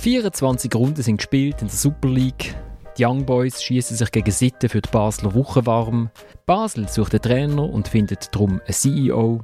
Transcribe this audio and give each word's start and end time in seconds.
24 0.00 0.74
Runden 0.74 1.02
sind 1.02 1.18
gespielt 1.18 1.60
in 1.60 1.68
der 1.68 1.76
Super 1.76 2.08
League. 2.08 2.54
Die 2.96 3.04
Young 3.04 3.26
Boys 3.26 3.62
schießen 3.62 3.98
sich 3.98 4.10
gegen 4.10 4.30
Sitten 4.30 4.70
für 4.70 4.80
die 4.80 4.88
Basler 4.90 5.34
Woche 5.34 5.66
warm. 5.66 6.08
Basel 6.46 6.88
sucht 6.88 7.12
einen 7.12 7.20
Trainer 7.20 7.68
und 7.68 7.86
findet 7.86 8.34
darum 8.34 8.62
einen 8.64 8.72
CEO. 8.72 9.42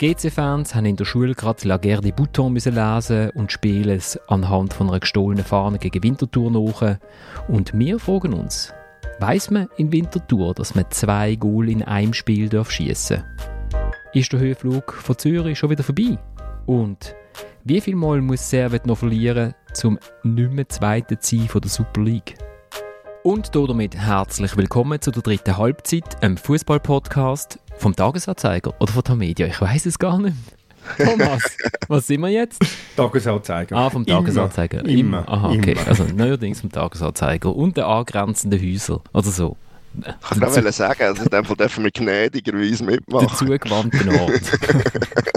Die 0.00 0.12
GC-Fans 0.12 0.74
haben 0.74 0.86
in 0.86 0.96
der 0.96 1.04
Schule 1.04 1.36
gerade 1.36 1.68
La 1.68 1.76
Guerre 1.76 2.00
des 2.00 2.14
Boutons 2.14 2.64
lesen 2.64 3.30
und 3.36 3.52
spielen 3.52 3.96
es 3.96 4.18
anhand 4.26 4.74
von 4.74 4.88
einer 4.88 4.98
gestohlenen 4.98 5.44
Fahne 5.44 5.78
gegen 5.78 6.02
Winterthur 6.02 6.50
nach. 6.50 6.98
Und 7.46 7.72
wir 7.72 8.00
fragen 8.00 8.32
uns, 8.32 8.74
weiß 9.20 9.52
man 9.52 9.68
in 9.76 9.92
Winterthur, 9.92 10.52
dass 10.52 10.74
man 10.74 10.90
zwei 10.90 11.36
Goal 11.36 11.70
in 11.70 11.84
einem 11.84 12.12
Spiel 12.12 12.50
schießen 12.50 13.22
darf? 13.22 13.84
Ist 14.12 14.32
der 14.32 14.40
Höhenflug 14.40 14.94
von 14.94 15.16
Zürich 15.16 15.56
schon 15.56 15.70
wieder 15.70 15.84
vorbei? 15.84 16.18
Und 16.66 17.14
wie 17.68 17.80
viel 17.80 17.96
Mal 17.96 18.20
muss 18.20 18.48
Servet 18.48 18.86
noch 18.86 18.98
verlieren, 18.98 19.54
um 19.84 19.98
nicht 20.22 20.52
mehr 20.52 20.66
sein 20.70 21.48
von 21.48 21.60
der 21.60 21.70
Super 21.70 22.00
League? 22.02 22.34
Und 23.22 23.54
damit 23.54 23.96
herzlich 23.96 24.56
willkommen 24.56 25.00
zu 25.00 25.10
der 25.10 25.22
dritten 25.22 25.56
Halbzeit, 25.56 26.22
einem 26.22 26.36
Fußball-Podcast 26.36 27.58
vom 27.76 27.94
Tagesanzeiger 27.94 28.72
oder 28.80 28.92
von 28.92 29.02
der 29.02 29.16
Media. 29.16 29.46
Ich 29.46 29.60
weiß 29.60 29.86
es 29.86 29.98
gar 29.98 30.18
nicht. 30.18 30.36
Thomas, 30.96 31.56
was 31.88 32.06
sind 32.06 32.20
wir 32.20 32.28
jetzt? 32.28 32.64
Tagesanzeiger. 32.96 33.76
Ah, 33.76 33.90
vom 33.90 34.06
Tagesanzeiger. 34.06 34.80
Immer. 34.80 34.90
Immer. 34.90 35.28
Aha, 35.28 35.50
okay. 35.50 35.72
Immer. 35.72 35.88
Also 35.88 36.04
neuerdings 36.04 36.60
vom 36.60 36.70
Tagesanzeiger 36.70 37.54
und 37.54 37.76
der 37.76 37.88
angrenzenden 37.88 38.60
Häuser. 38.60 39.02
Oder 39.12 39.30
so. 39.30 39.56
Ich 40.32 40.40
wollte 40.40 40.72
sagen, 40.72 41.02
also 41.02 41.22
in 41.22 41.30
dem 41.30 41.44
Fall 41.44 41.56
dürfen 41.56 41.84
wir 41.84 41.90
gnädigerweise 41.90 42.84
mitmachen. 42.84 43.26
Der 43.26 43.36
zugewandte 43.36 44.20
Ort. 44.20 44.42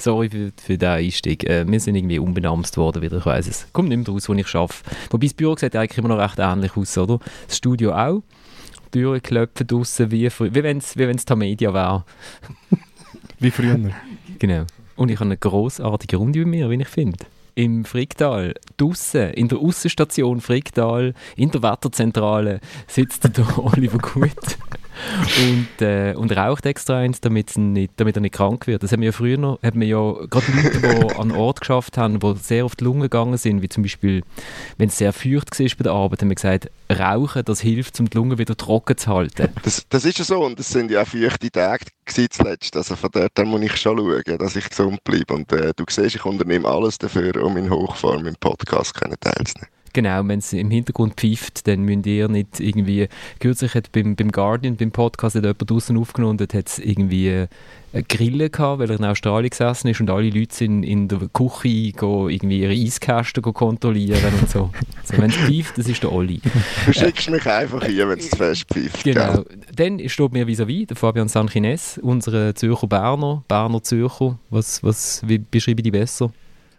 Sorry 0.00 0.30
für, 0.30 0.52
für 0.56 0.78
den 0.78 0.88
Einstieg. 0.88 1.44
Äh, 1.48 1.66
wir 1.66 1.80
sind 1.80 1.96
irgendwie 1.96 2.18
unbenamst 2.18 2.76
worden 2.76 3.02
wieder, 3.02 3.18
ich 3.18 3.26
weiß 3.26 3.48
es. 3.48 3.66
Kommt 3.72 3.88
nicht 3.88 3.98
mehr 3.98 4.08
raus, 4.08 4.28
wo 4.28 4.34
ich 4.34 4.54
arbeite. 4.54 4.74
Wobei 5.10 5.26
das 5.26 5.34
Büro 5.34 5.56
sieht 5.56 5.76
eigentlich 5.76 5.98
immer 5.98 6.08
noch 6.08 6.18
recht 6.18 6.38
ähnlich 6.38 6.76
aus, 6.76 6.96
oder? 6.98 7.18
Das 7.46 7.56
Studio 7.56 7.92
auch. 7.92 8.22
Türen 8.90 9.22
klopfen 9.22 9.66
draussen, 9.66 10.10
wie, 10.10 10.28
wie 10.28 10.62
wenn 10.62 10.78
es 10.78 10.96
wie 10.96 11.14
Tamedia 11.16 11.74
wäre. 11.74 12.04
wie 13.38 13.50
früher. 13.50 13.78
Genau. 14.38 14.64
Und 14.96 15.10
ich 15.10 15.16
habe 15.16 15.26
eine 15.26 15.36
grossartige 15.36 16.16
Runde 16.16 16.40
bei 16.40 16.46
mir, 16.46 16.70
wie 16.70 16.80
ich 16.80 16.88
finde 16.88 17.26
im 17.58 17.84
Fricktal, 17.84 18.54
draussen, 18.76 19.30
in 19.30 19.48
der 19.48 19.58
Aussenstation 19.58 20.40
Fricktal, 20.40 21.12
in 21.34 21.50
der 21.50 21.60
Wetterzentrale, 21.60 22.60
sitzt 22.86 23.24
der 23.36 23.58
Oliver 23.58 23.98
Gut 23.98 24.56
und, 25.42 25.82
äh, 25.82 26.14
und 26.14 26.36
raucht 26.36 26.66
extra 26.66 26.98
eins, 26.98 27.20
damit, 27.20 27.56
nicht, 27.56 27.92
damit 27.96 28.16
er 28.16 28.20
nicht 28.20 28.34
krank 28.34 28.66
wird. 28.66 28.82
Das 28.82 28.92
haben 28.92 29.00
wir 29.00 29.06
ja 29.06 29.12
früher 29.12 29.38
noch, 29.38 29.62
haben 29.62 29.80
wir 29.80 29.86
ja 29.86 30.12
gerade 30.28 30.46
Leute, 30.52 30.80
die 30.80 31.14
an 31.18 31.32
Ort 31.32 31.60
geschafft 31.60 31.96
haben, 31.98 32.20
die 32.20 32.34
sehr 32.36 32.64
auf 32.64 32.76
die 32.76 32.84
Lunge 32.84 33.02
gegangen 33.02 33.36
sind, 33.36 33.62
wie 33.62 33.68
zum 33.68 33.82
Beispiel, 33.82 34.22
wenn 34.76 34.88
es 34.88 34.98
sehr 34.98 35.12
feucht 35.12 35.58
war 35.58 35.66
bei 35.78 35.82
der 35.82 35.92
Arbeit, 35.92 36.22
haben 36.22 36.28
wir 36.28 36.34
gesagt, 36.34 36.70
Rauchen, 36.90 37.44
das 37.44 37.60
hilft, 37.60 37.98
um 38.00 38.08
die 38.08 38.16
Lunge 38.16 38.38
wieder 38.38 38.56
trocken 38.56 38.96
zu 38.96 39.08
halten. 39.10 39.48
Das, 39.62 39.84
das 39.90 40.04
ist 40.04 40.18
ja 40.18 40.24
so 40.24 40.44
und 40.44 40.58
es 40.58 40.70
sind 40.70 40.90
ja 40.90 41.02
auch 41.02 41.06
feuchte 41.06 41.50
Tage 41.50 41.84
zuletzt, 42.30 42.74
also 42.74 42.96
von 42.96 43.10
dort 43.12 43.38
muss 43.44 43.60
ich 43.60 43.76
schon 43.76 43.98
schauen, 43.98 44.38
dass 44.38 44.56
ich 44.56 44.68
gesund 44.68 45.02
bleibe 45.04 45.34
und 45.34 45.52
äh, 45.52 45.72
du 45.76 45.84
siehst, 45.88 46.16
ich 46.16 46.24
unternehme 46.24 46.66
alles 46.66 46.96
dafür, 46.96 47.42
um 47.42 47.56
in 47.56 47.68
Hochform 47.68 48.26
im 48.26 48.36
Podcast 48.36 48.94
teilzunehmen. 48.94 49.77
Genau, 49.92 50.26
wenn 50.26 50.38
es 50.38 50.52
im 50.52 50.70
Hintergrund 50.70 51.14
pfeift, 51.14 51.66
dann 51.66 51.82
müsst 51.82 52.06
ihr 52.06 52.28
nicht 52.28 52.60
irgendwie. 52.60 53.08
Kürzlich 53.40 53.74
hat 53.74 53.92
beim, 53.92 54.16
beim 54.16 54.30
Guardian, 54.30 54.76
beim 54.76 54.90
Podcast, 54.90 55.36
hat 55.36 55.44
jemand 55.44 55.70
draußen 55.70 55.96
aufgenommen 55.96 56.38
und 56.38 56.54
hat 56.54 56.78
irgendwie 56.78 57.46
eine 57.92 58.02
Grille 58.02 58.50
gehabt, 58.50 58.80
weil 58.80 58.90
er 58.90 58.98
in 58.98 59.04
Australien 59.04 59.50
gesessen 59.50 59.88
ist 59.88 60.00
und 60.00 60.10
alle 60.10 60.28
Leute 60.30 60.54
sind 60.54 60.82
in 60.82 61.08
der 61.08 61.20
Küche 61.32 61.92
go, 61.92 62.28
irgendwie 62.28 62.60
ihre 62.60 62.72
Eiskästen 62.72 63.42
go 63.42 63.52
kontrollieren 63.52 64.32
und 64.40 64.50
so. 64.50 64.70
also, 65.00 65.22
wenn 65.22 65.30
es 65.30 65.36
pfeift, 65.36 65.78
das 65.78 65.88
ist 65.88 66.02
der 66.02 66.12
Olli. 66.12 66.40
Du 66.86 66.92
schickst 66.92 67.30
mich 67.30 67.46
einfach 67.46 67.84
hier, 67.84 68.08
wenn 68.08 68.18
es 68.18 68.30
zu 68.30 68.36
fest 68.36 68.66
pfeift. 68.70 69.04
Genau. 69.04 69.42
Gell? 69.42 69.44
Dann 69.74 70.08
steht 70.08 70.32
mir 70.32 70.46
vis-à-vis 70.46 70.86
der 70.86 70.96
Fabian 70.96 71.28
Sanchines, 71.28 71.98
unser 72.02 72.54
Zürcher 72.54 72.86
Berner, 72.86 73.42
Berner 73.48 73.82
Zürcher. 73.82 74.38
Was, 74.50 74.82
was, 74.82 75.22
wie 75.26 75.38
beschreibe 75.38 75.80
ich 75.80 75.84
die 75.84 75.90
besser? 75.90 76.30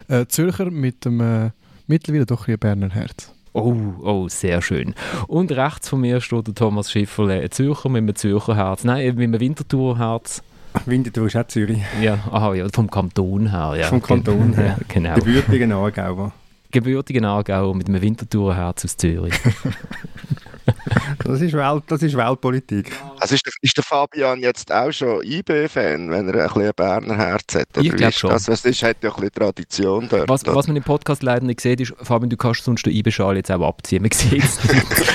Äh, 0.08 0.26
Zürcher 0.26 0.70
mit 0.70 1.04
dem 1.04 1.20
äh, 1.20 1.50
mittlerweile 1.90 2.24
doch 2.24 2.48
ein 2.48 2.58
Berner 2.58 2.88
Herz. 2.88 3.32
Oh, 3.52 3.74
oh, 4.02 4.28
sehr 4.28 4.62
schön. 4.62 4.94
Und 5.26 5.50
rechts 5.50 5.88
von 5.88 6.00
mir 6.00 6.20
steht 6.20 6.46
der 6.46 6.54
Thomas 6.54 6.90
Schifferle, 6.90 7.40
ein 7.40 7.50
Zürcher 7.50 7.88
mit 7.88 7.98
einem 7.98 8.14
Zürcher 8.14 8.56
Herz. 8.56 8.84
Nein, 8.84 9.16
mit 9.16 9.24
einem 9.24 9.40
Winterthur 9.40 9.98
Herz. 9.98 10.42
Winterthur 10.86 11.26
ist 11.26 11.36
auch 11.36 11.46
Zürich. 11.48 11.80
Ja, 12.00 12.14
aha, 12.30 12.54
ja, 12.54 12.68
vom 12.72 12.88
Kanton 12.88 13.50
her. 13.50 13.74
Ja. 13.76 13.86
Vom 13.88 14.00
Kanton 14.00 14.54
her, 14.54 14.78
genau. 14.88 15.16
Gebürtigen 15.16 15.72
Aargauer. 15.72 16.32
Gebürtigen 16.70 17.24
Aargauer 17.24 17.74
mit 17.74 17.88
einem 17.88 18.00
Winterthur 18.00 18.54
Herz 18.54 18.84
aus 18.84 18.96
Zürich. 18.96 19.34
Das 21.24 21.40
ist, 21.40 21.52
Welt, 21.52 21.84
das 21.86 22.02
ist 22.02 22.16
Weltpolitik. 22.16 22.90
Also 23.18 23.34
ist 23.34 23.46
der, 23.46 23.52
ist 23.60 23.76
der 23.76 23.84
Fabian 23.84 24.40
jetzt 24.40 24.72
auch 24.72 24.90
schon 24.90 25.22
IB-Fan, 25.22 26.10
wenn 26.10 26.28
er 26.28 26.34
ein 26.34 26.46
bisschen 26.48 26.62
ein 26.62 26.72
Berner 26.74 27.16
Herz 27.16 27.54
hat? 27.54 27.68
Oder 27.76 27.84
ich 27.84 27.92
glaube 27.92 28.12
schon. 28.12 28.30
Das, 28.30 28.48
was 28.48 28.64
ist, 28.64 28.82
hat 28.82 28.96
ja 29.02 29.10
ein 29.10 29.16
bisschen 29.16 29.32
Tradition 29.32 30.08
dort. 30.08 30.28
Was, 30.28 30.46
was 30.46 30.66
man 30.66 30.76
im 30.76 30.82
Podcast 30.82 31.22
leider 31.22 31.44
nicht 31.44 31.60
sieht, 31.60 31.80
ist, 31.80 31.94
Fabian, 32.02 32.30
du 32.30 32.36
kannst 32.36 32.64
sonst 32.64 32.86
den 32.86 32.94
IB-Schal 32.94 33.36
jetzt 33.36 33.50
auch 33.50 33.60
abziehen. 33.60 34.02
Man 34.02 34.10
sieht 34.10 34.42
es 34.42 34.58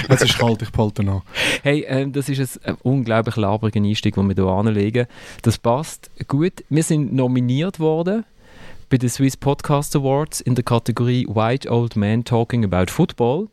Es 0.10 0.22
ist 0.22 0.38
kalt, 0.38 0.62
ich 0.62 0.72
behalte 0.72 1.04
noch. 1.04 1.24
Hey, 1.64 1.86
ähm, 1.88 2.14
das 2.14 2.30
ist 2.30 2.40
ein, 2.40 2.74
ein 2.74 2.78
unglaublich 2.84 3.36
labriger 3.36 3.82
Einstieg, 3.82 4.16
den 4.16 4.28
wir 4.28 4.36
hier 4.36 4.46
anlegen. 4.46 5.08
Das 5.42 5.58
passt 5.58 6.10
gut. 6.28 6.64
Wir 6.70 6.84
sind 6.84 7.14
nominiert 7.14 7.80
worden 7.80 8.24
bei 8.90 8.98
den 8.98 9.10
Swiss 9.10 9.36
Podcast 9.36 9.96
Awards 9.96 10.42
in 10.42 10.56
der 10.56 10.64
Kategorie 10.64 11.26
White 11.28 11.70
Old 11.70 11.96
Man 11.96 12.24
Talking 12.24 12.64
About 12.64 12.92
Football. 12.92 13.48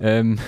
Ähm, 0.00 0.38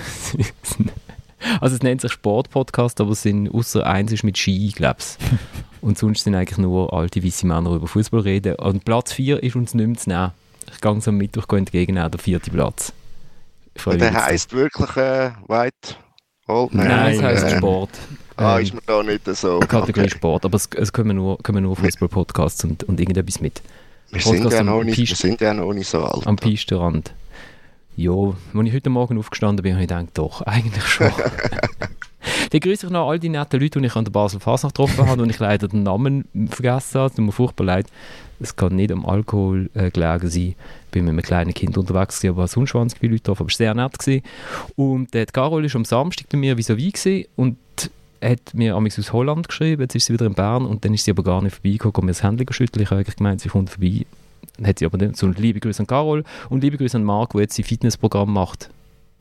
also 1.61 1.75
es 1.75 1.83
nennt 1.83 2.01
sich 2.01 2.11
Sportpodcast, 2.11 3.01
aber 3.01 3.11
es 3.11 3.21
sind 3.21 3.53
außer 3.53 3.85
eins 3.85 4.11
ist 4.11 4.23
mit 4.23 4.37
Ski, 4.37 4.71
glaube 4.75 4.97
ich. 4.99 5.27
Und 5.81 5.97
sonst 5.97 6.23
sind 6.23 6.35
eigentlich 6.35 6.59
nur 6.59 6.93
alte 6.93 7.23
weiße 7.23 7.47
Männer 7.47 7.71
über 7.71 7.87
Fußball 7.87 8.21
reden. 8.21 8.55
Und 8.55 8.85
Platz 8.85 9.13
4 9.13 9.41
ist 9.41 9.55
uns 9.55 9.73
nicht 9.73 9.87
mehr 9.87 9.97
zu 9.97 10.09
nehmen. 10.09 10.31
Ich 10.71 10.79
gehe 10.79 10.91
am 10.91 11.17
Mittwoch 11.17 11.51
entgegen, 11.57 11.95
der 11.95 12.11
vierte 12.19 12.51
Platz. 12.51 12.93
Und 13.85 13.99
der 13.99 14.13
heisst 14.13 14.53
wirklich 14.53 14.95
äh, 14.95 15.31
White 15.47 15.95
Old 16.47 16.73
Man? 16.73 16.87
Nein, 16.87 17.15
es 17.15 17.21
heisst 17.21 17.45
äh, 17.45 17.57
Sport. 17.57 17.89
Ah, 18.37 18.57
ähm, 18.57 18.63
ist 18.63 18.73
mir 18.73 18.81
da 18.85 19.03
nicht 19.03 19.25
so. 19.35 19.59
Kategorie 19.59 20.07
okay. 20.07 20.09
Sport, 20.09 20.45
aber 20.45 20.55
es, 20.55 20.69
es 20.75 20.91
kommen 20.91 21.15
nur, 21.15 21.37
kommen 21.39 21.63
nur 21.63 21.75
Fußball-Podcasts 21.75 22.63
und, 22.63 22.83
und 22.83 22.99
irgendetwas 22.99 23.39
mit. 23.39 23.61
Wir 24.11 24.21
sind, 24.21 24.51
ja 24.51 24.63
noch 24.63 24.83
nicht, 24.83 24.97
wir 24.97 25.15
sind 25.15 25.39
ja 25.39 25.53
noch 25.53 25.73
nicht 25.73 25.87
so 25.87 26.03
alt. 26.03 26.27
Am 26.27 26.35
Pistenrand. 26.35 27.13
Ja, 27.97 28.11
als 28.11 28.67
ich 28.67 28.73
heute 28.73 28.89
Morgen 28.89 29.17
aufgestanden 29.17 29.63
bin, 29.63 29.73
habe 29.73 29.83
ich 29.83 29.89
gedacht, 29.89 30.09
doch, 30.13 30.41
eigentlich 30.41 30.85
schon. 30.85 31.11
Dann 32.51 32.59
grüße 32.59 32.85
ich 32.85 32.91
noch 32.91 33.09
all 33.09 33.19
die 33.19 33.29
netten 33.29 33.59
Leute, 33.59 33.79
die 33.79 33.85
ich 33.85 33.95
an 33.95 34.05
der 34.05 34.11
Basel 34.11 34.39
Fasnacht 34.39 34.75
getroffen 34.75 35.07
habe 35.07 35.21
und 35.21 35.29
ich 35.29 35.39
leider 35.39 35.67
den 35.67 35.83
Namen 35.83 36.25
vergessen 36.49 36.99
habe. 36.99 37.07
Es 37.07 37.15
tut 37.15 37.25
mir 37.25 37.31
furchtbar 37.31 37.65
leid. 37.65 37.87
Es 38.39 38.55
kann 38.55 38.75
nicht 38.75 38.91
am 38.91 39.05
Alkohol 39.05 39.69
äh, 39.73 39.89
gelegen 39.89 40.29
sein. 40.29 40.55
Ich 40.85 40.91
bin 40.91 41.05
mit 41.05 41.11
einem 41.11 41.21
kleinen 41.21 41.53
Kind 41.53 41.77
unterwegs, 41.77 42.19
gewesen, 42.19 42.35
aber 42.35 42.47
sonst 42.47 42.73
waren 42.73 42.89
viele 42.89 43.13
Leute 43.13 43.23
drauf, 43.23 43.39
aber 43.39 43.49
es 43.49 43.59
war 43.59 43.65
sehr 43.65 43.73
nett. 43.73 43.97
Gewesen. 43.97 44.23
Und 44.75 45.15
äh, 45.15 45.25
die 45.25 45.31
Carol 45.31 45.63
war 45.63 45.75
am 45.75 45.85
Samstag 45.85 46.27
bei 46.29 46.37
mir 46.37 46.57
vis-à-vis 46.57 47.27
und 47.35 47.57
hat 48.21 48.53
mir 48.53 48.75
amigs 48.75 48.99
aus 48.99 49.13
Holland 49.13 49.47
geschrieben, 49.47 49.81
jetzt 49.81 49.95
ist 49.95 50.05
sie 50.05 50.13
wieder 50.13 50.25
in 50.25 50.33
Bern 50.33 50.65
und 50.65 50.85
dann 50.85 50.93
ist 50.93 51.05
sie 51.05 51.11
aber 51.11 51.23
gar 51.23 51.41
nicht 51.41 51.55
vorbeigekommen, 51.55 51.95
und 51.95 52.05
mir 52.05 52.11
das 52.11 52.23
Handy 52.23 52.45
geschüttelt. 52.45 52.83
Ich 52.83 52.91
habe 52.91 52.99
eigentlich 52.99 53.15
gemeint, 53.15 53.41
sie 53.41 53.49
kommt 53.49 53.69
vorbei 53.69 54.05
hat 54.63 54.79
sie 54.79 54.85
aber 54.85 54.97
nicht. 54.97 55.17
So 55.17 55.27
liebe 55.27 55.59
Grüße 55.59 55.81
an 55.81 55.87
Carol 55.87 56.23
und 56.49 56.63
liebe 56.63 56.77
Grüße 56.77 56.97
an 56.97 57.03
Marc, 57.03 57.31
der 57.31 57.41
jetzt 57.41 57.55
sein 57.55 57.65
Fitnessprogramm 57.65 58.31
macht. 58.31 58.69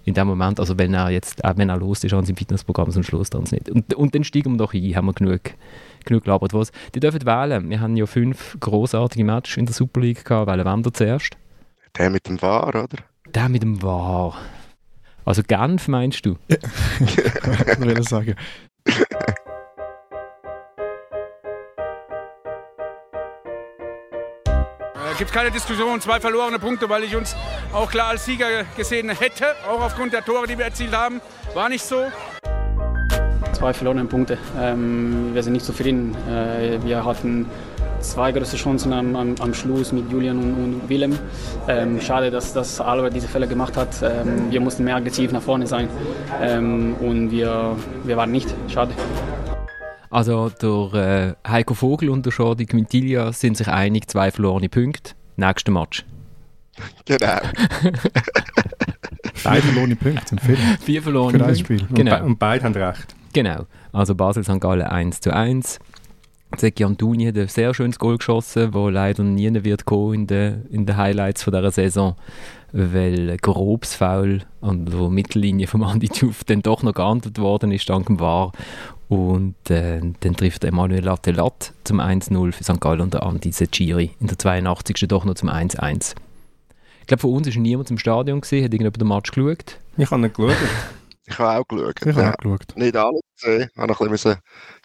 In 0.05 0.15
dem 0.15 0.27
Moment, 0.27 0.59
also 0.59 0.79
wenn 0.79 0.95
er 0.95 1.11
jetzt, 1.11 1.45
auch 1.45 1.57
wenn 1.57 1.69
er 1.69 1.77
los 1.77 2.03
ist 2.05 2.15
an 2.15 2.25
seinem 2.25 2.37
Fitnessprogramm, 2.37 2.91
sonst 2.91 3.13
los 3.13 3.29
dann 3.29 3.45
nicht. 3.51 3.69
Und, 3.69 3.93
und 3.95 4.15
dann 4.15 4.25
steigen 4.25 4.53
wir 4.53 4.59
doch 4.59 4.73
ein, 4.73 4.97
haben 4.97 5.07
wir 5.07 5.13
genug, 5.13 5.41
genug 6.05 6.25
gelabert. 6.25 6.55
Was? 6.55 6.73
Die 6.95 7.01
dürfen 7.01 7.25
wählen. 7.27 7.69
Wir 7.69 7.81
haben 7.81 7.97
ja 7.97 8.07
fünf 8.07 8.57
großartige 8.61 9.25
Matches 9.25 9.59
in 9.59 9.67
der 9.67 9.75
Super 9.75 10.01
League 10.01 10.25
gehabt. 10.25 10.47
Wählen 10.49 10.85
wir 10.85 10.93
zuerst? 10.95 11.37
Der 11.99 12.09
mit 12.09 12.27
dem 12.29 12.41
War, 12.41 12.69
oder? 12.69 12.87
Der 13.35 13.49
mit 13.49 13.63
dem 13.63 13.83
War. 13.83 14.39
Also 15.25 15.43
Genf 15.43 15.87
meinst 15.89 16.25
du? 16.25 16.37
Ja. 16.49 16.57
ich 17.73 17.81
will 17.81 18.03
sagen. 18.03 18.35
gibt 25.21 25.33
keine 25.35 25.51
Diskussion. 25.51 26.01
Zwei 26.01 26.19
verlorene 26.19 26.59
Punkte, 26.59 26.89
weil 26.89 27.05
ich 27.05 27.15
uns 27.15 27.37
auch 27.75 27.91
klar 27.91 28.09
als 28.09 28.25
Sieger 28.25 28.65
gesehen 28.75 29.11
hätte, 29.11 29.55
auch 29.69 29.83
aufgrund 29.83 30.15
der 30.15 30.25
Tore, 30.25 30.47
die 30.47 30.57
wir 30.57 30.65
erzielt 30.65 30.97
haben. 30.97 31.21
War 31.53 31.69
nicht 31.69 31.85
so. 31.85 32.07
Zwei 33.53 33.75
verlorene 33.75 34.07
Punkte. 34.07 34.39
Ähm, 34.59 35.35
wir 35.35 35.43
sind 35.43 35.53
nicht 35.53 35.67
zufrieden. 35.67 36.17
Äh, 36.27 36.83
wir 36.83 37.05
hatten 37.05 37.45
zwei 38.01 38.33
große 38.33 38.57
Chancen 38.57 38.95
am, 38.95 39.15
am, 39.15 39.35
am 39.41 39.53
Schluss 39.53 39.93
mit 39.93 40.11
Julian 40.11 40.39
und, 40.39 40.55
und 40.55 40.89
Willem. 40.89 41.19
Ähm, 41.69 42.01
schade, 42.01 42.31
dass, 42.31 42.55
dass 42.55 42.81
Albert 42.81 43.15
diese 43.15 43.29
Fälle 43.29 43.47
gemacht 43.47 43.77
hat. 43.77 43.91
Ähm, 44.03 44.51
wir 44.51 44.63
mussten 44.63 44.85
mehr 44.85 44.97
aggressiv 44.97 45.33
nach 45.33 45.43
vorne 45.43 45.67
sein 45.67 45.91
ähm, 46.41 46.95
und 46.99 47.31
wir, 47.31 47.77
wir 48.05 48.17
waren 48.17 48.33
nicht. 48.33 48.49
Schade. 48.69 48.95
Also 50.11 50.49
der 50.51 51.37
äh, 51.45 51.49
Heiko 51.49 51.75
Vogel 51.75 52.11
und 52.11 52.27
der 52.27 52.33
Jordi 52.33 52.67
Quintilia 52.67 53.33
sind 53.33 53.57
sich 53.57 53.69
einig, 53.69 54.09
zwei 54.11 54.31
verlorene 54.31 54.69
Punkte. 54.69 55.13
Nächster 55.37 55.73
Match. 55.73 56.05
Genau. 57.05 57.39
Beide 59.45 59.63
verlorene 59.63 59.97
Punkte 59.97 60.29
sind 60.29 60.41
viel. 60.41 60.57
Vier 60.81 61.03
verlorene 61.03 61.39
Für 61.39 61.45
ein 61.45 61.49
Punkte. 61.49 61.65
Spiel. 61.65 61.81
Und, 61.83 61.95
Genau. 61.95 62.19
be 62.19 62.25
und 62.25 62.39
beide 62.39 62.65
haben 62.65 62.75
recht. 62.75 63.15
Genau. 63.33 63.67
Also 63.93 64.15
Basel 64.15 64.45
St. 64.45 64.61
Gallen 64.61 64.87
1 64.87 65.21
zu 65.21 65.33
1. 65.35 65.79
Zeki 66.57 66.85
Antuni 66.85 67.27
hat 67.27 67.37
ein 67.39 67.49
sehr 67.49 67.73
schönes 67.75 67.99
Goal 67.99 68.19
geschossen, 68.19 68.75
wo 68.75 68.89
leider 68.89 69.23
nie 69.23 69.53
wird 69.65 69.85
kommen 69.85 70.15
in 70.15 70.27
den 70.27 70.67
in 70.71 70.85
den 70.85 70.97
Highlights 70.97 71.45
von 71.45 71.53
dieser 71.53 71.71
Saison, 71.71 72.17
weil 72.73 73.31
ein 73.31 73.37
grobes 73.37 73.95
Foul 73.95 74.41
an 74.61 74.85
der 74.87 75.09
Mittellinie 75.11 75.69
vom 75.69 75.85
Andi 75.85 76.09
Tuf 76.09 76.43
dann 76.45 76.63
doch 76.63 76.83
noch 76.83 76.95
geahndet 76.95 77.39
worden 77.39 77.71
ist, 77.71 77.89
dank 77.89 78.07
dem 78.07 78.19
VAR. 78.19 78.51
Und 79.11 79.57
äh, 79.71 80.01
dann 80.21 80.37
trifft 80.37 80.63
Emanuel 80.65 81.05
Lattelat 81.05 81.73
zum 81.83 82.01
1-0 82.01 82.53
für 82.53 82.63
St. 82.65 82.81
Gallen 82.81 83.01
und 83.01 83.13
der 83.13 83.25
Andi 83.25 83.51
Seciri 83.51 84.13
in 84.21 84.29
der 84.29 84.39
82. 84.39 84.97
doch 85.09 85.25
noch 85.25 85.35
zum 85.35 85.49
1-1. 85.49 86.15
Ich 87.01 87.07
glaube, 87.09 87.21
von 87.23 87.33
uns 87.35 87.49
ist 87.49 87.57
niemand 87.57 87.91
im 87.91 87.99
Stadion 87.99 88.41
gesehen, 88.41 88.65
hat 88.65 88.73
irgendjemand 88.73 89.01
den 89.01 89.09
Match 89.09 89.33
geschaut. 89.33 89.79
Ich 89.97 90.11
habe 90.11 90.23
nicht 90.23 90.35
geschaut. 90.37 90.57
Ich 91.27 91.39
habe 91.39 91.61
auch 91.61 91.69
geschaut. 91.69 91.95
Ich 92.05 92.09
habe 92.09 92.21
Ja. 92.23 92.33
auch 92.33 92.39
geschaut. 92.39 92.77
Nicht 92.77 92.97
alle 92.97 93.21
gesehen. 93.37 93.69
Ich 93.73 93.79
habe 93.79 93.93
noch 93.93 94.01
ein 94.01 94.11
bisschen 94.11 94.37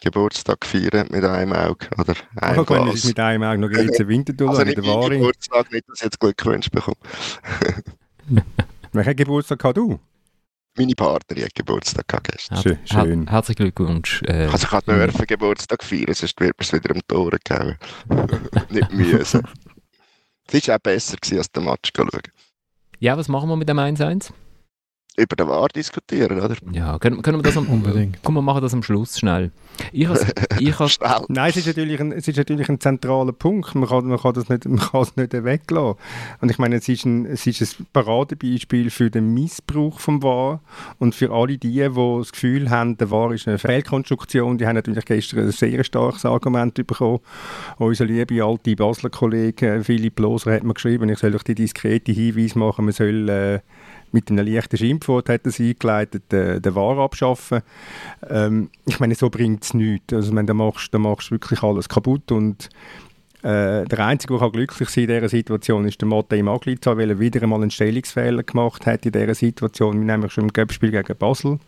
Geburtstag 0.03 0.63
feiern 0.63 1.07
mit 1.09 1.23
einem 1.25 1.53
Auge. 1.53 1.87
Oder 1.97 2.13
Ich 2.13 2.43
einem 2.43 2.59
es 2.59 2.65
Glas. 2.67 3.03
mit 3.05 3.19
einem 3.19 3.41
Auge 3.43 3.57
noch 3.57 3.69
Grenze 3.71 4.07
Winterthur, 4.07 4.49
Also 4.49 4.61
also 4.61 4.69
nicht. 5.09 5.17
Geburtstag, 5.17 5.71
nicht, 5.71 5.89
dass 5.89 5.99
ich 6.01 6.03
jetzt 6.05 6.19
Glückwünsche 6.19 6.69
bekomme. 6.69 6.97
Welchen 8.93 9.15
Geburtstag 9.15 9.63
hast 9.63 9.77
du? 9.77 9.99
Meine 10.77 10.93
Partnerin 10.93 11.45
hat 11.45 11.55
Geburtstag 11.55 12.07
gehabt 12.07 12.27
gestern. 12.31 12.57
Schön, 12.61 12.77
schön. 12.85 13.27
herzlichen 13.29 13.63
Glückwunsch. 13.63 14.21
Äh, 14.23 14.47
Also 14.51 14.67
ich 14.67 14.71
Mhm. 14.87 14.91
nur 15.15 15.25
Geburtstag 15.27 15.83
feiern, 15.83 16.13
sonst 16.13 16.39
wird 16.39 16.51
mir 16.51 16.53
es 16.59 16.73
wieder 16.73 16.93
um 16.93 17.01
die 17.09 17.15
Ohren 17.15 17.39
gehauen. 17.43 17.77
nicht 18.69 18.91
müssen. 18.91 19.43
Es 20.51 20.67
war 20.67 20.75
auch 20.75 20.79
besser, 20.79 21.15
gewesen, 21.17 21.37
als 21.37 21.51
den 21.51 21.63
Match 21.63 21.91
zu 21.93 22.01
schauen. 22.01 22.21
ja, 22.99 23.17
was 23.17 23.27
machen 23.29 23.49
wir 23.49 23.55
mit 23.55 23.69
dem 23.69 23.79
1-1? 23.79 24.31
Über 25.17 25.37
den 25.37 25.47
Wahr 25.47 25.69
diskutieren, 25.69 26.41
oder? 26.41 26.55
Ja, 26.73 26.99
können, 26.99 27.21
können 27.21 27.37
wir 27.37 27.43
das 27.43 27.55
am, 27.55 27.67
Unbedingt. 27.67 28.17
Komm, 28.21 28.33
wir 28.33 28.41
machen 28.41 28.61
das 28.61 28.73
am 28.73 28.83
Schluss 28.83 29.17
schnell. 29.17 29.51
Ich 29.93 30.09
has, 30.09 30.25
ich 30.59 30.77
has, 30.77 30.91
Schnell. 30.91 31.25
Nein, 31.29 31.51
es 31.51 31.55
ist, 31.55 31.67
natürlich 31.67 32.01
ein, 32.01 32.11
es 32.11 32.27
ist 32.27 32.35
natürlich 32.35 32.67
ein 32.67 32.81
zentraler 32.81 33.31
Punkt. 33.31 33.75
Man 33.75 33.87
kann, 33.87 34.07
man 34.07 34.19
kann 34.19 34.33
das 34.33 34.49
nicht, 34.49 34.65
man 34.65 34.79
kann 34.79 35.03
es 35.03 35.15
nicht 35.15 35.31
weglassen. 35.31 35.97
Und 36.41 36.51
ich 36.51 36.57
meine, 36.57 36.75
es 36.75 36.89
ist 36.89 37.05
ein, 37.05 37.25
es 37.27 37.47
ist 37.47 37.79
ein 37.79 37.87
Paradebeispiel 37.93 38.89
für 38.89 39.09
den 39.09 39.33
Missbrauch 39.33 40.01
vom 40.01 40.21
VAR 40.21 40.59
und 40.99 41.15
für 41.15 41.31
alle 41.31 41.57
die, 41.57 41.71
die 41.71 41.89
das 41.89 42.31
Gefühl 42.33 42.69
haben, 42.69 42.97
der 42.97 43.09
VAR 43.09 43.31
ist 43.31 43.47
eine 43.47 43.57
Fehlkonstruktion. 43.57 44.57
Die 44.57 44.67
haben 44.67 44.75
natürlich 44.75 45.05
gestern 45.05 45.45
ein 45.45 45.51
sehr 45.51 45.85
starkes 45.85 46.25
Argument 46.25 46.73
bekommen. 46.73 47.19
Unser 47.77 48.03
liebe 48.03 48.43
alte 48.43 48.75
Basler 48.75 49.09
Kollege 49.09 49.81
Philipp 49.81 50.19
Loser 50.19 50.53
hat 50.53 50.63
mir 50.63 50.73
geschrieben, 50.73 51.07
ich 51.07 51.19
soll 51.19 51.33
euch 51.33 51.43
die 51.43 51.55
diskrete 51.55 52.11
Hinweis 52.11 52.55
machen, 52.55 52.83
man 52.83 52.93
soll 52.93 53.29
äh, 53.29 53.59
mit 54.15 54.31
einem 54.31 54.47
leichten 54.47 54.77
Schimpfwort 54.77 55.29
hat 55.29 55.45
es 55.45 55.59
eingeleitet, 55.59 56.33
äh, 56.33 56.59
den 56.59 56.73
VAR 56.73 56.97
abschaffen. 56.97 57.61
Ähm, 58.27 58.69
ich 58.85 58.99
meine, 58.99 59.13
so 59.13 59.29
bringt 59.29 59.63
es 59.63 59.73
nichts. 59.73 60.13
Also, 60.13 60.33
meine, 60.33 60.47
da 60.47 60.53
machst 60.53 60.93
da 60.93 60.97
machst 60.97 61.29
du 61.29 61.35
wirklich 61.35 61.61
alles 61.61 61.89
kaputt 61.89 62.31
und 62.31 62.69
äh, 63.43 63.85
der 63.85 63.99
Einzige, 63.99 64.39
der 64.39 64.49
glücklich 64.49 64.89
sein 64.89 65.05
kann 65.05 65.15
in 65.15 65.21
dieser 65.21 65.29
Situation, 65.29 65.85
ist 65.85 66.01
der 66.01 66.07
Matej 66.07 66.41
Maglica, 66.41 66.97
weil 66.97 67.11
er 67.11 67.19
wieder 67.19 67.43
einmal 67.43 67.61
einen 67.61 67.69
Stellungsfehler 67.69 68.41
gemacht 68.41 68.87
hat 68.87 69.05
in 69.05 69.11
dieser 69.11 69.35
Situation, 69.35 70.03
nämlich 70.03 70.31
schon 70.31 70.45
im 70.45 70.53
Göppspiel 70.53 70.89
gegen 70.91 71.17
Basel. 71.17 71.59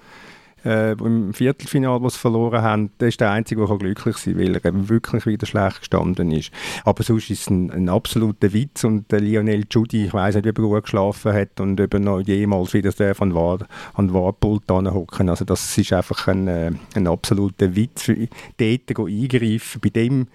Äh, 0.65 0.93
im 0.93 1.33
Viertelfinale, 1.33 2.09
sie 2.09 2.17
verloren 2.17 2.61
haben, 2.61 2.91
der 2.99 3.09
ist 3.09 3.21
der 3.21 3.31
Einzige, 3.31 3.65
der 3.65 3.77
glücklich 3.77 4.17
sein 4.17 4.35
kann, 4.35 4.43
weil 4.43 4.55
er 4.55 4.65
eben 4.65 4.89
wirklich 4.89 5.25
wieder 5.25 5.45
schlecht 5.45 5.79
gestanden 5.79 6.31
ist. 6.31 6.51
Aber 6.83 7.03
sonst 7.03 7.29
ist 7.29 7.41
es 7.41 7.49
ein, 7.49 7.71
ein 7.71 7.89
absoluter 7.89 8.51
Witz 8.53 8.83
und 8.83 9.11
der 9.11 9.21
Lionel 9.21 9.65
Judy, 9.69 10.05
ich 10.05 10.13
weiß 10.13 10.35
nicht, 10.35 10.47
ob 10.47 10.57
er 10.57 10.63
gut 10.63 10.83
geschlafen 10.83 11.33
hat 11.33 11.59
und 11.59 11.79
ob 11.79 11.93
er 11.93 11.99
noch 11.99 12.21
jemals 12.21 12.73
wieder 12.73 12.91
darf 12.91 13.21
an 13.21 13.35
War, 13.35 13.59
an 13.93 14.13
Warpult 14.13 14.69
hocken. 14.69 15.29
Also 15.29 15.45
das 15.45 15.77
ist 15.77 15.93
einfach 15.93 16.27
ein, 16.27 16.47
äh, 16.47 16.71
ein 16.95 17.07
absoluter 17.07 17.75
Witz, 17.75 18.07
dort 18.57 18.99
eingreifen, 18.99 19.81
bei 19.81 19.89
dem 19.89 20.27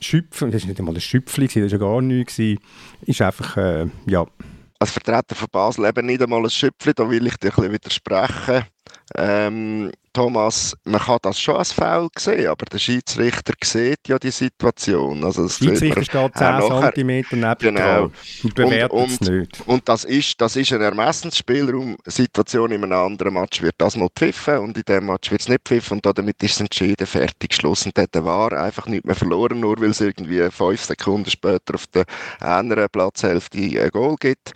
Schüpfen, 0.00 0.50
das 0.50 0.62
war 0.62 0.68
nicht 0.68 0.78
einmal 0.78 0.94
ein 0.94 1.00
Schüpfli, 1.00 1.46
das 1.46 1.56
war 1.56 1.66
ja 1.66 1.76
gar 1.76 2.00
nichts, 2.00 2.38
ist 2.38 3.22
einfach, 3.22 3.56
äh, 3.58 3.86
ja, 4.06 4.26
Als 4.78 4.92
Vertreter 4.92 5.34
von 5.34 5.48
Basel 5.52 5.84
eben 5.84 6.06
nicht 6.06 6.22
einmal 6.22 6.42
ein 6.42 6.50
Schöpfchen, 6.50 6.94
da 6.96 7.08
will 7.08 7.26
ich 7.26 7.36
dir 7.36 7.50
ein 7.50 7.54
bisschen 7.54 7.72
widersprechen. 7.72 8.64
Ähm, 9.16 9.90
Thomas, 10.12 10.76
man 10.84 11.00
kann 11.00 11.18
das 11.22 11.38
schon 11.38 11.54
als 11.56 11.70
Foul 11.72 12.08
sehen, 12.18 12.48
aber 12.48 12.64
der 12.66 12.78
Schiedsrichter 12.78 13.52
sieht 13.62 14.08
ja 14.08 14.18
die 14.18 14.32
Situation. 14.32 15.22
Also 15.22 15.44
das 15.44 15.58
Schiedsrichter 15.58 16.02
steht 16.02 16.36
10 16.36 16.46
auch 16.46 16.68
nachher. 16.68 16.94
cm 16.94 17.06
neben 17.30 17.56
Genau. 17.60 18.10
und 18.42 18.54
bewertet 18.56 18.90
Und- 18.90 19.10
es 19.12 19.20
nicht. 19.20 19.62
Und 19.66 19.88
das 19.88 20.02
ist, 20.04 20.40
das 20.40 20.56
ist 20.56 20.72
ein 20.72 20.80
Ermessensspielraum. 20.80 21.96
Situation 22.06 22.72
in 22.72 22.82
einem 22.82 22.92
anderen 22.98 23.34
Match 23.34 23.62
wird 23.62 23.76
das 23.78 23.96
mal 23.96 24.08
pfiffen 24.16 24.58
und 24.58 24.76
in 24.76 24.82
dem 24.82 25.06
Match 25.06 25.30
wird 25.30 25.42
es 25.42 25.48
nicht 25.48 25.62
pfiffen 25.64 25.98
und 26.04 26.18
damit 26.18 26.42
ist 26.42 26.54
es 26.54 26.60
entschieden, 26.60 27.06
fertig, 27.06 27.54
Schluss. 27.54 27.86
Und 27.86 27.96
dort 27.96 28.24
war 28.24 28.52
einfach 28.52 28.86
nicht 28.86 29.04
mehr 29.04 29.14
verloren, 29.14 29.60
nur 29.60 29.80
weil 29.80 29.90
es 29.90 30.00
irgendwie 30.00 30.42
fünf 30.50 30.82
Sekunden 30.84 31.30
später 31.30 31.76
auf 31.76 31.86
der 31.86 32.04
anderen 32.40 32.88
Platzhälfte 32.90 33.58
ein 33.58 33.90
Goal 33.90 34.16
gibt. 34.18 34.54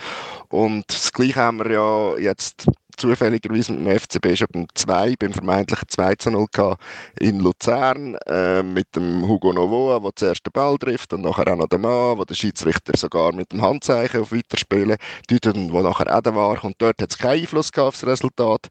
Und 0.49 0.85
das 0.89 1.13
Gleiche 1.13 1.37
haben 1.37 1.59
wir 1.61 1.71
ja 1.71 2.19
jetzt 2.19 2.67
zufälligerweise 2.97 3.73
mit 3.73 3.87
dem 3.87 3.99
FCB 3.99 4.37
schon 4.37 4.49
beim 4.53 4.67
2, 4.75 5.15
beim 5.19 5.33
vermeintlichen 5.33 5.89
2 5.89 6.15
zu 6.17 6.31
0 6.31 6.47
gehabt 6.53 6.83
in 7.21 7.41
Luzern 7.41 8.15
äh, 8.27 8.63
mit 8.63 8.95
dem 8.97 9.27
Hugo 9.27 9.53
Novoa, 9.53 10.01
der 10.01 10.11
zuerst 10.15 10.47
den 10.47 10.53
Ball 10.53 10.77
trifft 10.79 11.13
und 11.13 11.23
nachher 11.23 11.53
auch 11.53 11.57
noch 11.57 11.69
den 11.69 11.81
Mann, 11.81 12.19
wo 12.19 12.25
der 12.25 12.35
Schiedsrichter 12.35 12.97
sogar 12.97 13.33
mit 13.33 13.53
dem 13.53 13.63
Handzeichen 13.63 14.21
auf 14.21 14.33
Weiterspielen 14.33 14.97
deutet 15.29 15.57
und 15.57 15.73
wo 15.73 15.81
nachher 15.81 16.15
auch 16.15 16.23
der 16.23 16.35
war. 16.35 16.65
Und 16.65 16.77
dort 16.79 17.01
hat 17.03 17.11
es 17.11 17.19
keinen 17.19 17.41
Einfluss 17.41 17.73
gehabt 17.73 17.95
das 17.95 18.07
Resultat 18.07 18.69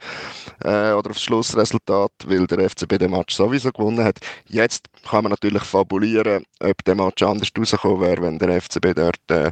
äh, 0.64 0.92
oder 0.92 1.10
das 1.10 1.22
Schlussresultat, 1.22 2.12
weil 2.26 2.48
der 2.48 2.70
FCB 2.70 2.98
den 2.98 3.12
Match 3.12 3.36
sowieso 3.36 3.72
gewonnen 3.72 4.04
hat. 4.04 4.20
Jetzt 4.48 4.88
kann 5.10 5.24
man 5.24 5.32
natürlich 5.32 5.64
fabulieren, 5.64 6.44
ob 6.60 6.84
der 6.86 6.96
Match 6.96 7.22
anders 7.24 7.50
rausgekommen 7.58 8.02
wäre, 8.02 8.22
wenn 8.22 8.40
der 8.40 8.62
FCB 8.62 8.94
dort 8.96 9.20
äh, 9.30 9.52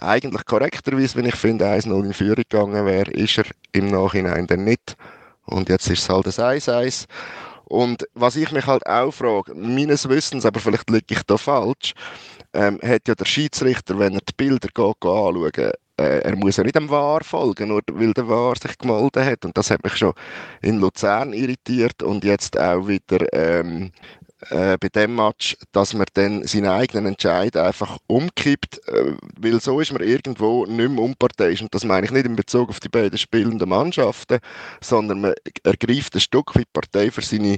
eigentlich 0.00 0.44
korrekterweise, 0.44 1.16
wenn 1.16 1.26
ich 1.26 1.36
finde, 1.36 1.66
1-0 1.66 2.04
in 2.04 2.14
Führung 2.14 2.44
gegangen 2.48 2.86
wäre, 2.86 3.10
ist 3.10 3.38
er 3.38 3.44
im 3.72 3.88
Nachhinein 3.88 4.05
dann 4.14 4.64
nicht. 4.64 4.96
Und 5.44 5.68
jetzt 5.68 5.88
ist 5.88 6.02
es 6.02 6.08
halt 6.08 6.26
ein 6.26 6.58
1-1. 6.60 7.06
Und 7.64 8.06
was 8.14 8.36
ich 8.36 8.52
mich 8.52 8.66
halt 8.66 8.86
auch 8.86 9.10
frage, 9.10 9.54
meines 9.54 10.08
Wissens, 10.08 10.46
aber 10.46 10.60
vielleicht 10.60 10.88
liege 10.90 11.06
ich 11.08 11.22
da 11.24 11.36
falsch, 11.36 11.94
ähm, 12.52 12.78
hat 12.82 13.08
ja 13.08 13.14
der 13.14 13.24
Schiedsrichter, 13.24 13.98
wenn 13.98 14.14
er 14.14 14.20
die 14.20 14.34
Bilder 14.36 14.68
geht, 14.68 15.00
geht 15.00 15.04
anschauen 15.04 15.72
äh, 15.98 16.18
er 16.20 16.36
muss 16.36 16.56
ja 16.56 16.64
nicht 16.64 16.76
dem 16.76 16.90
Wahr 16.90 17.24
folgen, 17.24 17.68
nur 17.68 17.80
weil 17.92 18.12
der 18.12 18.28
Wahr 18.28 18.54
sich 18.60 18.76
gemeldet 18.78 19.24
hat. 19.24 19.44
Und 19.44 19.56
das 19.56 19.70
hat 19.70 19.82
mich 19.82 19.96
schon 19.96 20.12
in 20.60 20.78
Luzern 20.78 21.32
irritiert 21.32 22.02
und 22.02 22.24
jetzt 22.24 22.58
auch 22.58 22.86
wieder 22.86 23.26
ähm, 23.32 23.92
äh, 24.50 24.76
bei 24.78 24.88
dem 24.88 25.16
Match, 25.16 25.56
dass 25.72 25.94
man 25.94 26.06
dann 26.14 26.46
seinen 26.46 26.66
eigenen 26.66 27.06
Entscheid 27.06 27.56
einfach 27.56 27.98
umkippt, 28.06 28.86
äh, 28.88 29.14
weil 29.40 29.60
so 29.60 29.80
ist 29.80 29.92
man 29.92 30.02
irgendwo 30.02 30.66
nicht 30.66 30.90
mehr 30.90 31.02
unparteiisch. 31.02 31.62
Und 31.62 31.74
das 31.74 31.84
meine 31.84 32.06
ich 32.06 32.12
nicht 32.12 32.26
in 32.26 32.36
Bezug 32.36 32.68
auf 32.68 32.80
die 32.80 32.88
beiden 32.88 33.18
spielenden 33.18 33.68
Mannschaften, 33.68 34.38
sondern 34.80 35.20
man 35.20 35.34
ergreift 35.64 36.14
ein 36.14 36.20
Stück 36.20 36.54
weit 36.54 36.72
Partei 36.72 37.10
für 37.10 37.22
seine 37.22 37.56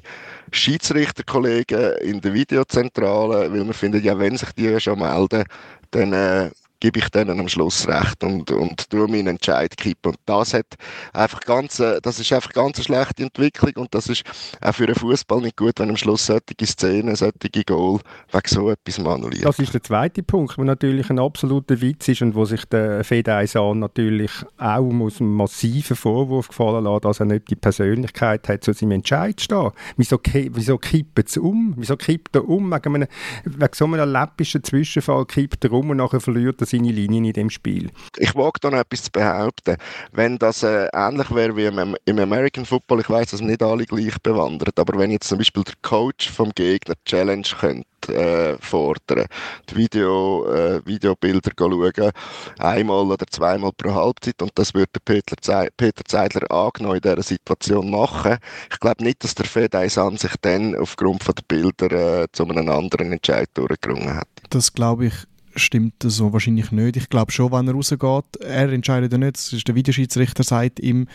Schiedsrichterkollegen 0.52 1.96
in 1.98 2.20
der 2.20 2.32
Videozentrale, 2.32 3.52
weil 3.52 3.64
man 3.64 3.74
findet, 3.74 4.04
ja, 4.04 4.18
wenn 4.18 4.36
sich 4.36 4.52
die 4.52 4.80
schon 4.80 5.00
melden, 5.00 5.44
dann 5.90 6.12
äh, 6.12 6.50
gebe 6.80 6.98
ich 7.00 7.08
denen 7.08 7.40
am 7.40 7.48
Schluss 7.48 7.88
recht 7.88 8.22
und, 8.22 8.50
und 8.50 8.90
tue 8.90 9.08
meinen 9.08 9.28
Entscheid 9.28 9.76
kippen. 9.76 10.12
Und 10.12 10.18
das 10.26 10.54
hat 10.54 10.66
einfach 11.12 11.40
ganz, 11.40 11.80
äh, 11.80 12.00
das 12.00 12.20
ist 12.20 12.32
einfach 12.32 12.52
ganz 12.52 12.76
eine 12.76 12.84
schlechte 12.84 13.22
Entwicklung 13.24 13.72
und 13.76 13.94
das 13.94 14.08
ist 14.08 14.22
auch 14.60 14.74
für 14.74 14.86
den 14.86 14.94
Fußball 14.94 15.40
nicht 15.40 15.56
gut, 15.56 15.78
wenn 15.78 15.90
am 15.90 15.96
Schluss 15.96 16.26
solche 16.26 16.66
Szenen, 16.66 17.16
solche 17.16 17.64
Goal 17.66 18.00
wegen 18.32 18.48
so 18.48 18.70
etwas 18.70 18.98
annulliert. 18.98 19.44
Das 19.44 19.58
ist 19.58 19.74
der 19.74 19.82
zweite 19.82 20.22
Punkt, 20.22 20.56
der 20.56 20.64
natürlich 20.64 21.10
ein 21.10 21.18
absoluter 21.18 21.80
Witz 21.80 22.08
ist 22.08 22.22
und 22.22 22.34
wo 22.34 22.44
sich 22.44 22.64
der 22.66 23.02
Fedaisan 23.04 23.80
natürlich 23.80 24.30
auch 24.56 24.90
muss 24.90 25.20
einen 25.20 25.32
massiven 25.32 25.96
Vorwurf 25.96 26.48
gefallen 26.48 26.84
lassen, 26.84 27.02
dass 27.02 27.20
er 27.20 27.26
nicht 27.26 27.50
die 27.50 27.56
Persönlichkeit 27.56 28.48
hat, 28.48 28.64
zu 28.64 28.72
seinem 28.72 28.92
Entscheid 28.92 29.38
zu 29.38 29.44
stehen. 29.44 29.70
Wieso, 29.96 30.20
wieso 30.22 30.78
kippt 30.78 31.28
es 31.28 31.36
um? 31.36 31.74
Wieso 31.76 31.96
kippt 31.96 32.36
er 32.36 32.48
um? 32.48 32.70
Wegen, 32.70 32.94
einem, 32.94 33.08
wegen 33.44 33.74
so 33.74 33.84
einem 33.86 34.10
läppischen 34.10 34.62
Zwischenfall 34.62 35.26
kippt 35.26 35.64
er 35.64 35.72
um 35.72 35.90
und 35.90 35.96
nachher 35.96 36.20
verliert 36.20 36.60
er 36.60 36.67
seine 36.68 36.92
Linien 36.92 37.24
in 37.24 37.32
dem 37.32 37.50
Spiel. 37.50 37.90
ich 38.16 38.34
wage 38.34 38.60
da 38.60 38.70
noch 38.70 38.78
etwas 38.78 39.04
zu 39.04 39.10
behaupten. 39.10 39.76
Wenn 40.12 40.38
das 40.38 40.62
äh, 40.62 40.88
ähnlich 40.92 41.34
wäre 41.34 41.56
wie 41.56 41.66
im, 41.66 41.96
im 42.04 42.18
American 42.18 42.64
Football, 42.64 43.00
ich 43.00 43.10
weiß, 43.10 43.30
dass 43.30 43.40
nicht 43.40 43.62
alle 43.62 43.84
gleich 43.84 44.18
bewandert, 44.22 44.78
aber 44.78 44.98
wenn 44.98 45.10
jetzt 45.10 45.28
zum 45.28 45.38
Beispiel 45.38 45.64
der 45.64 45.74
Coach 45.82 46.30
vom 46.30 46.50
Gegner 46.54 46.94
die 46.94 47.10
Challenge 47.10 47.46
könnte 47.58 47.86
äh, 48.08 48.56
fordern, 48.60 49.26
die 49.68 49.76
Video, 49.76 50.46
äh, 50.50 50.80
Videobilder 50.86 51.50
schauen, 51.58 52.12
einmal 52.58 53.06
oder 53.06 53.26
zweimal 53.26 53.72
pro 53.76 53.92
Halbzeit 53.92 54.40
und 54.42 54.52
das 54.54 54.74
würde 54.74 54.92
der 54.94 55.00
Peter, 55.04 55.36
Zei 55.40 55.68
Peter 55.76 56.04
Zeidler 56.04 56.50
angenommen 56.50 56.96
in 56.96 57.02
dieser 57.02 57.22
Situation 57.22 57.90
machen. 57.90 58.38
Ich 58.70 58.80
glaube 58.80 59.04
nicht, 59.04 59.24
dass 59.24 59.34
der 59.34 59.46
Fedaisan 59.46 60.16
sich 60.16 60.32
dann 60.40 60.76
aufgrund 60.76 61.22
von 61.24 61.34
der 61.34 61.44
Bilder 61.48 62.22
äh, 62.22 62.26
zu 62.32 62.44
einem 62.46 62.68
anderen 62.68 63.12
Entscheid 63.12 63.48
durchgerungen 63.54 64.16
hat. 64.16 64.28
Das 64.50 64.72
glaube 64.72 65.06
ich 65.06 65.14
stimmt 65.60 65.94
so 66.02 66.32
wahrscheinlich 66.32 66.72
nicht. 66.72 66.96
Ich 66.96 67.08
glaube 67.08 67.32
schon, 67.32 67.52
wenn 67.52 67.68
er 67.68 67.74
rausgeht, 67.74 68.36
er 68.40 68.72
entscheidet 68.72 69.12
ja 69.12 69.18
nicht, 69.18 69.36
es 69.36 69.52
ist 69.52 69.68
der 69.68 69.74
Videoschiedsrichter 69.74 70.42
sagt 70.42 70.80
ihm, 70.80 71.06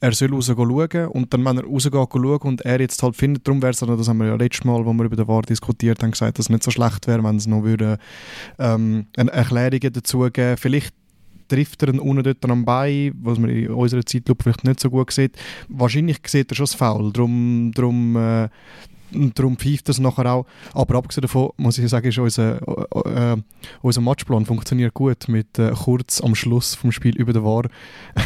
er 0.00 0.12
soll 0.12 0.32
raus 0.34 0.46
schauen 0.46 1.06
und 1.08 1.32
dann, 1.32 1.44
wenn 1.44 1.58
er 1.58 1.64
rausgeht 1.64 1.92
schauen 1.92 2.38
und 2.42 2.60
er 2.62 2.80
jetzt 2.80 3.02
halt 3.02 3.16
findet, 3.16 3.46
darum 3.46 3.62
wäre 3.62 3.70
es, 3.70 3.78
das 3.78 4.08
haben 4.08 4.18
wir 4.18 4.26
ja 4.26 4.34
letztes 4.34 4.64
Mal, 4.64 4.84
wo 4.84 4.92
wir 4.92 5.04
über 5.04 5.16
den 5.16 5.28
VAR 5.28 5.42
diskutiert 5.42 6.02
haben, 6.02 6.12
gesagt, 6.12 6.38
dass 6.38 6.46
es 6.46 6.50
nicht 6.50 6.62
so 6.62 6.70
schlecht 6.70 7.06
wäre, 7.06 7.22
wenn 7.24 7.36
es 7.36 7.46
noch 7.46 7.62
würde, 7.62 7.98
ähm, 8.58 9.06
eine 9.16 9.30
Erklärung 9.32 9.80
dazu 9.92 10.28
geben 10.30 10.56
Vielleicht 10.56 10.94
trifft 11.48 11.82
er 11.82 11.88
ihn 11.88 11.98
unten 11.98 12.22
dort 12.22 12.44
am 12.48 12.64
Bein, 12.64 13.12
was 13.22 13.38
man 13.38 13.50
in 13.50 13.68
unserer 13.70 14.06
Zeitlupe 14.06 14.44
vielleicht 14.44 14.64
nicht 14.64 14.80
so 14.80 14.88
gut 14.88 15.10
sieht. 15.10 15.36
Wahrscheinlich 15.68 16.18
sieht 16.26 16.52
er 16.52 16.54
schon 16.54 16.64
das 16.64 16.74
Foul, 16.74 17.12
darum, 17.12 17.72
darum 17.74 18.16
äh, 18.16 18.48
und 19.14 19.38
darum 19.38 19.56
pfeift 19.56 19.88
das 19.88 19.98
nachher 19.98 20.26
auch. 20.26 20.46
Aber 20.72 20.96
abgesehen 20.96 21.22
davon 21.22 21.50
muss 21.56 21.78
ich 21.78 21.88
sagen, 21.88 22.08
ist 22.08 22.18
unser, 22.18 22.60
äh, 23.06 23.32
äh, 23.32 23.36
unser 23.82 24.00
Matchplan 24.00 24.46
funktioniert 24.46 24.94
gut 24.94 25.28
mit 25.28 25.58
äh, 25.58 25.72
kurz 25.72 26.20
am 26.20 26.34
Schluss 26.34 26.74
vom 26.74 26.92
Spiel 26.92 27.16
über 27.16 27.32
den 27.32 27.44
War, 27.44 27.64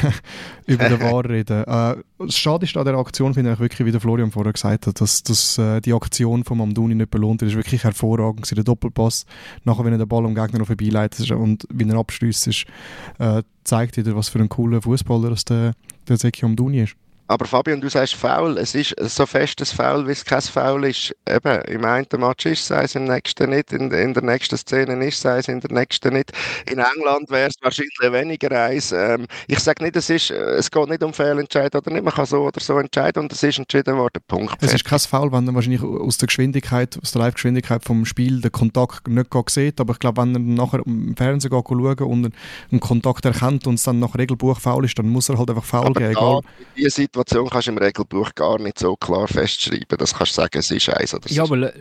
über 0.67 0.89
den 0.89 1.01
War 1.01 1.25
reden. 1.29 1.65
Äh, 1.65 2.31
schade 2.31 2.65
ist 2.65 2.77
an 2.77 2.85
der 2.85 2.95
Aktion, 2.95 3.35
finde 3.35 3.53
ich 3.53 3.59
wirklich, 3.59 3.87
wie 3.87 3.93
der 3.93 4.01
Florian 4.01 4.31
vorher 4.31 4.53
gesagt 4.53 4.87
hat, 4.87 5.01
dass, 5.01 5.23
dass 5.23 5.59
äh, 5.59 5.81
die 5.81 5.93
Aktion 5.93 6.45
von 6.45 6.61
Amduni 6.61 6.95
nicht 6.95 7.11
belohnt 7.11 7.41
wird. 7.41 7.51
Das 7.51 7.59
ist 7.59 7.65
wirklich 7.65 7.85
hervorragend. 7.85 8.51
Der 8.55 8.65
Doppelpass, 8.65 9.27
nachher, 9.65 9.85
wenn 9.85 9.93
er 9.93 9.99
den 9.99 10.09
Ball 10.09 10.25
am 10.25 10.35
Gegner 10.35 10.61
noch 10.61 10.67
vorbeileitet 10.67 11.31
und 11.33 11.67
wie 11.73 11.89
er 11.89 11.97
abschließt, 11.97 12.47
ist, 12.47 12.65
äh, 13.19 13.43
zeigt 13.65 13.97
wieder, 13.97 14.15
was 14.15 14.29
für 14.29 14.39
ein 14.39 14.49
cooler 14.49 14.83
Fußballer 14.83 15.31
das 15.31 15.45
der, 15.45 15.73
der 16.09 16.17
Seki 16.17 16.45
Amduni 16.45 16.83
ist. 16.83 16.97
Aber 17.27 17.47
Fabian, 17.47 17.81
du 17.81 17.89
sagst 17.89 18.15
faul. 18.15 18.59
Es 18.59 18.75
ist 18.75 18.95
so 19.01 19.25
festes 19.25 19.73
Foul, 19.73 20.07
wie 20.07 20.13
es 20.13 20.25
kein 20.25 20.43
Foul 20.43 20.85
ist. 20.85 21.17
Eben, 21.27 21.63
im 21.63 21.85
einen 21.85 22.07
Match 22.19 22.45
ist 22.45 22.71
es, 22.71 22.95
im 22.95 23.05
nächsten 23.05 23.49
nicht. 23.49 23.73
In, 23.73 23.91
in 23.91 24.13
der 24.13 24.23
nächsten 24.23 24.59
Szene 24.59 25.03
ist 25.07 25.25
es, 25.25 25.49
in 25.49 25.61
der 25.61 25.73
nächsten 25.73 26.13
nicht. 26.13 26.33
In 26.71 26.79
England 26.79 27.31
wäre 27.31 27.49
es 27.49 27.55
wahrscheinlich 27.63 27.97
weniger 28.01 28.51
eins. 28.51 28.93
Ähm, 28.93 29.27
ich 29.47 29.59
sage 29.61 29.83
nicht, 29.83 29.97
es, 29.97 30.11
ist, 30.11 30.31
es 30.31 30.71
geht 30.71 30.89
nicht 30.89 31.03
um 31.03 31.15
Fehlentscheid 31.15 31.75
oder 31.75 31.91
nicht. 31.91 32.05
Man 32.05 32.13
kann 32.13 32.27
so 32.27 32.43
oder 32.43 32.61
so 32.61 32.79
entscheiden 32.79 33.23
und 33.23 33.33
es 33.33 33.43
ist 33.43 33.59
entschieden 33.59 33.97
worden. 33.97 34.23
Punkt. 34.29 34.55
Es 34.61 34.75
ist 34.75 34.85
kein 34.85 34.99
Foul, 34.99 35.33
wenn 35.33 35.47
man 35.47 35.55
wahrscheinlich 35.55 35.83
aus 35.83 36.19
der 36.19 36.27
Geschwindigkeit, 36.27 36.99
aus 37.01 37.13
der 37.13 37.23
Live-Geschwindigkeit 37.23 37.85
vom 37.85 38.05
Spiel 38.05 38.43
den 38.43 38.53
Kontakt 38.53 39.09
nicht 39.09 39.31
sieht. 39.49 39.81
Aber 39.81 39.95
ich 39.95 39.99
glaube, 39.99 40.21
wenn 40.21 40.35
er 40.35 40.41
nachher 40.41 40.83
im 40.85 41.17
Fernsehen 41.17 41.51
geht, 41.51 41.65
schaut 41.67 42.01
und 42.03 42.33
einen 42.71 42.81
Kontakt 42.81 43.25
erkennt 43.25 43.67
und 43.67 43.75
es 43.75 43.85
dann 43.85 43.99
nach 43.99 44.15
Regelbuch 44.15 44.61
faul 44.61 44.85
ist, 44.85 44.99
dann 44.99 45.09
muss 45.09 45.31
er 45.31 45.39
halt 45.39 45.49
einfach 45.49 45.65
faul 45.65 45.95
geben. 45.95 46.11
Egal. 46.11 46.41
Situation 47.15 47.49
kannst 47.49 47.69
du 47.69 47.73
im 47.73 47.79
Regelbuch 47.79 48.35
gar 48.35 48.59
nicht 48.59 48.79
so 48.79 48.97
klar 48.97 49.29
festschreiben. 49.29 49.97
Das 49.99 50.15
kannst 50.15 50.33
du 50.33 50.43
sagen, 50.43 50.59
es 50.59 50.71
ist 50.71 50.89
eins 50.89 51.15
oder 51.15 51.31
Ja, 51.31 51.45
aber 51.45 51.73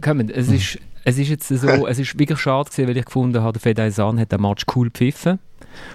komm, 0.00 0.20
es 0.20 0.48
ist, 0.48 0.78
es 1.04 1.18
ist 1.18 1.28
jetzt 1.28 1.48
so, 1.48 1.86
es 1.86 1.98
ist 1.98 2.18
wirklich 2.18 2.40
schade 2.40 2.68
gewesen, 2.68 2.88
weil 2.88 2.96
ich 2.96 3.04
gefunden 3.04 3.40
habe, 3.40 3.52
der 3.52 3.60
Fedaisan 3.60 4.18
hat 4.18 4.32
den 4.32 4.40
Match 4.40 4.64
cool 4.74 4.88
gepfiffen. 4.88 5.38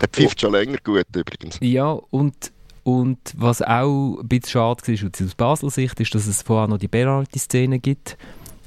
Der 0.02 0.08
pfifft 0.08 0.42
schon 0.42 0.54
länger 0.54 0.78
gut 0.84 1.06
übrigens. 1.14 1.58
Ja, 1.62 1.92
und 1.92 2.52
und 2.84 3.20
was 3.36 3.62
auch 3.62 4.18
ein 4.22 4.28
bisschen 4.30 4.50
schade 4.50 4.82
war, 4.88 5.26
aus 5.26 5.36
Basel 5.36 5.70
Sicht, 5.70 6.00
ist, 6.00 6.16
dass 6.16 6.26
es 6.26 6.42
vorher 6.42 6.70
noch 6.70 6.78
die 6.78 6.88
Penalty-Szene 6.88 7.80
gibt, 7.80 8.18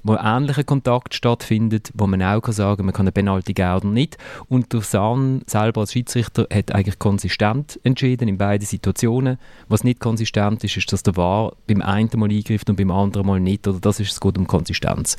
wo 0.03 0.17
ähnlicher 0.17 0.65
Kontakt 0.65 1.15
stattfindet, 1.15 1.91
wo 1.95 2.07
man 2.07 2.23
auch 2.23 2.41
kann 2.41 2.55
sagen 2.55 2.85
man 2.85 2.95
kann 2.95 3.05
eine 3.05 3.13
Penalty 3.13 3.53
geben 3.53 3.75
oder 3.77 3.89
nicht. 3.89 4.19
Und 4.49 4.73
der 4.73 4.81
Sahn 4.83 5.43
selber 5.47 5.83
als 5.83 5.93
Schiedsrichter 5.93 6.47
hat 6.53 6.73
eigentlich 6.73 6.99
konsistent 6.99 7.79
entschieden 7.83 8.29
in 8.29 8.39
beiden 8.39 8.67
Situationen. 8.67 9.39
Was 9.69 9.85
nicht 9.85 10.01
konsistent 10.01 10.63
ist, 10.65 10.77
ist, 10.77 10.93
dass 10.93 11.03
der 11.03 11.17
VAR 11.17 11.53
beim 11.67 11.83
einen 11.83 12.11
Mal 12.17 12.31
eingreift 12.31 12.69
und 12.71 12.77
beim 12.77 12.91
anderen 12.91 13.27
Mal 13.27 13.41
nicht. 13.41 13.67
Oder 13.69 13.81
das 13.81 14.01
ist 14.01 14.13
es 14.13 14.21
gut 14.21 14.39
um 14.39 14.47
Konsistenz. 14.47 15.17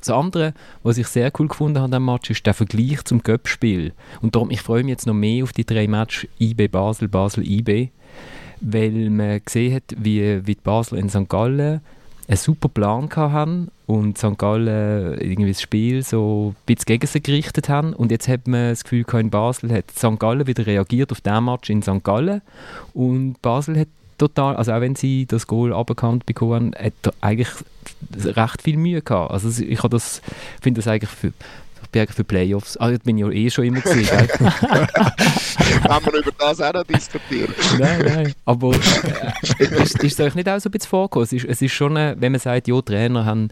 Das 0.00 0.10
andere, 0.10 0.54
was 0.82 0.98
ich 0.98 1.08
sehr 1.08 1.32
cool 1.38 1.48
gefunden 1.48 1.78
habe 1.78 1.86
an 1.86 1.90
diesem 1.90 2.04
Match, 2.04 2.30
ist 2.30 2.46
der 2.46 2.54
Vergleich 2.54 3.04
zum 3.04 3.22
Göppspiel. 3.22 3.92
Und 4.20 4.34
darum, 4.34 4.50
ich 4.50 4.60
freue 4.60 4.84
mich 4.84 4.90
jetzt 4.90 5.06
noch 5.06 5.14
mehr 5.14 5.42
auf 5.42 5.52
die 5.52 5.66
drei 5.66 5.88
Matches 5.88 6.28
IB 6.38 6.68
Basel, 6.68 7.08
Basel 7.08 7.44
IB, 7.44 7.90
weil 8.60 9.10
man 9.10 9.40
gesehen 9.44 9.74
hat, 9.74 9.94
wie, 9.96 10.46
wie 10.46 10.54
Basel 10.54 10.98
in 10.98 11.08
St. 11.08 11.28
Gallen 11.28 11.80
einen 12.28 12.36
super 12.36 12.68
Plan 12.68 13.08
haben 13.16 13.68
und 13.86 14.18
St. 14.18 14.36
Gallen 14.36 15.18
irgendwie 15.18 15.52
das 15.52 15.62
Spiel 15.62 16.02
so 16.02 16.54
ein 16.54 16.62
bisschen 16.66 16.84
gegen 16.84 17.06
sie 17.06 17.22
gerichtet 17.22 17.70
haben. 17.70 17.94
Und 17.94 18.10
jetzt 18.10 18.28
hat 18.28 18.46
man 18.46 18.70
das 18.70 18.84
Gefühl, 18.84 19.06
in 19.14 19.30
Basel 19.30 19.72
hat 19.72 19.90
St. 19.90 20.18
Gallen 20.18 20.46
wieder 20.46 20.66
reagiert 20.66 21.10
auf 21.10 21.22
den 21.22 21.44
Match 21.44 21.70
in 21.70 21.82
St. 21.82 22.04
Gallen 22.04 22.42
und 22.92 23.40
Basel 23.40 23.78
hat 23.78 23.88
total, 24.18 24.56
also 24.56 24.72
auch 24.72 24.80
wenn 24.80 24.96
sie 24.96 25.26
das 25.26 25.46
Goal 25.46 25.72
aberkannt 25.72 26.26
bekommen 26.26 26.74
hat 26.78 27.14
eigentlich 27.20 27.48
recht 28.14 28.62
viel 28.62 28.76
Mühe 28.76 29.00
gehabt. 29.00 29.30
Also 29.30 29.62
ich 29.62 29.80
das, 29.80 30.20
finde 30.60 30.80
das 30.80 30.88
eigentlich 30.88 31.10
für, 31.10 31.32
Berg 31.90 32.12
für 32.12 32.24
Playoffs. 32.24 32.76
Ah, 32.76 32.90
das 32.90 33.00
bin 33.00 33.18
ich 33.18 33.24
ja 33.24 33.30
eh 33.30 33.50
schon 33.50 33.64
immer 33.64 33.80
gesehen. 33.80 34.06
Haben 35.88 36.04
wir 36.06 36.14
über 36.20 36.32
das 36.38 36.60
auch 36.60 36.72
noch 36.72 36.84
diskutieren? 36.84 37.54
nein, 37.78 38.02
nein. 38.04 38.34
Aber 38.44 38.72
äh, 38.72 39.82
ist, 39.82 40.02
ist 40.02 40.18
es 40.18 40.20
euch 40.20 40.34
nicht 40.34 40.48
auch 40.48 40.58
so 40.60 40.68
ein 40.68 40.72
bisschen 40.72 40.90
vorgekommen? 40.90 41.24
Es 41.24 41.32
ist, 41.32 41.44
es 41.46 41.62
ist 41.62 41.72
schon, 41.72 41.96
eine, 41.96 42.20
wenn 42.20 42.32
man 42.32 42.40
sagt, 42.40 42.68
ja, 42.68 42.80
Trainer 42.80 43.24
haben 43.24 43.50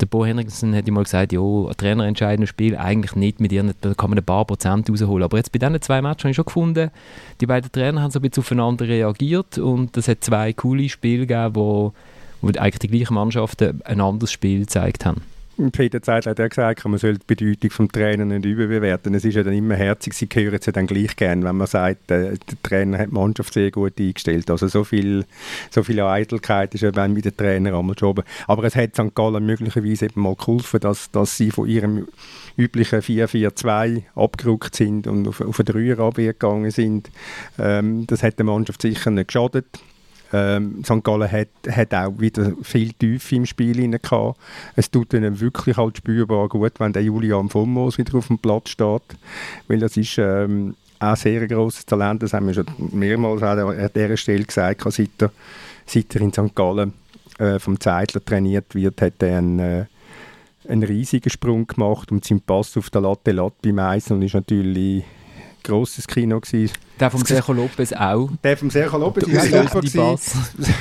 der 0.00 0.06
Bo 0.06 0.24
Henriksen 0.24 0.74
hat 0.74 0.86
mal 0.88 1.04
gesagt, 1.04 1.32
ja, 1.32 1.40
Trainer 1.76 2.06
entscheiden 2.06 2.46
Spiel 2.46 2.76
eigentlich 2.76 3.14
nicht 3.14 3.40
mit 3.40 3.52
ihren, 3.52 3.74
da 3.80 3.94
kann 3.94 4.10
man 4.10 4.18
ein 4.18 4.24
paar 4.24 4.44
Prozent 4.44 4.90
rausholen. 4.90 5.24
Aber 5.24 5.36
jetzt 5.36 5.52
bei 5.52 5.58
diesen 5.58 5.80
zwei 5.80 6.02
Matches 6.02 6.24
habe 6.24 6.30
ich 6.30 6.36
schon 6.36 6.44
gefunden, 6.44 6.90
die 7.40 7.46
beiden 7.46 7.70
Trainer 7.70 8.02
haben 8.02 8.10
so 8.10 8.18
ein 8.18 8.22
bisschen 8.22 8.42
aufeinander 8.42 8.88
reagiert 8.88 9.58
und 9.58 9.96
es 9.96 10.08
hat 10.08 10.24
zwei 10.24 10.52
coole 10.52 10.88
Spiele 10.88 11.26
gegeben, 11.26 11.54
wo, 11.54 11.92
wo 12.40 12.48
eigentlich 12.48 12.80
die 12.80 12.88
gleichen 12.88 13.14
Mannschaften 13.14 13.82
ein 13.84 14.00
anderes 14.00 14.32
Spiel 14.32 14.60
gezeigt 14.60 15.06
haben. 15.06 15.22
Peter 15.72 16.02
Zeitler 16.02 16.30
hat 16.30 16.38
ja 16.38 16.48
gesagt, 16.48 16.84
man 16.84 16.98
soll 16.98 17.14
die 17.14 17.26
Bedeutung 17.26 17.86
des 17.86 17.92
Trainers 17.92 18.26
nicht 18.26 18.44
überbewerten. 18.44 19.14
Es 19.14 19.24
ist 19.24 19.34
ja 19.34 19.42
dann 19.42 19.54
immer 19.54 19.76
herzig, 19.76 20.14
sie 20.14 20.28
hören 20.32 20.54
es 20.54 20.66
ja 20.66 20.72
dann 20.72 20.86
gleich 20.86 21.14
gern, 21.14 21.44
wenn 21.44 21.56
man 21.56 21.66
sagt, 21.66 22.10
äh, 22.10 22.32
der 22.32 22.62
Trainer 22.62 22.98
hat 22.98 23.08
die 23.08 23.14
Mannschaft 23.14 23.54
sehr 23.54 23.70
gut 23.70 23.98
eingestellt. 23.98 24.50
Also 24.50 24.66
so 24.66 24.82
viel, 24.82 25.24
so 25.70 25.82
viel 25.82 26.00
Eitelkeit 26.00 26.74
ist 26.74 26.80
ja 26.80 26.90
dann 26.90 27.12
mit 27.12 27.24
dem 27.24 27.36
Trainer 27.36 27.78
einmal 27.78 27.96
schon 27.98 28.22
Aber 28.46 28.64
es 28.64 28.74
hat 28.74 28.96
St. 28.96 29.14
Gallen 29.14 29.46
möglicherweise 29.46 30.06
eben 30.06 30.22
mal 30.22 30.34
geholfen, 30.34 30.80
dass, 30.80 31.10
dass 31.10 31.36
sie 31.36 31.50
von 31.50 31.68
ihrem 31.68 32.08
üblichen 32.56 33.00
4-4-2 33.00 34.02
abgerückt 34.14 34.74
sind 34.74 35.06
und 35.06 35.28
auf, 35.28 35.40
auf 35.40 35.60
eine 35.60 35.64
Dreierabwehr 35.64 36.32
gegangen 36.32 36.70
sind. 36.70 37.10
Ähm, 37.58 38.06
das 38.06 38.22
hat 38.22 38.38
der 38.38 38.46
Mannschaft 38.46 38.82
sicher 38.82 39.10
nicht 39.10 39.28
geschadet. 39.28 39.66
Ähm, 40.36 40.82
St. 40.82 41.04
Gallen 41.04 41.30
hat, 41.30 41.48
hat 41.70 41.94
auch 41.94 42.18
wieder 42.18 42.52
viel 42.62 42.92
Tiefe 42.92 43.36
im 43.36 43.46
Spiel 43.46 43.88
gehabt. 43.88 44.36
Es 44.74 44.90
tut 44.90 45.14
ihnen 45.14 45.38
wirklich 45.38 45.76
halt 45.76 45.98
spürbar 45.98 46.48
gut, 46.48 46.72
wenn 46.78 46.92
der 46.92 47.04
Julian 47.04 47.48
von 47.48 47.70
Moos 47.70 47.98
wieder 47.98 48.18
auf 48.18 48.26
dem 48.26 48.38
Platz 48.38 48.70
steht, 48.70 49.02
weil 49.68 49.78
das 49.78 49.96
ist 49.96 50.18
ähm, 50.18 50.74
auch 50.98 51.16
sehr 51.16 51.40
ein 51.40 51.46
grosses 51.46 51.86
Talent, 51.86 52.24
das 52.24 52.32
haben 52.32 52.48
wir 52.48 52.54
schon 52.54 52.66
mehrmals 52.78 53.44
an 53.44 53.90
dieser 53.94 54.16
Stelle 54.16 54.44
gesagt, 54.44 54.82
seit 54.92 55.10
er, 55.18 55.30
seit 55.86 56.12
er 56.16 56.20
in 56.22 56.32
St. 56.32 56.52
Gallen 56.52 56.94
äh, 57.38 57.60
vom 57.60 57.78
Zeitler 57.78 58.24
trainiert 58.24 58.74
wird, 58.74 59.00
hat 59.02 59.22
er 59.22 59.38
einen, 59.38 59.58
äh, 59.60 59.84
einen 60.68 60.82
riesigen 60.82 61.30
Sprung 61.30 61.68
gemacht 61.68 62.10
und 62.10 62.24
sein 62.24 62.40
Pass 62.40 62.76
auf 62.76 62.90
der 62.90 63.02
Latte 63.02 63.30
Latte 63.30 63.56
beim 63.62 63.78
Eisen 63.78 64.16
und 64.16 64.22
ist 64.22 64.34
natürlich 64.34 65.04
grosses 65.64 66.06
Kino 66.06 66.38
gewesen. 66.40 66.72
Der 67.00 67.10
vom 67.10 67.24
Sergio 67.24 67.54
Lopez 67.54 67.92
auch. 67.92 68.30
Der 68.44 68.56
vom 68.56 68.70
Sergio 68.70 68.98
Lopez 68.98 69.26
ist 69.26 69.54
auch 69.54 69.68
super 69.68 69.80
gewesen. 69.80 70.18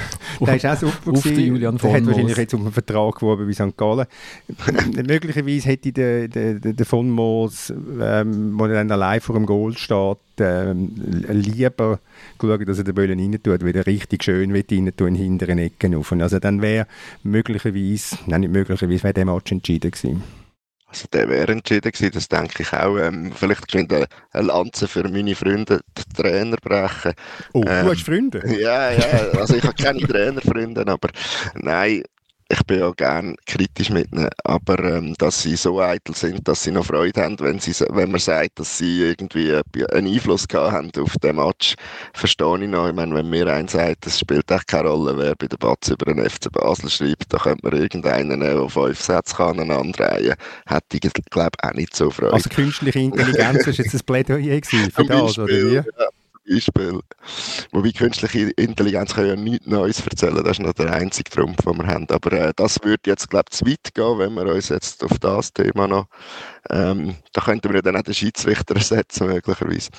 Der 0.45 0.55
ist 0.55 0.65
auch 0.65 0.77
super 0.77 1.11
Auf 1.11 1.23
den 1.23 1.39
Julian 1.39 1.77
Der 1.77 1.93
hat 1.93 2.05
wahrscheinlich 2.05 2.37
jetzt 2.37 2.53
um 2.53 2.61
einen 2.61 2.71
Vertrag 2.71 3.15
geworben 3.15 3.47
wie 3.47 3.53
St. 3.53 3.77
Gallen. 3.77 4.05
Möglicherweise 5.07 5.69
hätte 5.69 5.91
der, 5.91 6.27
der, 6.27 6.55
der 6.55 6.85
von 6.85 7.09
Moos, 7.09 7.71
ähm, 8.01 8.57
wo 8.57 8.65
er 8.65 8.73
dann 8.73 8.91
allein 8.91 9.21
vor 9.21 9.35
dem 9.35 9.45
Goal 9.45 9.77
steht, 9.77 10.17
ähm, 10.39 10.91
lieber 11.29 11.99
geschaut, 12.37 12.67
dass 12.67 12.79
er 12.79 12.83
den 12.83 12.95
Böllen 12.95 13.19
rein 13.19 13.39
tut, 13.41 13.63
weil 13.63 13.75
er 13.75 13.85
richtig 13.85 14.23
schön 14.23 14.51
rein 14.51 14.91
tun 14.95 15.07
in 15.07 15.15
hinteren 15.15 15.59
Ecken 15.59 15.95
auf. 15.95 16.11
Also 16.11 16.39
dann 16.39 16.61
wäre 16.61 16.87
möglicherweise, 17.23 18.17
nein 18.25 18.41
nicht 18.41 18.53
möglicherweise, 18.53 19.03
wäre 19.03 19.13
der 19.13 19.25
Match 19.25 19.51
entschieden 19.51 19.91
gewesen. 19.91 20.42
Also 20.93 21.07
der 21.11 21.27
wäre 21.27 21.51
entschieden 21.51 21.91
gewesen, 21.91 22.11
das 22.13 22.27
denke 22.27 22.61
ich 22.61 22.71
auch. 22.71 22.97
Ähm, 22.99 23.31
vielleicht 23.35 23.67
könnte 23.71 24.05
eine 24.31 24.47
Lanze 24.47 24.87
für 24.87 25.01
meine 25.09 25.33
Freunde, 25.33 25.81
die 25.97 26.13
Trainer 26.13 26.55
brechen. 26.57 27.13
Oh, 27.53 27.63
ähm, 27.67 27.85
du 27.85 27.91
hast 27.91 28.03
Freunde? 28.03 28.43
Ja, 28.59 28.91
ja, 28.91 29.07
also 29.39 29.55
ich 29.55 29.63
habe 29.63 29.73
keine 29.73 29.99
Trainerfreunde, 30.07 30.85
aber 30.85 31.09
nein, 31.55 32.03
ich 32.53 32.63
bin 32.65 32.83
auch 32.83 32.95
gerne 32.95 33.35
kritisch 33.47 33.89
mit 33.89 34.11
ihnen, 34.11 34.29
aber 34.43 34.77
ähm, 34.83 35.15
dass 35.17 35.41
sie 35.41 35.55
so 35.55 35.81
eitel 35.81 36.15
sind, 36.15 36.47
dass 36.47 36.63
sie 36.63 36.71
noch 36.71 36.85
Freude 36.85 37.21
haben, 37.21 37.39
wenn, 37.39 37.59
sie, 37.59 37.73
wenn 37.89 38.11
man 38.11 38.19
sagt, 38.19 38.59
dass 38.59 38.77
sie 38.77 39.01
irgendwie 39.01 39.53
einen 39.91 40.07
Einfluss 40.07 40.47
gehabt 40.47 40.73
haben 40.73 40.91
auf 40.99 41.17
den 41.17 41.37
Match, 41.37 41.75
verstehe 42.13 42.63
ich 42.63 42.69
noch. 42.69 42.87
Ich 42.87 42.93
meine, 42.93 43.15
wenn 43.15 43.29
mir 43.29 43.47
einer 43.47 43.67
sagt, 43.67 44.05
es 44.05 44.19
spielt 44.19 44.49
echt 44.51 44.67
keine 44.67 44.89
Rolle, 44.89 45.17
wer 45.17 45.35
bei 45.35 45.47
der 45.47 45.57
Batz 45.57 45.89
über 45.89 46.13
den 46.13 46.29
FC 46.29 46.51
Basel 46.51 46.89
schreibt, 46.89 47.33
da 47.33 47.37
könnte 47.37 47.67
man 47.67 47.81
irgendeinen, 47.81 48.39
der 48.39 48.61
auf 48.61 48.73
fünf 48.73 49.01
Sätze 49.01 49.35
kann, 49.35 49.59
aneinander 49.59 50.11
reihen, 50.11 50.35
hätte 50.67 50.97
ich, 51.01 51.13
glaube 51.31 51.57
auch 51.63 51.73
nicht 51.73 51.95
so 51.95 52.11
Freude. 52.11 52.33
Also 52.33 52.49
künstliche 52.49 52.99
Intelligenz 52.99 53.65
ist 53.65 53.77
jetzt 53.77 53.95
ein 53.95 54.01
Plädoyer 54.05 54.61
für 54.63 55.05
das, 55.05 55.39
oder 55.39 55.47
wie? 55.47 55.75
Ja 55.75 55.83
Beispiel. 56.47 56.99
Wobei 57.71 57.91
künstliche 57.91 58.49
Intelligenz 58.51 59.13
kann 59.13 59.27
ja 59.27 59.35
nichts 59.35 59.67
Neues 59.67 60.05
erzählen, 60.05 60.43
das 60.43 60.59
ist 60.59 60.65
noch 60.65 60.73
der 60.73 60.93
einzige 60.93 61.29
Trumpf, 61.29 61.63
den 61.63 61.77
wir 61.77 61.87
haben. 61.87 62.07
Aber 62.09 62.31
äh, 62.31 62.53
das 62.55 62.79
würde 62.83 63.01
jetzt, 63.05 63.29
glaube 63.29 63.45
ich, 63.51 63.57
zu 63.57 63.65
weit 63.65 63.93
gehen, 63.93 64.19
wenn 64.19 64.33
wir 64.33 64.53
uns 64.53 64.69
jetzt 64.69 65.03
auf 65.03 65.17
das 65.19 65.53
Thema 65.53 65.87
noch, 65.87 66.07
ähm, 66.69 67.15
da 67.33 67.41
könnten 67.41 67.69
wir 67.69 67.75
ja 67.75 67.81
dann 67.81 67.97
auch 67.97 68.03
den 68.03 68.13
Schiedsrichter 68.13 68.75
ersetzen, 68.75 69.27
möglicherweise. 69.27 69.89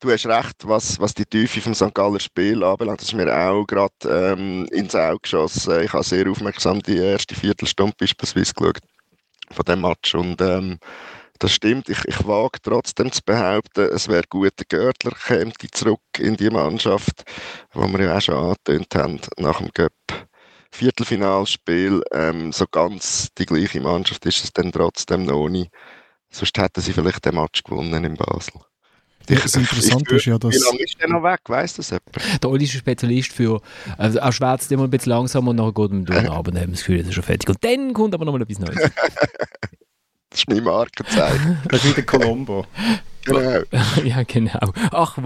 Du 0.00 0.10
hast 0.10 0.24
recht, 0.24 0.66
was, 0.66 0.98
was 0.98 1.12
die 1.12 1.26
Tiefe 1.26 1.60
vom 1.60 1.74
St. 1.74 1.94
Galler 1.94 2.20
Spiel 2.20 2.64
anbelangt. 2.64 3.02
Das 3.02 3.08
ist 3.08 3.14
mir 3.14 3.30
auch 3.30 3.66
gerade 3.66 3.92
ähm, 4.08 4.66
ins 4.70 4.94
Auge 4.94 5.18
geschossen. 5.20 5.82
Ich 5.82 5.92
habe 5.92 6.02
sehr 6.02 6.26
aufmerksam 6.30 6.80
die 6.80 6.96
erste 6.96 7.34
Viertelstunde 7.34 7.94
beispielsweise 7.98 8.54
geschaut 8.54 8.78
von 9.50 9.64
dem 9.66 9.82
Match 9.82 10.14
und 10.14 10.40
ähm, 10.40 10.78
das 11.40 11.52
stimmt. 11.52 11.88
Ich, 11.88 12.04
ich 12.06 12.26
wage 12.26 12.58
trotzdem 12.62 13.10
zu 13.10 13.22
behaupten, 13.24 13.88
es 13.92 14.08
wäre 14.08 14.24
gut, 14.28 14.52
der 14.58 14.66
Görtler 14.66 15.12
käme 15.12 15.52
zurück 15.72 16.00
in 16.18 16.36
die 16.36 16.50
Mannschaft, 16.50 17.24
wo 17.72 17.88
wir 17.88 18.04
ja 18.04 18.16
auch 18.16 18.20
schon 18.20 18.36
angetönt 18.36 18.94
haben, 18.94 19.20
nach 19.38 19.58
dem 19.58 19.72
Cup. 19.72 19.92
Viertelfinalspiel, 20.72 22.02
ähm, 22.12 22.52
so 22.52 22.64
ganz 22.70 23.28
die 23.36 23.46
gleiche 23.46 23.80
Mannschaft 23.80 24.24
ist 24.26 24.44
es 24.44 24.52
dann 24.52 24.70
trotzdem 24.70 25.24
noch 25.24 25.48
nicht. 25.48 25.72
Sonst 26.30 26.56
hätten 26.58 26.80
sie 26.80 26.92
vielleicht 26.92 27.24
den 27.24 27.34
Match 27.34 27.64
gewonnen 27.64 28.04
in 28.04 28.14
Basel. 28.14 28.60
Das 29.26 29.54
Interessante 29.54 30.14
ist 30.16 30.24
ja, 30.26 30.38
dass... 30.38 30.54
Wie 30.54 30.58
lange 30.58 30.82
ist 30.82 31.00
der 31.00 31.08
noch 31.08 31.22
weg? 31.22 31.40
Weiss 31.46 31.74
das 31.74 31.90
jemand? 31.90 32.42
Der 32.42 32.50
Oli 32.50 32.64
ist 32.64 32.74
ein 32.74 32.78
Spezialist 32.78 33.32
für, 33.32 33.60
also 33.98 34.18
er 34.18 34.32
schwätzt 34.32 34.70
immer 34.72 34.84
ein 34.84 34.90
bisschen 34.90 35.10
langsam 35.10 35.48
und 35.48 35.56
nachher 35.56 35.72
geht 35.72 35.90
er 35.90 35.98
durch, 35.98 36.30
aber 36.30 36.50
dann 36.50 36.62
haben 36.62 36.68
wir 36.68 36.74
das 36.74 36.80
Gefühl, 36.80 36.98
das 36.98 37.08
ist 37.08 37.14
schon 37.14 37.24
fertig. 37.24 37.48
Und 37.48 37.64
dann 37.64 37.92
kommt 37.92 38.14
aber 38.14 38.24
nochmal 38.24 38.42
etwas 38.42 38.58
Neues. 38.58 38.90
Das 40.30 40.40
ist 40.40 40.48
mein 40.48 40.62
Markenzeichen. 40.62 41.58
Das 41.68 41.84
ist 41.84 41.96
wieder 41.96 42.06
Colombo. 42.06 42.64
Genau. 43.24 43.60
ja, 44.04 44.22
genau. 44.26 44.72
Ach, 44.92 45.16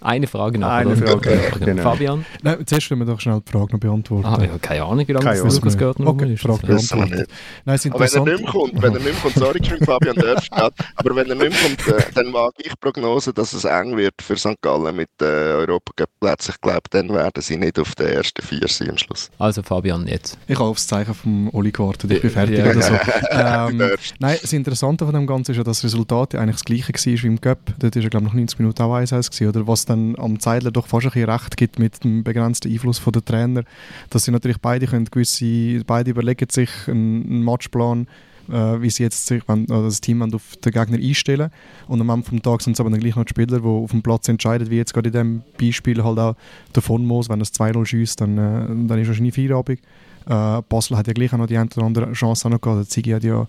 eine 0.00 0.26
Frage 0.26 0.58
noch. 0.58 0.68
Eine 0.68 0.90
oder? 0.90 1.06
Frage, 1.06 1.38
genau. 1.60 1.82
Fabian? 1.82 2.24
Nein, 2.42 2.58
zuerst 2.66 2.90
wollen 2.90 3.00
wir 3.00 3.06
doch 3.06 3.20
schnell 3.20 3.40
die 3.46 3.50
Frage 3.50 3.72
noch 3.72 3.80
beantworten. 3.80 4.26
Ah, 4.26 4.42
ja, 4.42 4.58
keine 4.60 4.84
Ahnung, 4.84 5.06
wie 5.06 5.12
lange 5.12 5.24
Keine 5.24 5.42
das. 5.42 5.54
Lukas 5.56 5.78
Görtner 5.78 6.04
noch 6.04 6.12
Okay, 6.14 6.32
ist. 6.34 6.42
Frage 6.42 6.66
Das 6.66 6.82
wissen 6.82 6.90
wir 6.98 7.06
beantwortet. 7.06 7.28
nicht. 7.28 7.40
Nein, 7.64 7.74
es 7.76 7.84
ist 7.84 7.92
Aber 7.92 8.00
wenn 8.00 8.08
er 8.12 8.16
interessant. 8.16 8.40
nicht 8.40 8.50
kommt, 8.52 8.82
wenn 8.82 8.94
er 8.94 9.00
nicht 9.00 9.22
kommt, 9.22 9.34
sorry, 9.34 9.58
geschwind, 9.60 9.84
Fabian 9.84 10.16
Dörf 10.16 10.44
steht, 10.44 10.72
aber 10.96 11.16
wenn 11.16 11.28
er 11.30 11.34
nicht 11.36 11.62
kommt, 11.62 11.88
äh, 11.88 12.02
dann 12.14 12.32
wage 12.32 12.54
ich 12.58 12.80
Prognose, 12.80 13.32
dass 13.32 13.52
es 13.52 13.64
eng 13.64 13.96
wird 13.96 14.14
für 14.20 14.36
St. 14.36 14.60
Gallen 14.60 14.96
mit 14.96 15.08
äh, 15.20 15.24
Europacup-Plätzen. 15.24 16.52
Ich 16.54 16.60
glaube, 16.60 16.82
dann 16.90 17.08
werden 17.10 17.42
sie 17.42 17.56
nicht 17.56 17.78
auf 17.78 17.94
den 17.94 18.08
ersten 18.08 18.42
vier 18.42 18.66
sein 18.68 18.90
am 18.90 18.98
Schluss. 18.98 19.30
Also 19.38 19.62
Fabian 19.62 20.06
jetzt. 20.06 20.38
Ich 20.48 20.58
habe 20.58 20.68
aufs 20.68 20.86
Zeichen 20.86 21.14
vom 21.14 21.48
Oli 21.54 21.70
gewartet, 21.72 22.10
ich 22.10 22.20
bin 22.20 22.30
fertig 22.30 22.58
Ja. 22.58 22.70
oder 22.70 22.82
so. 22.82 22.92
Ähm, 23.32 23.78
nein, 24.18 24.36
das 24.40 24.52
Interessante 24.52 25.04
von 25.04 25.14
dem 25.14 25.26
Ganzen 25.26 25.52
ist 25.52 25.56
ja, 25.58 25.64
dass 25.64 25.78
das 25.78 25.84
Resultat 25.84 26.34
eigentlich 26.34 26.56
das 26.56 26.64
gleiche 26.64 26.92
war 26.92 27.11
wie 27.20 27.26
im 27.26 27.40
Cup. 27.40 27.74
Dort 27.78 27.96
war 27.96 28.02
ja, 28.02 28.08
glaube 28.08 28.26
noch 28.26 28.34
90 28.34 28.58
Minuten 28.58 28.82
auch 28.82 28.94
1-1 28.94 29.30
gewesen, 29.30 29.48
oder? 29.48 29.66
Was 29.66 29.84
dann 29.84 30.18
am 30.18 30.38
Zeidler 30.40 30.70
doch 30.70 30.86
fast 30.86 31.06
ein 31.06 31.12
bisschen 31.12 31.30
recht 31.30 31.56
gibt 31.56 31.78
mit 31.78 32.02
dem 32.04 32.24
begrenzten 32.24 32.72
Einfluss 32.72 32.98
von 32.98 33.12
der 33.12 33.24
Trainer, 33.24 33.62
dass 34.10 34.24
sie 34.24 34.30
natürlich 34.30 34.58
beide 34.58 34.86
können 34.86 35.06
gewisse, 35.06 35.84
beide 35.86 36.10
überlegen 36.10 36.48
sich 36.50 36.70
einen, 36.86 37.24
einen 37.24 37.42
Matchplan, 37.42 38.06
äh, 38.48 38.80
wie 38.80 38.90
sie 38.90 39.02
jetzt 39.02 39.26
sich, 39.26 39.42
wenn, 39.48 39.64
oder 39.66 39.84
das 39.84 40.00
Team 40.00 40.22
auf 40.22 40.56
den 40.56 40.72
Gegner 40.72 40.98
einstellen 40.98 41.50
und 41.88 42.00
am 42.00 42.10
Ende 42.10 42.28
vom 42.28 42.42
Tag 42.42 42.62
sind 42.62 42.74
es 42.74 42.80
aber 42.80 42.90
dann 42.90 43.00
gleich 43.00 43.16
noch 43.16 43.24
die 43.24 43.30
Spieler, 43.30 43.60
die 43.60 43.66
auf 43.66 43.90
dem 43.90 44.02
Platz 44.02 44.28
entscheiden, 44.28 44.70
wie 44.70 44.76
jetzt 44.76 44.94
gerade 44.94 45.08
in 45.08 45.12
dem 45.12 45.42
Beispiel 45.60 46.02
halt 46.02 46.18
auch 46.18 46.36
der 46.74 46.82
von 46.82 47.04
Moos, 47.04 47.28
wenn 47.28 47.40
er 47.40 47.42
es 47.42 47.54
2-0 47.54 47.86
schießt, 47.86 48.20
dann, 48.20 48.38
äh, 48.38 48.88
dann 48.88 48.98
ist 48.98 49.08
wahrscheinlich 49.08 49.34
Feierabend. 49.34 49.80
Äh, 50.26 50.62
Basel 50.68 50.96
hat 50.96 51.06
ja 51.06 51.12
gleich 51.12 51.32
auch 51.32 51.38
noch 51.38 51.46
die 51.46 51.56
eine 51.56 51.68
oder 51.76 51.86
andere 51.86 52.12
Chance 52.12 52.48
gehabt. 52.48 52.66
Der 52.66 52.88
Ziggy 52.88 53.10
hat 53.10 53.24
ja 53.24 53.46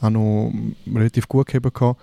auch 0.00 0.10
noch 0.10 0.52
relativ 0.86 1.28
gut 1.28 1.46
gegeben 1.46 1.72
gehabt. 1.72 2.00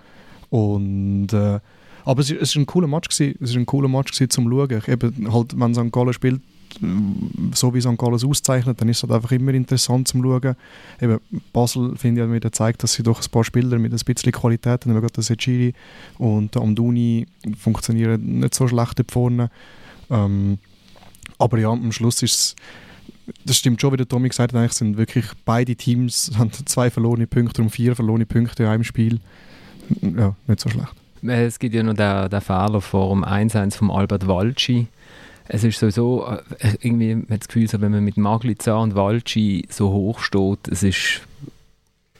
Und, 0.50 1.34
äh, 1.34 1.60
aber 2.06 2.22
es 2.22 2.32
es 2.32 2.50
ist 2.50 2.56
ein 2.56 2.66
cooler 2.66 2.88
Match 2.88 3.10
gewesen. 3.10 3.38
Es 3.42 3.52
ist 3.52 3.56
ein 3.56 3.66
cooler 3.66 3.88
Match 3.88 4.12
gewesen 4.12 4.30
zum 4.30 4.50
Schauen. 4.50 4.82
Eben 4.88 5.34
halt, 5.34 5.60
wenn 5.60 5.76
St. 5.76 5.92
Gallen 5.92 6.14
spielt, 6.14 6.42
äh, 6.82 6.86
so 7.54 7.74
wie 7.74 7.82
St. 7.82 7.98
Gallen 7.98 8.16
es 8.16 8.26
auszeichnet, 8.26 8.82
dann 8.82 8.90
ist 8.90 8.98
es 8.98 9.04
halt 9.04 9.14
einfach 9.14 9.32
immer 9.32 9.54
interessant 9.54 10.08
zum 10.08 10.24
Schauen. 10.24 10.56
Eben, 11.02 11.20
Basel, 11.54 11.96
finde 11.96 12.22
ich, 12.22 12.28
hat 12.28 12.34
wieder 12.34 12.50
gezeigt, 12.50 12.84
dass 12.84 12.94
sie 12.94 13.04
doch 13.04 13.22
ein 13.22 13.32
paar 13.32 13.44
Spieler 13.44 13.78
mit 13.80 13.94
ein 13.94 14.00
bisschen 14.00 14.32
Qualität 14.32 14.86
haben. 14.86 14.94
Gerade 14.94 15.14
der 15.14 15.24
und 16.18 16.56
der 16.56 16.62
Amduni 16.62 17.28
funktionieren 17.58 18.40
nicht 18.40 18.56
so 18.56 18.68
schlecht 18.68 19.00
dort 19.00 19.12
vorne. 19.12 19.52
Ähm, 20.10 20.58
aber 21.38 21.60
ja, 21.60 21.70
am 21.70 21.92
Schluss 21.92 22.22
ist 22.24 22.34
es 22.34 22.56
das 23.46 23.58
stimmt 23.58 23.82
schon, 23.82 23.94
wie 23.94 23.98
der 23.98 24.08
Tommy 24.08 24.30
gesagt 24.30 24.54
hat, 24.54 24.60
eigentlich 24.60 24.74
sind 24.74 24.98
wirklich 24.98 25.26
beide 25.46 25.76
Teams 25.76 26.32
haben 26.38 26.52
zwei 26.52 26.90
verlorene 26.90 27.28
Punkte 27.28 27.62
und 27.62 27.70
vier 27.70 27.96
verlorene 27.96 28.26
Punkte 28.26 28.64
in 28.64 28.70
einem 28.70 28.84
Spiel. 28.84 29.20
Ja, 30.02 30.36
nicht 30.48 30.60
so 30.60 30.70
schlecht. 30.70 30.94
Äh, 31.24 31.46
Es 31.46 31.60
gibt 31.60 31.76
ja 31.76 31.84
noch 31.84 31.96
den, 31.96 32.30
den 32.30 32.42
Fehler 32.42 32.82
vor 32.82 33.10
dem 33.14 33.24
1-1 33.24 33.76
von 33.76 33.92
Albert 33.92 34.28
Walci. 34.28 34.88
Es 35.48 35.64
ist 35.64 35.80
sowieso, 35.80 36.28
äh, 36.28 36.74
irgendwie, 36.82 37.16
man 37.16 37.28
hat 37.30 37.42
das 37.42 37.48
Gefühl, 37.48 37.68
so, 37.68 37.82
wenn 37.82 37.92
man 37.92 38.04
mit 38.04 38.18
Magliza 38.18 38.76
und 38.76 38.96
Walci 38.96 39.66
so 39.70 39.92
hoch 39.92 40.20
steht, 40.20 40.68
es 40.70 40.84
ist 40.84 41.22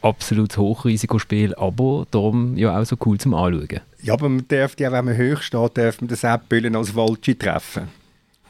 absolutes 0.02 0.58
Hochrisikospiel, 0.58 1.54
aber 1.56 2.08
darum 2.10 2.58
ja 2.58 2.80
auch 2.80 2.86
so 2.86 2.96
cool 3.06 3.20
zum 3.20 3.34
Anschauen. 3.34 3.82
Ja, 4.02 4.14
aber 4.14 4.30
man 4.30 4.48
darf 4.48 4.80
ja, 4.80 4.92
wenn 4.92 5.06
man 5.06 5.18
hoch 5.18 5.42
steht, 5.42 5.78
darf 5.78 6.02
man 6.02 6.08
den 6.08 6.18
Sepp 6.18 6.50
Böllen 6.50 6.76
als 6.76 6.96
Walci 6.96 7.36
treffen. 7.36 7.90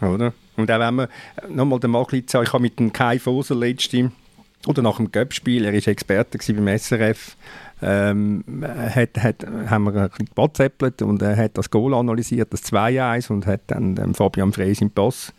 Oder? 0.01 0.34
Und 0.55 0.71
auch 0.71 0.79
wenn 0.79 0.95
man, 0.95 1.08
nochmal 1.49 1.79
der 1.79 1.89
Magliza, 1.89 2.41
ich 2.41 2.53
habe 2.53 2.62
mit 2.62 2.79
dem 2.79 2.93
Kai 2.93 3.19
Foser 3.19 3.55
letzte 3.55 4.12
oder 4.67 4.82
nach 4.82 4.97
dem 4.97 5.12
Göppspiel, 5.12 5.65
er 5.65 5.73
war 5.73 5.88
Experte 5.88 6.38
gewesen 6.38 6.63
beim 6.63 6.77
SRF, 6.77 7.36
ähm, 7.82 8.44
hat, 8.68 9.18
hat, 9.18 9.46
haben 9.68 9.84
wir 9.86 10.04
ein 10.04 10.10
bisschen 10.10 11.08
und 11.08 11.22
er 11.22 11.38
hat 11.38 11.58
das 11.58 11.70
Goal 11.70 11.94
analysiert, 11.94 12.52
das 12.52 12.63
2-1 12.65 13.32
und 13.32 13.46
hat 13.46 13.62
dann 13.68 13.98
ähm, 13.98 14.13
Fabian 14.13 14.52
Frey 14.52 14.74
seinen 14.74 14.92
Pass 14.92 15.34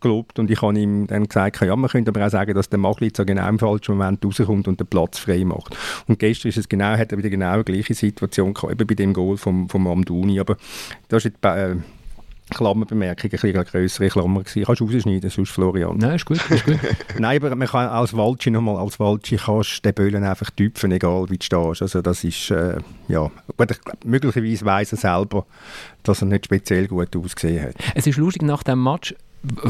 gelobt 0.00 0.38
und 0.38 0.50
ich 0.50 0.60
habe 0.60 0.78
ihm 0.78 1.06
dann 1.06 1.26
gesagt, 1.26 1.60
ja, 1.60 1.74
man 1.74 1.90
könnte 1.90 2.10
aber 2.10 2.26
auch 2.26 2.30
sagen, 2.30 2.54
dass 2.54 2.68
der 2.68 2.78
Magliza 2.78 3.24
genau 3.24 3.48
im 3.48 3.58
falschen 3.58 3.96
Moment 3.96 4.24
rauskommt 4.24 4.68
und 4.68 4.78
den 4.78 4.86
Platz 4.86 5.18
frei 5.18 5.44
macht. 5.44 5.76
Und 6.06 6.18
gestern 6.18 6.48
ist 6.48 6.58
es 6.58 6.68
genau, 6.68 6.96
hat 6.96 7.12
er 7.12 7.18
wieder 7.18 7.30
genau 7.30 7.62
die 7.62 7.72
gleiche 7.72 7.94
Situation 7.94 8.52
gehabt, 8.52 8.72
eben 8.72 8.86
bei 8.86 8.94
dem 8.94 9.12
Goal 9.12 9.36
vom, 9.36 9.68
vom 9.68 9.86
Amdouni, 9.86 10.38
aber 10.38 10.56
das 11.08 11.24
ist 11.24 11.32
jetzt 11.32 11.44
äh, 11.44 11.76
Klammerbemerkung, 12.50 13.24
ein 13.24 13.30
bisschen 13.30 13.54
eine 13.56 13.64
grössere 13.64 14.08
Klammer 14.08 14.40
gewesen. 14.40 14.64
Kannst 14.64 14.80
du 14.80 14.84
rausschneiden, 14.84 15.30
sonst 15.30 15.50
Florian. 15.50 15.98
Nein, 15.98 16.14
ist 16.14 16.26
gut, 16.26 16.38
ist 16.48 16.64
gut. 16.64 16.78
Nein, 17.18 17.42
aber 17.42 17.54
man 17.56 17.66
kann 17.66 17.88
als 17.88 18.16
Walci 18.16 18.50
nochmal, 18.50 18.76
als 18.76 19.00
Walci 19.00 19.36
kannst 19.36 19.78
du 19.78 19.82
den 19.82 19.94
Böllen 19.94 20.24
einfach 20.24 20.50
tüpfen, 20.50 20.92
egal 20.92 21.28
wie 21.28 21.38
du 21.38 21.44
stehst. 21.44 21.82
Also 21.82 22.02
das 22.02 22.22
ist, 22.22 22.50
äh, 22.50 22.78
ja, 23.08 23.30
gut, 23.56 23.70
ich 23.72 23.78
möglicherweise 24.04 24.64
weiss 24.64 24.92
er 24.92 24.98
selber, 24.98 25.44
dass 26.04 26.22
er 26.22 26.26
nicht 26.28 26.44
speziell 26.44 26.86
gut 26.86 27.16
ausgesehen 27.16 27.64
hat. 27.64 27.74
Es 27.94 28.06
ist 28.06 28.16
lustig, 28.16 28.42
nach 28.42 28.62
dem 28.62 28.82
Match, 28.82 29.14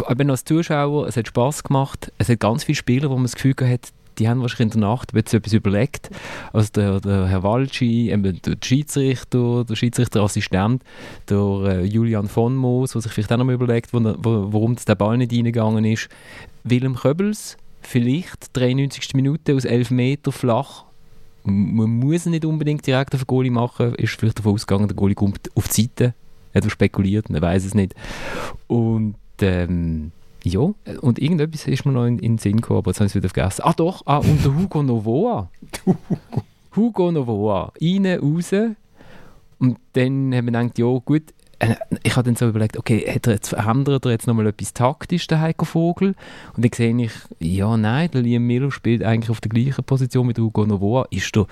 eben 0.08 0.30
als 0.30 0.44
Zuschauer, 0.44 1.08
es 1.08 1.16
hat 1.16 1.28
Spass 1.28 1.64
gemacht, 1.64 2.12
es 2.18 2.28
hat 2.28 2.40
ganz 2.40 2.64
viele 2.64 2.76
Spieler, 2.76 3.08
wo 3.08 3.14
man 3.14 3.24
das 3.24 3.36
Gefühl 3.36 3.54
hat, 3.60 3.90
die 4.18 4.28
haben 4.28 4.40
wahrscheinlich 4.40 4.74
in 4.74 4.80
der 4.80 4.90
Nacht 4.90 5.12
jetzt 5.14 5.34
etwas 5.34 5.52
überlegt. 5.52 6.10
Also 6.52 6.70
der, 6.74 7.00
der 7.00 7.26
Herr 7.26 7.42
Walci, 7.42 8.14
der 8.16 8.56
Schiedsrichter, 8.62 9.64
der 9.64 9.76
Schiedsrichterassistent, 9.76 10.82
der 11.28 11.38
äh, 11.38 11.84
Julian 11.84 12.28
von 12.28 12.56
Moos, 12.56 12.92
der 12.92 13.02
sich 13.02 13.12
vielleicht 13.12 13.32
auch 13.32 13.36
noch 13.36 13.44
mal 13.44 13.54
überlegt, 13.54 13.92
wo, 13.92 13.98
wo, 14.00 14.52
warum 14.52 14.76
der 14.76 14.94
Ball 14.94 15.18
nicht 15.18 15.32
reingegangen 15.32 15.84
ist. 15.84 16.08
Willem 16.64 16.96
Köbels, 16.96 17.56
vielleicht 17.82 18.56
93. 18.56 19.14
Minute 19.14 19.54
aus 19.54 19.64
11 19.64 19.90
Meter 19.90 20.32
flach. 20.32 20.84
Man 21.44 21.90
muss 21.90 22.26
nicht 22.26 22.44
unbedingt 22.44 22.86
direkt 22.86 23.14
auf 23.14 23.22
den 23.22 23.26
Goalie 23.28 23.52
machen, 23.52 23.94
ist 23.94 24.18
vielleicht 24.18 24.38
davon 24.38 24.54
ausgegangen, 24.54 24.88
der 24.88 24.96
Goalie 24.96 25.14
kommt 25.14 25.48
auf 25.54 25.68
die 25.68 25.82
Seite. 25.82 26.14
Hat 26.54 26.64
er 26.64 26.70
spekuliert, 26.70 27.30
man 27.30 27.42
weiß 27.42 27.64
es 27.66 27.74
nicht. 27.74 27.94
Und 28.66 29.16
ähm, 29.42 30.10
ja, 30.46 30.60
und 31.00 31.18
irgendetwas 31.18 31.66
ist 31.66 31.84
mir 31.84 31.92
noch 31.92 32.04
in, 32.06 32.20
in 32.20 32.32
den 32.34 32.38
Sinn 32.38 32.56
gekommen, 32.56 32.78
aber 32.78 32.90
jetzt 32.90 33.00
habe 33.00 33.06
ich 33.06 33.12
es 33.12 33.16
wieder 33.16 33.28
vergessen. 33.28 33.62
Ah 33.64 33.72
doch, 33.72 34.02
ah, 34.06 34.18
und 34.18 34.44
der 34.44 34.54
Hugo 34.54 34.80
Novoa. 34.80 35.50
Hugo 36.76 37.10
Novoa. 37.10 37.72
Rein, 37.82 38.06
raus. 38.06 38.52
Und 39.58 39.78
dann 39.94 40.32
haben 40.32 40.46
wir 40.46 40.52
gedacht, 40.52 40.78
ja 40.78 40.98
gut, 41.04 41.34
äh, 41.58 41.74
ich 42.04 42.14
habe 42.14 42.26
dann 42.26 42.36
so 42.36 42.48
überlegt, 42.48 42.76
okay, 42.76 43.04
hat 43.12 43.26
er 43.26 43.32
jetzt, 43.32 43.54
ändert 43.54 44.04
er 44.04 44.12
jetzt 44.12 44.28
nochmal 44.28 44.46
etwas 44.46 44.72
taktisch, 44.72 45.26
der 45.26 45.40
Heiko 45.40 45.64
Vogel? 45.64 46.14
Und 46.54 46.64
dann 46.64 46.72
sehe 46.72 46.96
ich, 46.96 47.12
ja 47.40 47.76
nein, 47.76 48.10
der 48.12 48.22
Liam 48.22 48.46
Miller 48.46 48.70
spielt 48.70 49.02
eigentlich 49.02 49.30
auf 49.30 49.40
der 49.40 49.48
gleichen 49.48 49.82
Position 49.82 50.28
mit 50.28 50.38
Hugo 50.38 50.64
Novoa. 50.64 51.06
Ist 51.10 51.34
der, 51.34 51.46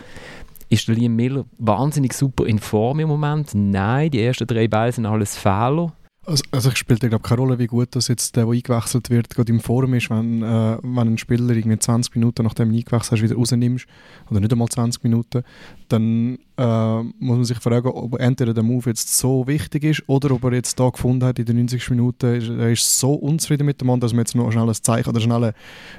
ist 0.68 0.86
der 0.86 0.94
Liam 0.94 1.16
Miller 1.16 1.46
wahnsinnig 1.58 2.12
super 2.12 2.46
in 2.46 2.60
Form 2.60 3.00
im 3.00 3.08
Moment? 3.08 3.50
Nein, 3.54 4.12
die 4.12 4.22
ersten 4.22 4.46
drei 4.46 4.68
Bälle 4.68 4.92
sind 4.92 5.06
alles 5.06 5.36
Fehler. 5.36 5.92
Also, 6.26 6.42
also 6.52 6.70
ich 6.70 6.76
spielt 6.76 7.00
glaube 7.00 7.20
keine 7.20 7.40
Rolle, 7.40 7.58
wie 7.58 7.66
gut 7.66 7.94
das 7.94 8.08
jetzt 8.08 8.34
der, 8.36 8.46
der 8.46 8.54
eingewechselt 8.54 9.10
wird, 9.10 9.28
gerade 9.28 9.52
im 9.52 9.60
Form 9.60 9.92
ist, 9.92 10.08
wenn, 10.08 10.42
äh, 10.42 10.78
wenn 10.82 11.08
ein 11.08 11.18
Spieler 11.18 11.54
irgendwie 11.54 11.78
20 11.78 12.14
Minuten 12.14 12.44
nachdem 12.44 12.70
du 12.70 12.76
eingewechselt 12.78 13.12
hast, 13.12 13.22
wieder 13.22 13.36
rausnimmst, 13.36 13.86
oder 14.30 14.40
nicht 14.40 14.52
einmal 14.52 14.68
20 14.68 15.04
Minuten, 15.04 15.42
dann 15.88 16.38
äh, 16.56 17.02
muss 17.02 17.36
man 17.36 17.44
sich 17.44 17.58
fragen, 17.58 17.88
ob 17.88 18.18
entweder 18.18 18.54
der 18.54 18.62
Move 18.62 18.88
jetzt 18.88 19.16
so 19.16 19.46
wichtig 19.46 19.84
ist 19.84 20.02
oder 20.06 20.30
ob 20.30 20.44
er 20.44 20.54
jetzt 20.54 20.80
da 20.80 20.88
gefunden 20.88 21.24
hat 21.24 21.38
in 21.38 21.44
den 21.44 21.56
90 21.56 21.90
Minuten, 21.90 22.34
ist, 22.34 22.48
er 22.48 22.70
ist 22.70 22.98
so 22.98 23.12
unzufrieden 23.12 23.66
mit 23.66 23.80
dem 23.80 23.88
Mann, 23.88 24.00
dass 24.00 24.12
man 24.12 24.20
jetzt 24.20 24.34
noch 24.34 24.54
ein 24.54 24.74
Zeichen 24.74 25.10
oder 25.10 25.20
schnell 25.20 25.44
eine 25.44 25.54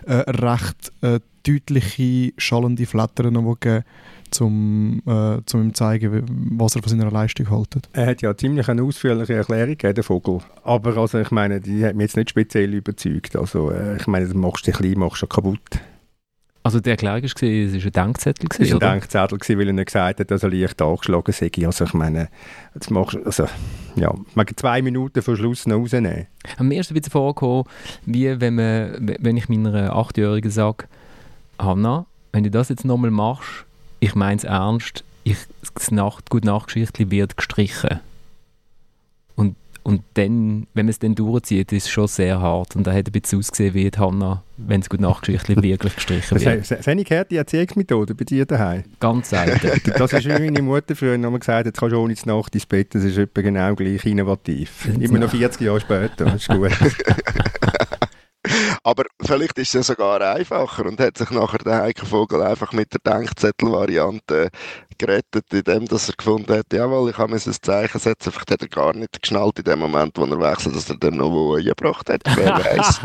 äh, 0.08 0.30
recht 0.32 0.92
äh, 1.02 1.20
deutliche, 1.44 2.34
schallende 2.38 2.88
Flattern 2.88 3.34
noch 3.34 3.60
geben 3.60 3.84
um, 4.41 5.02
äh, 5.06 5.41
zum 5.45 5.62
ihm 5.62 5.74
zu 5.74 5.80
zeigen, 5.80 6.24
was 6.58 6.76
er 6.76 6.82
von 6.84 6.89
seiner 6.89 7.12
Leistung 7.12 7.50
hält. 7.50 7.89
Er 7.93 8.08
hat 8.08 8.21
ja 8.21 8.36
ziemlich 8.36 8.67
eine 8.69 8.84
ausführliche 8.84 9.34
Erklärung 9.34 9.69
gegeben, 9.69 9.95
der 9.95 10.04
Vogel. 10.04 10.39
Aber 10.63 10.98
also, 10.98 11.19
ich 11.19 11.32
meine, 11.32 11.62
die 11.62 11.86
hat 11.86 11.95
mich 11.95 12.06
jetzt 12.06 12.17
nicht 12.17 12.30
speziell 12.30 12.74
überzeugt. 12.74 13.36
Also, 13.36 13.71
äh, 13.71 13.98
ich 13.98 14.08
meine, 14.08 14.28
du 14.28 14.38
machst 14.38 14.67
dich 14.67 14.76
klein, 14.76 14.95
machst 14.98 15.21
du 15.21 15.28
kaputt. 15.28 15.60
Also 16.65 16.80
die 16.80 16.89
Erklärung 16.89 17.21
war, 17.21 17.26
es 17.26 17.36
war 17.41 17.48
ein 17.48 17.91
Denkzettel, 17.91 18.50
Es 18.50 18.71
war 18.71 18.78
oder? 18.78 18.88
ein 18.88 19.00
Denkzettel, 19.00 19.38
gewesen, 19.38 19.60
weil 19.60 19.67
er 19.67 19.74
nicht 19.74 19.86
gesagt 19.86 20.19
hat, 20.19 20.32
dass 20.32 20.41
er 20.41 20.50
leicht 20.50 20.82
angeschlagen 20.82 21.32
sei. 21.32 21.52
Also 21.63 21.86
ich 21.86 21.93
meine, 21.93 22.30
jetzt 22.74 22.89
machst 22.89 23.13
du, 23.13 23.24
also, 23.24 23.45
ja, 23.95 24.12
man 24.34 24.45
kann 24.48 24.58
zwei 24.58 24.82
Minuten 24.82 25.21
vor 25.21 25.36
Schluss 25.38 25.67
noch 25.67 25.78
rausnehmen. 25.78 26.26
Am 26.58 26.71
ersten 26.71 26.93
ein 26.93 26.98
bisschen 26.98 27.12
vorgekommen, 27.12 27.65
wie 28.08 28.41
wenn, 28.41 28.56
man, 28.56 29.15
wenn 29.19 29.38
ich 29.38 29.48
meiner 29.48 29.95
Achtjährigen 29.95 30.50
sage, 30.50 30.86
Hanna, 31.60 32.08
wenn 32.32 32.43
du 32.43 32.50
das 32.50 32.69
jetzt 32.69 32.84
nochmal 32.84 33.12
machst, 33.12 33.65
ich 34.06 34.13
meine 34.13 34.38
es 34.38 34.44
ernst, 34.44 35.04
ich, 35.24 35.38
das 35.74 35.89
Nacht, 35.89 36.30
gute 36.30 36.46
Nachtgeschichtli 36.46 37.10
wird 37.10 37.38
gestrichen. 37.38 38.00
Und, 39.36 39.56
und 39.82 40.04
dann, 40.13 40.68
wenn 40.76 40.86
man 40.86 40.89
es 40.89 41.00
dann 41.00 41.15
durchzieht, 41.15 41.72
ist 41.72 41.86
es 41.86 41.89
schon 41.89 42.08
sehr 42.08 42.39
hart. 42.39 42.76
Und 42.76 42.86
da 42.86 42.94
hat 42.94 43.08
ein 43.08 43.12
bisschen 43.12 43.39
ausgesehen 43.39 43.74
wie 43.74 43.89
die 43.89 43.98
Hanna, 43.98 44.44
wenn 44.58 44.82
das 44.82 44.89
gute 44.89 45.02
Nachtgeschichtli 45.02 45.56
wirklich 45.63 45.96
gestrichen 45.96 46.39
wird. 46.39 46.70
habe 46.70 47.02
ich 47.02 47.08
gehört, 47.08 47.32
die 47.32 47.38
Erziehungsmethode 47.38 48.13
bei 48.13 48.26
dir 48.26 48.46
daheim. 48.46 48.84
Ganz 49.00 49.32
selten. 49.32 49.72
Das 49.98 50.13
ist 50.13 50.26
wie 50.26 50.30
meine 50.30 50.62
Mutter 50.62 50.96
früher 50.96 51.18
noch 51.18 51.32
mal 51.32 51.39
gesagt, 51.39 51.65
jetzt 51.65 51.80
kannst 51.80 51.94
du 51.94 52.00
ohne 52.00 52.13
die 52.13 52.30
Nacht 52.30 52.54
ins 52.54 52.68
Bett, 52.68 52.94
das 52.94 53.04
ist 53.04 53.18
etwa 53.18 53.41
genau 53.41 53.74
gleich 53.74 54.06
innovativ. 54.06 54.88
Immer 55.00 55.18
noch 55.18 55.32
40 55.32 55.62
Jahre 55.62 55.80
später, 55.80 56.26
das 56.26 56.36
ist 56.36 56.50
gut. 56.50 56.72
Aber 58.84 59.04
vielleicht 59.22 59.58
ist 59.58 59.70
es 59.70 59.74
ja 59.74 59.84
sogar 59.84 60.22
einfacher 60.22 60.86
und 60.86 61.00
hat 61.00 61.18
sich 61.18 61.30
nachher 61.32 61.60
der 61.60 61.82
Heiko 61.82 62.06
Vogel 62.06 62.42
einfach 62.42 62.72
mit 62.74 62.94
der 62.94 63.14
Denkzettel-Variante 63.14 64.50
gerettet, 64.98 65.46
indem 65.52 65.86
dass 65.86 66.10
er 66.10 66.16
gefunden 66.16 66.54
hat, 66.54 66.72
jawohl, 66.72 67.10
ich 67.10 67.18
habe 67.18 67.34
mir 67.34 67.42
ein 67.46 67.54
Zeichen 67.62 68.00
setzen, 68.00 68.32
vielleicht 68.32 68.52
hat 68.52 68.62
er 68.62 68.68
gar 68.68 68.96
nicht 68.96 69.22
geschnallt 69.22 69.60
in 69.60 69.66
dem 69.66 69.80
Moment, 69.80 70.18
wo 70.18 70.26
er 70.26 70.40
wechselt, 70.40 70.76
dass 70.76 70.90
er 70.90 70.98
dann 70.98 71.16
noch 71.16 71.32
wo 71.32 71.56
eingebracht 71.56 72.10
hat, 72.10 72.22
wer 72.36 72.58
weiß. 72.58 73.00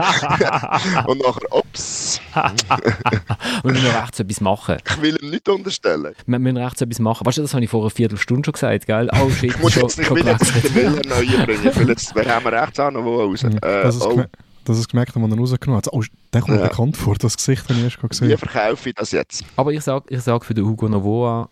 und 1.07 1.23
nachher, 1.23 1.53
ups, 1.53 2.21
Und 2.35 3.65
wir 3.65 3.73
müssen 3.73 3.87
rechts 3.97 4.21
etwas 4.21 4.41
machen. 4.41 4.77
ich 4.87 5.03
will 5.03 5.19
ihm 5.21 5.31
nicht 5.31 5.49
unterstellen. 5.49 6.15
Wir 6.27 6.39
müssen 6.39 6.57
rechts 6.57 6.81
etwas 6.81 6.99
machen. 6.99 7.27
Weißt 7.27 7.39
du, 7.39 7.43
das 7.43 7.55
habe 7.55 7.65
ich 7.65 7.71
vor 7.71 7.81
einer 7.83 7.91
Viertelstunde 7.91 8.45
schon 8.45 8.53
gesagt, 8.53 8.87
gell? 8.87 9.11
Oh 9.21 9.31
shit, 9.31 9.51
Ich 9.51 9.59
muss 9.59 9.73
schon, 9.73 9.83
jetzt 9.83 9.99
nicht 9.99 10.09
gewechselt. 10.09 10.65
den 10.65 10.75
Willen 10.75 11.09
neu 11.09 11.39
einbringen, 11.39 11.73
vielleicht 11.73 12.15
haben 12.15 12.45
wir 12.45 12.53
rechts 12.53 12.79
auch 12.79 12.91
noch 12.91 13.05
wo 13.05 13.23
raus. 13.23 13.43
Äh, 13.43 13.59
dass, 13.61 13.97
es 13.97 14.03
oh, 14.03 14.23
dass 14.71 14.79
es 14.79 14.89
gemerkt 14.89 15.15
hat, 15.15 15.23
als 15.23 15.33
er 15.33 15.39
rausgenommen 15.39 15.77
hat. 15.85 15.93
Oh, 15.93 16.03
der 16.33 16.41
kommt 16.43 16.59
Ja. 16.61 16.69
bekannt 16.69 16.97
vor, 16.97 17.15
das 17.17 17.37
Gesicht 17.37 17.65
habe 17.69 17.75
ich 17.79 17.85
erst 17.85 17.99
gerade 18.01 18.15
wie 18.15 18.19
gesehen. 18.27 18.39
verkaufe 18.39 18.89
ich 18.89 18.95
das 18.95 19.13
jetzt? 19.13 19.45
Aber 19.57 19.73
ich 19.73 19.83
sage 19.83 20.05
ich 20.09 20.21
sag 20.23 20.45
für 20.45 20.55
den 20.55 20.65
Hugo 20.67 20.89
Novoa, 20.89 21.49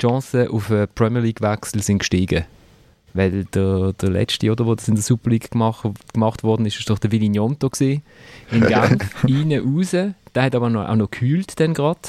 die 0.00 0.06
Chancen 0.06 0.48
auf 0.48 0.70
einen 0.70 0.88
Premier 0.94 1.20
League-Wechsel 1.22 1.82
sind 1.82 1.98
gestiegen. 1.98 2.44
Weil 3.16 3.44
der, 3.44 3.92
der 3.92 4.10
letzte, 4.10 4.50
oder, 4.50 4.66
wo 4.66 4.74
das 4.74 4.88
in 4.88 4.96
der 4.96 5.04
Super 5.04 5.30
League 5.30 5.50
gemacht, 5.52 5.86
gemacht 6.12 6.42
worden 6.42 6.66
ist, 6.66 6.80
ist 6.80 6.90
doch 6.90 6.98
der 6.98 7.12
Willi 7.12 7.28
Gnonto 7.28 7.70
gewesen. 7.70 8.02
In 8.50 8.60
Genf, 8.66 9.24
rein, 9.24 9.52
raus. 9.52 9.90
Der 10.34 10.42
hat 10.42 10.54
aber 10.56 10.68
noch, 10.68 10.88
auch 10.88 10.96
noch 10.96 11.08
gekühlt 11.10 11.60
dann 11.60 11.74
gerade. 11.74 12.00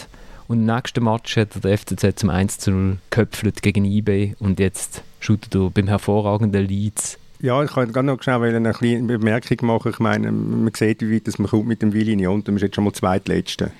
Und 0.48 0.60
im 0.62 0.66
nächsten 0.66 1.04
Match 1.04 1.38
hat 1.38 1.54
er 1.56 1.62
der 1.62 1.78
FCZ 1.78 2.20
zum 2.20 2.32
1 2.32 2.58
zu 2.58 2.72
0 2.72 2.98
geköpfelt 3.12 3.62
gegen 3.62 3.86
eBay. 3.86 4.36
Und 4.40 4.60
jetzt 4.60 5.04
shootet 5.20 5.54
er 5.54 5.70
beim 5.70 5.88
hervorragenden 5.88 6.66
Leeds. 6.68 7.20
Ja, 7.46 7.64
ich 7.64 7.70
kann 7.70 7.92
gerade 7.92 8.08
noch 8.08 8.24
schnell 8.24 8.42
eine 8.42 8.74
kleine 8.74 9.20
Bemerkung 9.20 9.68
machen. 9.68 9.92
Ich 9.92 10.00
meine, 10.00 10.32
man 10.32 10.74
sieht, 10.74 11.02
wie 11.02 11.14
weit 11.14 11.38
man 11.38 11.48
kommt 11.48 11.68
mit 11.68 11.80
dem 11.84 11.94
Willi 11.94 12.26
und 12.26 12.48
man 12.48 12.56
ist 12.56 12.64
jetzt 12.64 12.74
schon 12.76 12.84
mal 12.84 12.94
zweitletzter. 12.94 13.70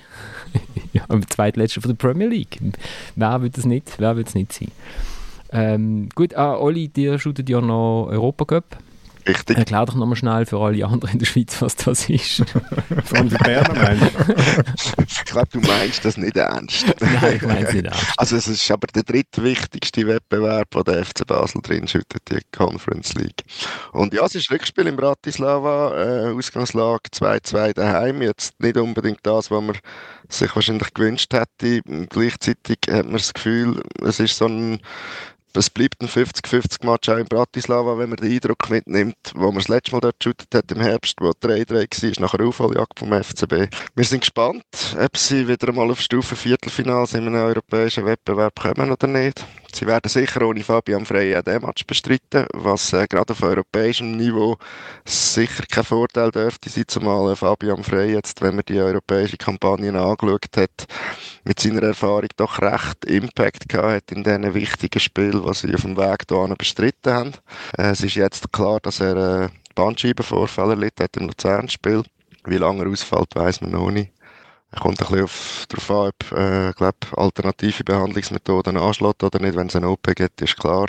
Ja, 0.94 1.04
am 1.10 1.28
zweitletzten 1.28 1.82
von 1.82 1.90
der 1.90 1.98
Premier 1.98 2.28
League. 2.28 2.58
Wer 3.18 3.42
will 3.42 3.50
das 3.50 3.66
nicht? 3.66 4.00
Es 4.00 4.36
nicht 4.36 4.54
sein? 4.54 4.72
Ähm, 5.52 6.08
gut, 6.16 6.34
ah, 6.36 6.56
Oli, 6.58 6.88
dir 6.88 7.20
shootet 7.20 7.50
ja 7.50 7.60
noch 7.60 8.08
Europacup. 8.10 8.78
Richtig. 9.28 9.58
Erklär 9.58 9.86
doch 9.86 9.96
nochmal 9.96 10.16
schnell 10.16 10.46
für 10.46 10.60
alle 10.60 10.86
anderen 10.86 11.14
in 11.14 11.20
der 11.20 11.26
Schweiz, 11.26 11.62
was 11.62 11.76
das 11.76 12.10
ist. 12.10 12.42
Allem 13.14 13.30
für 13.30 13.38
Berner, 13.40 13.74
meinst 13.74 14.04
du? 14.04 15.04
Ich 15.08 15.26
glaube, 15.26 15.48
du 15.52 15.60
meinst 15.62 16.06
das 16.06 16.18
nicht 16.18 16.38
ernst. 16.38 16.86
Nein, 17.00 17.36
ich 17.36 17.42
meine 17.42 17.68
es 17.68 17.74
nicht 17.74 17.86
ernst. 17.86 18.14
Also 18.18 18.36
es 18.36 18.48
ist 18.48 18.70
aber 18.72 18.88
der 18.88 19.04
drittwichtigste 19.04 20.06
Wettbewerb, 20.08 20.68
wo 20.72 20.84
der 20.84 21.04
FC 21.04 21.26
Basel 21.26 21.62
drin 21.62 21.88
schüttet, 21.88 22.22
die 22.30 22.40
Conference 22.56 23.14
League. 23.16 23.44
Und 23.92 24.14
ja, 24.14 24.24
es 24.26 24.36
ist 24.36 24.52
Rückspiel 24.52 24.88
in 24.88 24.96
Bratislava, 24.96 26.30
äh, 26.30 26.34
Ausgangslage 26.34 27.10
2-2 27.12 27.74
daheim. 27.74 28.22
Jetzt 28.22 28.60
nicht 28.62 28.78
unbedingt 28.78 29.20
das, 29.24 29.50
was 29.50 29.64
man 29.64 29.78
sich 30.30 30.56
wahrscheinlich 30.56 30.94
gewünscht 30.94 31.34
hätte. 31.34 31.82
Gleichzeitig 32.10 32.78
hat 32.90 33.06
man 33.06 33.14
das 33.14 33.34
Gefühl, 33.34 33.84
es 34.02 34.20
ist 34.20 34.38
so 34.38 34.48
ein 34.48 34.80
es 35.56 35.70
bleibt 35.70 36.02
ein 36.02 36.08
50-50-Match 36.08 37.10
auch 37.10 37.18
in 37.18 37.26
Bratislava, 37.26 37.98
wenn 37.98 38.10
man 38.10 38.18
den 38.18 38.32
Eindruck 38.32 38.70
mitnimmt, 38.70 39.16
wo 39.34 39.48
man 39.48 39.56
das 39.56 39.68
letzte 39.68 39.94
Mal 39.94 40.02
dort 40.02 40.20
geshootet 40.20 40.54
hat 40.54 40.72
im 40.72 40.82
Herbst, 40.82 41.16
wo 41.20 41.30
3-3 41.30 41.72
war, 41.72 42.22
nach 42.22 42.34
einer 42.34 42.48
Aufholjagd 42.48 43.00
vom 43.00 43.12
FCB. 43.12 43.74
Wir 43.96 44.04
sind 44.04 44.22
gespannt, 44.22 44.64
ob 45.00 45.18
sie 45.18 45.48
wieder 45.48 45.70
einmal 45.70 45.92
auf 45.92 46.02
Stufe 46.02 46.36
Viertelfinals 46.36 47.14
in 47.14 47.28
einem 47.28 47.36
europäischen 47.36 48.06
Wettbewerb 48.06 48.60
kommen 48.60 48.92
oder 48.92 49.08
nicht. 49.08 49.46
Sie 49.76 49.86
werden 49.86 50.08
sicher 50.08 50.42
ohne 50.44 50.64
Fabian 50.64 51.06
Frey 51.06 51.36
auch 51.36 51.42
den 51.42 51.62
Match 51.62 51.86
bestreiten, 51.86 52.48
was 52.54 52.94
äh, 52.94 53.08
gerade 53.10 53.34
auf 53.34 53.44
europäischem 53.44 54.16
Niveau 54.16 54.56
sicher 55.04 55.66
kein 55.70 55.84
Vorteil 55.84 56.32
dürfte 56.32 56.70
sein, 56.70 56.86
zumal 56.88 57.34
äh, 57.34 57.36
Fabian 57.36 57.84
Frey 57.84 58.14
jetzt, 58.14 58.42
wenn 58.42 58.56
man 58.56 58.64
die 58.66 58.80
europäische 58.80 59.36
Kampagne 59.36 59.90
angeschaut 59.90 60.56
hat, 60.56 60.88
mit 61.44 61.60
seiner 61.60 61.84
Erfahrung 61.84 62.30
doch 62.38 62.62
recht 62.62 63.04
Impact 63.04 63.68
gehabt 63.68 63.88
hat 63.90 64.12
in 64.14 64.24
diesen 64.24 64.54
wichtigen 64.54 65.00
Spielen, 65.02 65.46
die 65.46 65.54
sie 65.54 65.76
auf 65.76 65.82
dem 65.82 65.98
Weg 65.98 66.24
hierhin 66.30 66.56
bestritten 66.56 67.14
haben. 67.14 67.34
Äh, 67.78 67.90
es 67.90 68.02
ist 68.02 68.16
jetzt 68.16 68.54
klar, 68.54 68.80
dass 68.80 69.02
er 69.02 69.18
äh, 69.44 69.50
Bandscheibenvorfall 69.76 70.70
erlitten 70.70 71.04
hat 71.04 71.18
im 71.18 71.28
Luzern-Spiel. 71.28 72.04
Wie 72.46 72.58
lange 72.58 72.86
er 72.86 72.90
ausfällt, 72.90 73.36
weiß 73.36 73.60
man 73.60 73.72
noch 73.72 73.92
nicht. 73.92 74.15
Kommt 74.80 75.02
ein 75.02 75.08
bisschen 75.08 75.24
auf, 75.24 75.66
darauf 75.70 75.92
an, 75.92 76.08
ob 76.10 76.38
äh, 76.38 76.74
glaub, 76.74 76.96
alternative 77.18 77.84
Behandlungsmethoden 77.84 78.78
anschlägt 78.78 79.24
oder 79.24 79.40
nicht. 79.40 79.56
Wenn 79.56 79.68
es 79.68 79.76
eine 79.76 79.90
OP 79.90 80.04
gibt, 80.16 80.42
ist 80.42 80.58
klar. 80.58 80.88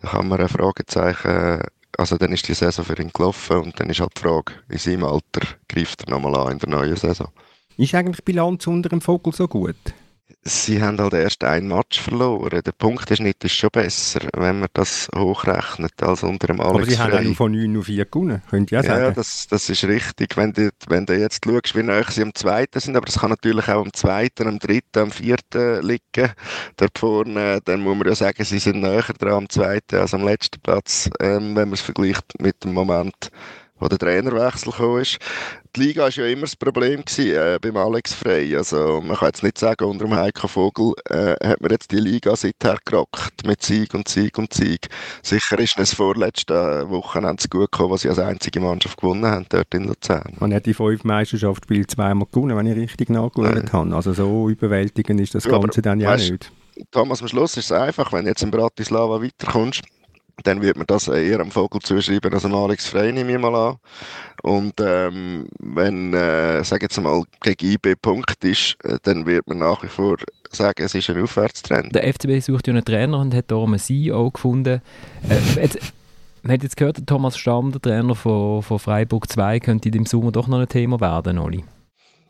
Da 0.00 0.08
kann 0.08 0.28
man 0.28 0.40
ein 0.40 0.48
Fragezeichen, 0.48 1.62
also 1.96 2.16
dann 2.16 2.32
ist 2.32 2.46
die 2.48 2.54
Saison 2.54 2.84
für 2.84 3.00
ihn 3.00 3.10
gelaufen 3.12 3.58
und 3.58 3.80
dann 3.80 3.90
ist 3.90 4.00
halt 4.00 4.16
die 4.16 4.20
Frage, 4.20 4.52
in 4.68 4.78
seinem 4.78 5.04
Alter 5.04 5.46
greift 5.68 6.04
er 6.04 6.10
nochmal 6.10 6.36
an 6.36 6.52
in 6.52 6.58
der 6.58 6.68
neuen 6.68 6.96
Saison. 6.96 7.28
Ist 7.76 7.94
eigentlich 7.94 8.24
Bilanz 8.24 8.66
unter 8.66 8.88
dem 8.88 9.00
Vogel 9.00 9.32
so 9.32 9.48
gut? 9.48 9.76
Sie 10.42 10.82
haben 10.82 10.98
halt 10.98 11.12
erst 11.14 11.44
ein 11.44 11.68
Match 11.68 12.00
verloren. 12.00 12.62
Der 12.64 12.72
Punkteschnitt 12.72 13.44
ist 13.44 13.54
schon 13.54 13.68
besser, 13.70 14.20
wenn 14.34 14.60
man 14.60 14.68
das 14.72 15.08
hochrechnet, 15.14 16.02
als 16.02 16.22
unter 16.22 16.46
dem 16.46 16.60
Alex 16.60 16.74
Aber 16.76 16.84
sie 16.86 16.98
haben 16.98 17.10
Frey. 17.10 17.18
auch 17.18 17.22
nur 17.22 17.34
von 17.34 17.52
9 17.52 17.76
auf 17.78 17.86
4 17.86 18.04
gewonnen, 18.06 18.42
könnt 18.48 18.72
ihr 18.72 18.78
ja 18.80 18.82
Ja, 18.82 19.00
sagen. 19.00 19.12
das, 19.12 19.46
das 19.48 19.68
ist 19.68 19.84
richtig. 19.84 20.36
Wenn 20.36 20.52
du, 20.54 20.70
wenn 20.88 21.04
du 21.06 21.18
jetzt 21.18 21.44
schaust, 21.44 21.74
wie 21.76 21.82
nahe 21.82 22.04
sie 22.10 22.22
am 22.22 22.34
zweiten 22.34 22.80
sind, 22.80 22.96
aber 22.96 23.06
es 23.08 23.18
kann 23.20 23.30
natürlich 23.30 23.68
auch 23.68 23.84
am 23.84 23.92
zweiten, 23.92 24.46
am 24.48 24.58
dritten, 24.58 24.98
am 24.98 25.10
vierten 25.10 25.82
liegen. 25.86 26.32
Dort 26.76 26.98
vorne, 26.98 27.60
dann 27.64 27.80
muss 27.82 27.96
man 27.96 28.08
ja 28.08 28.14
sagen, 28.14 28.44
sie 28.44 28.58
sind 28.58 28.80
näher 28.80 29.04
dran 29.18 29.32
am 29.34 29.48
zweiten 29.50 29.96
als 29.96 30.14
am 30.14 30.24
letzten 30.24 30.60
Platz, 30.60 31.10
ähm, 31.20 31.54
wenn 31.54 31.68
man 31.68 31.72
es 31.74 31.82
vergleicht 31.82 32.24
mit 32.40 32.64
dem 32.64 32.72
Moment, 32.72 33.30
wo 33.78 33.88
der 33.88 33.98
Trainerwechsel 33.98 34.72
gekommen 34.72 35.02
ist. 35.02 35.18
Die 35.76 35.80
Liga 35.80 36.02
war 36.04 36.10
ja 36.10 36.26
immer 36.26 36.42
das 36.42 36.54
Problem 36.54 37.04
gewesen, 37.04 37.34
äh, 37.34 37.58
beim 37.60 37.76
Alex 37.76 38.14
Frey. 38.14 38.56
Also, 38.56 39.00
man 39.04 39.16
kann 39.16 39.26
jetzt 39.28 39.42
nicht 39.42 39.58
sagen, 39.58 39.84
unter 39.84 40.04
dem 40.04 40.14
Heiko 40.14 40.46
Vogel 40.46 40.92
äh, 41.10 41.34
hat 41.44 41.60
man 41.60 41.72
jetzt 41.72 41.90
die 41.90 41.96
Liga 41.98 42.36
seither 42.36 42.76
gerockt 42.84 43.44
mit 43.44 43.60
Sieg 43.60 43.92
und 43.92 44.06
Sieg 44.06 44.38
und 44.38 44.54
Sieg. 44.54 44.86
Sicher 45.22 45.58
ist 45.58 45.76
es 45.76 45.92
vorletzte 45.92 46.88
Wochenende 46.90 47.42
gut 47.48 47.72
gekommen, 47.72 47.90
was 47.90 48.02
sie 48.02 48.08
als 48.08 48.20
einzige 48.20 48.60
Mannschaft 48.60 48.98
gewonnen 49.00 49.26
haben 49.26 49.46
dort 49.48 49.74
in 49.74 49.88
Luzern. 49.88 50.36
Man 50.38 50.54
hat 50.54 50.64
die 50.66 50.74
fünf 50.74 51.02
Meisterschaftsspiele 51.02 51.88
zweimal 51.88 52.28
gewonnen, 52.30 52.56
wenn 52.56 52.66
ich 52.66 52.76
richtig 52.76 53.10
nachgeschaut 53.10 53.72
habe. 53.72 53.96
Also 53.96 54.12
so 54.12 54.48
überwältigend 54.48 55.20
ist 55.20 55.34
das 55.34 55.44
Ja, 55.44 55.54
aber 55.54 55.62
Ganze 55.62 55.82
dann 55.82 55.98
ja 55.98 56.12
weißt- 56.12 56.30
nicht. 56.30 56.52
Thomas, 56.92 57.20
am 57.20 57.26
Schluss 57.28 57.56
ist 57.56 57.66
es 57.66 57.72
einfach, 57.72 58.12
wenn 58.12 58.24
du 58.24 58.30
jetzt 58.30 58.42
in 58.44 58.50
Bratislava 58.52 59.20
weiterkommst, 59.22 59.82
dann 60.42 60.62
wird 60.62 60.76
man 60.76 60.86
das 60.86 61.08
eher 61.08 61.40
am 61.40 61.50
Vogel 61.50 61.80
zuschreiben 61.80 62.32
als 62.32 62.44
am 62.44 62.54
Alex 62.54 62.86
Frey, 62.86 63.12
nehme 63.12 63.32
ich 63.32 63.38
mal 63.38 63.54
an. 63.54 63.76
Und 64.42 64.74
ähm, 64.80 65.46
wenn, 65.58 66.12
äh, 66.12 66.62
sag 66.64 66.82
jetzt 66.82 67.00
mal, 67.00 67.22
gegen 67.40 67.72
IB 67.72 67.94
Punkt 67.96 68.44
ist, 68.44 68.76
äh, 68.84 68.98
dann 69.02 69.26
wird 69.26 69.46
man 69.46 69.58
nach 69.58 69.82
wie 69.82 69.88
vor 69.88 70.16
sagen, 70.50 70.82
es 70.84 70.94
ist 70.94 71.08
ein 71.10 71.22
Aufwärtstrend. 71.22 71.94
Der 71.94 72.12
FCB 72.12 72.40
sucht 72.40 72.66
ja 72.66 72.74
einen 72.74 72.84
Trainer 72.84 73.20
und 73.20 73.34
hat 73.34 73.50
darum 73.50 73.72
einen 73.72 73.80
CEO 73.80 74.30
gefunden. 74.30 74.82
Äh, 75.28 75.60
jetzt, 75.62 75.78
man 76.42 76.52
hat 76.52 76.62
jetzt 76.62 76.76
gehört, 76.76 77.06
Thomas 77.06 77.38
Stamm, 77.38 77.72
der 77.72 77.80
Trainer 77.80 78.14
von, 78.14 78.62
von 78.62 78.78
Freiburg 78.78 79.30
2, 79.30 79.60
könnte 79.60 79.88
im 79.88 80.04
Sommer 80.04 80.32
doch 80.32 80.46
noch 80.46 80.60
ein 80.60 80.68
Thema 80.68 81.00
werden, 81.00 81.38
Oli. 81.38 81.64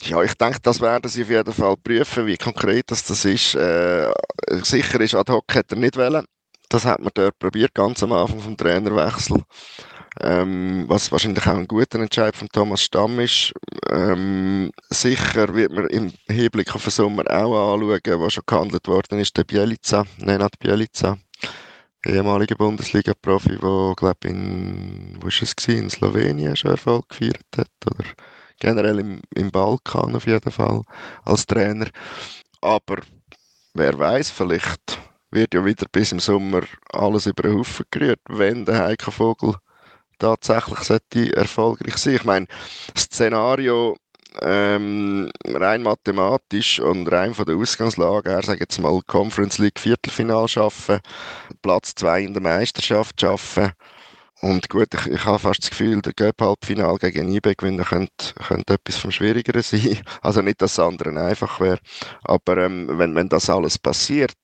Ja, 0.03 0.23
ich 0.23 0.35
denke, 0.35 0.59
das 0.63 0.81
werden 0.81 1.09
sie 1.09 1.23
auf 1.23 1.31
jeden 1.31 1.53
Fall 1.53 1.77
prüfen, 1.83 2.27
wie 2.27 2.37
konkret 2.37 2.91
das, 2.91 3.05
das 3.05 3.25
ist. 3.25 3.55
Äh, 3.55 4.13
sicher 4.63 5.01
ist 5.01 5.15
ad 5.15 5.33
hoc 5.33 5.45
hat 5.55 5.73
er 5.73 5.79
nicht 5.79 5.97
wollen. 5.97 6.25
Das 6.69 6.85
hat 6.85 7.01
man 7.01 7.11
dort 7.15 7.39
probiert, 7.39 7.75
ganz 7.75 8.03
am 8.03 8.13
Anfang 8.13 8.41
vom 8.41 8.57
Trainerwechsel. 8.57 9.43
ähm, 10.21 10.85
was 10.89 11.11
wahrscheinlich 11.11 11.47
auch 11.47 11.57
ein 11.57 11.69
guter 11.69 11.99
Entscheid 11.99 12.37
von 12.37 12.49
Thomas 12.49 12.83
Stamm 12.83 13.19
ist. 13.21 13.53
Ähm, 13.91 14.71
sicher 14.91 15.55
wird 15.55 15.73
man 15.73 15.87
im 15.89 16.13
Hinblick 16.29 16.75
auf 16.75 16.85
den 16.85 16.91
Sommer 16.91 17.25
auch 17.31 17.75
anschauen, 17.75 18.21
was 18.21 18.35
schon 18.35 18.45
gehandelt 18.47 18.87
worden 18.87 19.19
ist, 19.19 19.37
der 19.37 19.45
Bielica, 19.45 20.05
Nenad 20.19 20.59
Bielica, 20.59 21.19
ehemaliger 22.07 22.55
Bundesliga-Profi, 22.57 23.59
der, 23.59 23.95
glaube 23.97 24.29
in, 24.29 25.19
wo 25.21 25.29
ist 25.29 25.43
es 25.43 25.57
gewesen, 25.57 25.85
in 25.85 25.91
Slowenien 25.91 26.57
schon 26.57 26.73
Erfolg 26.73 27.09
gefeiert 27.09 27.43
hat, 27.57 27.69
oder 27.87 28.05
generell 28.61 29.01
im, 29.01 29.21
im 29.35 29.51
Balkan 29.51 30.15
auf 30.15 30.27
jeden 30.27 30.53
Fall 30.53 30.83
als 31.25 31.47
Trainer. 31.47 31.89
Aber 32.61 32.99
wer 33.75 33.99
weiß, 33.99 34.31
vielleicht 34.31 35.01
wird 35.35 35.55
ja 35.55 35.65
wieder 35.65 35.87
bis 35.91 36.13
im 36.13 36.21
Sommer 36.21 36.63
alles 36.93 37.27
über 37.27 37.43
den 37.43 37.59
Haufen 37.59 37.85
gerührt, 37.91 38.21
wenn 38.29 38.65
der 38.65 38.85
Heiko 38.85 39.11
Vogel 39.11 39.55
tatsächlich 40.19 40.79
sollte 40.79 41.37
erfolgreich 41.37 41.97
sein. 41.97 42.15
Ich 42.15 42.25
meine, 42.25 42.47
das 42.95 43.05
Szenario 43.05 43.97
ähm, 44.43 45.31
rein 45.47 45.83
mathematisch 45.83 46.81
und 46.81 47.11
rein 47.11 47.35
von 47.35 47.45
der 47.47 47.57
Ausgangslage 47.57 48.31
her, 48.31 48.43
sage 48.43 48.61
jetzt 48.61 48.81
mal 48.81 49.01
Conference 49.07 49.59
League 49.59 49.79
Viertelfinal 49.79 50.49
schaffen, 50.49 51.01
Platz 51.63 51.95
2 51.95 52.23
in 52.23 52.35
der 52.35 52.43
Meisterschaft 52.43 53.21
schaffen, 53.21 53.73
und 54.45 54.69
gut, 54.69 54.89
ich, 54.93 55.07
ich 55.07 55.25
habe 55.25 55.39
fast 55.39 55.63
das 55.63 55.71
Gefühl, 55.71 56.03
der 56.03 56.13
Göpp-Halbfinal 56.13 56.99
gegen 56.99 57.33
IB 57.33 57.55
gewinnen 57.55 57.83
könnte, 57.83 58.35
könnte 58.47 58.75
etwas 58.75 58.99
vom 58.99 59.11
Schwierigeren 59.11 59.63
sein. 59.63 60.01
Also 60.21 60.43
nicht, 60.43 60.61
dass 60.61 60.75
das 60.75 60.85
andere 60.85 61.19
einfach 61.19 61.61
wäre. 61.61 61.79
Aber 62.25 62.59
ähm, 62.59 62.91
wenn, 62.93 63.15
wenn 63.15 63.31
das 63.31 63.49
alles 63.49 63.79
passiert, 63.79 64.35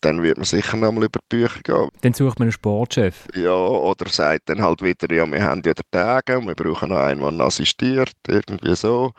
dann 0.00 0.22
wird 0.22 0.38
man 0.38 0.46
sicher 0.46 0.78
nochmal 0.78 1.04
über 1.04 1.20
die 1.20 1.36
Bücher 1.36 1.60
gehen. 1.62 1.88
Dann 2.00 2.14
sucht 2.14 2.38
man 2.38 2.46
einen 2.46 2.52
Sportchef. 2.52 3.26
Ja, 3.34 3.54
oder 3.54 4.08
sagt 4.08 4.48
dann 4.48 4.62
halt 4.62 4.80
wieder, 4.80 5.14
ja, 5.14 5.30
wir 5.30 5.42
haben 5.42 5.62
ja 5.64 5.74
den 5.74 5.84
Tage 5.90 6.38
und 6.38 6.46
wir 6.46 6.54
brauchen 6.54 6.88
noch 6.88 6.98
einen, 6.98 7.36
der 7.36 7.46
assistiert. 7.46 8.12
Irgendwie 8.26 8.74
so. 8.74 9.12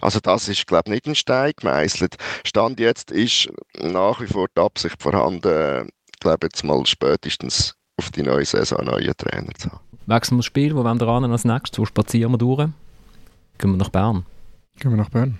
Also 0.00 0.18
das 0.18 0.48
ist, 0.48 0.66
glaube 0.66 0.84
ich, 0.86 0.94
nicht 0.94 1.06
ein 1.06 1.14
Stein 1.14 1.52
gemeißelt. 1.56 2.16
Stand 2.44 2.80
jetzt 2.80 3.12
ist 3.12 3.48
nach 3.78 4.20
wie 4.20 4.26
vor 4.26 4.48
die 4.56 4.60
Absicht 4.60 5.00
vorhanden, 5.00 5.90
ich 6.12 6.18
glaube 6.18 6.48
jetzt 6.48 6.64
mal 6.64 6.84
spätestens 6.86 7.76
auf 7.96 8.10
die 8.10 8.22
neue 8.22 8.44
Saison 8.44 8.78
einen 8.78 8.90
neuen 8.90 9.16
Trainer 9.16 9.54
zu 9.54 9.70
haben. 9.70 9.80
Wechseln 10.06 10.36
wir 10.36 10.40
das 10.40 10.46
Spiel, 10.46 10.74
wo 10.74 10.84
wollen 10.84 11.00
wir 11.00 11.06
ran 11.06 11.30
als 11.30 11.44
nächstes? 11.44 11.78
Wo 11.78 11.84
spazieren 11.86 12.32
wir 12.32 12.38
durch? 12.38 12.68
Gehen 13.58 13.70
wir 13.70 13.76
nach 13.76 13.88
Bern? 13.88 14.26
Gehen 14.78 14.90
wir 14.90 14.98
nach 14.98 15.10
Bern. 15.10 15.38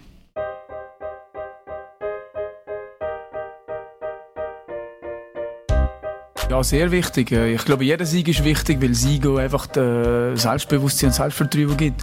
Ja, 6.55 6.63
sehr 6.63 6.93
wichtig. 6.93 7.33
Äh, 7.33 7.55
ich 7.55 7.65
glaube, 7.65 7.83
jeder 7.83 8.07
Sieg 8.07 8.29
ist 8.29 8.45
wichtig, 8.45 8.81
weil 8.81 8.95
Sieg 8.95 9.27
einfach 9.27 9.67
Selbstbewusstsein 9.75 11.09
und 11.09 11.13
Selbstvertrauen 11.13 11.77
gibt. 11.77 12.01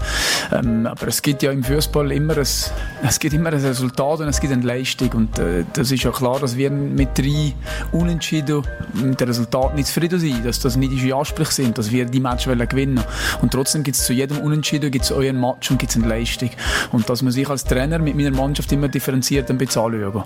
Ähm, 0.52 0.86
aber 0.86 1.08
es 1.08 1.22
gibt 1.22 1.42
ja 1.42 1.54
im 1.54 1.64
Fußball 1.64 2.12
immer 2.12 2.36
ein, 2.36 2.44
immer 3.32 3.54
ein 3.54 3.62
Resultat 3.62 4.20
und 4.20 4.28
es 4.28 4.42
gibt 4.42 4.52
eine 4.52 4.66
Leistung. 4.66 5.10
Und 5.14 5.40
äh, 5.40 5.64
das 5.72 5.90
ist 5.90 6.04
ja 6.04 6.12
klar, 6.12 6.38
dass 6.42 6.58
wir 6.58 6.70
mit 6.70 7.18
drei 7.18 7.54
Unentschieden 7.94 8.64
mit 8.94 9.22
dem 9.22 9.28
Resultat 9.30 9.74
nicht 9.74 9.88
zufrieden 9.88 10.20
sind, 10.20 10.46
dass 10.46 10.60
das 10.60 10.76
nicht 10.76 10.92
unsere 10.92 11.18
Ansprüche 11.18 11.54
sind, 11.54 11.78
dass 11.78 11.90
wir 11.90 12.04
die 12.04 12.20
Match 12.20 12.46
wollen 12.46 12.68
gewinnen 12.68 13.02
Und 13.42 13.54
trotzdem 13.54 13.84
gibt 13.84 13.96
es 13.96 14.06
zu 14.06 14.12
jedem 14.12 14.40
Unentschieden 14.40 14.92
gibt's 14.92 15.14
euren 15.14 15.40
Match 15.40 15.72
und 15.72 15.78
gibt 15.78 15.96
eine 15.96 16.08
Leistung. 16.08 16.50
Und 16.92 17.10
dass 17.10 17.22
man 17.22 17.32
sich 17.32 17.48
als 17.48 17.64
Trainer 17.64 18.00
mit 18.00 18.18
meiner 18.18 18.32
Mannschaft 18.32 18.70
immer 18.74 18.90
differenziert 18.90 19.50
ein 19.50 19.58
bisschen 19.58 19.82
anschauen. 19.82 20.26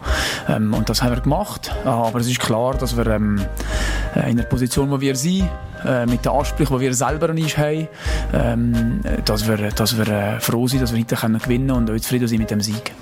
Ähm, 0.49 0.73
und 0.73 0.89
das 0.89 1.03
haben 1.03 1.13
wir 1.13 1.21
gemacht. 1.21 1.71
Aber 1.85 2.19
es 2.19 2.27
ist 2.27 2.39
klar, 2.39 2.73
dass 2.73 2.97
wir 2.97 3.05
ähm, 3.05 3.39
äh, 4.14 4.14
in 4.27 4.37
der 4.37 4.43
Position, 4.45 4.89
wo 4.91 4.99
wir 4.99 5.15
sind, 5.15 5.49
äh, 5.85 6.05
mit 6.05 6.25
den 6.25 6.31
Ansprüchen, 6.31 6.77
die 6.77 6.81
wir 6.81 6.93
selber 6.93 7.29
an 7.29 7.37
uns 7.37 7.57
haben, 7.57 7.87
ähm, 8.33 9.01
dass 9.25 9.47
wir, 9.47 9.57
dass 9.69 9.97
wir 9.97 10.07
äh, 10.07 10.39
froh 10.39 10.67
sind, 10.67 10.81
dass 10.81 10.93
wir 10.93 10.99
heute 10.99 11.15
gewinnen 11.15 11.67
können 11.67 11.71
und 11.71 11.91
auch 11.91 11.99
zufrieden 11.99 12.27
sind 12.27 12.39
mit 12.39 12.51
dem 12.51 12.61
Sieg. 12.61 12.93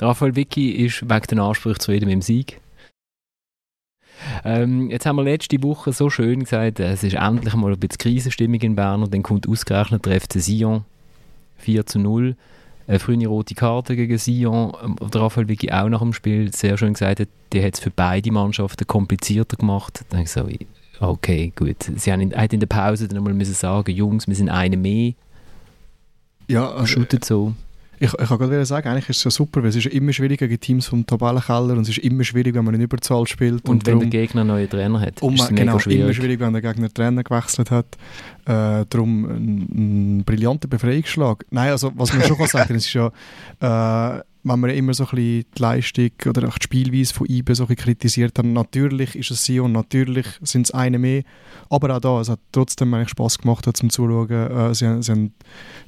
Der 0.00 0.08
Raphael 0.08 0.36
Vicky 0.36 0.70
ist 0.70 1.02
wegen 1.02 1.26
den 1.26 1.40
Ansprüchen 1.40 1.80
zufrieden 1.80 2.06
mit 2.06 2.14
dem 2.14 2.22
Sieg. 2.22 2.60
Ähm, 4.44 4.90
jetzt 4.90 5.06
haben 5.06 5.16
wir 5.16 5.24
letzte 5.24 5.62
Woche 5.62 5.92
so 5.92 6.10
schön 6.10 6.40
gesagt, 6.40 6.80
es 6.80 7.02
ist 7.02 7.14
endlich 7.14 7.54
mal 7.54 7.72
ein 7.72 7.78
bisschen 7.78 7.98
Krisenstimmung 7.98 8.60
in 8.60 8.76
Bern 8.76 9.02
und 9.02 9.12
dann 9.12 9.22
kommt 9.22 9.48
ausgerechnet 9.48 10.06
der 10.06 10.20
FC 10.20 10.40
Sion 10.40 10.84
4 11.58 11.86
zu 11.86 11.98
0 11.98 12.36
eine 12.88 12.98
frühe 12.98 13.26
rote 13.26 13.54
Karte 13.54 13.94
gegen 13.94 14.18
Sion. 14.18 14.72
Ähm, 14.82 14.96
der 15.12 15.20
Raphael 15.20 15.48
Vicky 15.48 15.70
auch 15.70 15.88
nach 15.88 16.00
dem 16.00 16.14
Spiel 16.14 16.52
sehr 16.54 16.76
schön 16.78 16.94
gesagt 16.94 17.20
hat, 17.20 17.28
die 17.52 17.62
hat 17.62 17.74
es 17.74 17.80
für 17.80 17.90
beide 17.90 18.32
Mannschaften 18.32 18.86
komplizierter 18.86 19.56
gemacht. 19.56 20.04
Dann 20.08 20.22
ich 20.22 20.30
so, 20.30 20.48
okay, 20.98 21.52
gut. 21.54 21.76
Sie 21.96 22.10
haben 22.10 22.20
in, 22.20 22.34
hat 22.34 22.52
in 22.52 22.60
der 22.60 22.66
Pause 22.66 23.06
dann 23.06 23.22
müssen 23.22 23.54
sagen, 23.54 23.92
Jungs, 23.92 24.26
wir 24.26 24.34
sind 24.34 24.48
eine 24.48 24.76
mehr. 24.76 25.12
Ja, 26.48 26.70
also, 26.70 26.86
Shootet 26.86 27.24
so. 27.24 27.54
Ich, 28.00 28.12
ich 28.12 28.28
kann 28.28 28.38
gerade 28.38 28.64
sagen, 28.64 28.88
eigentlich 28.88 29.08
ist 29.08 29.18
es 29.18 29.24
ja 29.24 29.30
super, 29.30 29.62
weil 29.62 29.70
es 29.70 29.76
ist 29.76 29.86
immer 29.86 30.12
schwieriger 30.12 30.48
gegen 30.48 30.60
Teams 30.60 30.86
vom 30.86 31.06
Tabellenkeller 31.06 31.74
und 31.74 31.80
es 31.80 31.90
ist 31.90 31.98
immer 31.98 32.24
schwierig, 32.24 32.54
wenn 32.54 32.64
man 32.64 32.74
in 32.74 32.80
Überzahl 32.80 33.26
spielt. 33.26 33.64
Und, 33.64 33.68
und 33.68 33.86
wenn 33.86 33.94
darum, 33.94 34.10
der 34.10 34.20
Gegner 34.20 34.40
einen 34.42 34.48
neuen 34.48 34.70
Trainer 34.70 35.00
hat, 35.00 35.22
um, 35.22 35.34
ist 35.34 35.42
es 35.42 35.48
genau, 35.48 35.78
schwierig. 35.78 36.00
immer 36.02 36.14
schwierig, 36.14 36.40
wenn 36.40 36.52
der 36.52 36.62
Gegner 36.62 36.92
Trainer 36.92 37.24
gewechselt 37.24 37.70
hat. 37.70 37.96
Äh, 38.44 38.86
darum 38.88 39.24
ein, 39.24 40.18
ein 40.18 40.24
brillanter 40.24 40.68
Befreiungsschlag. 40.68 41.44
Nein, 41.50 41.70
also 41.70 41.92
was 41.94 42.12
man 42.12 42.22
schon 42.22 42.36
kann 42.36 42.46
sagen, 42.48 42.74
es 42.74 42.86
ist 42.86 42.92
ja 42.94 43.10
äh, 44.18 44.22
wenn 44.48 44.60
man 44.60 44.70
immer 44.70 44.94
so 44.94 45.04
ein 45.04 45.10
bisschen 45.10 45.44
die 45.56 45.62
Leistung 45.62 46.10
oder 46.26 46.48
auch 46.48 46.58
die 46.58 46.64
Spielweise 46.64 47.14
von 47.14 47.28
IBE 47.28 47.54
so 47.54 47.66
kritisiert 47.66 48.38
haben, 48.38 48.52
natürlich 48.52 49.14
ist 49.14 49.30
es 49.30 49.44
sie 49.44 49.60
und 49.60 49.72
natürlich 49.72 50.26
sind 50.42 50.66
es 50.66 50.70
eine 50.72 50.98
mehr, 50.98 51.22
aber 51.70 51.96
auch 51.96 52.00
da, 52.00 52.20
es 52.20 52.28
hat 52.28 52.40
trotzdem 52.52 52.92
eigentlich 52.94 53.10
Spass 53.10 53.38
gemacht 53.38 53.68
zum 53.76 53.90
Zuschauen. 53.90 54.30
Äh, 54.30 54.74
sie, 54.74 55.02
sie 55.02 55.12
haben 55.12 55.34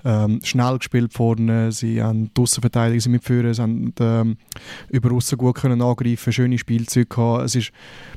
ähm, 0.04 0.40
schnell 0.42 0.78
gespielt 0.78 1.12
vorne, 1.12 1.72
sie 1.72 2.02
haben 2.02 2.32
die 2.34 2.40
Aussenverteidiger 2.40 3.00
sind 3.00 3.12
mitführen, 3.12 3.54
sie 3.54 3.62
haben 3.62 3.94
ähm, 4.00 4.36
über 4.90 5.12
Aussen 5.12 5.38
gut 5.38 5.56
können 5.56 5.80
angreifen, 5.80 6.32
schöne 6.32 6.58
Spielzeuge 6.58 7.06
gehabt. 7.06 7.44
Es 7.44 7.54
ist, 7.54 7.72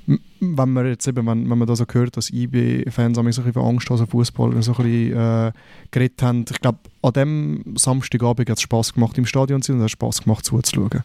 wenn 0.05 0.73
man 0.73 0.85
jetzt 0.87 1.07
eben, 1.07 1.25
wenn, 1.25 1.49
wenn 1.49 1.57
man 1.57 1.67
da 1.67 1.75
so 1.75 1.85
hört, 1.91 2.17
dass 2.17 2.29
IB-Fans 2.29 3.15
so 3.15 3.21
ein 3.21 3.25
bisschen 3.25 3.55
Angst 3.57 3.89
haben, 3.89 4.07
Fußball 4.07 4.61
so 4.61 4.73
ein 4.73 4.83
bisschen 4.83 5.17
äh, 5.17 5.51
geredet 5.91 6.21
haben, 6.21 6.45
ich 6.49 6.59
glaube, 6.59 6.79
an 7.01 7.13
dem 7.13 7.75
Samstagabend 7.75 8.49
hat 8.49 8.57
es 8.57 8.61
Spass 8.61 8.93
gemacht 8.93 9.17
im 9.17 9.25
Stadion 9.25 9.61
zu 9.61 9.71
sein 9.71 9.77
und 9.77 9.83
hat 9.83 9.91
Spass 9.91 10.23
gemacht 10.23 10.32
zuzuschauen. 10.41 11.03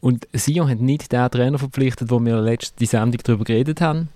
Und 0.00 0.28
Sion 0.32 0.68
hat 0.68 0.80
nicht 0.80 1.12
den 1.12 1.30
Trainer 1.30 1.58
verpflichtet, 1.58 2.10
wo 2.10 2.20
wir 2.20 2.40
letzte 2.40 2.86
Sendung 2.86 3.20
darüber 3.24 3.44
geredet 3.44 3.80
haben. 3.80 4.08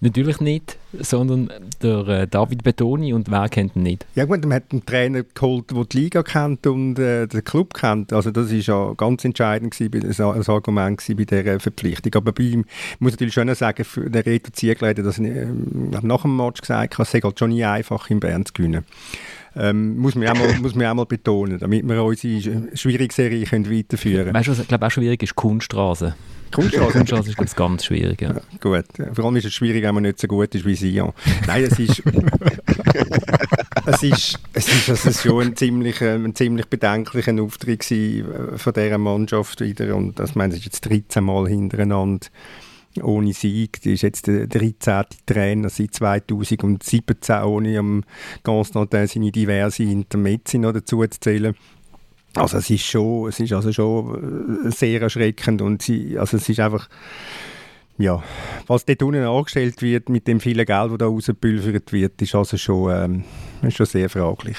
Natürlich 0.00 0.40
nicht, 0.40 0.78
sondern 0.92 1.50
der 1.82 2.06
äh, 2.06 2.28
David 2.28 2.62
Betoni 2.62 3.12
und 3.12 3.32
wer 3.32 3.48
kennt 3.48 3.74
ihn 3.74 3.82
nicht? 3.82 4.06
Ja 4.14 4.26
gut, 4.26 4.44
man 4.44 4.54
hat 4.54 4.70
einen 4.70 4.86
Trainer 4.86 5.24
geholt, 5.24 5.72
der 5.72 5.84
die 5.86 5.98
Liga 5.98 6.22
kennt 6.22 6.64
und 6.68 7.00
äh, 7.00 7.26
den 7.26 7.42
Club 7.42 7.74
kennt. 7.74 8.12
Also 8.12 8.30
das 8.30 8.52
ist 8.52 8.68
ja 8.68 8.94
ganz 8.96 9.24
entscheidend 9.24 9.76
gewesen, 9.76 10.22
ein 10.22 10.46
Argument 10.46 11.02
bei 11.08 11.24
dieser 11.24 11.58
Verpflichtung. 11.58 12.14
Aber 12.14 12.30
bei 12.30 12.44
ihm, 12.44 12.64
ich 12.92 13.00
muss 13.00 13.12
natürlich 13.12 13.34
schon 13.34 13.52
sagen, 13.56 13.84
der 13.96 14.24
Reto 14.24 14.52
Ziegler 14.52 14.90
hat 14.90 14.98
das 14.98 15.18
äh, 15.18 15.46
nach 16.02 16.22
dem 16.22 16.36
Match 16.36 16.60
gesagt, 16.60 16.96
es 17.00 17.10
sei 17.10 17.18
halt 17.18 17.36
schon 17.36 17.50
nie 17.50 17.64
einfach, 17.64 18.08
in 18.08 18.20
Bern 18.20 18.46
zu 18.46 18.52
gewinnen. 18.52 18.84
Ähm, 19.58 19.98
muss, 19.98 20.14
man 20.14 20.28
auch 20.28 20.34
mal, 20.34 20.54
muss 20.60 20.74
man 20.74 20.86
auch 20.86 20.94
mal 20.94 21.06
betonen, 21.06 21.58
damit 21.58 21.86
wir 21.86 22.02
unsere 22.02 22.76
schwierige 22.76 23.12
Serie 23.12 23.44
können 23.44 23.70
weiterführen 23.70 24.24
können. 24.24 24.34
Weißt 24.34 24.48
du, 24.48 24.52
was 24.52 24.60
ich 24.60 24.68
glaube 24.68 24.86
auch 24.86 24.90
schwierig 24.90 25.22
ist? 25.22 25.34
Kunststraße. 25.34 26.14
Kunststraße? 26.52 26.92
Kunststraße 26.92 27.30
ist 27.30 27.56
ganz 27.56 27.84
schwierig, 27.84 28.22
ja. 28.22 28.34
ja. 28.34 28.40
Gut, 28.60 28.84
vor 29.14 29.24
allem 29.24 29.36
ist 29.36 29.46
es 29.46 29.52
schwierig, 29.52 29.82
wenn 29.82 29.94
man 29.94 30.04
nicht 30.04 30.20
so 30.20 30.28
gut 30.28 30.54
ist 30.54 30.64
wie 30.64 30.74
Sion. 30.74 31.12
Nein, 31.46 31.64
es 31.64 31.78
ist... 31.78 32.02
es 33.86 34.02
ist, 34.02 34.38
es 34.52 34.68
ist 34.68 35.06
also 35.06 35.28
schon 35.28 35.46
ein 35.48 35.56
ziemlich, 35.56 36.00
äh, 36.00 36.14
ein 36.14 36.34
ziemlich 36.34 36.66
bedenklicher 36.66 37.34
Auftritt 37.42 37.90
äh, 37.90 38.24
von 38.56 38.72
dieser 38.72 38.98
Mannschaft 38.98 39.60
wieder 39.60 39.94
und 39.96 40.18
das 40.18 40.34
meine 40.34 40.54
ich 40.54 40.64
jetzt 40.64 40.88
13 40.88 41.24
Mal 41.24 41.48
hintereinander 41.48 42.26
ohne 43.02 43.32
Sieg. 43.32 43.80
Das 43.82 43.92
ist 43.92 44.02
jetzt 44.02 44.26
der 44.26 44.46
13. 44.46 45.04
Trainer 45.26 45.68
seit 45.68 45.94
2017, 45.94 47.42
ohne 47.42 47.78
am 47.78 48.04
Constantin 48.42 49.06
seine 49.06 49.32
diverse 49.32 49.82
Intermezzi 49.82 50.58
noch 50.58 50.72
dazu 50.72 51.04
zu 51.06 51.20
zählen. 51.20 51.54
Also 52.34 52.58
es 52.58 52.70
ist 52.70 52.84
schon, 52.84 53.28
es 53.28 53.40
ist 53.40 53.52
also 53.52 53.72
schon 53.72 54.66
äh, 54.66 54.70
sehr 54.70 55.02
erschreckend 55.02 55.62
und 55.62 55.82
sie, 55.82 56.18
also 56.18 56.36
es 56.36 56.48
ist 56.48 56.60
einfach, 56.60 56.88
ja, 57.96 58.22
was 58.66 58.84
dort 58.84 59.02
unten 59.02 59.24
angestellt 59.24 59.82
wird 59.82 60.08
mit 60.08 60.28
dem 60.28 60.40
vielen 60.40 60.66
Geld, 60.66 60.90
das 60.90 60.98
da 60.98 61.06
rausgebülfert 61.06 61.92
wird, 61.92 62.22
ist 62.22 62.34
also 62.34 62.56
schon, 62.56 62.92
ähm, 62.92 63.24
ist 63.62 63.76
schon 63.76 63.86
sehr 63.86 64.08
fraglich. 64.08 64.56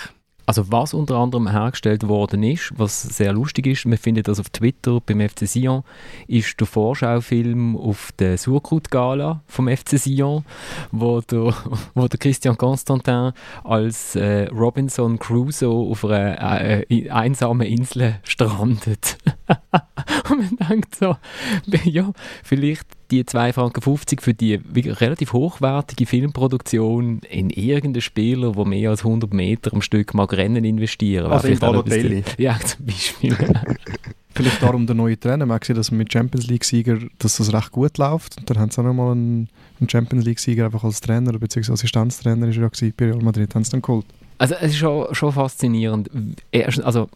Also 0.50 0.72
was 0.72 0.96
unter 0.96 1.18
anderem 1.18 1.48
hergestellt 1.48 2.08
worden 2.08 2.42
ist, 2.42 2.72
was 2.76 3.04
sehr 3.04 3.34
lustig 3.34 3.68
ist, 3.68 3.86
man 3.86 4.00
findet 4.00 4.28
das 4.28 4.40
auf 4.40 4.50
Twitter 4.50 5.00
beim 5.00 5.22
FC 5.22 5.48
Sion, 5.48 5.84
ist 6.26 6.60
der 6.60 6.66
Vorschaufilm 6.66 7.78
auf 7.78 8.12
der 8.18 8.36
Surkrut-Gala 8.36 9.44
vom 9.46 9.68
FC 9.68 10.00
Sion, 10.00 10.44
wo 10.92 11.22
der, 11.22 11.54
wo 11.94 12.08
der 12.08 12.18
Christian 12.18 12.58
Constantin 12.58 13.34
als 13.64 14.16
äh, 14.16 14.48
Robinson 14.48 15.20
Crusoe 15.20 15.92
auf 15.92 16.04
einer 16.04 16.62
äh, 16.62 16.82
äh 16.90 17.12
einsamen 17.12 17.68
Insel 17.68 18.16
strandet. 18.24 19.20
Und 20.32 20.58
man 20.58 20.68
denkt 20.68 20.96
so, 20.96 21.16
ja, 21.84 22.12
vielleicht 22.44 22.88
die 23.12 23.24
2,50 23.24 23.54
Franken 23.54 24.20
für 24.22 24.34
die 24.34 24.60
relativ 24.76 25.34
hochwertige 25.34 26.06
Filmproduktion 26.06 27.22
in 27.30 27.50
irgendeinen 27.50 28.02
Spieler, 28.02 28.52
der 28.52 28.66
mehr 28.66 28.92
als 28.92 29.04
100 29.04 29.34
Meter 29.34 29.74
am 29.74 29.82
Stück 29.82 30.14
mag 30.14 30.34
Rennen 30.34 30.64
investieren. 30.64 31.32
Also 31.32 31.48
in 31.48 31.60
Balotelli. 31.60 32.24
Ja, 32.38 32.60
zum 32.60 32.86
Beispiel. 32.86 33.38
Vielleicht 34.36 34.62
darum 34.64 34.86
der 34.86 34.96
neue 34.96 35.20
Trainer. 35.20 35.46
Man 35.46 35.60
gesehen, 35.60 35.76
dass 35.76 35.92
mit 35.92 36.14
Champions 36.14 36.48
League-Sieger 36.48 37.00
dass 37.18 37.38
das 37.38 37.52
recht 37.52 37.72
gut 37.72 37.98
läuft. 37.98 38.38
Und 38.38 38.50
dann 38.50 38.58
haben 38.60 38.72
sie 38.72 38.80
auch 38.80 38.86
nochmal 38.86 39.12
einen, 39.12 39.50
einen 39.80 39.90
Champions 39.90 40.24
League-Sieger 40.26 40.66
einfach 40.66 40.84
als 40.84 41.02
Trainer 41.02 41.38
bzw. 41.38 41.74
Assistenztrainer 41.74 42.48
ist 42.48 42.58
er 42.58 42.64
ja 42.64 42.92
bei 42.96 43.06
Real 43.06 43.22
Madrid, 43.22 43.54
haben 43.56 43.64
sie 43.64 43.72
dann 43.72 43.82
geholt. 43.82 44.06
Also 44.38 44.56
es 44.56 44.72
ist 44.72 44.78
schon, 44.78 45.14
schon 45.14 45.34
faszinierend. 45.34 46.10
Also 46.84 47.10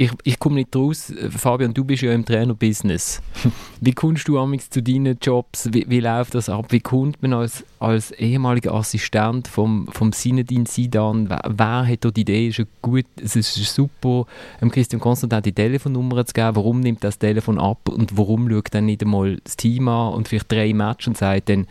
ich, 0.00 0.12
ich 0.24 0.38
komme 0.38 0.54
nicht 0.54 0.74
raus. 0.74 1.12
Fabian, 1.28 1.74
du 1.74 1.84
bist 1.84 2.00
ja 2.00 2.10
im 2.12 2.24
Trainer-Business. 2.24 3.20
Wie 3.82 3.92
kommst 3.92 4.26
du 4.28 4.38
amigs 4.38 4.70
zu 4.70 4.82
deinen 4.82 5.18
Jobs? 5.20 5.68
Wie, 5.74 5.84
wie 5.90 6.00
läuft 6.00 6.34
das 6.34 6.48
ab? 6.48 6.68
Wie 6.70 6.80
kommt 6.80 7.20
man 7.20 7.34
als, 7.34 7.66
als 7.80 8.10
ehemaliger 8.12 8.72
Assistent 8.72 9.46
vom, 9.46 9.88
vom 9.88 10.12
Sinedin 10.12 10.64
Sidan? 10.64 11.28
Wer, 11.28 11.42
wer 11.46 11.86
hat 11.86 12.02
da 12.02 12.10
die 12.10 12.22
Idee? 12.22 12.48
Ist 12.48 12.62
gut, 12.80 13.04
es 13.22 13.36
ist 13.36 13.54
super, 13.54 14.24
ähm, 14.62 14.70
Christian 14.70 15.00
Konstantin 15.00 15.42
die 15.42 15.52
Telefonnummer 15.52 16.24
zu 16.24 16.32
geben. 16.32 16.56
Warum 16.56 16.80
nimmt 16.80 17.04
das 17.04 17.18
Telefon 17.18 17.58
ab 17.58 17.86
und 17.90 18.16
warum 18.16 18.48
schaut 18.48 18.72
dann 18.72 18.86
nicht 18.86 19.02
einmal 19.02 19.36
das 19.44 19.58
Team 19.58 19.86
an 19.88 20.14
und 20.14 20.28
vielleicht 20.28 20.50
drei 20.50 20.72
Matches 20.72 21.08
und 21.08 21.18
sagt 21.18 21.50
dann, 21.50 21.66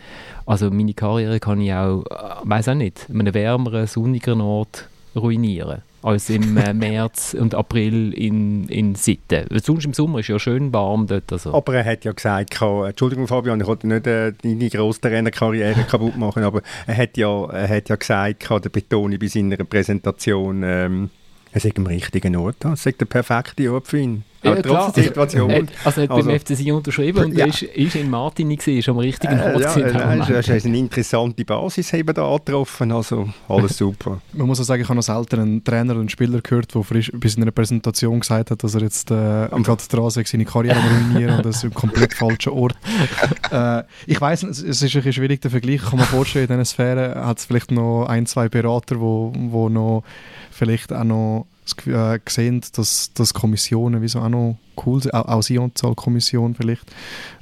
also 0.45 0.69
meine 0.69 0.93
Karriere 0.93 1.39
kann 1.39 1.61
ich 1.61 1.73
auch, 1.73 2.03
äh, 2.05 2.47
weiß 2.47 2.67
auch 2.67 2.75
nicht, 2.75 3.07
an 3.09 3.21
einem 3.21 3.33
wärmeren, 3.33 3.87
sonnigeren 3.87 4.41
Ort 4.41 4.87
ruinieren? 5.15 5.81
Als 6.01 6.29
im 6.29 6.57
äh, 6.57 6.73
März 6.73 7.35
und 7.39 7.55
April 7.55 8.13
in, 8.13 8.67
in 8.67 8.95
Sitten. 8.95 9.45
Sonst 9.61 9.85
im 9.85 9.93
Sommer 9.93 10.19
ist 10.19 10.27
ja 10.27 10.39
schön 10.39 10.73
warm 10.73 11.07
dort. 11.07 11.31
Also. 11.31 11.53
Aber 11.53 11.75
er 11.75 11.85
hat 11.85 12.05
ja 12.05 12.11
gesagt, 12.11 12.51
kann, 12.51 12.85
Entschuldigung 12.85 13.27
Fabian, 13.27 13.59
ich 13.61 13.67
wollte 13.67 13.87
nicht 13.87 14.07
äh, 14.07 14.33
deine 14.33 14.69
grosse 14.69 15.01
Trainerkarriere 15.01 15.83
kaputt 15.83 16.17
machen, 16.17 16.43
aber 16.43 16.61
er 16.87 16.97
hat 16.97 17.17
ja, 17.17 17.45
er 17.45 17.67
hat 17.67 17.89
ja 17.89 17.95
gesagt, 17.95 18.41
kann 18.41 18.61
der 18.61 18.69
Betoni 18.69 19.17
bei 19.17 19.27
seiner 19.27 19.57
Präsentation, 19.57 20.63
ähm, 20.63 21.09
er 21.51 21.59
sei 21.61 21.71
am 21.75 21.87
richtigen 21.87 22.35
Ort, 22.35 22.63
es 22.65 22.83
sei 22.83 22.91
der 22.91 23.05
perfekte 23.05 23.71
Ort 23.71 23.87
für 23.87 23.99
ihn. 23.99 24.23
Ja, 24.43 24.51
aber 24.51 24.61
trotz 24.61 24.93
der 24.93 25.03
Situation. 25.03 25.49
Er, 25.49 25.63
also 25.83 26.01
er 26.01 26.07
hat 26.07 26.11
also, 26.11 26.29
beim 26.29 26.39
FC 26.39 26.55
Sion 26.55 26.77
unterschrieben 26.77 27.25
und 27.25 27.37
ja. 27.37 27.45
ist, 27.45 27.61
ist 27.61 27.95
in 27.95 28.09
Martini 28.09 28.55
gewesen, 28.55 28.79
ist 28.79 28.89
am 28.89 28.97
richtigen 28.97 29.37
äh, 29.37 29.53
Ort. 29.53 29.75
Ja, 29.75 30.15
ja, 30.15 30.39
ist, 30.39 30.49
ist 30.49 30.65
eine 30.65 30.77
interessante 30.77 31.43
Basis 31.43 31.93
eben 31.93 32.13
da 32.13 32.37
getroffen, 32.37 32.91
also 32.91 33.29
alles 33.49 33.77
super. 33.77 34.21
Man 34.33 34.47
muss 34.47 34.61
auch 34.61 34.63
sagen, 34.63 34.81
ich 34.81 34.87
habe 34.87 34.95
noch 34.95 35.03
selten 35.03 35.39
einen 35.39 35.63
Trainer 35.63 35.95
und 35.95 36.11
Spieler 36.11 36.41
gehört, 36.41 36.73
der 36.73 36.83
frisch 36.83 37.11
bei 37.13 37.27
seiner 37.27 37.51
Präsentation 37.51 38.21
gesagt 38.21 38.51
hat, 38.51 38.63
dass 38.63 38.75
er 38.75 38.81
jetzt 38.81 39.11
äh, 39.11 39.49
gerade 39.49 39.83
dran 39.89 40.07
ist, 40.07 40.27
seine 40.27 40.45
Karriere 40.45 40.79
ruinieren 40.79 41.37
und 41.37 41.45
das 41.45 41.57
ist 41.57 41.65
ein 41.65 41.73
komplett 41.73 42.13
falscher 42.13 42.53
Ort. 42.53 42.75
äh, 43.51 43.83
ich 44.07 44.21
weiß, 44.21 44.43
es 44.43 44.61
ist 44.61 44.81
ein 44.81 44.87
bisschen 44.89 45.13
schwierig, 45.13 45.41
der 45.41 45.51
Vergleich. 45.51 45.75
Ich 45.75 45.89
kann 45.89 45.99
mir 45.99 46.05
vorstellen, 46.05 46.47
in 46.47 46.53
dieser 46.53 46.65
Sphäre 46.65 47.25
hat 47.25 47.39
es 47.39 47.45
vielleicht 47.45 47.71
noch 47.71 48.05
ein, 48.05 48.25
zwei 48.25 48.47
Berater, 48.47 48.95
die 48.95 49.01
wo, 49.01 49.33
wo 49.35 49.69
noch 49.69 50.03
vielleicht 50.51 50.93
auch 50.93 51.03
noch 51.03 51.47
äh, 51.85 52.19
gesehen, 52.23 52.61
dass, 52.73 53.11
dass 53.13 53.33
Kommissionen 53.33 54.01
wieso 54.01 54.19
auch 54.19 54.29
noch 54.29 54.57
cool 54.85 55.01
sind, 55.01 55.13
auch, 55.13 55.27
auch 55.27 55.41
Sionzahl-Kommission 55.41 56.55
vielleicht. 56.55 56.83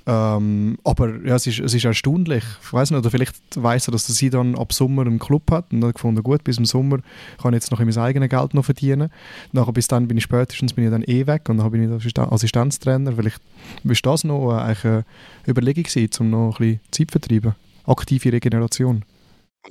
Ähm, 0.06 0.78
aber 0.84 1.22
ja, 1.26 1.36
es 1.36 1.48
ist, 1.48 1.60
es 1.60 1.74
ist 1.74 1.86
erstaunlich. 1.86 2.44
Ich 2.64 2.74
weiß 2.74 2.92
nicht, 2.92 3.00
oder 3.00 3.12
vielleicht 3.12 3.36
weiß 3.56 3.90
er, 3.90 3.92
dass 3.92 4.08
sie 4.08 4.30
dann 4.30 4.56
ab 4.56 4.72
Sommer 4.74 5.02
einen 5.04 5.20
Club 5.20 5.52
hat 5.52 5.72
und 5.72 5.82
dann 5.82 5.92
gefunden, 5.92 6.24
gut, 6.24 6.44
bis 6.44 6.58
im 6.58 6.66
Sommer 6.66 7.00
kann 7.42 7.54
ich 7.54 7.58
jetzt 7.58 7.72
noch 7.72 7.80
mein 7.80 7.98
eigenes 7.98 8.30
Geld 8.30 8.54
noch 8.54 8.66
verdienen. 8.66 9.10
Nachher 9.52 9.74
bis 9.74 9.88
dann 9.88 10.08
bin 10.08 10.18
ich 10.18 10.24
spätestens 10.24 10.74
bin 10.74 10.86
ich 10.86 10.92
dann 10.92 11.04
eh 11.04 11.28
weg 11.28 11.50
und 11.50 11.58
dann 11.58 11.72
bin 11.72 11.98
ich 11.98 12.18
Assistenztrainer. 12.18 13.14
Vielleicht 13.14 13.42
ist 13.84 14.06
das 14.06 14.24
noch 14.24 14.52
eine 14.52 15.06
Überlegung 15.48 15.84
gewesen, 15.84 16.10
um 16.20 16.30
noch 16.30 16.60
ein 16.60 16.80
bisschen 16.80 16.80
Zeit 16.92 17.12
zu 17.12 17.20
vertreiben. 17.20 17.56
Aktive 17.86 18.32
Regeneration. 18.32 19.04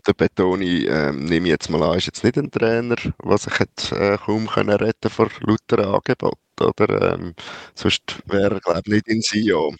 Der 0.05 0.15
Betoni, 0.15 0.85
ähm, 0.87 1.25
nehme 1.25 1.47
ich 1.47 1.53
jetzt 1.53 1.71
mal 1.71 1.83
an, 1.83 1.97
ist 1.99 2.07
jetzt 2.07 2.25
nicht 2.25 2.37
ein 2.39 2.51
Trainer, 2.51 2.97
der 2.97 3.39
sich 3.39 3.59
hat, 3.61 3.93
äh, 3.93 4.17
kaum 4.19 4.47
können 4.49 4.71
retten 4.77 5.11
vor 5.11 5.29
lauter 5.41 5.87
Angebot, 5.95 6.39
oder? 6.61 7.15
Ähm, 7.15 7.35
sonst 7.75 8.03
wäre 8.27 8.55
er, 8.57 8.61
glaube 8.61 8.81
ich, 8.85 8.93
nicht 8.93 9.09
in 9.09 9.23
Sion. 9.23 9.77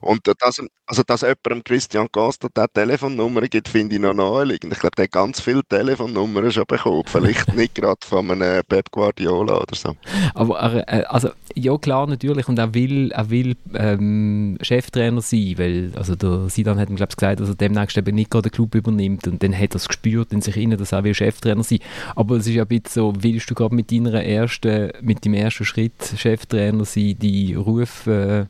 Und 0.00 0.20
dass, 0.26 0.60
also, 0.86 1.02
dass 1.04 1.20
jemandem 1.20 1.62
Christian 1.64 2.08
Costa 2.10 2.48
diese 2.54 2.66
Telefonnummer 2.72 3.42
gibt, 3.42 3.68
finde 3.68 3.94
ich 3.94 4.00
noch 4.00 4.14
naheliegend. 4.14 4.72
Ich 4.72 4.80
glaube, 4.80 4.96
der 4.96 5.04
hat 5.04 5.12
ganz 5.12 5.40
viele 5.40 5.62
Telefonnummern 5.64 6.50
schon 6.50 6.64
bekommen. 6.66 7.04
Vielleicht 7.06 7.54
nicht 7.54 7.76
gerade 7.76 7.98
von 8.04 8.30
einem 8.30 8.62
Pep 8.68 8.90
Guardiola 8.90 9.58
oder 9.58 9.74
so. 9.74 9.96
Aber 10.34 10.88
äh, 10.88 11.04
also, 11.04 11.30
ja 11.54 11.76
klar, 11.78 12.06
natürlich. 12.06 12.48
Und 12.48 12.58
er 12.58 12.74
will, 12.74 13.12
er 13.12 13.30
will 13.30 13.56
ähm, 13.74 14.58
Cheftrainer 14.60 15.20
sein, 15.20 15.54
weil 15.56 15.92
also 15.94 16.16
der 16.16 16.48
Sidan 16.48 16.78
hat 16.78 16.90
ihm, 16.90 16.96
glaube 16.96 17.12
ich, 17.12 17.16
gesagt, 17.16 17.40
dass 17.40 17.48
er 17.48 17.54
demnächst 17.54 17.96
eben 17.96 18.14
nicht 18.14 18.30
gerade 18.30 18.50
den 18.50 18.52
Club 18.52 18.74
übernimmt. 18.74 19.26
Und 19.28 19.42
dann 19.42 19.54
hat 19.56 19.70
er 19.70 19.76
es 19.76 19.88
gespürt 19.88 20.32
in 20.32 20.42
sich 20.42 20.56
inne, 20.56 20.76
dass 20.76 20.92
er 20.92 21.04
will 21.04 21.14
Cheftrainer 21.14 21.62
sein 21.62 21.78
Aber 22.16 22.36
es 22.36 22.46
ist 22.46 22.54
ja 22.54 22.62
ein 22.62 22.68
bisschen 22.68 22.90
so, 22.90 23.12
willst 23.20 23.48
du 23.50 23.54
gerade 23.54 23.74
mit 23.74 23.92
deiner 23.92 24.24
ersten, 24.24 24.92
mit 25.00 25.24
dem 25.24 25.34
ersten 25.34 25.64
Schritt 25.64 26.14
Cheftrainer 26.16 26.84
sein, 26.84 27.16
die 27.18 27.54
Ruf 27.54 28.06
äh, 28.06 28.46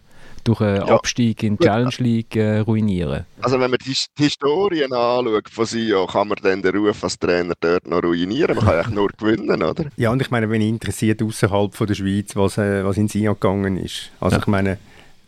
durch 0.51 0.61
einen 0.61 0.87
ja. 0.87 0.95
Abstieg 0.95 1.43
in 1.43 1.57
die 1.57 1.65
Challenge 1.65 1.95
League 1.99 2.37
äh, 2.37 2.59
ruinieren. 2.59 3.25
Also 3.41 3.61
wenn 3.61 3.71
man 3.71 3.79
die, 3.85 3.95
die 4.19 4.25
Historien 4.25 4.93
anschaut 4.93 5.49
von 5.49 5.67
Sion, 5.67 6.07
kann 6.07 6.29
man 6.29 6.39
dann 6.43 6.63
den 6.63 6.77
Ruf 6.77 7.05
als 7.05 7.19
Trainer 7.19 7.55
dort 7.61 7.87
noch 7.87 8.03
ruinieren. 8.03 8.57
Man 8.57 8.65
kann 8.65 8.75
eigentlich 8.75 8.95
nur 8.95 9.09
gewinnen, 9.17 9.63
oder? 9.63 9.85
Ja, 9.97 10.11
und 10.11 10.21
ich 10.21 10.31
meine, 10.31 10.51
wenn 10.51 10.61
ich 10.61 10.69
interessiert 10.69 11.23
außerhalb 11.23 11.77
der 11.87 11.95
Schweiz, 11.95 12.35
was, 12.35 12.59
äh, 12.59 12.85
was 12.85 12.97
in 12.97 13.09
Sion 13.09 13.35
gegangen 13.35 13.77
ist. 13.77 14.11
Also 14.21 14.37
ja. 14.37 14.43
ich 14.43 14.47
meine, 14.49 14.79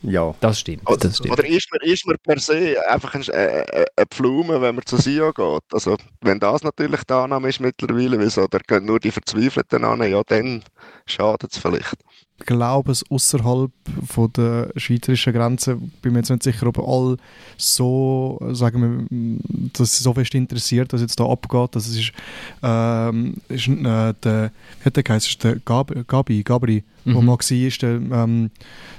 ja. 0.02 0.34
Das 0.40 0.58
stimmt. 0.58 0.82
Das 0.98 1.16
stimmt. 1.16 1.32
Oder 1.32 1.46
ist 1.46 1.68
man, 1.70 1.88
ist 1.88 2.06
man 2.06 2.16
per 2.22 2.38
se 2.40 2.76
einfach 2.90 3.14
ein, 3.14 3.22
äh, 3.28 3.60
äh, 3.60 3.84
eine 3.96 4.06
Pflume, 4.10 4.60
wenn 4.60 4.74
man 4.74 4.84
zu 4.84 4.96
Sion 4.96 5.32
geht? 5.32 5.62
Also, 5.72 5.96
wenn 6.20 6.40
das 6.40 6.64
natürlich 6.64 7.04
die 7.04 7.14
Annahme 7.14 7.48
ist 7.48 7.60
mittlerweile, 7.60 8.18
wieso, 8.18 8.46
da 8.48 8.58
gehen 8.58 8.84
nur 8.84 8.98
die 8.98 9.12
Verzweifelten 9.12 9.84
an, 9.84 10.02
ja, 10.02 10.22
dann 10.26 10.64
schadet 11.06 11.52
es 11.52 11.58
vielleicht 11.58 11.98
glaube 12.44 12.92
es 12.92 13.04
außerhalb 13.10 13.70
der 14.36 14.70
schweizerischen 14.76 15.32
Grenze 15.32 15.76
bin 16.00 16.12
mir 16.12 16.20
jetzt 16.20 16.30
nicht 16.30 16.42
sicher, 16.42 16.66
ob 16.66 16.78
alle 16.78 17.16
so 17.56 18.38
sagen 18.52 19.08
wir, 19.08 19.70
dass 19.72 19.96
sie 19.96 20.04
so 20.04 20.14
fest 20.14 20.34
interessiert, 20.34 20.92
was 20.92 21.00
jetzt 21.00 21.18
da 21.18 21.24
abgeht. 21.24 21.70
Das 21.74 21.88
ist, 21.88 22.12
ähm, 22.62 23.36
ist 23.48 23.68
äh, 23.68 24.14
der, 24.22 24.52
wie 24.80 24.84
hat 24.84 24.96
der 24.96 25.02
geheißen, 25.02 25.30
ist 25.30 25.44
der 25.44 25.56
Gab, 25.56 25.92
Gabi, 26.06 26.42
Gabri, 26.42 26.84
mhm. 27.04 27.14
wo 27.14 27.20
man 27.20 27.36
war, 27.36 27.50
ist 27.50 27.82
der, 27.82 27.94
ähm, 27.94 28.50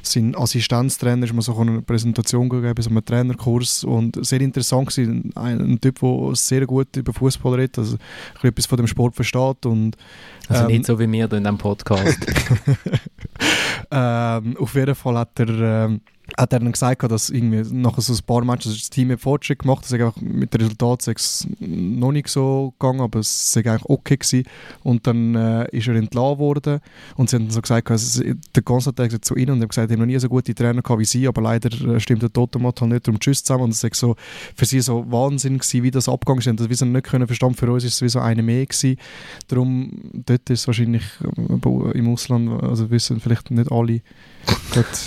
sein 0.02 0.36
Assistenztrainer, 0.36 1.26
ist 1.26 1.34
mir 1.34 1.42
so 1.42 1.58
eine 1.58 1.82
Präsentation 1.82 2.50
gegeben, 2.50 2.82
so 2.82 2.90
einen 2.90 3.06
Trainerkurs 3.06 3.84
und 3.84 4.24
sehr 4.26 4.42
interessant 4.42 4.90
gewesen. 4.90 5.32
Ein, 5.36 5.60
ein 5.60 5.82
Typ, 5.82 6.00
der 6.00 6.36
sehr 6.36 6.66
gut 6.66 6.96
über 6.96 7.14
Fußball 7.14 7.56
redet, 7.56 7.80
also 7.80 7.98
etwas 8.42 8.66
von 8.66 8.78
dem 8.78 8.88
Sport 8.88 9.16
versteht 9.16 9.66
und 9.66 9.96
also 10.50 10.68
nicht 10.68 10.78
ähm, 10.78 10.84
so 10.84 11.00
wie 11.00 11.10
wir 11.12 11.32
in 11.32 11.44
diesem 11.44 11.58
Podcast. 11.58 11.93
ähm, 13.92 14.58
auf 14.58 14.76
jeden 14.76 14.96
Fall 14.96 15.18
hat 15.18 15.40
er, 15.40 15.50
ähm, 15.50 16.02
hat 16.38 16.54
er 16.54 16.60
dann 16.60 16.72
gesagt, 16.72 17.04
dass 17.04 17.30
irgendwie 17.30 17.64
nach 17.74 18.00
so 18.00 18.14
ein 18.14 18.20
paar 18.26 18.44
Matches 18.44 18.78
das 18.78 18.90
Team 18.90 19.18
Fortschritt 19.18 19.60
gemacht 19.60 19.86
hat. 19.90 20.22
Mit 20.22 20.54
dem 20.54 20.62
Resultat 20.62 21.08
ist 21.08 21.48
noch 21.60 22.12
nicht 22.12 22.28
so 22.28 22.74
gegangen, 22.80 23.02
aber 23.02 23.20
es 23.20 23.52
sei 23.52 23.62
eigentlich 23.62 23.86
okay 23.86 24.18
gewesen. 24.18 24.44
Und 24.84 25.06
dann 25.08 25.36
äh, 25.36 25.68
ist 25.72 25.88
er 25.88 25.96
entlassen 25.96 26.40
worden 26.40 26.80
und 27.16 27.30
sie 27.30 27.36
haben 27.36 27.50
so 27.50 27.62
gesagt, 27.62 27.92
also, 27.92 28.24
der 28.56 28.64
Konstantin 28.64 29.06
gesagt 29.06 29.26
zu 29.26 29.36
ihnen 29.36 29.52
und 29.52 29.62
hat 29.62 29.70
gesagt, 29.70 29.92
er 29.92 29.98
noch 29.98 30.06
nie 30.06 30.18
so 30.20 30.30
gute 30.30 30.56
Trainer 30.56 30.82
wie 30.84 31.06
sie, 31.06 31.28
aber 31.28 31.42
leider 31.42 31.70
äh, 31.88 32.00
stimmt 32.00 32.22
der 32.22 32.34
Totemat 32.34 32.82
halt 32.82 32.92
nicht, 32.92 33.08
darum 33.08 33.20
tschüss 33.20 33.44
zusammen. 33.44 33.66
Und 33.66 33.72
es 33.72 33.84
ist 33.84 33.96
so 33.96 34.16
für 34.56 34.66
sie 34.66 34.82
so 34.82 35.06
Wahnsinn 35.12 35.58
gewesen, 35.58 35.84
wie 35.84 35.92
das 35.92 36.10
abgegangen 36.10 36.40
ist. 36.40 36.48
Und 36.48 36.60
das 36.60 36.70
wir 36.70 36.88
nicht 36.88 37.06
können 37.06 37.28
verstanden. 37.28 37.56
Für 37.56 37.72
uns 37.72 37.84
ist 37.84 37.96
es 37.96 38.02
wie 38.02 38.10
so 38.10 38.20
eine 38.20 38.44
mehr 38.44 38.66
gewesen. 38.66 38.98
Darum, 39.48 39.92
dort 40.14 40.50
ist 40.50 40.62
es 40.62 40.68
wahrscheinlich 40.68 41.04
äh, 41.22 41.98
im 41.98 42.08
Ausland, 42.12 42.64
also 42.64 42.90
wissen 42.90 43.20
vielleicht 43.20 43.52
nicht 43.52 43.72
alle, 43.72 44.02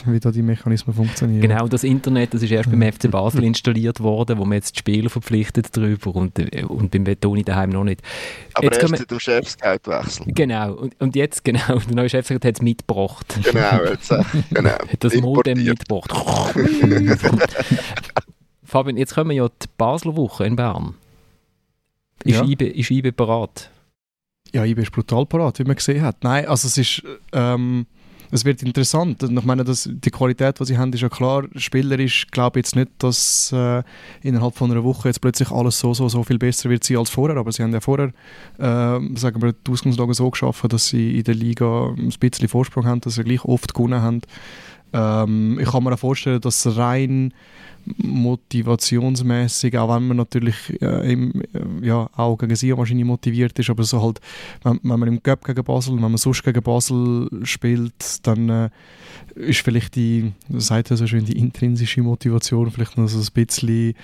wie 0.07 0.20
da 0.20 0.31
die 0.31 0.42
Mechanismen 0.42 0.94
funktionieren. 0.94 1.40
Genau, 1.40 1.66
das 1.68 1.85
Internet, 1.85 2.35
das 2.35 2.42
ist 2.42 2.51
erst 2.51 2.70
beim 2.70 2.83
FC 2.83 3.11
Basel 3.11 3.44
installiert 3.44 4.01
worden, 4.01 4.38
wo 4.38 4.44
man 4.44 4.57
jetzt 4.57 4.75
die 4.77 4.79
Spieler 4.79 5.11
verpflichtet 5.11 5.68
darüber 5.77 6.14
und, 6.14 6.38
und 6.64 6.90
beim 6.90 7.05
Betoni 7.05 7.42
daheim 7.42 7.70
noch 7.70 7.85
nicht. 7.85 8.01
Aber 8.55 8.64
jetzt 8.64 8.83
erst 8.83 8.96
seit 8.96 9.11
dem 9.11 9.20
Chefscout-Wechsel. 9.20 10.27
Genau, 10.29 10.75
und, 10.75 11.01
und 11.01 11.16
jetzt, 11.16 11.44
genau, 11.44 11.79
der 11.79 11.94
neue 11.94 12.09
Chefscout 12.09 12.46
hat 12.46 12.55
es 12.55 12.62
mitgebracht. 12.62 13.38
Genau, 13.42 13.85
jetzt, 13.85 14.11
äh, 14.11 14.22
genau. 14.51 14.70
hat 14.70 15.05
das 15.05 15.14
Modem 15.14 15.62
mitgebracht. 15.62 16.12
Fabian, 18.64 18.96
jetzt 18.96 19.14
kommen 19.14 19.31
ja 19.33 19.49
die 19.49 19.66
Basler 19.77 20.16
Woche 20.16 20.44
in 20.44 20.57
Bern. 20.57 20.94
Ist, 22.25 22.37
ja. 22.37 22.44
IBE, 22.44 22.66
ist 22.66 22.90
IBE 22.90 23.12
parat? 23.12 23.71
Ja, 24.52 24.65
IBE 24.65 24.83
ist 24.83 24.92
brutal 24.92 25.27
parat, 25.27 25.58
wie 25.58 25.65
man 25.65 25.77
gesehen 25.77 26.02
hat. 26.02 26.23
Nein, 26.23 26.46
also 26.46 26.67
es 26.67 26.79
ist... 26.79 27.02
Ähm, 27.33 27.87
es 28.31 28.44
wird 28.44 28.62
interessant. 28.62 29.22
Ich 29.22 29.44
meine, 29.44 29.64
dass 29.64 29.88
die 29.90 30.10
Qualität, 30.10 30.58
die 30.58 30.64
sie 30.64 30.79
haben, 30.79 30.92
ist 30.92 31.00
ja 31.00 31.08
klar. 31.08 31.44
Spielerisch 31.56 32.27
glaube 32.29 32.58
ich 32.58 32.66
jetzt 32.66 32.77
nicht, 32.77 32.90
dass 32.98 33.52
äh, 33.52 33.83
innerhalb 34.22 34.54
von 34.56 34.70
einer 34.70 34.85
Woche 34.85 35.08
jetzt 35.08 35.20
plötzlich 35.20 35.50
alles 35.50 35.79
so, 35.79 35.94
so, 35.94 36.08
so 36.08 36.22
viel 36.22 36.38
besser 36.38 36.70
wird 36.70 36.85
sein 36.85 36.96
als 36.96 37.10
vorher. 37.10 37.37
Aber 37.37 37.52
sie 37.52 37.62
haben 37.62 37.72
ja 37.72 37.81
vorher, 37.81 38.12
äh, 38.58 39.16
sagen 39.16 39.42
wir, 39.42 39.52
die 39.52 39.70
Ausgangslage 39.70 40.14
so 40.14 40.31
geschaffen, 40.31 40.68
dass 40.68 40.88
sie 40.88 41.18
in 41.18 41.24
der 41.24 41.35
Liga 41.35 41.94
ein 41.96 42.12
bisschen 42.18 42.48
Vorsprung 42.48 42.87
haben, 42.87 43.00
dass 43.00 43.14
sie 43.14 43.24
gleich 43.24 43.44
oft 43.44 43.74
gewonnen 43.74 44.00
haben. 44.02 44.20
Ähm, 44.92 45.58
ich 45.60 45.70
kann 45.70 45.85
mir 45.85 45.92
auch 45.92 45.98
vorstellen, 45.98 46.40
dass 46.40 46.77
rein 46.77 47.33
motivationsmäßig, 47.97 49.79
auch 49.79 49.95
wenn 49.95 50.09
man 50.09 50.17
natürlich 50.17 50.81
äh, 50.81 51.13
im, 51.13 51.41
äh, 51.53 51.87
ja, 51.87 52.09
auch 52.17 52.37
gegen 52.37 52.57
sie 52.57 52.77
wahrscheinlich 52.77 53.07
motiviert 53.07 53.59
ist, 53.59 53.71
aber 53.71 53.85
so 53.85 54.03
halt, 54.03 54.21
wenn, 54.63 54.81
wenn 54.83 55.01
man 55.01 55.09
im 55.09 55.23
Cup 55.23 55.45
gegen 55.45 55.65
Basel, 55.65 55.95
wenn 55.95 56.03
man 56.03 56.17
sonst 56.17 56.43
gegen 56.43 56.63
Basel 56.63 57.29
spielt, 57.45 58.27
dann 58.27 58.49
äh, 58.49 58.71
ist 59.35 59.61
vielleicht 59.61 59.97
die, 59.97 60.33
sagt 60.49 60.91
er 60.91 60.97
so 60.97 61.07
schön, 61.07 61.25
die 61.25 61.39
intrinsische 61.39 62.03
Motivation 62.03 62.71
vielleicht 62.71 62.97
noch 62.97 63.09
so 63.09 63.19
ein 63.19 63.29
bisschen 63.33 63.95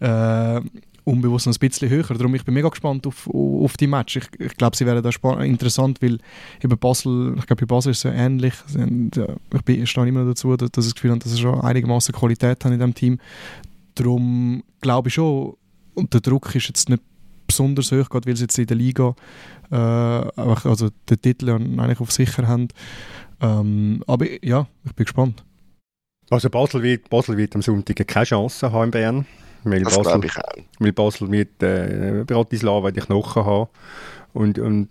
äh, 0.00 0.60
unbewusst 1.08 1.46
noch 1.46 1.54
ein 1.54 1.58
bisschen 1.58 1.88
höher. 1.88 2.04
Darum 2.04 2.34
ich 2.34 2.44
bin 2.44 2.54
mega 2.54 2.68
gespannt 2.68 3.06
auf, 3.06 3.28
auf 3.28 3.76
die 3.76 3.86
Match. 3.86 4.16
Ich, 4.16 4.28
ich 4.38 4.56
glaube, 4.56 4.76
sie 4.76 4.86
wären 4.86 5.02
da 5.02 5.40
interessant, 5.40 6.02
weil 6.02 6.18
eben 6.62 6.78
Basel, 6.78 7.34
ich 7.38 7.46
glaube, 7.46 7.66
bei 7.66 7.74
Basel 7.74 7.92
ist 7.92 7.98
es 7.98 8.02
ja 8.04 8.12
ähnlich. 8.12 8.54
Und, 8.74 9.16
äh, 9.16 9.36
ich, 9.54 9.62
bin, 9.62 9.82
ich 9.82 9.90
stehe 9.90 10.06
immer 10.06 10.24
dazu, 10.24 10.56
dass, 10.56 10.70
dass 10.70 10.86
ich 10.86 10.92
das 10.92 10.94
Gefühl 10.94 11.10
habe, 11.12 11.20
dass 11.20 11.32
sie 11.32 11.40
schon 11.40 11.60
einigermaßen 11.60 12.14
Qualität 12.14 12.64
haben 12.64 12.72
in 12.72 12.78
diesem 12.78 12.94
Team. 12.94 13.18
Darum 13.94 14.62
glaube 14.80 15.08
ich 15.08 15.14
schon, 15.14 15.54
und 15.94 16.14
der 16.14 16.20
Druck 16.20 16.54
ist 16.54 16.68
jetzt 16.68 16.88
nicht 16.88 17.02
besonders 17.46 17.90
hoch, 17.90 18.08
gerade 18.08 18.28
weil 18.28 18.36
sie 18.36 18.44
jetzt 18.44 18.58
in 18.58 18.66
der 18.66 18.76
Liga 18.76 19.14
äh, 19.70 19.74
also 19.76 20.90
den 21.08 21.20
Titel 21.20 21.50
eigentlich 21.50 22.00
auf 22.00 22.12
sicher 22.12 22.46
haben. 22.46 22.68
Ähm, 23.40 24.02
aber 24.06 24.26
ja, 24.44 24.66
ich 24.84 24.92
bin 24.94 25.04
gespannt. 25.04 25.44
Also 26.30 26.50
Basel 26.50 26.82
wird, 26.82 27.08
Basel 27.08 27.36
wird 27.36 27.54
am 27.54 27.62
Sonntag 27.62 28.06
keine 28.06 28.26
Chance 28.26 28.70
haben 28.70 28.84
in 28.84 28.90
Bern. 28.90 29.26
Weil 29.64 29.82
das 29.82 29.96
Basel, 29.96 30.24
ich 30.24 30.36
auch. 30.36 30.56
Weil 30.78 30.92
Basel 30.92 31.28
mit 31.28 31.62
äh, 31.62 32.24
Bratislava 32.26 32.90
die 32.90 33.00
Knochen 33.00 33.44
haben. 33.44 33.68
Und, 34.34 34.58
und 34.58 34.88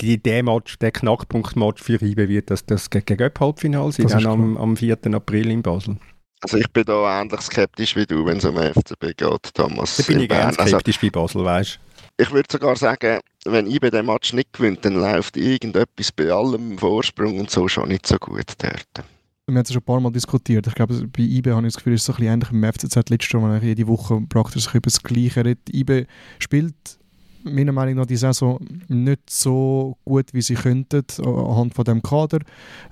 die, 0.00 0.18
der, 0.18 0.42
Match, 0.42 0.78
der 0.78 0.90
Knackpunkt-Match 0.90 1.82
für 1.82 2.02
IBE 2.02 2.28
wird 2.28 2.50
das, 2.50 2.64
das 2.64 2.90
gegen 2.90 3.30
Halbfinale 3.38 3.92
sein, 3.92 4.08
dann 4.08 4.26
am, 4.26 4.56
am 4.56 4.76
4. 4.76 4.98
April 5.12 5.50
in 5.50 5.62
Basel. 5.62 5.96
Also 6.40 6.58
ich 6.58 6.70
bin 6.70 6.84
da 6.84 7.20
ähnlich 7.20 7.40
skeptisch 7.40 7.96
wie 7.96 8.06
du, 8.06 8.26
wenn 8.26 8.38
es 8.38 8.44
um 8.44 8.56
FCB 8.56 9.16
geht, 9.16 9.54
Thomas. 9.54 9.96
Da 9.96 10.02
bin 10.02 10.20
ich 10.20 10.28
gerne 10.28 10.58
also 10.58 10.76
skeptisch 10.76 10.96
also, 10.96 11.10
bei 11.10 11.20
Basel, 11.20 11.44
weißt 11.44 11.80
Ich 12.18 12.30
würde 12.32 12.48
sogar 12.50 12.76
sagen, 12.76 13.20
wenn 13.44 13.66
IBE 13.66 13.90
den 13.90 14.06
Match 14.06 14.32
nicht 14.32 14.52
gewinnt, 14.52 14.84
dann 14.84 14.94
läuft 14.94 15.36
irgendetwas 15.36 16.12
bei 16.12 16.30
allem 16.30 16.78
Vorsprung 16.78 17.38
und 17.38 17.50
so 17.50 17.68
schon 17.68 17.88
nicht 17.88 18.06
so 18.06 18.18
gut 18.18 18.52
dort 18.58 19.06
wir 19.46 19.56
haben 19.56 19.62
es 19.64 19.72
schon 19.72 19.82
ein 19.82 19.84
paar 19.84 20.00
Mal 20.00 20.10
diskutiert. 20.10 20.66
Ich 20.66 20.74
glaube, 20.74 21.06
bei 21.08 21.22
IBE 21.22 21.54
habe 21.54 21.66
ich 21.66 21.74
das 21.74 21.76
Gefühl, 21.76 21.94
es 21.94 22.02
ist 22.02 22.06
so 22.06 22.12
ein 22.12 22.16
bisschen 22.16 22.32
ähnlich 22.32 22.50
im 22.50 22.64
FCZ 22.64 23.10
letztes 23.10 23.32
Jahr, 23.32 23.42
wo 23.42 23.46
man 23.46 23.62
jede 23.62 23.86
Woche 23.86 24.20
praktisch 24.28 24.74
über 24.74 24.80
das 24.80 25.02
Gleiche 25.02 25.44
redet. 25.44 25.74
IBE 25.74 26.06
spielt 26.38 26.74
meiner 27.44 27.72
Meinung 27.72 27.96
nach 27.96 28.06
die 28.06 28.16
Saison 28.16 28.58
nicht 28.88 29.30
so 29.30 29.96
gut, 30.04 30.32
wie 30.32 30.42
sie 30.42 30.54
könnten 30.54 31.04
anhand 31.24 31.74
von 31.74 31.84
dem 31.84 32.02
Kader. 32.02 32.40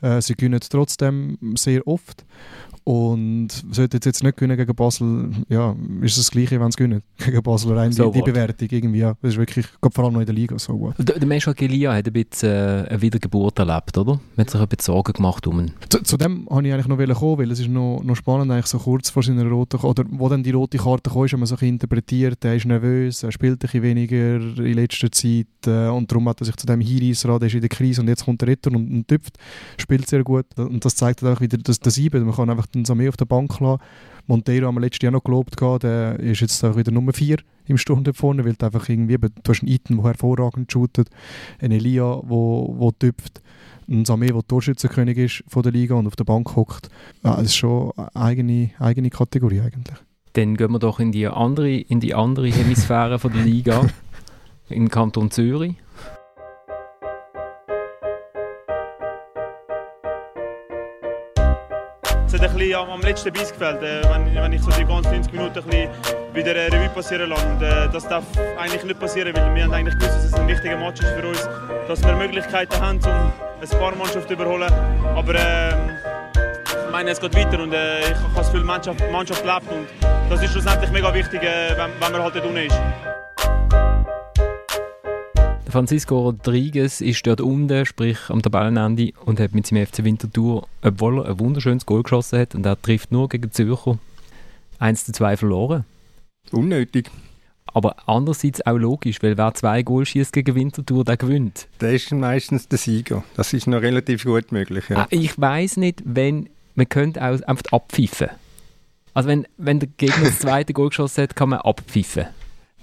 Äh, 0.00 0.20
sie 0.20 0.34
gewinnen 0.34 0.60
trotzdem 0.68 1.38
sehr 1.56 1.86
oft 1.86 2.24
und 2.84 3.48
sollte 3.70 4.00
jetzt 4.04 4.24
nicht 4.24 4.36
gewinnen 4.36 4.56
gegen 4.56 4.74
Basel, 4.74 5.30
ja, 5.48 5.76
ist 6.00 6.12
es 6.12 6.24
das 6.24 6.30
Gleiche, 6.32 6.60
wenn 6.60 6.70
sie 6.72 6.78
gewinnen 6.78 7.02
gegen 7.18 7.42
Basel. 7.42 7.76
Rein 7.76 7.92
so 7.92 8.10
die, 8.10 8.18
die, 8.18 8.30
Bewertung 8.30 8.68
irgendwie, 8.70 8.98
ja. 8.98 9.14
Das 9.22 9.32
ist 9.32 9.38
wirklich, 9.38 9.66
vor 9.92 10.04
allem 10.04 10.14
noch 10.14 10.20
in 10.20 10.26
der 10.26 10.34
Liga 10.34 10.58
so 10.58 10.76
gut. 10.76 10.94
Der, 10.98 11.18
der 11.18 11.26
Mensch 11.28 11.48
Gelia 11.56 11.94
hat 11.94 12.06
ein 12.06 12.12
bisschen 12.12 12.50
äh, 12.50 12.88
eine 12.88 13.00
Wiedergeburt 13.00 13.58
erlebt, 13.58 13.96
oder? 13.96 14.14
Man 14.14 14.46
hat 14.46 14.50
sich 14.50 14.60
ein 14.60 14.66
bisschen 14.66 14.94
Sorgen 14.94 15.12
gemacht 15.12 15.46
um 15.46 15.60
ihn. 15.60 15.70
Zu, 15.88 16.02
zu 16.02 16.16
dem 16.16 16.46
wollte 16.50 16.68
ich 16.68 16.74
eigentlich 16.74 16.88
noch 16.88 17.20
kommen, 17.20 17.38
weil 17.38 17.50
es 17.52 17.60
ist 17.60 17.68
noch, 17.68 18.02
noch 18.02 18.16
spannend, 18.16 18.50
eigentlich 18.50 18.66
so 18.66 18.78
kurz 18.78 19.10
vor 19.10 19.22
seiner 19.22 19.46
roten 19.46 19.80
oder 19.80 20.04
wo 20.10 20.28
dann 20.28 20.42
die 20.42 20.50
rote 20.50 20.78
Karte 20.78 21.10
kam, 21.10 21.24
ist, 21.24 21.32
haben 21.32 21.40
wir 21.40 21.46
so 21.46 21.56
ein 21.60 21.68
interpretiert, 21.68 22.44
er 22.44 22.56
ist 22.56 22.66
nervös, 22.66 23.22
er 23.22 23.30
spielt 23.30 23.54
ein 23.54 23.58
bisschen 23.58 23.82
weniger 23.82 24.40
in 24.58 24.74
letzter 24.74 25.10
Zeit 25.10 25.46
äh, 25.66 25.88
und 25.88 26.10
darum 26.10 26.28
hat 26.28 26.40
er 26.40 26.46
sich 26.46 26.56
zu 26.56 26.66
dem 26.66 26.80
hinreißen 26.80 27.30
er 27.30 27.42
ist 27.42 27.54
in 27.54 27.60
der 27.60 27.68
Krise 27.68 28.00
und 28.00 28.08
jetzt 28.08 28.24
kommt 28.24 28.42
er 28.42 28.48
retter 28.48 28.70
und, 28.70 28.90
und 28.90 29.08
tüpft, 29.08 29.38
spielt 29.78 30.08
sehr 30.08 30.24
gut 30.24 30.46
und 30.56 30.84
das 30.84 30.96
zeigt 30.96 31.22
halt 31.22 31.36
auch 31.36 31.40
wieder 31.40 31.58
das, 31.58 31.80
das 31.80 31.94
Sieben, 31.94 32.24
man 32.24 32.34
kann 32.34 32.50
einfach 32.50 32.66
den 32.66 32.84
Samé 32.84 33.08
auf 33.08 33.16
der 33.16 33.24
Bank 33.26 33.58
lassen. 33.60 33.80
Monteiro 34.26 34.66
haben 34.66 34.76
wir 34.76 34.80
letztes 34.80 35.02
Jahr 35.02 35.12
noch 35.12 35.24
gelobt, 35.24 35.60
der 35.82 36.18
ist 36.20 36.40
jetzt 36.40 36.64
auch 36.64 36.76
wieder 36.76 36.92
Nummer 36.92 37.12
4 37.12 37.38
im 37.66 37.76
Stunde 37.76 38.14
vorne, 38.14 38.44
weil 38.44 38.54
du 38.54 38.66
einfach 38.66 38.88
irgendwie, 38.88 39.18
du 39.18 39.28
hast 39.48 39.62
einen 39.62 39.72
Iten, 39.72 39.96
der 39.96 40.04
hervorragend 40.04 40.70
shootet, 40.70 41.08
einen 41.60 41.72
Elia, 41.72 42.14
der 42.14 42.30
wo, 42.30 42.74
wo 42.78 42.92
tüpft, 42.92 43.42
ein 43.88 44.04
Samé, 44.04 44.32
der 44.32 44.46
Torschützenkönig 44.46 45.18
ist 45.18 45.44
von 45.48 45.62
der 45.62 45.72
Liga 45.72 45.94
und 45.94 46.06
auf 46.06 46.16
der 46.16 46.24
Bank 46.24 46.54
hockt. 46.56 46.88
Ja, 47.24 47.36
das 47.36 47.46
ist 47.46 47.56
schon 47.56 47.92
eine 47.96 48.14
eigene, 48.14 48.70
eigene 48.78 49.10
Kategorie 49.10 49.60
eigentlich. 49.60 49.98
Dann 50.34 50.56
gehen 50.56 50.72
wir 50.72 50.78
doch 50.78 50.98
in 50.98 51.12
die 51.12 51.26
andere, 51.26 51.76
in 51.76 52.00
die 52.00 52.14
andere 52.14 52.48
Hemisphäre 52.48 53.18
von 53.18 53.32
der 53.32 53.42
Liga, 53.42 53.86
in 54.72 54.88
Kanton 54.88 55.30
Zürich. 55.30 55.76
hat 62.42 62.60
ein 62.60 62.74
am, 62.74 62.90
am 62.90 63.00
letzten 63.00 63.32
Biss 63.32 63.52
gefällt, 63.52 63.82
äh, 63.82 64.02
wenn, 64.10 64.34
wenn, 64.34 64.52
ich 64.52 64.62
so 64.62 64.70
die 64.72 64.84
ganzen 64.84 65.12
90 65.12 65.32
Minuten 65.32 65.58
ein 65.70 65.88
wieder 66.34 66.56
äh, 66.56 66.66
Revue 66.68 66.88
passieren 66.88 67.30
lasse. 67.30 67.46
Und, 67.46 67.62
äh, 67.62 67.88
das 67.92 68.08
darf 68.08 68.24
eigentlich 68.58 68.84
nicht 68.84 68.98
passieren, 68.98 69.34
weil 69.34 69.54
wir 69.54 69.64
haben 69.64 69.72
eigentlich 69.72 69.94
gewusst, 69.98 70.16
dass 70.16 70.24
es 70.24 70.34
ein 70.34 70.48
wichtiger 70.48 70.76
Match 70.76 71.00
ist 71.00 71.10
für 71.10 71.28
uns, 71.28 71.48
dass 71.88 72.02
wir 72.04 72.14
Möglichkeiten 72.14 72.80
haben, 72.80 72.98
um 72.98 73.32
ein 73.60 73.78
paar 73.78 73.94
Mannschaften 73.94 74.28
zu 74.28 74.34
überholen. 74.34 74.72
Aber 75.14 75.34
äh, 75.34 75.70
ich 75.70 76.90
meine, 76.90 77.10
es 77.10 77.20
geht 77.20 77.34
weiter 77.36 77.62
und 77.62 77.72
äh, 77.72 78.00
ich 78.00 78.16
habe 78.16 78.34
das 78.34 78.46
Gefühl, 78.46 78.60
die 78.60 78.66
Mannschaft, 78.66 79.12
Mannschaft 79.12 79.44
lebt 79.44 79.72
und 79.72 79.86
das 80.30 80.42
ist 80.42 80.52
schlussendlich 80.52 80.90
mega 80.90 81.14
wichtig, 81.14 81.42
äh, 81.42 81.70
wenn, 81.70 81.90
wenn 82.00 82.12
man 82.12 82.22
halt 82.22 82.34
dort 82.34 82.46
unten 82.46 82.58
ist. 82.58 82.80
Francisco 85.72 86.20
Rodriguez 86.20 87.00
ist 87.00 87.26
dort 87.26 87.40
unten, 87.40 87.86
sprich 87.86 88.18
am 88.28 88.42
Tabellenende, 88.42 89.12
und 89.24 89.40
hat 89.40 89.54
mit 89.54 89.66
seinem 89.66 89.86
FC 89.86 90.04
Winterthur, 90.04 90.68
obwohl 90.82 91.20
er 91.20 91.30
ein 91.30 91.40
wunderschönes 91.40 91.86
Goal 91.86 92.02
geschossen 92.02 92.40
hat, 92.40 92.54
und 92.54 92.66
er 92.66 92.80
trifft 92.80 93.10
nur 93.10 93.30
gegen 93.30 93.50
Zürcher, 93.50 93.98
1 94.80 95.06
zu 95.06 95.12
2 95.12 95.38
verloren. 95.38 95.84
Unnötig. 96.50 97.10
Aber 97.64 98.06
andererseits 98.06 98.66
auch 98.66 98.76
logisch, 98.76 99.22
weil 99.22 99.38
wer 99.38 99.54
zwei 99.54 99.82
Goal 99.82 100.04
schießt 100.04 100.34
gegen 100.34 100.54
Winterthur, 100.54 101.06
der 101.06 101.16
gewinnt. 101.16 101.68
Der 101.80 101.94
ist 101.94 102.12
meistens 102.12 102.68
der 102.68 102.76
Sieger. 102.76 103.24
Das 103.34 103.54
ist 103.54 103.66
noch 103.66 103.80
relativ 103.80 104.24
gut 104.24 104.52
möglich. 104.52 104.84
Ja. 104.90 105.04
Ah, 105.04 105.06
ich 105.08 105.40
weiß 105.40 105.78
nicht, 105.78 106.02
wenn 106.04 106.50
man 106.74 106.86
könnte 106.90 107.22
auch 107.22 107.40
einfach 107.40 107.72
abpfeifen. 107.72 108.28
Also 109.14 109.30
wenn, 109.30 109.46
wenn 109.56 109.80
der 109.80 109.88
Gegner 109.96 110.26
das 110.26 110.38
zweite 110.40 110.74
Goal 110.74 110.90
geschossen 110.90 111.22
hat, 111.22 111.34
kann 111.34 111.48
man 111.48 111.60
abpfeifen. 111.60 112.26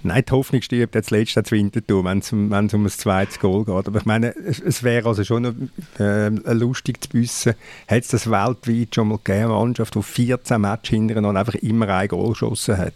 Nein, 0.02 0.24
die 0.26 0.32
Hoffnung 0.32 0.62
stirbt 0.62 0.94
jetzt 0.94 1.10
letztes 1.10 1.50
Winterthur, 1.50 2.04
wenn 2.04 2.20
es 2.20 2.32
um, 2.32 2.52
ein 2.52 2.68
zweites 2.88 3.38
Goal 3.38 3.64
geht. 3.66 3.86
Aber 3.86 3.98
ich 3.98 4.06
meine, 4.06 4.34
es, 4.34 4.82
wäre 4.82 5.08
also 5.08 5.24
schon 5.24 5.70
äh, 5.98 6.28
lustig 6.28 7.04
zu 7.04 7.12
wissen, 7.12 7.54
hat 7.86 8.02
es 8.02 8.08
das 8.08 8.30
weltweit 8.30 8.94
schon 8.94 9.08
mal 9.08 9.18
gegeben, 9.18 9.50
eine 9.50 9.54
Mannschaft, 9.54 9.94
die 9.94 10.02
14 10.02 10.60
Matches 10.60 10.90
hintereinander 10.90 11.40
einfach 11.40 11.54
immer 11.56 11.88
ein 11.88 12.08
Goal 12.08 12.30
geschossen 12.30 12.78
hat. 12.78 12.94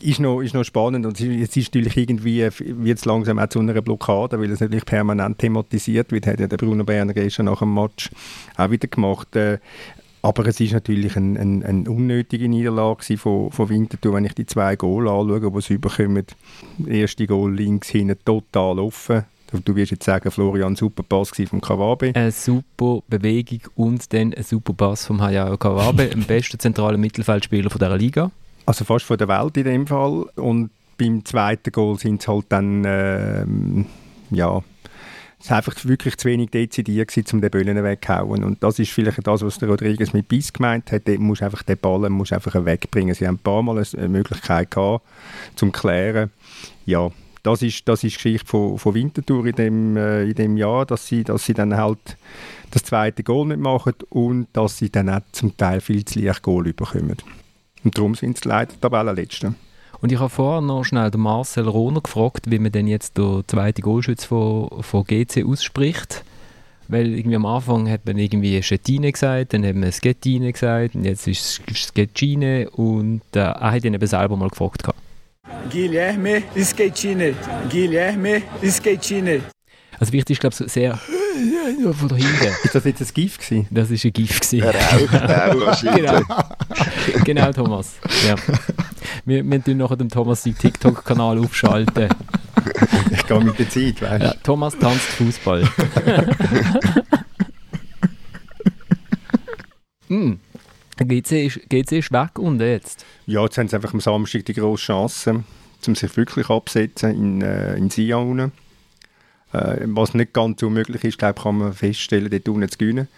Ist 0.00 0.18
noch, 0.18 0.40
ist 0.40 0.54
noch 0.54 0.64
spannend 0.64 1.06
und 1.06 1.20
jetzt 1.20 1.56
ist 1.56 1.72
natürlich 1.74 1.96
irgendwie, 1.96 2.48
wird 2.58 2.98
es 2.98 3.04
langsam 3.04 3.38
auch 3.38 3.48
zu 3.48 3.60
einer 3.60 3.80
Blockade, 3.82 4.40
weil 4.40 4.50
es 4.50 4.60
natürlich 4.60 4.84
permanent 4.84 5.38
thematisiert 5.38 6.10
wird, 6.10 6.26
hat 6.26 6.40
ja 6.40 6.48
der 6.48 6.56
Bruno 6.56 6.84
Berner 6.84 7.12
gestern 7.12 7.46
nach 7.46 7.60
dem 7.60 7.74
Match 7.74 8.10
auch 8.56 8.70
wieder 8.70 8.88
gemacht. 8.88 9.36
Äh, 9.36 9.58
aber 10.22 10.46
es 10.46 10.60
ist 10.60 10.72
natürlich 10.72 11.16
eine 11.16 11.38
ein, 11.38 11.64
ein 11.64 11.88
unnötige 11.88 12.48
Niederlage 12.48 13.16
von, 13.18 13.50
von 13.50 13.68
Winterthur, 13.68 14.14
wenn 14.14 14.24
ich 14.24 14.34
die 14.34 14.46
zwei 14.46 14.76
Goal 14.76 15.08
anschaue, 15.08 15.50
die 15.50 15.60
sie 15.60 15.74
überkommen. 15.74 16.24
Das 16.78 16.88
erste 16.88 17.26
Goal 17.26 17.54
links 17.54 17.88
hinten 17.88 18.16
total 18.24 18.78
offen. 18.78 19.24
Du 19.64 19.76
wirst 19.76 19.90
jetzt 19.90 20.04
sagen, 20.04 20.30
Florian, 20.30 20.76
super 20.76 21.02
Pass 21.02 21.30
vom 21.30 21.60
Kawabe. 21.60 22.12
Eine 22.14 22.30
super 22.30 23.00
Bewegung 23.08 23.60
und 23.74 24.10
dann 24.14 24.32
ein 24.32 24.44
super 24.44 24.72
Pass 24.72 25.04
vom 25.04 25.20
Hayao 25.20 25.58
Kawabe, 25.58 26.06
dem 26.06 26.22
besten 26.26 26.58
zentralen 26.58 27.00
Mittelfeldspieler 27.00 27.68
von 27.68 27.78
dieser 27.78 27.96
Liga. 27.96 28.30
Also 28.64 28.84
fast 28.84 29.04
von 29.04 29.18
der 29.18 29.28
Welt 29.28 29.56
in 29.58 29.64
dem 29.64 29.86
Fall. 29.86 30.22
Und 30.36 30.70
beim 30.96 31.24
zweiten 31.24 31.70
Goal 31.70 31.98
sind 31.98 32.22
es 32.22 32.28
halt 32.28 32.46
dann, 32.48 32.84
ähm, 32.86 33.86
ja, 34.30 34.62
es 35.44 35.50
einfach 35.50 35.74
wirklich 35.84 36.16
zu 36.16 36.28
wenig 36.28 36.50
dezidiert, 36.50 37.12
um 37.32 37.40
den 37.40 37.50
Böllen 37.50 37.82
wegzuhauen. 37.82 38.44
Und 38.44 38.62
das 38.62 38.78
ist 38.78 38.92
vielleicht 38.92 39.26
das, 39.26 39.42
was 39.42 39.58
der 39.58 39.68
Rodriguez 39.68 40.12
mit 40.12 40.28
Biss 40.28 40.52
gemeint 40.52 40.92
hat. 40.92 41.08
Du 41.08 41.18
musst 41.18 41.42
einfach 41.42 41.62
den 41.62 41.78
Ball 41.78 42.08
musst 42.10 42.32
einfach 42.32 42.64
wegbringen. 42.64 43.14
Sie 43.14 43.26
haben 43.26 43.36
ein 43.36 43.38
paar 43.38 43.62
Mal 43.62 43.82
eine 43.96 44.08
Möglichkeit 44.08 44.70
gehabt, 44.70 45.04
zum 45.56 45.72
klären. 45.72 46.30
Ja, 46.86 47.10
das 47.42 47.62
ist, 47.62 47.88
das 47.88 48.04
ist 48.04 48.12
die 48.12 48.16
Geschichte 48.16 48.46
von, 48.46 48.78
von 48.78 48.94
Winterthur 48.94 49.46
in 49.46 49.56
dem, 49.56 49.96
äh, 49.96 50.24
in 50.24 50.34
dem 50.34 50.56
Jahr, 50.56 50.86
dass 50.86 51.06
sie, 51.06 51.24
dass 51.24 51.44
sie 51.44 51.54
dann 51.54 51.76
halt 51.76 52.16
das 52.70 52.84
zweite 52.84 53.24
Goal 53.24 53.48
nicht 53.48 53.60
machen 53.60 53.94
und 54.10 54.46
dass 54.52 54.78
sie 54.78 54.90
dann 54.90 55.10
auch 55.10 55.20
zum 55.32 55.56
Teil 55.56 55.80
viel 55.80 56.04
zu 56.04 56.20
leicht 56.20 56.42
Goal 56.42 56.72
bekommen. 56.72 57.16
Und 57.84 57.98
darum 57.98 58.14
sind 58.14 58.38
sie 58.38 58.48
leider 58.48 58.80
Tabellenletzte. 58.80 59.54
Und 60.02 60.10
ich 60.10 60.18
habe 60.18 60.30
vorher 60.30 60.60
noch 60.60 60.82
schnell 60.82 61.12
den 61.12 61.20
Marcel 61.20 61.68
Rohner 61.68 62.00
gefragt, 62.00 62.50
wie 62.50 62.58
man 62.58 62.72
denn 62.72 62.88
jetzt 62.88 63.16
der 63.18 63.44
zweite 63.46 63.82
Goalschütze 63.82 64.26
von, 64.26 64.82
von 64.82 65.04
GC 65.04 65.44
ausspricht. 65.46 66.24
Weil 66.88 67.14
irgendwie 67.14 67.36
am 67.36 67.46
Anfang 67.46 67.88
hat 67.88 68.04
man 68.04 68.18
irgendwie 68.18 68.60
Schettine 68.64 69.12
gesagt, 69.12 69.54
dann 69.54 69.64
hat 69.64 69.76
man 69.76 69.92
Schettine 69.92 70.52
gesagt 70.52 70.96
und 70.96 71.04
jetzt 71.04 71.28
ist 71.28 71.62
es 71.70 71.92
Schettine 71.94 72.68
und 72.70 73.22
äh, 73.34 73.38
er 73.38 73.70
hat 73.70 73.84
ihn 73.84 73.94
eben 73.94 74.06
selber 74.06 74.36
mal 74.36 74.48
gefragt. 74.48 74.82
Guilherme 75.70 76.42
Schettine. 76.56 77.34
Guilherme 77.70 78.42
Schettine. 78.60 79.42
Also 80.00 80.12
wichtig 80.12 80.34
ist, 80.34 80.40
glaube 80.40 80.56
ich, 80.58 80.72
sehr 80.72 80.98
nur 81.82 81.94
von 81.94 82.08
da 82.08 82.16
hinten. 82.16 82.54
Ist 82.64 82.74
das 82.74 82.84
jetzt 82.84 83.00
ein 83.00 83.08
GIF 83.14 83.38
gewesen? 83.38 83.66
Das 83.70 83.90
war 83.90 83.96
ein 84.04 84.12
GIF. 84.12 84.40
gewesen. 84.40 84.60
Er 84.62 85.50
auch 85.50 85.60
wahrscheinlich. 85.66 86.06
genau. 86.06 87.24
genau, 87.24 87.52
Thomas. 87.52 87.94
Ja. 88.26 88.34
Wir, 89.24 89.48
wir 89.48 89.62
tun 89.62 89.76
nachher 89.76 89.96
dem 89.96 90.08
Thomas 90.08 90.42
seinen 90.42 90.58
TikTok-Kanal 90.58 91.38
aufschalten. 91.38 92.08
Ich 93.10 93.26
gehe 93.26 93.40
mit 93.40 93.58
der 93.58 93.68
Zeit, 93.68 94.00
weißt 94.02 94.22
du. 94.22 94.26
Ja, 94.26 94.34
Thomas 94.42 94.78
tanzt 94.78 95.04
Fußball. 95.04 95.62
hm. 100.08 100.40
GC 100.96 101.46
ist, 101.46 101.60
GC 101.68 101.92
ist 101.92 102.12
weg 102.12 102.38
und 102.38 102.60
jetzt? 102.60 103.04
Ja, 103.26 103.42
jetzt 103.42 103.58
haben 103.58 103.68
sie 103.68 103.76
einfach 103.76 103.92
am 103.92 104.00
Samstag 104.00 104.44
die 104.46 104.54
grosse 104.54 104.84
Chance, 104.84 105.44
um 105.86 105.94
sich 105.94 106.16
wirklich 106.16 106.48
abzusetzen 106.50 107.10
in, 107.14 107.42
äh, 107.42 107.76
in 107.76 107.90
Sion. 107.90 108.52
Äh, 109.52 109.78
was 109.84 110.14
nicht 110.14 110.32
ganz 110.32 110.62
unmöglich 110.62 111.04
ist, 111.04 111.18
glaube 111.18 111.40
kann 111.40 111.58
man 111.58 111.72
feststellen, 111.72 112.30
dort 112.30 112.48
unten 112.48 112.68
zu 112.68 112.78
gewinnen. 112.78 113.08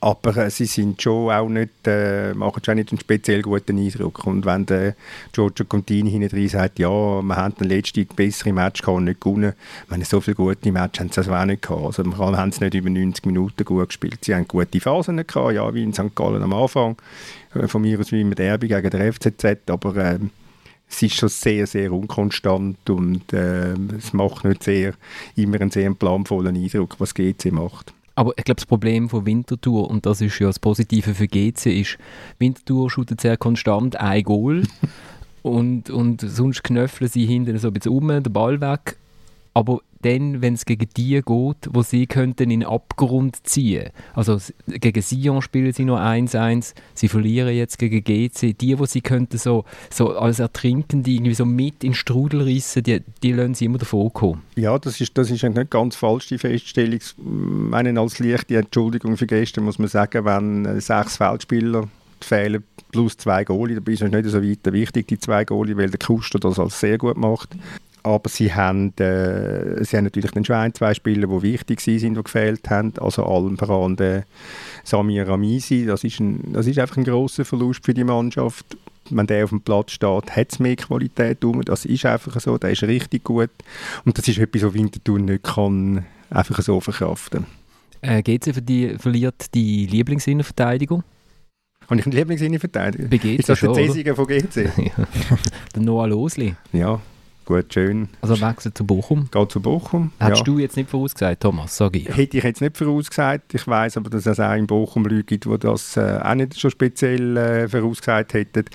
Aber 0.00 0.36
äh, 0.36 0.50
sie 0.50 0.66
sind 0.66 1.02
schon 1.02 1.30
auch 1.30 1.48
nicht, 1.48 1.86
äh, 1.86 2.32
machen 2.32 2.62
schon 2.64 2.76
nicht 2.76 2.90
einen 2.90 3.00
speziell 3.00 3.42
guten 3.42 3.78
Eindruck. 3.78 4.24
Und 4.26 4.46
wenn 4.46 4.64
der 4.64 4.94
Giorgio 5.32 5.66
Contini 5.66 6.10
hinten 6.10 6.28
drin 6.28 6.48
sagt, 6.48 6.78
ja, 6.78 6.88
wir 6.88 7.36
haben 7.36 7.54
den 7.56 7.68
letzten 7.68 8.06
besseren 8.06 8.54
Match 8.54 8.80
gehabt 8.80 8.96
und 8.96 9.04
nicht 9.04 9.20
gewonnen, 9.20 9.54
meine, 9.88 10.04
so 10.04 10.20
viele 10.20 10.36
gute 10.36 10.70
Matches 10.70 11.00
haben 11.00 11.10
sie 11.10 11.18
also 11.18 11.34
auch 11.34 11.44
nicht 11.44 11.62
gehabt. 11.62 11.84
Also 11.84 12.04
wir 12.04 12.16
haben 12.16 12.50
es 12.50 12.60
nicht 12.60 12.74
über 12.74 12.90
90 12.90 13.26
Minuten 13.26 13.64
gut 13.64 13.88
gespielt. 13.88 14.24
Sie 14.24 14.34
haben 14.34 14.46
gute 14.46 14.80
Phasen 14.80 15.16
gehabt, 15.16 15.54
ja, 15.54 15.74
wie 15.74 15.82
in 15.82 15.92
St. 15.92 16.14
Gallen 16.14 16.42
am 16.42 16.52
Anfang, 16.52 16.96
äh, 17.54 17.66
von 17.66 17.82
mir 17.82 17.98
aus 17.98 18.12
wie 18.12 18.20
im 18.20 18.34
Derby 18.34 18.68
gegen 18.68 18.90
den 18.90 19.12
FCZ, 19.12 19.68
aber 19.68 19.96
äh, 19.96 20.18
es 20.90 21.02
ist 21.02 21.16
schon 21.16 21.28
sehr, 21.28 21.66
sehr 21.66 21.92
unkonstant 21.92 22.88
und 22.88 23.32
äh, 23.32 23.74
es 23.98 24.12
macht 24.12 24.44
nicht 24.44 24.62
sehr, 24.62 24.94
immer 25.36 25.60
einen 25.60 25.70
sehr 25.70 25.92
planvollen 25.92 26.56
Eindruck, 26.56 26.96
was 26.98 27.14
GC 27.14 27.52
macht. 27.52 27.92
Aber 28.18 28.32
ich 28.36 28.42
glaube, 28.42 28.56
das 28.56 28.66
Problem 28.66 29.08
von 29.08 29.26
Winterthur, 29.26 29.88
und 29.88 30.04
das 30.04 30.20
ist 30.20 30.40
ja 30.40 30.48
das 30.48 30.58
Positive 30.58 31.14
für 31.14 31.28
GC, 31.28 31.66
ist, 31.66 31.98
Winterthur 32.40 32.90
shootet 32.90 33.20
sehr 33.20 33.36
konstant 33.36 33.94
ein 33.94 34.24
Goal 34.24 34.64
und, 35.42 35.88
und 35.88 36.22
sonst 36.22 36.64
knöpfeln 36.64 37.08
sie 37.08 37.26
hinten 37.26 37.56
so 37.58 37.68
ein 37.68 37.74
bisschen 37.74 37.92
um, 37.92 38.08
den 38.08 38.24
Ball 38.24 38.60
weg. 38.60 38.96
Aber 39.58 39.80
dann, 40.02 40.40
wenn 40.40 40.54
es 40.54 40.64
gegen 40.64 40.88
die 40.96 41.20
geht, 41.20 41.24
wo 41.26 41.82
sie 41.82 42.06
könnten 42.06 42.52
in 42.52 42.64
Abgrund 42.64 43.44
ziehen 43.44 43.90
Also 44.14 44.38
gegen 44.68 45.02
Sion 45.02 45.42
spielen 45.42 45.72
sie 45.72 45.84
nur 45.84 45.98
1-1, 45.98 46.74
sie 46.94 47.08
verlieren 47.08 47.52
jetzt 47.52 47.76
gegen 47.76 48.04
GC. 48.04 48.56
Die, 48.56 48.78
wo 48.78 48.86
sie 48.86 49.00
könnten 49.00 49.36
so, 49.36 49.64
so 49.90 50.16
als 50.16 50.38
Ertrinkende 50.38 51.10
irgendwie 51.10 51.34
so 51.34 51.44
mit 51.44 51.82
in 51.82 51.90
den 51.90 51.94
Strudel 51.94 52.42
reissen, 52.42 52.84
die, 52.84 53.02
die 53.24 53.32
lassen 53.32 53.54
sie 53.54 53.64
immer 53.64 53.78
davon 53.78 54.12
kommen. 54.12 54.42
Ja, 54.54 54.78
das 54.78 55.00
ist, 55.00 55.18
das 55.18 55.28
ist 55.28 55.42
nicht 55.42 55.70
ganz 55.70 55.96
falsch, 55.96 56.28
die 56.28 56.38
Feststellung. 56.38 57.00
Ich 57.00 57.14
meine, 57.18 57.98
als 57.98 58.20
leichte 58.20 58.58
Entschuldigung 58.58 59.16
für 59.16 59.26
gestern 59.26 59.64
muss 59.64 59.80
man 59.80 59.88
sagen, 59.88 60.24
wenn 60.24 60.66
äh, 60.66 60.80
sechs 60.80 61.16
Feldspieler 61.16 61.88
fehlen 62.20 62.62
plus 62.92 63.16
zwei 63.16 63.42
Goalie, 63.42 63.74
dabei 63.74 63.92
ist 63.92 64.02
es 64.02 64.10
nicht 64.12 64.26
so 64.26 64.40
weit 64.40 64.72
wichtig, 64.72 65.08
die 65.08 65.18
zwei 65.18 65.44
Goalie, 65.44 65.76
weil 65.76 65.90
der 65.90 65.98
Kuster 65.98 66.38
das 66.38 66.60
als 66.60 66.78
sehr 66.78 66.98
gut 66.98 67.16
macht. 67.16 67.56
Aber 68.08 68.30
sie 68.30 68.54
haben, 68.54 68.96
äh, 68.96 69.84
sie 69.84 69.98
haben 69.98 70.04
natürlich 70.04 70.30
dann 70.30 70.42
schon 70.44 70.56
ein, 70.56 70.72
zwei 70.72 70.94
Spieler, 70.94 71.26
die 71.28 71.42
wichtig 71.42 71.82
sind, 71.82 72.16
die 72.16 72.22
gefehlt 72.22 72.70
haben. 72.70 72.94
Also 72.98 73.22
allen 73.24 73.58
voran 73.58 73.96
der 73.96 74.24
Samir 74.82 75.28
Ramisi. 75.28 75.84
Das 75.84 76.04
ist, 76.04 76.18
ein, 76.18 76.54
das 76.54 76.66
ist 76.66 76.78
einfach 76.78 76.96
ein 76.96 77.04
grosser 77.04 77.44
Verlust 77.44 77.84
für 77.84 77.92
die 77.92 78.04
Mannschaft. 78.04 78.64
Wenn 79.10 79.26
der 79.26 79.44
auf 79.44 79.50
dem 79.50 79.60
Platz 79.60 79.92
steht, 79.92 80.34
hat 80.34 80.52
es 80.52 80.58
mehr 80.58 80.76
Qualität 80.76 81.44
rum. 81.44 81.60
Das 81.62 81.84
ist 81.84 82.06
einfach 82.06 82.40
so, 82.40 82.56
der 82.56 82.70
ist 82.70 82.82
richtig 82.82 83.24
gut. 83.24 83.50
Und 84.06 84.16
das 84.16 84.26
ist 84.26 84.38
etwas, 84.38 84.62
was 84.62 84.72
Winterthur 84.72 85.18
nicht 85.18 85.42
kann 85.42 86.06
einfach 86.30 86.62
so 86.62 86.80
verkraften. 86.80 87.44
Äh, 88.00 88.22
GC 88.22 88.54
für 88.54 88.62
die, 88.62 88.96
verliert 88.98 89.54
die 89.54 89.84
Lieblingsinnenverteidigung. 89.84 91.02
Habe 91.90 92.00
ich 92.00 92.06
einen 92.06 92.16
Lieblingsinnenverteidiger? 92.16 93.06
Bei 93.08 93.18
GC 93.18 93.40
Ist 93.40 93.48
das 93.50 93.58
schon, 93.58 93.74
der 93.74 93.82
oder? 93.84 93.92
Cäsiger 93.92 94.14
von 94.14 94.26
GC? 94.26 94.70
Der 95.74 95.82
Noah 95.82 96.08
Losli. 96.08 96.54
ja, 96.72 97.00
gut, 97.48 97.72
schön. 97.72 98.08
Also 98.20 98.38
wechselt 98.40 98.76
zu 98.76 98.86
Bochum. 98.86 99.28
Geht 99.30 99.50
zu 99.50 99.60
Bochum. 99.60 100.12
Hättest 100.18 100.40
ja. 100.40 100.44
du 100.44 100.58
jetzt 100.58 100.76
nicht 100.76 100.90
vorausgesagt, 100.90 101.42
Thomas, 101.42 101.76
sag 101.76 101.96
ich. 101.96 102.06
Hätte 102.06 102.36
ich 102.36 102.44
jetzt 102.44 102.60
nicht 102.60 102.76
vorausgesagt. 102.76 103.54
Ich 103.54 103.66
weiß 103.66 103.96
aber, 103.96 104.10
dass 104.10 104.26
es 104.26 104.38
auch 104.38 104.52
in 104.52 104.66
Bochum 104.66 105.04
Leute 105.04 105.24
gibt, 105.24 105.46
die 105.46 105.58
das 105.58 105.96
äh, 105.96 106.20
auch 106.22 106.34
nicht 106.34 106.60
schon 106.60 106.70
speziell 106.70 107.36
äh, 107.38 107.68
vorausgesagt 107.68 108.34
hätten. 108.34 108.66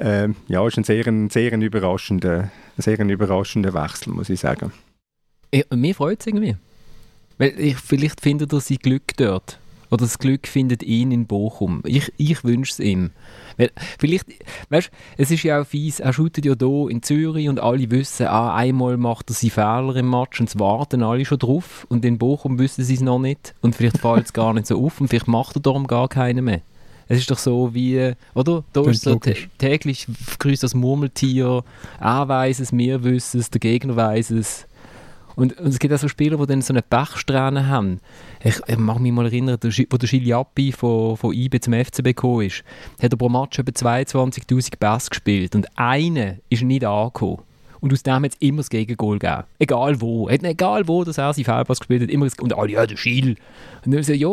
Ähm, 0.00 0.36
ja, 0.48 0.66
ist 0.66 0.78
ein 0.78 0.84
sehr, 0.84 1.06
ein 1.06 1.28
sehr 1.28 1.52
ein 1.52 1.60
überraschender, 1.60 2.50
sehr 2.78 2.98
ein 2.98 3.10
überraschender 3.10 3.74
Wechsel, 3.74 4.14
muss 4.14 4.30
ich 4.30 4.40
sagen. 4.40 4.72
Ich, 5.50 5.66
mir 5.70 5.94
freut 5.94 6.20
es 6.20 6.26
irgendwie. 6.26 6.56
Weil 7.36 7.60
ich, 7.60 7.76
vielleicht 7.76 8.22
findet 8.22 8.52
er 8.54 8.60
sein 8.60 8.78
Glück 8.78 9.16
dort. 9.18 9.58
Oder 9.94 10.06
das 10.06 10.18
Glück 10.18 10.48
findet 10.48 10.82
ihn 10.82 11.12
in 11.12 11.26
Bochum. 11.26 11.80
Ich, 11.86 12.12
ich 12.16 12.42
wünsche 12.42 12.72
es 12.72 12.80
ihm. 12.80 13.12
Vielleicht, 14.00 14.26
weißt 14.68 14.90
es 15.18 15.30
ist 15.30 15.44
ja 15.44 15.60
auch 15.60 15.66
fies, 15.66 16.00
er 16.00 16.12
shootet 16.12 16.44
ja 16.44 16.54
hier 16.58 16.88
in 16.90 17.00
Zürich 17.00 17.48
und 17.48 17.60
alle 17.60 17.88
wissen, 17.92 18.26
ah, 18.26 18.56
einmal 18.56 18.96
macht 18.96 19.30
er 19.30 19.34
seinen 19.34 19.50
Fehler 19.50 19.94
im 19.94 20.10
Match 20.10 20.40
und 20.40 20.48
es 20.48 20.58
warten 20.58 21.04
alle 21.04 21.24
schon 21.24 21.38
drauf. 21.38 21.86
Und 21.88 22.04
in 22.04 22.18
Bochum 22.18 22.58
wissen 22.58 22.82
sie 22.82 22.94
es 22.94 23.02
noch 23.02 23.20
nicht. 23.20 23.54
Und 23.60 23.76
vielleicht 23.76 23.98
fällt 23.98 24.24
es 24.24 24.32
gar 24.32 24.52
nicht 24.52 24.66
so 24.66 24.84
auf 24.84 25.00
und 25.00 25.06
vielleicht 25.06 25.28
macht 25.28 25.54
er 25.56 25.60
darum 25.62 25.86
gar 25.86 26.08
keinen 26.08 26.44
mehr. 26.44 26.62
Es 27.06 27.18
ist 27.18 27.30
doch 27.30 27.38
so 27.38 27.72
wie, 27.72 28.14
oder? 28.34 28.64
Da 28.72 28.80
ist 28.90 29.02
so 29.02 29.12
tä- 29.12 29.48
täglich 29.58 30.08
grüßt 30.40 30.64
das 30.64 30.74
Murmeltier, 30.74 31.62
er 32.00 32.28
weiß 32.28 32.58
es, 32.58 32.72
wir 32.72 33.04
wissen 33.04 33.38
es, 33.38 33.50
der 33.50 33.60
Gegner 33.60 33.94
weiß 33.94 34.30
es. 34.32 34.66
Und, 35.36 35.58
und 35.58 35.68
es 35.68 35.78
gibt 35.78 35.92
auch 35.92 35.98
so 35.98 36.08
Spieler, 36.08 36.36
die 36.38 36.46
dann 36.46 36.62
so 36.62 36.72
eine 36.72 36.82
Pechsträhne 36.82 37.68
haben. 37.68 38.00
Ich, 38.42 38.60
ich 38.66 38.78
mag 38.78 39.00
mich 39.00 39.12
mal 39.12 39.26
erinnern, 39.26 39.58
der, 39.60 39.70
wo 39.70 39.96
der 39.96 40.08
Giliappi 40.08 40.72
von, 40.72 41.16
von 41.16 41.34
IB 41.34 41.60
zum 41.60 41.74
FCB 41.74 42.04
gekommen 42.04 42.46
ist, 42.46 42.62
hat 43.02 43.12
er 43.12 43.16
pro 43.16 43.28
Match 43.28 43.58
etwa 43.58 43.70
22'000 43.70 44.78
Pässe 44.78 45.10
gespielt 45.10 45.54
und 45.54 45.66
einer 45.76 46.36
ist 46.50 46.62
nicht 46.62 46.84
angekommen. 46.84 47.38
Und 47.80 47.92
aus 47.92 48.02
dem 48.02 48.24
hat 48.24 48.32
es 48.32 48.36
immer 48.38 48.58
das 48.58 48.70
Gegengol 48.70 49.18
gegeben. 49.18 49.42
Egal 49.58 50.00
wo. 50.00 50.30
Hat, 50.30 50.42
egal 50.42 50.88
wo, 50.88 51.04
dass 51.04 51.18
er 51.18 51.34
seinen 51.34 51.44
Fehlpass 51.44 51.80
gespielt 51.80 52.02
hat, 52.02 52.08
immer 52.08 52.24
das, 52.24 52.38
und 52.38 52.56
alle, 52.56 52.72
ja, 52.72 52.86
der 52.86 52.96
Schiel. 52.96 53.36
Und 53.84 53.92
dann 53.92 54.02
so, 54.02 54.14
ja, 54.14 54.30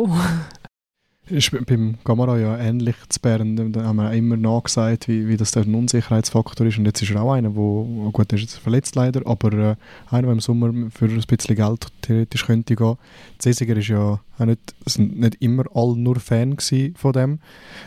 Ist 1.28 1.52
beim 1.66 1.94
Gamara 2.02 2.36
ja 2.36 2.58
ähnlich 2.58 2.96
zu 3.08 3.20
Bern. 3.20 3.72
Da 3.72 3.84
haben 3.84 3.96
wir 3.96 4.12
immer 4.12 4.36
nachgesagt, 4.36 5.06
wie, 5.06 5.28
wie 5.28 5.36
das 5.36 5.56
ein 5.56 5.72
Unsicherheitsfaktor 5.72 6.66
ist. 6.66 6.78
Und 6.78 6.84
jetzt 6.84 7.00
ist 7.00 7.12
er 7.12 7.22
auch 7.22 7.32
einer, 7.32 7.54
wo, 7.54 8.10
gut, 8.12 8.32
der 8.32 8.38
ist 8.38 8.42
jetzt 8.42 8.58
verletzt 8.58 8.96
leider, 8.96 9.24
aber 9.24 9.52
äh, 9.52 9.76
einer, 10.10 10.22
der 10.22 10.32
im 10.32 10.40
Sommer 10.40 10.90
für 10.90 11.04
ein 11.04 11.22
bisschen 11.24 11.54
Geld 11.54 11.86
theoretisch 12.02 12.44
könnte 12.44 12.74
gehen. 12.74 12.96
Cäsiger 13.38 13.76
ist 13.76 13.86
ja 13.86 14.18
auch 14.38 14.44
nicht, 14.44 14.74
sind 14.84 15.20
nicht 15.20 15.36
immer 15.40 15.64
alle 15.74 15.96
nur 15.96 16.18
Fan 16.18 16.56
von 16.96 17.12
dem. 17.12 17.38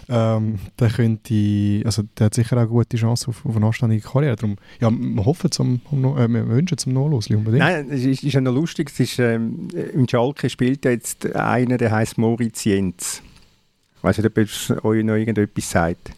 Ähm, 0.07 0.59
der 0.79 0.89
könnte, 0.89 1.81
also 1.83 2.03
der 2.17 2.27
hat 2.27 2.33
sicher 2.35 2.55
auch 2.55 2.61
eine 2.61 2.69
gute 2.69 2.95
Chance 2.95 3.27
auf, 3.27 3.45
auf 3.45 3.55
eine 3.57 3.65
anständige 3.65 4.07
Karriere. 4.07 4.37
Darum, 4.37 4.55
ja, 4.79 4.89
wir 4.89 5.25
hoffen 5.25 5.51
zum, 5.51 5.81
äh, 5.91 6.27
wir 6.29 6.47
wünschen 6.47 6.77
zum 6.77 6.93
Nachlosli 6.93 7.35
unbedingt. 7.35 7.63
Nein, 7.63 7.89
es 7.91 8.05
ist, 8.05 8.23
ist 8.23 8.31
ja 8.31 8.39
noch 8.39 8.53
lustig. 8.53 8.91
Es 8.91 8.99
ist, 9.01 9.19
ähm, 9.19 9.67
in 9.93 10.07
Schalke 10.07 10.49
spielt 10.49 10.85
jetzt 10.85 11.35
einer, 11.35 11.77
der 11.77 11.91
heißt 11.91 12.17
Moritz 12.17 12.63
Jens. 12.63 13.21
Weiß 14.05 14.19
nicht, 14.19 14.27
ob 14.27 14.37
es 14.37 14.71
euch 14.83 15.03
noch 15.03 15.15
irgendetwas 15.15 15.71
sagt. 15.71 16.11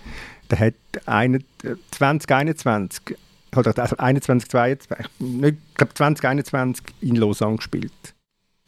Der 0.52 0.60
hat 0.60 0.74
eine, 1.06 1.38
äh, 1.64 1.76
2021, 1.92 3.16
oder 3.56 3.80
also 3.80 3.96
21, 3.96 4.50
22, 4.50 5.08
nicht, 5.20 5.58
ich 5.70 5.76
glaube 5.76 5.94
2021 5.94 6.86
in 7.00 7.16
Lausanne 7.16 7.56
gespielt. 7.56 7.94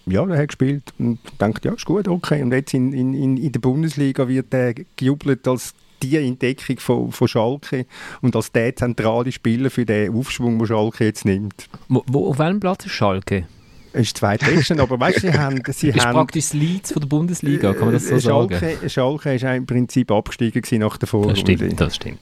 Ja, 0.06 0.26
der 0.26 0.38
hat 0.38 0.48
gespielt 0.48 0.94
und 1.00 1.20
denkt, 1.42 1.66
ja, 1.66 1.74
ist 1.74 1.84
gut, 1.84 2.08
okay. 2.08 2.42
Und 2.42 2.54
jetzt 2.54 2.74
in, 2.74 2.94
in, 2.94 3.14
in 3.14 3.36
in 3.36 3.52
der 3.52 3.60
Bundesliga 3.60 4.26
wird 4.30 4.54
er 4.54 4.74
gejubelt 4.96 5.46
als 5.50 5.74
die 6.02 6.16
Entdeckung 6.16 6.80
von, 6.80 7.12
von 7.12 7.28
Schalke 7.28 7.86
und 8.22 8.38
als 8.38 8.54
der 8.54 8.74
zentrale 8.74 9.34
Spieler 9.34 9.70
für 9.70 9.86
den 9.86 10.16
Aufschwung, 10.16 10.60
den 10.60 10.68
Schalke 10.68 11.04
jetzt 11.04 11.26
nimmt. 11.26 11.68
wo, 11.90 12.06
wo, 12.08 12.30
auf 12.30 12.40
welchem 12.40 12.62
Platz 12.62 12.86
ist 12.86 12.94
Schalke? 12.94 13.48
Es 13.92 14.02
ist 14.08 14.18
zweitbesten, 14.18 14.80
aber 14.80 15.00
weißt 15.00 15.18
du, 15.24 15.32
sie 15.32 15.38
haben... 15.38 15.62
Sie 15.72 15.90
ist 15.90 16.06
haben 16.06 16.14
praktisch 16.14 16.46
das 16.46 16.54
Leeds 16.54 16.92
von 16.94 17.00
der 17.02 17.08
Bundesliga, 17.08 17.74
kann 17.74 17.86
man 17.86 17.94
das 17.94 18.08
so 18.08 18.16
äh, 18.16 18.20
sagen? 18.20 18.50
Schalke, 18.60 18.90
Schalke 18.90 19.34
ist 19.34 19.44
im 19.44 19.66
Prinzip 19.66 20.12
abgestiegen 20.12 20.62
nach 20.80 20.98
der 20.98 21.00
Das 21.02 21.10
Vorrunde. 21.10 21.40
stimmt, 21.40 21.80
das 21.82 21.96
stimmt. 21.96 22.20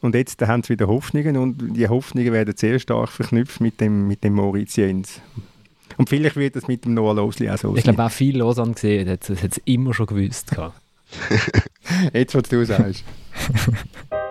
Und 0.00 0.14
jetzt 0.14 0.40
da 0.40 0.48
haben 0.48 0.62
sie 0.62 0.70
wieder 0.70 0.88
Hoffnungen 0.88 1.36
und 1.36 1.76
die 1.76 1.88
Hoffnungen 1.88 2.32
werden 2.32 2.54
sehr 2.56 2.78
stark 2.78 3.08
verknüpft 3.10 3.60
mit 3.60 3.80
dem, 3.80 4.08
mit 4.08 4.24
dem 4.24 4.34
Moritz 4.34 4.76
Jens. 4.76 5.20
Und 5.96 6.08
vielleicht 6.08 6.36
wird 6.36 6.56
das 6.56 6.66
mit 6.68 6.84
dem 6.84 6.94
Noah 6.94 7.14
Losli 7.14 7.48
auch 7.50 7.58
so 7.58 7.68
Ich 7.76 7.84
sein. 7.84 7.94
glaube, 7.94 8.06
auch 8.08 8.12
viel 8.12 8.38
Lausanne 8.38 8.72
gesehen 8.74 9.08
hat 9.08 9.28
es 9.28 9.42
hat's 9.42 9.60
immer 9.64 9.94
schon 9.94 10.06
gewusst. 10.06 10.50
Jetzt, 12.12 12.34
was 12.34 12.42
du 12.44 12.64
sagst. 12.64 13.04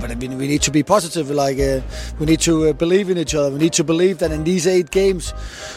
but 0.00 0.10
I 0.10 0.14
mean, 0.14 0.36
we 0.38 0.46
need 0.46 0.62
to 0.62 0.70
be 0.70 0.82
positive. 0.82 1.30
Like 1.30 1.58
uh, 1.58 1.80
we 2.18 2.26
need 2.26 2.40
to 2.40 2.68
uh, 2.68 2.72
believe 2.72 3.10
in 3.10 3.18
each 3.18 3.34
other. 3.34 3.50
We 3.50 3.58
need 3.58 3.72
to 3.74 3.84
believe 3.84 4.18
that 4.18 4.32
in 4.32 4.44
these 4.44 4.66
eight 4.66 4.90
games, 4.90 5.34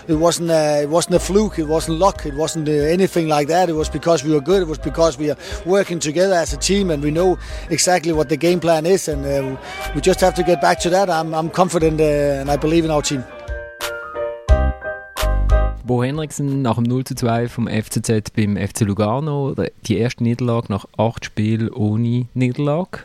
it 0.07 0.15
wasn't 0.15 0.51
uh, 0.51 0.79
it 0.81 0.89
wasn't 0.89 1.15
a 1.15 1.19
fluke. 1.19 1.59
It 1.59 1.67
wasn't 1.67 1.99
luck. 1.99 2.25
It 2.25 2.35
wasn't 2.35 2.67
uh, 2.69 2.71
anything 2.71 3.27
like 3.27 3.47
that. 3.47 3.69
It 3.69 3.73
was 3.73 3.89
because 3.89 4.23
we 4.23 4.31
were 4.33 4.41
good. 4.41 4.61
It 4.61 4.67
was 4.67 4.79
because 4.79 5.17
we 5.17 5.29
are 5.29 5.37
working 5.65 5.99
together 5.99 6.35
as 6.35 6.53
a 6.53 6.57
team 6.57 6.89
and 6.91 7.03
we 7.03 7.11
know 7.11 7.37
exactly 7.69 8.13
what 8.13 8.29
the 8.29 8.37
game 8.37 8.59
plan 8.59 8.85
is. 8.85 9.07
And 9.07 9.25
uh, 9.25 9.57
we 9.95 10.01
just 10.01 10.21
have 10.21 10.35
to 10.35 10.43
get 10.43 10.61
back 10.61 10.79
to 10.79 10.89
that. 10.89 11.09
I'm, 11.09 11.33
I'm 11.33 11.49
confident 11.49 11.99
and 11.99 12.49
I 12.49 12.57
believe 12.57 12.85
in 12.85 12.91
our 12.91 13.01
team. 13.01 13.23
Bo 15.85 16.01
Henriksen 16.01 16.61
nach 16.61 16.75
dem 16.75 16.85
0 16.85 17.03
zu 17.03 17.13
2 17.13 17.49
vom 17.49 17.67
FCZ 17.67 18.31
beim 18.33 18.55
FC 18.55 18.81
Lugano, 18.81 19.53
die 19.85 19.97
erste 19.97 20.23
Niederlage 20.23 20.67
nach 20.69 20.85
acht 20.97 21.25
Spielen 21.25 21.69
ohne 21.69 22.27
Niederlage. 22.33 22.99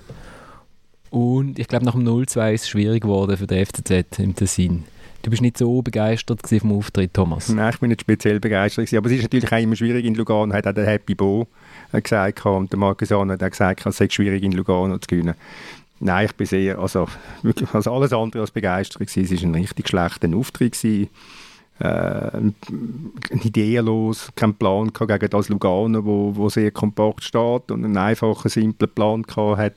Und 1.11 1.59
ich 1.59 1.68
glaube, 1.68 1.84
nach 1.84 1.94
dem 1.94 2.06
0-2 2.06 2.54
ist 2.54 2.62
es 2.62 2.68
schwierig 2.68 3.02
geworden 3.02 3.36
für 3.36 3.46
den 3.46 3.64
FCZ 3.64 4.18
im 4.18 4.34
Tessin. 4.34 4.84
Du 5.22 5.30
bist 5.30 5.42
nicht 5.42 5.59
so 5.59 5.82
begeistert 5.82 6.40
vom 6.46 6.72
Auftritt, 6.72 7.12
Thomas? 7.12 7.48
Nein, 7.48 7.70
ich 7.72 7.80
bin 7.80 7.88
nicht 7.88 8.02
speziell 8.02 8.38
begeistert. 8.38 8.84
Gewesen. 8.84 8.98
Aber 8.98 9.06
es 9.09 9.16
ist 9.16 9.22
natürlich 9.22 9.52
auch 9.52 9.59
immer 9.59 9.76
schwierig 9.76 10.04
in 10.04 10.14
Lugano, 10.14 10.54
hat 10.54 10.66
auch 10.66 10.72
der 10.72 10.86
Happy 10.86 11.14
Bo 11.14 11.48
gesagt 11.92 12.46
und 12.46 12.70
der 12.72 12.78
Marcus 12.78 13.11
Arno 13.11 13.32
hat 13.32 13.42
auch 13.42 13.50
gesagt, 13.50 13.84
es 13.84 13.96
sei 13.96 14.09
schwierig 14.09 14.42
in 14.42 14.52
Lugano 14.52 14.98
zu 14.98 15.09
gewinnen. 15.09 15.34
Nein, 16.00 16.26
ich 16.26 16.34
bin 16.34 16.46
sehr, 16.46 16.78
also, 16.78 17.09
wirklich, 17.42 17.72
also 17.74 17.92
alles 17.92 18.12
andere 18.12 18.42
als 18.42 18.52
begeistert 18.52 19.00
gewesen. 19.00 19.34
Es 19.34 19.42
war 19.42 19.50
ein 19.50 19.54
richtig 19.54 19.88
schlechter 19.88 20.36
Auftritt 20.36 20.80
gewesen 20.80 21.09
äh, 21.80 22.30
ideenlos, 23.30 24.30
keinen 24.34 24.54
Plan 24.54 24.92
gegen 24.92 25.30
das 25.30 25.48
Lugano, 25.48 26.04
wo, 26.04 26.34
wo 26.34 26.48
sehr 26.48 26.70
kompakt 26.70 27.22
steht 27.24 27.70
und 27.70 27.84
einen 27.84 27.96
einfachen, 27.96 28.48
simplen 28.48 28.90
Plan 28.90 29.24
hat, 29.56 29.74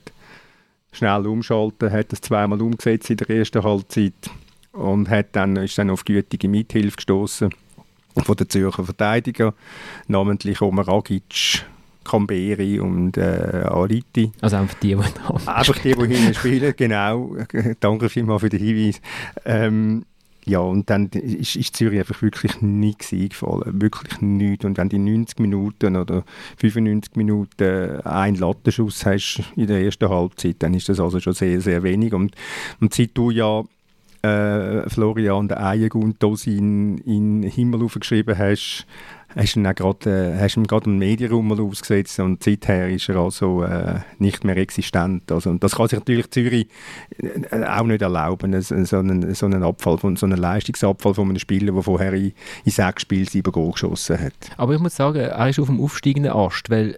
schnell 0.92 1.28
umschalten, 1.28 1.92
hat 1.92 2.12
das 2.12 2.22
zweimal 2.22 2.62
umgesetzt 2.62 3.10
in 3.10 3.18
der 3.18 3.30
ersten 3.30 3.64
Halbzeit 3.64 4.30
und 4.74 5.10
hat 5.10 5.28
dann, 5.34 5.56
ist 5.58 5.78
dann 5.78 5.90
auf 5.90 6.06
gütige 6.06 6.48
Mithilfe 6.48 6.98
gestoßen 6.98 7.50
von 8.18 8.36
den 8.36 8.50
Zürcher 8.50 8.84
Verteidiger, 8.84 9.54
namentlich 10.08 10.62
Omar 10.62 10.90
Agic, 10.90 11.66
Kamberi 12.04 12.80
und 12.80 13.18
äh, 13.18 13.64
Ariti. 13.66 14.32
Also 14.42 14.58
einfach 14.58 14.80
die, 14.80 14.96
die 14.96 15.04
da 15.46 15.54
Einfach 15.54 15.78
die, 15.78 15.94
die 15.94 16.08
hinten 16.08 16.34
spielen, 16.34 16.74
genau. 16.76 17.38
Danke 17.80 18.10
vielmals 18.10 18.42
für 18.42 18.50
den 18.50 18.60
Hinweis. 18.60 19.02
Ähm, 19.46 20.06
ja, 20.52 20.60
und 20.60 20.90
dann 20.90 21.08
ist, 21.08 21.56
ist 21.56 21.78
Zürich 21.78 22.00
einfach 22.00 22.22
wirklich 22.22 22.62
nichts 22.62 23.14
eingefallen. 23.14 23.82
Wirklich 23.82 24.20
nichts. 24.20 24.66
Und 24.66 24.78
wenn 24.78 24.90
du 24.90 25.00
90 25.00 25.40
Minuten 25.40 25.96
oder 25.96 26.26
95 26.58 27.16
Minuten 27.16 28.02
einen 28.02 28.36
Lattenschuss 28.36 29.06
hast 29.06 29.44
in 29.56 29.68
der 29.68 29.82
ersten 29.82 30.10
Halbzeit, 30.10 30.58
dann 30.60 30.74
ist 30.74 30.90
das 30.90 31.00
also 31.00 31.22
schon 31.22 31.34
sehr, 31.34 31.62
sehr 31.62 31.84
wenig. 31.84 32.14
Und, 32.14 32.36
und 32.82 32.94
seit 32.94 33.12
du 33.14 33.32
ja 33.32 33.64
äh, 34.24 34.90
Florian 34.90 35.48
der 35.48 35.66
Eiergund 35.66 36.22
in, 36.46 36.98
in 36.98 37.44
Himmel 37.44 37.84
aufgeschrieben 37.84 38.38
hast, 38.38 38.86
hast 39.36 39.56
du 39.56 39.60
ihm 39.60 39.76
gerade 39.76 40.38
äh, 40.40 40.48
ihm 40.56 40.68
gerade 40.68 40.88
einen 40.88 41.00
Medienraum 41.00 41.52
ausgesetzt 41.52 42.20
und 42.20 42.44
seither 42.44 42.90
ist 42.90 43.10
er 43.10 43.18
also 43.18 43.64
äh, 43.64 44.00
nicht 44.20 44.44
mehr 44.44 44.58
existent. 44.58 45.32
Also, 45.32 45.50
und 45.50 45.64
das 45.64 45.76
kann 45.76 45.88
sich 45.88 46.00
natürlich 46.00 46.30
Zürich 46.32 46.68
äh, 47.18 47.64
auch 47.64 47.84
nicht 47.84 48.02
erlauben, 48.02 48.62
so 48.62 48.76
einen, 48.76 49.34
so 49.34 49.46
einen 49.46 49.64
Abfall, 49.64 49.98
von, 49.98 50.16
so 50.16 50.26
einen 50.26 50.38
Leistungsabfall 50.38 51.14
von 51.14 51.30
einem 51.30 51.40
Spieler, 51.40 51.74
der 51.74 51.84
vorher 51.84 52.14
in, 52.14 52.34
in 52.66 52.72
sechs 52.72 53.04
Spielen 53.04 53.26
sieben 53.26 53.52
Goal 53.52 53.72
geschossen 53.72 54.20
hat. 54.20 54.34
Aber 54.58 54.74
ich 54.74 54.80
muss 54.80 54.96
sagen, 54.96 55.20
er 55.20 55.50
ist 55.50 55.60
auf 55.60 55.68
dem 55.68 55.82
aufsteigenden 55.82 56.32
Ast, 56.32 56.70
weil 56.70 56.98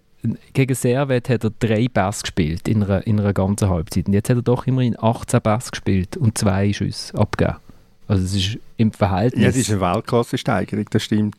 gegen 0.53 0.75
Servet 0.75 1.29
hat 1.29 1.43
er 1.43 1.51
drei 1.59 1.88
Bass 1.88 2.23
gespielt 2.23 2.67
in 2.67 2.84
einer, 2.84 3.05
in 3.05 3.19
einer 3.19 3.34
ganzen 3.34 3.69
Halbzeit. 3.69 4.07
Und 4.07 4.13
jetzt 4.13 4.29
hat 4.29 4.38
er 4.38 4.41
doch 4.41 4.67
immerhin 4.67 4.95
18 4.97 5.41
Bass 5.41 5.71
gespielt 5.71 6.15
und 6.17 6.38
zwei 6.38 6.71
Schüsse 6.71 7.17
abgegeben. 7.17 7.57
Also 8.07 8.23
es 8.23 8.36
ist 8.36 8.57
im 8.77 8.91
Verhältnis... 8.91 9.43
Ja, 9.43 9.49
es 9.49 9.57
ist 9.57 9.71
eine 9.71 9.81
Weltklasse-Steigerung, 9.81 10.86
das 10.89 11.03
stimmt. 11.03 11.36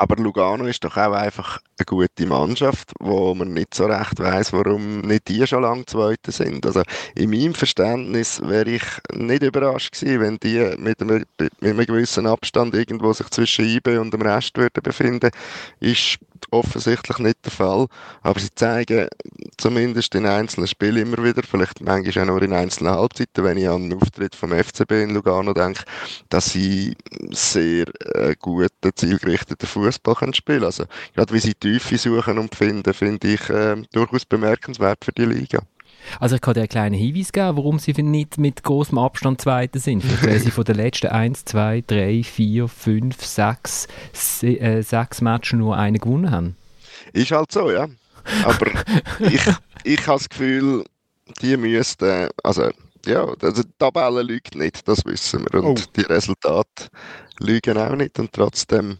Aber 0.00 0.16
Lugano 0.16 0.64
ist 0.64 0.82
doch 0.82 0.96
auch 0.96 1.12
einfach 1.12 1.60
eine 1.78 1.84
gute 1.84 2.24
Mannschaft, 2.24 2.94
wo 3.00 3.34
man 3.34 3.52
nicht 3.52 3.74
so 3.74 3.84
recht 3.84 4.18
weiß, 4.18 4.54
warum 4.54 5.02
nicht 5.02 5.28
die 5.28 5.46
schon 5.46 5.60
lange 5.60 5.84
Zweite 5.84 6.32
sind. 6.32 6.64
Also 6.64 6.82
in 7.14 7.28
meinem 7.28 7.52
Verständnis 7.52 8.40
wäre 8.42 8.70
ich 8.70 8.82
nicht 9.12 9.42
überrascht 9.42 9.92
gewesen, 9.92 10.20
wenn 10.22 10.38
die 10.38 10.74
mit 10.78 11.02
einem, 11.02 11.26
mit 11.38 11.52
einem 11.60 11.84
gewissen 11.84 12.26
Abstand 12.26 12.74
irgendwo 12.74 13.12
sich 13.12 13.28
zwischen 13.28 13.66
IB 13.66 13.98
und 13.98 14.14
dem 14.14 14.22
Rest 14.22 14.56
würden 14.56 14.82
befinden. 14.82 15.32
Ist 15.80 16.18
offensichtlich 16.50 17.18
nicht 17.18 17.44
der 17.44 17.52
Fall. 17.52 17.86
Aber 18.22 18.40
sie 18.40 18.54
zeigen 18.54 19.08
zumindest 19.56 20.14
in 20.14 20.26
einzelnen 20.26 20.66
Spielen 20.66 20.96
immer 20.96 21.22
wieder, 21.24 21.42
vielleicht 21.42 21.80
manchmal 21.80 22.24
auch 22.24 22.28
nur 22.28 22.42
in 22.42 22.52
einzelnen 22.52 22.92
Halbzeiten, 22.92 23.44
wenn 23.44 23.58
ich 23.58 23.68
an 23.68 23.88
den 23.88 24.00
Auftritt 24.00 24.34
vom 24.34 24.52
FCB 24.52 24.92
in 24.92 25.14
Lugano 25.14 25.52
denke, 25.52 25.84
dass 26.28 26.52
sie 26.52 26.96
sehr 27.30 27.86
äh, 28.14 28.34
guten, 28.38 28.90
zielgerichteten 28.94 29.68
Fußball 29.68 30.16
spielen 30.32 30.60
können. 30.60 30.64
Also 30.64 30.84
gerade 31.14 31.32
wie 31.34 31.40
sie 31.40 31.54
Tiefe 31.54 31.98
suchen 31.98 32.38
und 32.38 32.54
finden, 32.54 32.94
finde 32.94 33.28
ich 33.28 33.48
äh, 33.50 33.76
durchaus 33.92 34.24
bemerkenswert 34.24 35.04
für 35.04 35.12
die 35.12 35.24
Liga. 35.24 35.60
Also 36.18 36.36
ich 36.36 36.40
kann 36.40 36.54
dir 36.54 36.60
einen 36.60 36.68
kleinen 36.68 36.94
Hinweis 36.94 37.32
geben, 37.32 37.56
warum 37.56 37.78
sie 37.78 37.92
nicht 38.02 38.38
mit 38.38 38.62
großem 38.62 38.98
Abstand 38.98 39.40
Zweiter 39.40 39.78
sind. 39.78 40.04
Weil 40.24 40.38
sie 40.38 40.50
von 40.50 40.64
den 40.64 40.76
letzten 40.76 41.08
1, 41.08 41.44
2, 41.44 41.84
3, 41.86 42.22
4, 42.22 42.68
5, 42.68 43.24
6, 43.24 43.88
6 44.12 45.20
Matches 45.20 45.58
nur 45.58 45.76
einen 45.76 45.98
gewonnen 45.98 46.30
haben. 46.30 46.56
Ist 47.12 47.30
halt 47.30 47.52
so, 47.52 47.70
ja. 47.70 47.88
Aber 48.44 48.66
ich, 49.20 49.40
ich 49.84 50.06
habe 50.06 50.18
das 50.18 50.28
Gefühl, 50.28 50.84
die 51.42 51.56
müssten, 51.56 52.28
also 52.42 52.70
ja, 53.06 53.24
also 53.40 53.62
die 53.62 53.72
Tabelle 53.78 54.22
lügt 54.22 54.54
nicht, 54.54 54.86
das 54.86 55.04
wissen 55.04 55.46
wir. 55.50 55.62
Und 55.62 55.80
oh. 55.80 55.90
die 55.96 56.02
Resultate 56.02 56.88
lügen 57.38 57.78
auch 57.78 57.94
nicht. 57.94 58.18
Und 58.18 58.32
trotzdem 58.32 58.98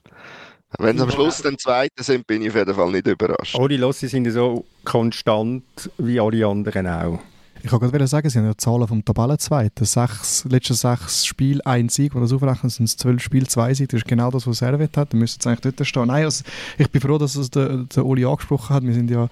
wenn 0.79 0.97
sie 0.97 1.03
am 1.03 1.11
Schluss 1.11 1.43
den 1.43 1.59
Zweiten 1.59 2.03
sind, 2.03 2.27
bin 2.27 2.43
ich 2.43 2.51
auf 2.51 2.57
jeden 2.57 2.75
Fall 2.75 2.91
nicht 2.91 3.07
überrascht. 3.07 3.57
Alle 3.59 3.77
Lossi 3.77 4.09
sind 4.09 4.31
so 4.31 4.64
konstant 4.85 5.64
wie 5.99 6.21
alle 6.21 6.47
anderen 6.47 6.87
auch. 6.87 7.21
Ich 7.62 7.71
wollte 7.71 7.91
gerade 7.91 8.07
sagen, 8.07 8.31
sie 8.31 8.39
haben 8.39 8.47
ja 8.47 8.57
Zahlen 8.57 8.89
vom 8.89 9.05
Tabellenzweiten. 9.05 9.85
Sechs, 9.85 10.47
letzte 10.49 10.73
sechs 10.75 11.27
Spiele, 11.27 11.64
ein 11.66 11.91
Sieg. 11.91 12.14
Wenn 12.14 12.23
das 12.23 12.33
aufrechnen, 12.33 12.71
sind 12.71 12.87
es 12.87 12.97
zwölf 12.97 13.23
Spiele, 13.23 13.47
zwei 13.47 13.75
Siege. 13.75 13.89
Das 13.89 13.99
ist 13.99 14.09
genau 14.09 14.31
das, 14.31 14.47
was 14.47 14.59
Servet 14.59 14.97
hat. 14.97 15.12
Dann 15.12 15.21
müsste 15.21 15.41
es 15.41 15.47
eigentlich 15.47 15.75
dort 15.75 15.87
stehen. 15.87 16.07
Nein, 16.07 16.25
also, 16.25 16.45
ich 16.79 16.91
bin 16.91 17.03
froh, 17.03 17.18
dass 17.18 17.37
es 17.37 17.51
der, 17.51 17.85
der 17.85 18.07
Oli 18.07 18.25
angesprochen 18.25 18.75
hat. 18.75 18.83
Wir 18.83 18.95
sind 18.95 19.11
ja 19.11 19.29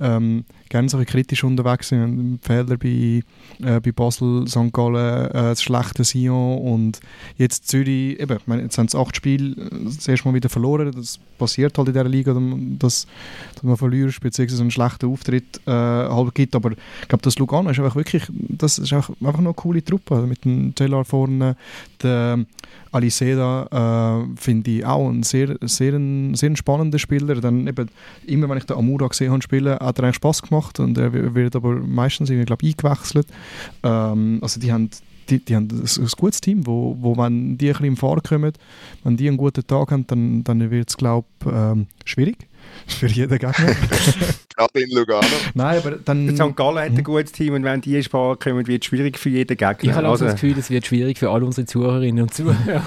ähm, 0.00 0.44
gerne 0.72 0.88
so 0.88 0.98
kritisch 1.04 1.44
unterwegs 1.44 1.88
sind. 1.88 2.40
Fehler 2.42 2.78
bei, 2.78 3.22
äh, 3.62 3.80
bei 3.80 3.92
Basel, 3.92 4.48
St. 4.48 4.72
Gallen, 4.72 5.26
äh, 5.26 5.32
das 5.32 5.62
schlechte 5.62 6.02
Sion 6.02 6.58
und 6.58 7.00
jetzt 7.36 7.68
Zürich, 7.68 8.18
eben, 8.18 8.38
meine, 8.46 8.62
jetzt 8.62 8.78
haben 8.78 8.88
sie 8.88 8.98
acht 8.98 9.14
Spiele 9.14 9.50
äh, 9.50 9.84
das 9.84 10.08
erste 10.08 10.26
Mal 10.26 10.34
wieder 10.34 10.48
verloren. 10.48 10.90
Das 10.96 11.20
passiert 11.38 11.76
halt 11.76 11.88
in 11.88 11.94
dieser 11.94 12.08
Liga, 12.08 12.34
dass, 12.78 13.06
dass 13.54 13.62
man 13.62 13.76
verliert, 13.76 14.18
beziehungsweise 14.20 14.62
einen 14.62 14.70
schlechten 14.70 15.12
Auftritt 15.12 15.60
äh, 15.66 15.70
halt 15.70 16.34
gibt. 16.34 16.56
Aber 16.56 16.72
ich 16.72 17.08
glaube, 17.08 17.22
das 17.22 17.38
Lugano 17.38 17.68
ist 17.68 17.78
einfach 17.78 17.94
wirklich, 17.94 18.24
das 18.30 18.78
ist 18.78 18.94
einfach, 18.94 19.14
einfach 19.20 19.40
eine 19.40 19.52
coole 19.52 19.84
Truppe. 19.84 20.14
Also 20.14 20.26
mit 20.26 20.42
dem 20.46 20.74
Taylor 20.74 21.04
vorne, 21.04 21.54
der 22.02 22.46
Aliseda 22.92 24.22
äh, 24.22 24.36
finde 24.36 24.70
ich 24.70 24.84
auch 24.84 25.08
ein 25.08 25.22
sehr, 25.22 25.56
sehr, 25.62 25.94
ein, 25.94 26.34
sehr 26.34 26.54
spannender 26.56 26.98
Spieler. 26.98 27.36
Dann 27.36 27.66
eben, 27.66 27.88
immer 28.26 28.48
wenn 28.48 28.58
ich 28.58 28.64
den 28.64 28.76
Amura 28.76 29.08
gesehen 29.08 29.32
habe 29.32 29.42
spielen, 29.42 29.78
hat 29.78 29.98
er 29.98 30.04
eigentlich 30.04 30.16
Spass 30.16 30.42
gemacht 30.42 30.78
und 30.78 30.98
er 30.98 31.34
wird 31.34 31.56
aber 31.56 31.74
meistens 31.74 32.30
irgendwie, 32.30 32.46
glaube 32.46 32.66
eingewechselt. 32.66 33.26
Ähm, 33.82 34.38
also 34.42 34.60
die 34.60 34.72
haben 34.72 34.90
die, 35.28 35.38
die 35.38 35.54
haben 35.56 35.68
ein, 35.70 35.80
ein 35.80 36.08
gutes 36.18 36.40
Team, 36.40 36.66
wo, 36.66 36.96
wo 37.00 37.16
wenn 37.16 37.56
die 37.56 37.68
ein 37.68 37.72
bisschen 37.72 37.86
im 37.86 37.96
Fahren 37.96 38.22
kommen, 38.22 38.52
wenn 39.04 39.16
die 39.16 39.28
einen 39.28 39.36
guten 39.36 39.66
Tag 39.66 39.92
haben, 39.92 40.06
dann, 40.06 40.44
dann 40.44 40.70
wird 40.70 40.90
es, 40.90 40.96
glaube 40.96 41.26
ich, 41.44 41.52
ähm, 41.52 41.86
schwierig 42.04 42.48
für 42.86 43.06
jeden 43.06 43.38
Gegner. 43.38 43.52
Gerade 44.56 44.80
in 44.80 44.90
Lugano. 44.90 45.26
Nein, 45.54 45.78
aber 45.78 45.92
dann... 45.92 46.36
St. 46.36 46.56
Gallen 46.56 46.78
hat 46.78 46.84
ein 46.86 46.96
hm? 46.96 47.04
gutes 47.04 47.32
Team 47.32 47.54
und 47.54 47.64
wenn 47.64 47.80
die 47.80 47.96
in 47.96 48.02
Sprache 48.02 48.36
kommen, 48.36 48.66
wird 48.66 48.82
es 48.82 48.86
schwierig 48.86 49.18
für 49.18 49.30
jeden 49.30 49.56
Gegner. 49.56 49.76
Ich 49.82 49.92
habe 49.92 50.08
also, 50.08 50.24
das 50.24 50.34
Gefühl, 50.34 50.58
es 50.58 50.70
wird 50.70 50.86
schwierig 50.86 51.18
für 51.18 51.30
alle 51.30 51.44
unsere 51.44 51.66
Zuhörerinnen 51.66 52.22
und 52.22 52.34
Zuhörer. 52.34 52.82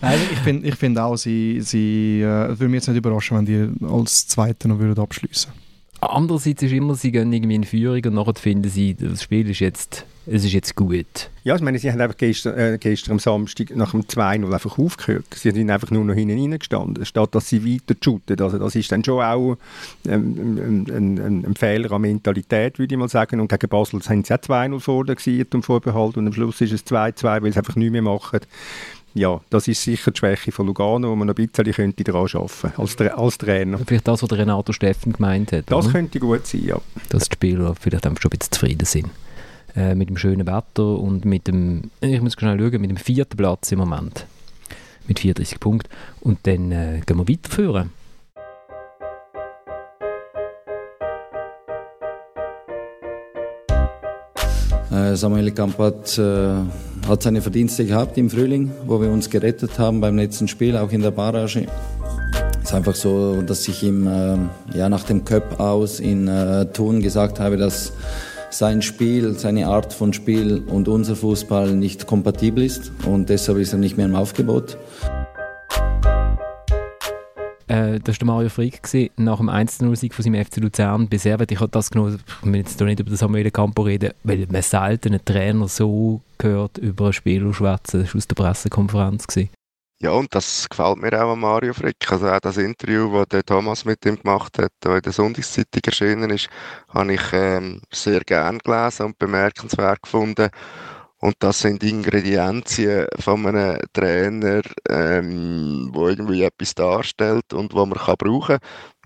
Nein, 0.00 0.20
ich 0.32 0.38
finde 0.38 0.68
ich 0.68 0.74
find 0.74 0.98
auch, 0.98 1.16
sie, 1.16 1.60
sie 1.60 2.20
äh, 2.20 2.48
würde 2.48 2.68
mich 2.68 2.78
jetzt 2.78 2.88
nicht 2.88 2.98
überraschen, 2.98 3.38
wenn 3.38 3.46
die 3.46 3.86
als 3.86 4.28
Zweite 4.28 4.68
noch 4.68 4.78
würden 4.78 5.02
abschließen 5.02 5.52
Andererseits 6.00 6.62
ist 6.62 6.72
immer, 6.72 6.94
sie 6.94 7.10
gehen 7.10 7.32
irgendwie 7.32 7.56
in 7.56 7.64
Führung 7.64 8.04
und 8.04 8.14
nachher 8.14 8.34
finden 8.34 8.70
sie, 8.70 8.94
das 8.94 9.22
Spiel 9.22 9.50
ist 9.50 9.58
jetzt 9.58 10.04
es 10.30 10.44
ist 10.44 10.52
jetzt 10.52 10.76
gut. 10.76 11.30
Ja, 11.44 11.56
ich 11.56 11.62
meine, 11.62 11.78
sie 11.78 11.90
haben 11.90 12.00
einfach 12.00 12.16
gestern, 12.16 12.58
äh, 12.58 12.78
gestern 12.78 13.12
am 13.12 13.18
Samstag 13.18 13.74
nach 13.74 13.92
dem 13.92 14.02
2-0 14.02 14.52
einfach 14.52 14.78
aufgehört. 14.78 15.26
Sie 15.34 15.50
sind 15.50 15.70
einfach 15.70 15.90
nur 15.90 16.04
noch 16.04 16.14
hinten 16.14 16.38
reingestanden, 16.38 17.04
statt 17.04 17.34
dass 17.34 17.48
sie 17.48 17.64
weiter 17.64 17.98
shooten. 18.02 18.40
Also 18.40 18.58
das 18.58 18.74
ist 18.74 18.92
dann 18.92 19.04
schon 19.04 19.22
auch 19.22 19.56
ähm, 20.06 20.86
ein, 20.88 21.18
ein, 21.18 21.44
ein, 21.46 21.54
Fehler 21.54 21.92
an 21.92 22.02
Mentalität, 22.02 22.78
würde 22.78 22.94
ich 22.94 22.98
mal 22.98 23.08
sagen. 23.08 23.40
Und 23.40 23.48
gegen 23.48 23.68
Basel 23.68 24.02
sind 24.02 24.26
sie 24.26 24.34
auch 24.34 24.38
2-0 24.38 24.80
vor 24.80 25.04
der 25.04 25.16
und 25.52 25.62
Vorbehalt 25.62 26.16
und 26.16 26.26
am 26.26 26.32
Schluss 26.32 26.60
ist 26.60 26.72
es 26.72 26.86
2-2, 26.86 27.42
weil 27.42 27.52
sie 27.52 27.58
einfach 27.58 27.76
nichts 27.76 27.92
mehr 27.92 28.02
machen. 28.02 28.40
ja, 29.14 29.40
das 29.48 29.68
ist 29.68 29.82
sicher 29.82 30.10
die 30.10 30.18
Schwäche 30.18 30.52
von 30.52 30.66
Lugano, 30.66 31.10
wo 31.10 31.16
man 31.16 31.30
ein 31.30 31.34
bisschen 31.34 31.72
könnte 31.72 32.04
daran 32.04 32.28
arbeiten 32.32 32.72
als, 32.76 32.96
Tra 32.96 33.06
als 33.06 33.38
Trainer. 33.38 33.78
Vielleicht 33.78 34.06
das, 34.06 34.22
was 34.22 34.28
der 34.28 34.38
Renato 34.38 34.72
Steffen 34.72 35.14
gemeint 35.14 35.52
hat. 35.52 35.70
Das 35.70 35.86
oder? 35.86 35.92
könnte 35.92 36.20
gut 36.20 36.46
sein, 36.46 36.64
ja. 36.64 36.78
Dass 37.08 37.28
die 37.28 37.34
Spieler 37.34 37.74
vielleicht 37.80 38.06
einfach 38.06 38.20
schon 38.20 38.30
ein 38.30 38.38
bisschen 38.38 38.52
zufrieden 38.52 38.84
sind. 38.84 39.08
Äh, 39.76 39.94
mit 39.94 40.08
dem 40.08 40.16
schönen 40.16 40.46
Wetter 40.46 40.98
und 40.98 41.24
mit 41.24 41.46
dem, 41.46 41.90
ich 42.00 42.20
muss 42.22 42.32
schnell 42.32 42.58
schauen, 42.58 42.80
mit 42.80 42.90
dem 42.90 42.96
vierten 42.96 43.36
Platz 43.36 43.70
im 43.70 43.78
Moment. 43.78 44.26
Mit 45.06 45.18
34 45.18 45.60
Punkten. 45.60 45.90
Und 46.20 46.38
dann 46.44 46.72
äh, 46.72 47.00
gehen 47.04 47.18
wir 47.18 47.28
weiterführen. 47.28 47.90
Äh, 54.90 55.16
Samuel 55.16 55.50
Kamp 55.50 55.78
hat, 55.78 56.18
äh, 56.18 56.54
hat 57.06 57.22
seine 57.22 57.42
Verdienste 57.42 57.84
gehabt 57.84 58.16
im 58.16 58.30
Frühling, 58.30 58.70
wo 58.86 59.00
wir 59.00 59.10
uns 59.10 59.28
gerettet 59.28 59.78
haben 59.78 60.00
beim 60.00 60.16
letzten 60.16 60.48
Spiel, 60.48 60.78
auch 60.78 60.90
in 60.92 61.02
der 61.02 61.10
Barrage. 61.10 61.66
Es 62.62 62.70
ist 62.70 62.74
einfach 62.74 62.94
so, 62.94 63.42
dass 63.42 63.68
ich 63.68 63.82
ihm 63.82 64.50
ja, 64.74 64.88
nach 64.88 65.04
dem 65.04 65.24
Cup 65.24 65.60
aus 65.60 66.00
in 66.00 66.26
äh, 66.26 66.66
Thun 66.66 67.00
gesagt 67.00 67.38
habe, 67.38 67.56
dass 67.56 67.92
sein 68.50 68.82
Spiel, 68.82 69.34
seine 69.38 69.66
Art 69.66 69.92
von 69.92 70.12
Spiel 70.12 70.62
und 70.66 70.88
unser 70.88 71.16
Fußball 71.16 71.72
nicht 71.72 72.06
kompatibel 72.06 72.64
ist 72.64 72.92
und 73.06 73.28
deshalb 73.28 73.58
ist 73.58 73.72
er 73.72 73.78
nicht 73.78 73.96
mehr 73.96 74.06
im 74.06 74.14
Aufgebot. 74.14 74.78
Äh, 77.68 78.00
das 78.00 78.20
war 78.20 78.26
Mario 78.26 78.48
Frick 78.48 78.80
nach 79.16 79.36
dem 79.38 79.50
1-0-Sieg 79.50 80.14
von 80.14 80.22
seinem 80.22 80.44
FC 80.44 80.56
Luzern 80.56 81.08
bei 81.08 81.18
Servet. 81.18 81.52
Ich 81.52 81.60
habe 81.60 81.70
das 81.70 81.90
genommen, 81.90 82.18
ich 82.40 82.46
will 82.46 82.56
jetzt 82.56 82.80
nicht 82.80 83.00
über 83.00 83.10
den 83.10 83.16
Samuel 83.16 83.50
Campo 83.50 83.82
reden, 83.82 84.12
weil 84.24 84.46
man 84.50 84.62
selten 84.62 85.08
einen 85.08 85.24
Trainer 85.24 85.68
so 85.68 86.22
gehört 86.38 86.78
über 86.78 87.04
einen 87.04 87.12
Spieler 87.12 87.52
schwätzen. 87.52 88.00
Das 88.02 88.14
war 88.14 88.18
aus 88.18 88.28
der 88.28 88.34
Pressekonferenz. 88.34 89.26
Gewesen. 89.26 89.57
Ja, 90.00 90.12
und 90.12 90.32
das 90.34 90.68
gefällt 90.68 90.98
mir 90.98 91.12
auch 91.24 91.32
an 91.32 91.40
Mario 91.40 91.74
Frick. 91.74 91.96
Also 92.12 92.28
auch 92.28 92.38
das 92.38 92.56
Interview, 92.56 93.12
das 93.12 93.28
der 93.28 93.44
Thomas 93.44 93.84
mit 93.84 94.04
ihm 94.06 94.16
gemacht 94.16 94.56
hat, 94.58 94.70
das 94.80 94.94
in 94.96 95.02
der 95.02 95.12
Sonntagszeitung 95.12 95.82
erschienen 95.84 96.30
ist, 96.30 96.48
habe 96.88 97.14
ich 97.14 97.22
ähm, 97.32 97.80
sehr 97.92 98.20
gern 98.20 98.58
gelesen 98.60 99.06
und 99.06 99.18
bemerkenswert 99.18 100.02
gefunden. 100.02 100.50
Und 101.20 101.34
das 101.40 101.60
sind 101.60 101.82
Ingredienzien 101.82 103.06
von 103.18 103.46
einem 103.46 103.80
Trainer, 103.92 104.62
ähm, 104.88 105.90
wo 105.92 106.08
irgendwie 106.08 106.44
etwas 106.44 106.74
darstellt 106.76 107.52
und 107.52 107.74
wo 107.74 107.84
man 107.86 107.98
kann 107.98 108.16
brauchen, 108.18 108.58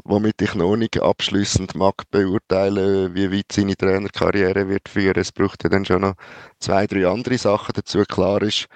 womit 0.04 0.42
ich 0.42 0.54
noch 0.54 0.76
nicht 0.76 1.00
abschließend 1.00 1.74
mag 1.74 1.94
beurteilen, 2.10 3.14
wie 3.14 3.32
weit 3.32 3.52
seine 3.52 3.76
Trainerkarriere 3.76 4.68
wird 4.68 4.88
führen. 4.90 5.18
Es 5.20 5.32
braucht 5.32 5.64
ja 5.64 5.70
dann 5.70 5.86
schon 5.86 6.02
noch 6.02 6.14
zwei, 6.60 6.86
drei 6.86 7.06
andere 7.08 7.38
Sachen 7.38 7.72
dazu. 7.74 8.02
Klar 8.04 8.42
ist, 8.42 8.66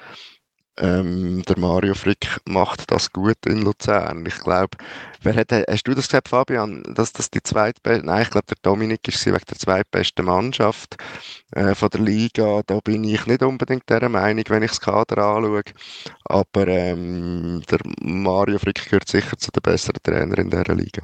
ähm, 0.78 1.42
der 1.42 1.58
Mario 1.58 1.94
Frick 1.94 2.40
macht 2.46 2.90
das 2.90 3.12
gut 3.12 3.44
in 3.46 3.62
Luzern. 3.62 4.24
Ich 4.26 4.38
glaube, 4.38 4.76
wer 5.22 5.34
hat, 5.34 5.52
hast 5.52 5.84
du 5.84 5.94
das 5.94 6.06
gesagt, 6.06 6.28
Fabian, 6.28 6.82
dass 6.94 7.12
das 7.12 7.30
die 7.30 7.42
zweitbeste, 7.42 8.04
nein, 8.04 8.22
ich 8.22 8.30
glaube, 8.30 8.46
der 8.46 8.56
Dominik 8.62 9.06
ist 9.08 9.20
sie 9.20 9.32
wegen 9.32 9.44
der 9.48 9.58
zweitbesten 9.58 10.24
Mannschaft 10.24 10.96
äh, 11.52 11.74
von 11.74 11.88
der 11.90 12.00
Liga. 12.00 12.62
Da 12.66 12.80
bin 12.80 13.04
ich 13.04 13.26
nicht 13.26 13.42
unbedingt 13.42 13.88
der 13.88 14.08
Meinung, 14.08 14.44
wenn 14.48 14.62
ich 14.62 14.70
das 14.70 14.80
Kader 14.80 15.18
anschaue. 15.18 15.62
Aber 16.24 16.68
ähm, 16.68 17.62
der 17.70 17.78
Mario 18.00 18.58
Frick 18.58 18.84
gehört 18.84 19.08
sicher 19.08 19.36
zu 19.38 19.50
den 19.50 19.62
besseren 19.62 20.02
Trainern 20.02 20.32
in 20.32 20.50
dieser 20.50 20.74
Liga. 20.74 21.02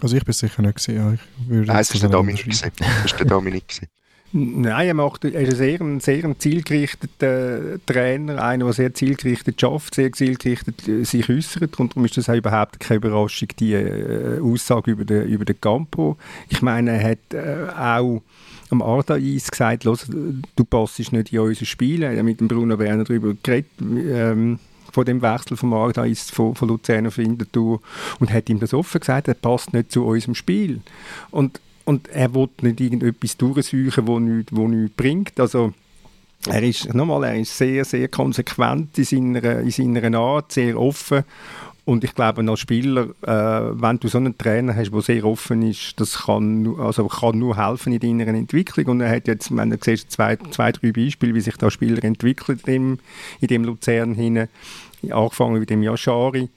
Also 0.00 0.16
ich 0.16 0.24
bin 0.24 0.32
sicher 0.32 0.62
nicht 0.62 0.76
gewesen, 0.76 0.96
ja. 0.96 1.12
Ich 1.12 1.48
würde 1.48 1.66
Nein, 1.66 1.80
es 1.80 1.88
der 1.88 2.08
Dominik. 2.08 2.46
war 2.46 3.18
der 3.18 3.26
Dominik. 3.26 3.88
Nein, 4.32 4.88
er, 4.88 4.94
macht, 4.94 5.24
er 5.24 5.40
ist 5.40 5.58
ein 5.60 6.00
sehr, 6.00 6.22
sehr 6.22 6.38
zielgerichteter 6.38 7.78
Trainer, 7.86 8.42
einer, 8.42 8.66
der 8.66 8.74
sehr 8.74 8.92
zielgerichtet 8.92 9.58
schafft, 9.58 9.94
sehr 9.94 10.12
zielgerichtet 10.12 10.86
äh, 10.86 11.04
sich 11.04 11.28
äußert. 11.30 11.80
Und 11.80 11.92
darum 11.92 12.04
ist 12.04 12.18
das 12.18 12.28
auch 12.28 12.34
überhaupt 12.34 12.78
keine 12.78 12.98
Überraschung, 12.98 13.48
die 13.58 13.72
äh, 13.72 14.38
Aussage 14.40 14.90
über 14.90 15.06
den, 15.06 15.28
über 15.28 15.46
den 15.46 15.58
Campo. 15.58 16.18
Ich 16.50 16.60
meine, 16.60 16.90
er 16.90 17.12
hat 17.12 17.32
äh, 17.32 17.70
auch 17.74 18.22
am 18.68 18.82
Ardais 18.82 19.50
gesagt, 19.50 19.84
«Los, 19.84 20.06
du 20.08 20.64
passst 20.64 20.98
nicht 20.98 21.32
in 21.32 21.38
unser 21.38 21.64
Spiel. 21.64 22.02
Er 22.02 22.14
hat 22.14 22.22
mit 22.22 22.40
dem 22.40 22.48
Bruno 22.48 22.78
Werner 22.78 23.04
darüber 23.04 23.34
geredet, 23.42 23.70
ähm, 23.80 24.58
von 24.92 25.04
dem 25.06 25.22
Wechsel 25.22 25.56
vom 25.56 25.72
Ardais 25.72 26.30
von, 26.30 26.54
von 26.54 26.68
Luzern 26.68 27.06
auf 27.06 27.18
Winterthur 27.18 27.80
und 28.20 28.32
hat 28.32 28.48
ihm 28.50 28.60
das 28.60 28.74
offen 28.74 29.00
gesagt, 29.00 29.28
er 29.28 29.34
passt 29.34 29.72
nicht 29.72 29.92
zu 29.92 30.04
unserem 30.04 30.34
Spiel. 30.34 30.80
Und 31.30 31.60
und 31.88 32.06
er 32.08 32.34
will 32.34 32.50
nicht 32.60 32.82
irgendetwas 32.82 33.38
durchsuchen, 33.38 34.06
wo 34.06 34.18
nichts, 34.18 34.54
wo 34.54 34.68
nichts 34.68 34.94
bringt. 34.94 35.40
Also 35.40 35.72
er 36.46 36.62
ist, 36.62 36.92
nochmal, 36.92 37.24
er 37.24 37.36
ist 37.36 37.56
sehr, 37.56 37.82
sehr 37.86 38.08
konsequent 38.08 38.98
in 38.98 39.04
seiner, 39.04 39.60
in 39.60 39.70
seiner 39.70 40.18
Art, 40.18 40.52
sehr 40.52 40.78
offen. 40.78 41.24
Und 41.86 42.04
ich 42.04 42.14
glaube, 42.14 42.46
als 42.46 42.60
Spieler, 42.60 43.06
äh, 43.22 43.80
wenn 43.80 43.98
du 43.98 44.08
so 44.08 44.18
einen 44.18 44.36
Trainer 44.36 44.76
hast, 44.76 44.90
der 44.90 45.00
sehr 45.00 45.24
offen 45.24 45.62
ist, 45.62 45.98
das 45.98 46.26
kann, 46.26 46.78
also 46.78 47.08
kann 47.08 47.38
nur 47.38 47.56
helfen 47.56 47.94
in 47.94 48.18
deiner 48.18 48.34
Entwicklung. 48.34 48.84
Und 48.88 49.00
er 49.00 49.10
hat 49.10 49.26
jetzt, 49.26 49.56
wenn 49.56 49.70
du 49.70 49.78
siehst, 49.80 50.12
zwei, 50.12 50.36
zwei, 50.36 50.72
drei 50.72 50.92
Beispiele, 50.92 51.34
wie 51.34 51.40
sich 51.40 51.56
da 51.56 51.70
Spieler 51.70 52.04
entwickeln 52.04 52.60
in, 52.66 52.98
in 53.40 53.48
dem 53.48 53.64
Luzern 53.64 54.12
hinein. 54.12 54.50
Angefangen 55.10 55.58
mit 55.58 55.70
dem 55.70 55.82
Yashari. 55.82 56.50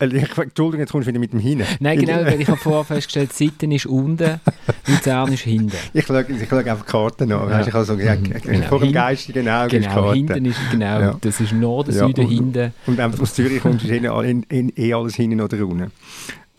Äh, 0.00 0.06
Entschuldigung, 0.06 0.80
jetzt 0.80 0.92
kommst 0.92 1.06
du 1.06 1.10
wieder 1.10 1.20
mit 1.20 1.32
dem 1.32 1.40
Hin. 1.40 1.62
Nein, 1.78 1.98
genau, 1.98 2.24
weil 2.24 2.40
ich 2.40 2.48
habe 2.48 2.56
vorher 2.58 2.84
festgestellt, 2.84 3.32
Seite 3.32 3.66
ist 3.66 3.86
unten, 3.86 4.40
Luzern 4.86 5.32
ist 5.32 5.42
hinten. 5.42 5.76
Ich 5.92 6.06
schaue, 6.06 6.24
ich 6.28 6.48
schaue 6.48 6.58
einfach 6.60 6.86
Karten 6.86 7.30
an. 7.32 7.50
Ja. 7.50 7.60
Ich 7.60 7.72
habe 7.72 7.84
so 7.84 7.96
gesagt, 7.96 8.22
Mhm, 8.22 8.34
genau. 8.42 8.66
vor 8.66 8.80
dem 8.80 8.92
geistigen 8.92 9.48
Auge 9.48 9.76
ist 9.76 9.82
Genau, 9.88 9.94
Karte. 10.02 10.16
hinten 10.16 10.44
ist, 10.46 10.58
genau, 10.70 11.00
Ja. 11.00 11.16
das 11.20 11.40
ist 11.40 11.52
Norden, 11.52 11.94
Ja, 11.94 12.06
Süden, 12.06 12.24
und- 12.24 12.30
hinten. 12.30 12.72
Und 12.86 12.96
wenn 12.98 13.12
du 13.12 13.22
aus 13.22 13.34
Zürich 13.34 13.60
kommst, 13.60 13.84
ist 13.84 13.90
eh, 13.90 14.30
in, 14.30 14.42
in, 14.44 14.72
eh 14.76 14.94
alles 14.94 15.14
hinten 15.16 15.40
oder 15.40 15.64
unten. 15.66 15.90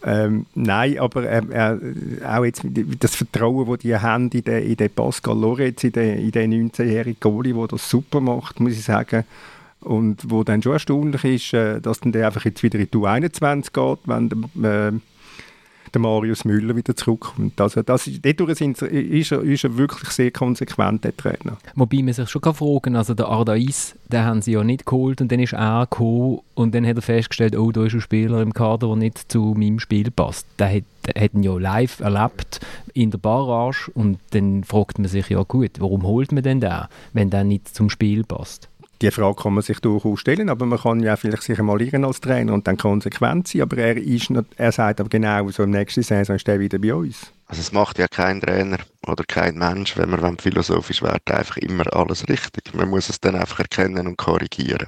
Ähm, 0.03 0.47
nein, 0.55 0.97
aber 0.99 1.29
ähm, 1.29 1.51
äh, 1.51 2.25
auch 2.25 2.43
jetzt 2.43 2.63
das 2.99 3.15
Vertrauen, 3.15 3.67
das 3.69 3.79
die 3.79 3.95
haben 3.95 4.29
in 4.31 4.43
den, 4.43 4.63
in 4.63 4.75
den 4.75 4.89
Pascal 4.89 5.37
Loretz, 5.37 5.83
in 5.83 5.91
den, 5.91 6.17
in 6.19 6.31
den 6.31 6.71
19-jährigen 6.71 7.17
Goalie, 7.19 7.53
der 7.53 7.67
das 7.67 7.87
super 7.87 8.19
macht, 8.19 8.59
muss 8.59 8.73
ich 8.73 8.83
sagen. 8.83 9.25
Und 9.81 10.29
wo 10.29 10.43
dann 10.43 10.61
schon 10.61 10.73
erstaunlich 10.73 11.23
ist, 11.23 11.53
äh, 11.53 11.81
dass 11.81 11.99
dann 11.99 12.11
der 12.11 12.27
einfach 12.27 12.45
jetzt 12.45 12.61
wieder 12.63 12.79
in 12.79 12.89
die 12.91 12.97
U21 12.97 13.73
geht, 13.73 13.99
wenn 14.05 14.63
äh, 14.63 14.99
der 15.93 16.01
Marius 16.01 16.45
Müller 16.45 16.75
wieder 16.75 16.95
zurückkommt. 16.95 17.59
Also 17.59 17.81
das, 17.81 18.09
dadurch 18.21 18.57
sind, 18.57 18.81
ist, 18.81 19.31
er, 19.31 19.41
ist 19.41 19.63
er 19.63 19.77
wirklich 19.77 20.09
sehr 20.09 20.31
konsequent, 20.31 21.03
der 21.03 21.15
Trainer. 21.15 21.57
Wobei 21.75 22.01
man 22.01 22.13
sich 22.13 22.29
schon 22.29 22.41
kann 22.41 22.53
fragen 22.53 22.95
also 22.95 23.13
der 23.13 23.27
Ardais, 23.27 23.95
den 24.07 24.23
haben 24.23 24.41
sie 24.41 24.53
ja 24.53 24.63
nicht 24.63 24.85
geholt 24.85 25.21
und 25.21 25.31
dann 25.31 25.39
ist 25.39 25.53
er 25.53 25.87
gekommen 25.89 26.39
und 26.53 26.73
dann 26.75 26.85
hat 26.85 26.95
er 26.95 27.01
festgestellt, 27.01 27.57
oh, 27.57 27.71
da 27.71 27.85
ist 27.85 27.93
ein 27.93 28.01
Spieler 28.01 28.41
im 28.41 28.53
Kader, 28.53 28.87
der 28.87 28.95
nicht 28.95 29.31
zu 29.31 29.53
meinem 29.57 29.79
Spiel 29.79 30.11
passt. 30.11 30.47
Der 30.59 30.73
hat, 30.73 30.83
der 31.05 31.23
hat 31.23 31.33
ihn 31.33 31.43
ja 31.43 31.57
live 31.57 31.99
erlebt 31.99 32.59
in 32.93 33.11
der 33.11 33.17
Barrage 33.17 33.91
und 33.93 34.19
dann 34.31 34.63
fragt 34.63 34.99
man 34.99 35.07
sich, 35.07 35.29
ja 35.29 35.43
gut, 35.43 35.71
warum 35.79 36.03
holt 36.03 36.31
man 36.31 36.43
denn 36.43 36.61
den, 36.61 36.85
wenn 37.13 37.29
der 37.29 37.43
nicht 37.43 37.73
zum 37.73 37.89
Spiel 37.89 38.23
passt? 38.23 38.70
Die 39.01 39.09
Frage 39.09 39.41
kann 39.41 39.55
man 39.55 39.63
sich 39.63 39.79
durchaus 39.79 40.19
stellen, 40.19 40.49
aber 40.49 40.67
man 40.67 40.77
kann 40.77 40.99
ja 40.99 41.15
vielleicht 41.15 41.41
sich 41.41 41.57
einmal 41.57 41.81
irren 41.81 42.05
als 42.05 42.21
Trainer 42.21 42.53
und 42.53 42.67
dann 42.67 42.77
konsequent 42.77 43.47
sein. 43.47 43.63
Aber 43.63 43.77
er, 43.77 43.97
ist 43.97 44.29
nicht, 44.29 44.45
er 44.57 44.71
sagt 44.71 44.99
aber 44.99 45.09
genau, 45.09 45.49
so 45.49 45.63
im 45.63 45.71
nächsten 45.71 46.03
Saison 46.03 46.35
ist 46.35 46.47
er 46.47 46.59
wieder 46.59 46.77
bei 46.77 46.93
uns. 46.93 47.33
Also 47.51 47.59
es 47.59 47.73
macht 47.73 47.99
ja 47.99 48.07
kein 48.07 48.39
Trainer 48.39 48.77
oder 49.05 49.25
kein 49.27 49.55
Mensch, 49.55 49.97
wenn 49.97 50.09
man 50.09 50.21
wenn 50.21 50.37
philosophisch 50.37 51.01
wird, 51.01 51.29
einfach 51.29 51.57
immer 51.57 51.83
alles 51.93 52.29
richtig. 52.29 52.73
Man 52.73 52.89
muss 52.89 53.09
es 53.09 53.19
dann 53.19 53.35
einfach 53.35 53.59
erkennen 53.59 54.07
und 54.07 54.15
korrigieren. 54.15 54.87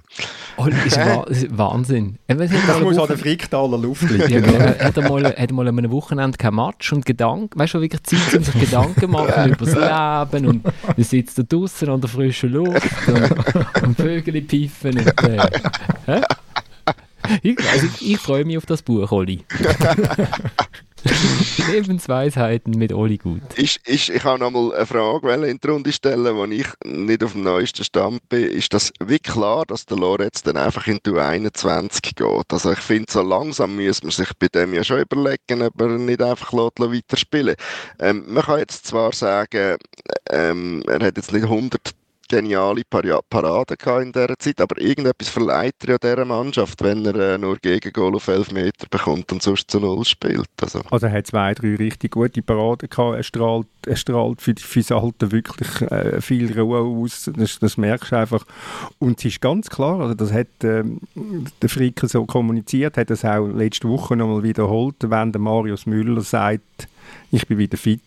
Oh, 0.56 0.68
das 0.68 0.86
ist 0.86 0.98
wa 1.58 1.74
Wahnsinn. 1.74 2.20
Hat 2.30 2.40
eine 2.40 2.86
muss 2.86 2.98
an 2.98 3.08
der 3.08 3.18
Fricktaler 3.18 3.78
Luft 3.78 4.10
liegen. 4.10 4.30
Ja, 4.30 4.40
genau. 4.40 4.80
hat, 4.80 4.96
er 4.96 5.10
mal, 5.10 5.26
hat 5.26 5.38
er 5.38 5.54
mal 5.54 5.68
an 5.68 5.78
einem 5.78 5.92
Wochenende 5.92 6.38
kein 6.38 6.56
Match 6.56 6.94
und 6.94 7.06
Gedanken, 7.06 7.60
weißt 7.60 7.74
du, 7.74 7.82
wirklich 7.82 8.04
Zeit, 8.04 8.34
um 8.34 8.44
sich 8.46 8.58
Gedanken 8.58 9.12
machen 9.12 9.52
über 9.52 9.66
das 9.66 10.32
Leben 10.32 10.48
und 10.48 10.64
man 10.64 11.04
sitzt 11.04 11.38
da 11.40 11.44
draußen 11.44 11.90
an 11.90 12.00
der 12.00 12.10
frischen 12.10 12.54
Luft 12.54 13.08
und, 13.08 13.84
und 13.84 13.98
Vögel 13.98 14.42
pfeifen 14.42 15.00
und 15.00 15.24
äh, 15.24 15.50
hä? 16.06 16.22
ich, 17.42 17.60
also 17.74 17.88
ich, 17.88 18.12
ich 18.14 18.18
freue 18.20 18.46
mich 18.46 18.58
auf 18.58 18.66
das 18.66 18.82
Buch, 18.82 19.12
Oli. 19.12 19.44
Lebensweisheiten 21.72 22.78
mit 22.78 22.94
Oli 22.94 23.18
Gut. 23.18 23.42
Ist, 23.56 23.88
ist, 23.88 24.10
ich 24.10 24.24
habe 24.24 24.40
noch 24.40 24.52
mal 24.52 24.74
eine 24.74 24.86
Frage 24.86 25.34
in 25.34 25.60
die 25.60 25.68
Runde 25.68 25.92
stellen, 25.92 26.36
wo 26.36 26.46
ich 26.46 26.68
nicht 26.86 27.24
auf 27.24 27.34
dem 27.34 27.44
neuesten 27.44 27.84
Stand 27.84 28.28
bin. 28.30 28.44
Ist 28.44 28.74
das 28.74 28.92
wie 29.04 29.20
klar, 29.20 29.66
dass 29.66 29.86
der 29.86 29.98
Lorenz 29.98 30.44
dann 30.44 30.58
einfach 30.58 30.88
in 30.88 31.00
die 31.06 31.12
U21 31.12 32.16
geht? 32.16 32.54
Also 32.54 32.72
ich 32.72 32.80
finde, 32.80 33.12
so 33.12 33.22
langsam 33.22 33.76
muss 33.76 34.04
man 34.04 34.12
sich 34.12 34.30
bei 34.40 34.48
dem 34.48 34.74
ja 34.74 34.84
schon 34.84 35.02
überlegen, 35.02 35.62
ob 35.62 35.82
er 35.82 35.88
nicht 35.90 36.22
einfach 36.22 36.54
weiterspielen 36.54 37.56
ähm, 38.00 38.24
Man 38.28 38.44
kann 38.44 38.60
jetzt 38.60 38.88
zwar 38.88 39.14
sagen, 39.14 39.78
ähm, 40.30 40.84
er 40.88 41.06
hat 41.06 41.18
jetzt 41.18 41.34
nicht 41.34 41.44
100 41.44 41.94
geniale 42.38 42.82
Para- 42.90 43.22
Paraden 43.30 43.78
gehabt 43.78 44.04
in 44.04 44.12
dieser 44.12 44.38
Zeit, 44.40 44.60
aber 44.62 44.80
irgendetwas 44.82 45.30
verleiht 45.30 45.76
er 45.86 45.92
ja 45.92 45.98
dieser 45.98 46.26
Mannschaft, 46.26 46.82
wenn 46.84 47.06
er 47.06 47.16
äh, 47.16 47.38
nur 47.38 47.58
Gegengol 47.58 48.16
auf 48.16 48.28
11 48.28 48.52
Meter 48.52 48.88
bekommt 48.90 49.32
und 49.32 49.42
sonst 49.44 49.70
zu 49.70 49.80
Null 49.80 50.04
spielt. 50.06 50.48
Also, 50.62 50.82
Also 50.90 51.08
er 51.08 51.14
hat 51.14 51.28
zwei, 51.28 51.54
drei 51.54 51.76
richtig 51.76 52.12
gute 52.12 52.42
Paraden 52.42 52.90
gehabt. 52.90 53.18
Er 53.18 53.24
strahlt, 53.24 53.68
er 53.86 53.96
strahlt 53.96 54.42
für, 54.42 54.54
für 54.58 54.80
das 54.80 54.92
Alter 54.92 55.32
wirklich 55.32 55.82
äh, 55.92 56.22
viel 56.22 56.58
Ruhe 56.60 56.80
aus. 56.80 57.30
Das, 57.36 57.60
das 57.60 57.78
merkst 57.78 58.12
du 58.12 58.18
einfach. 58.18 58.46
Und 59.00 59.20
es 59.20 59.26
ist 59.26 59.42
ganz 59.42 59.70
klar, 59.70 60.00
also 60.02 60.14
das 60.14 60.32
hat 60.32 60.48
ähm, 60.64 61.00
der 61.62 61.70
Fricker 61.70 62.08
so 62.08 62.26
kommuniziert, 62.26 62.98
hat 62.98 63.10
das 63.10 63.24
auch 63.26 63.48
letzte 63.48 63.88
Woche 63.88 64.16
nochmal 64.16 64.44
wiederholt, 64.44 64.96
wenn 65.02 65.32
der 65.32 65.42
Marius 65.42 65.86
Müller 65.86 66.22
sagt, 66.22 66.88
ich 67.32 67.48
bin 67.48 67.58
wieder 67.58 67.78
fit, 67.78 68.02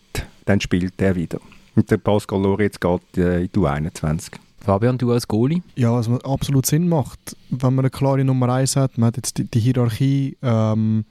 dann 0.45 0.59
spielt 0.61 1.01
er 1.01 1.15
wieder. 1.15 1.39
Und 1.77 1.91
der 1.91 1.97
Pascal 1.97 2.41
Lorenz 2.41 2.79
geht 2.79 3.17
äh, 3.17 3.41
in 3.41 3.49
die 3.53 3.59
U21. 3.59 4.31
Fabian, 4.59 4.97
du 4.97 5.11
als 5.11 5.27
Goalie? 5.27 5.61
Ja, 5.75 5.93
was 5.93 6.09
absolut 6.25 6.65
Sinn 6.65 6.89
macht, 6.89 7.37
wenn 7.51 7.75
man 7.75 7.85
eine 7.85 7.91
klare 7.91 8.23
Nummer 8.23 8.49
1 8.49 8.75
hat. 8.75 8.97
Man 8.97 9.07
hat 9.07 9.17
jetzt 9.17 9.37
die, 9.37 9.43
die 9.43 9.59
Hierarchie. 9.59 10.37
Ähm, 10.41 11.05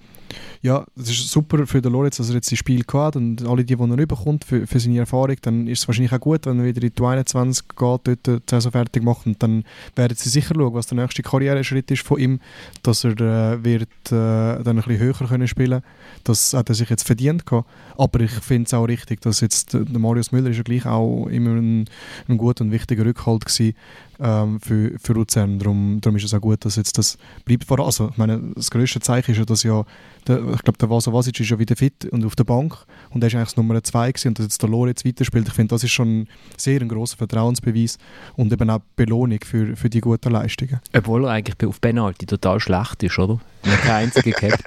ja, 0.62 0.84
es 0.96 1.10
ist 1.10 1.30
super 1.30 1.66
für 1.66 1.80
den 1.80 1.92
Lorenz, 1.92 2.16
dass 2.16 2.28
er 2.28 2.36
jetzt 2.36 2.50
die 2.50 2.56
Spiel 2.56 2.82
hat 2.92 3.16
und 3.16 3.46
alle 3.46 3.64
die, 3.64 3.76
die 3.76 3.82
er 3.82 3.98
überkommt 3.98 4.44
für, 4.44 4.66
für 4.66 4.80
seine 4.80 4.98
Erfahrung, 4.98 5.36
dann 5.42 5.66
ist 5.66 5.80
es 5.80 5.88
wahrscheinlich 5.88 6.12
auch 6.12 6.20
gut, 6.20 6.46
wenn 6.46 6.58
er 6.58 6.64
wieder 6.64 6.82
in 6.82 6.92
die 6.92 7.02
21 7.02 7.68
geht, 7.68 7.78
dort 7.78 8.26
die 8.26 8.38
Saison 8.48 8.72
fertig 8.72 9.02
macht 9.02 9.26
und 9.26 9.42
dann 9.42 9.64
werden 9.94 10.16
sie 10.16 10.28
sicher 10.28 10.54
schauen, 10.54 10.74
was 10.74 10.86
der 10.86 10.98
nächste 10.98 11.22
Karriereschritt 11.22 11.90
ist 11.90 12.02
von 12.02 12.18
ihm, 12.18 12.40
dass 12.82 13.04
er 13.04 13.12
äh, 13.20 13.64
wird 13.64 13.88
äh, 14.06 14.62
dann 14.62 14.66
ein 14.66 14.76
bisschen 14.76 14.98
höher 14.98 15.14
können 15.14 15.48
spielen 15.48 15.82
Das 16.24 16.54
hat 16.54 16.68
er 16.68 16.74
sich 16.74 16.90
jetzt 16.90 17.06
verdient 17.06 17.46
gehabt. 17.46 17.68
Aber 17.96 18.20
ich 18.20 18.30
finde 18.30 18.66
es 18.66 18.74
auch 18.74 18.84
richtig, 18.84 19.20
dass 19.20 19.40
jetzt 19.40 19.72
der 19.72 19.98
Marius 19.98 20.32
Müller 20.32 20.50
ist 20.50 20.58
ja 20.58 20.62
gleich 20.62 20.86
auch 20.86 21.26
immer 21.26 21.50
ein, 21.50 21.86
ein 22.28 22.38
guter 22.38 22.64
und 22.64 22.72
wichtiger 22.72 23.04
Rückhalt 23.04 23.44
gewesen, 23.44 23.74
ähm, 24.20 24.60
für, 24.60 24.92
für 25.00 25.12
Luzern. 25.12 25.58
Darum, 25.58 25.98
darum 26.00 26.16
ist 26.16 26.24
es 26.24 26.34
auch 26.34 26.40
gut, 26.40 26.64
dass 26.64 26.76
jetzt 26.76 26.96
das 26.98 27.18
bleibt. 27.44 27.64
Vor- 27.64 27.80
Also, 27.84 28.08
ich 28.10 28.16
meine, 28.16 28.40
das 28.54 28.70
grösste 28.70 29.00
Zeichen 29.00 29.32
ist 29.32 29.38
ja, 29.38 29.44
dass 29.44 29.62
ja, 29.62 29.84
der, 30.26 30.38
ich 30.54 30.62
glaube, 30.62 30.78
der 30.78 30.88
Vasa 30.90 31.12
Vasic 31.12 31.38
ist 31.40 31.50
ja 31.50 31.58
wieder 31.58 31.76
fit 31.76 32.06
und 32.06 32.24
auf 32.24 32.34
der 32.36 32.44
Bank 32.44 32.74
und 33.10 33.22
er 33.22 33.28
ist 33.28 33.34
eigentlich 33.34 33.48
das 33.48 33.56
Nummer 33.56 33.82
2 33.82 34.12
gewesen 34.12 34.28
und 34.28 34.38
dass 34.38 34.46
jetzt 34.46 34.62
der 34.62 34.68
Lore 34.70 34.88
jetzt 34.88 35.04
weiterspielt. 35.04 35.46
Ich 35.48 35.54
finde, 35.54 35.74
das 35.74 35.84
ist 35.84 35.92
schon 35.92 36.26
sehr 36.56 36.80
ein 36.80 36.88
grosser 36.88 37.16
Vertrauensbeweis 37.16 37.98
und 38.36 38.52
eben 38.52 38.68
auch 38.70 38.80
Belohnung 38.96 39.38
für, 39.44 39.76
für 39.76 39.90
die 39.90 40.00
guten 40.00 40.30
Leistungen. 40.32 40.80
Obwohl 40.94 41.24
er 41.24 41.30
eigentlich 41.32 41.68
auf 41.68 41.80
Penalty 41.80 42.26
total 42.26 42.58
schlecht 42.60 43.02
ist, 43.02 43.18
oder? 43.18 43.38
Er 43.62 43.72
hat 43.72 43.80
keinen 43.82 44.04
einzigen 44.12 44.32
gehabt. 44.32 44.62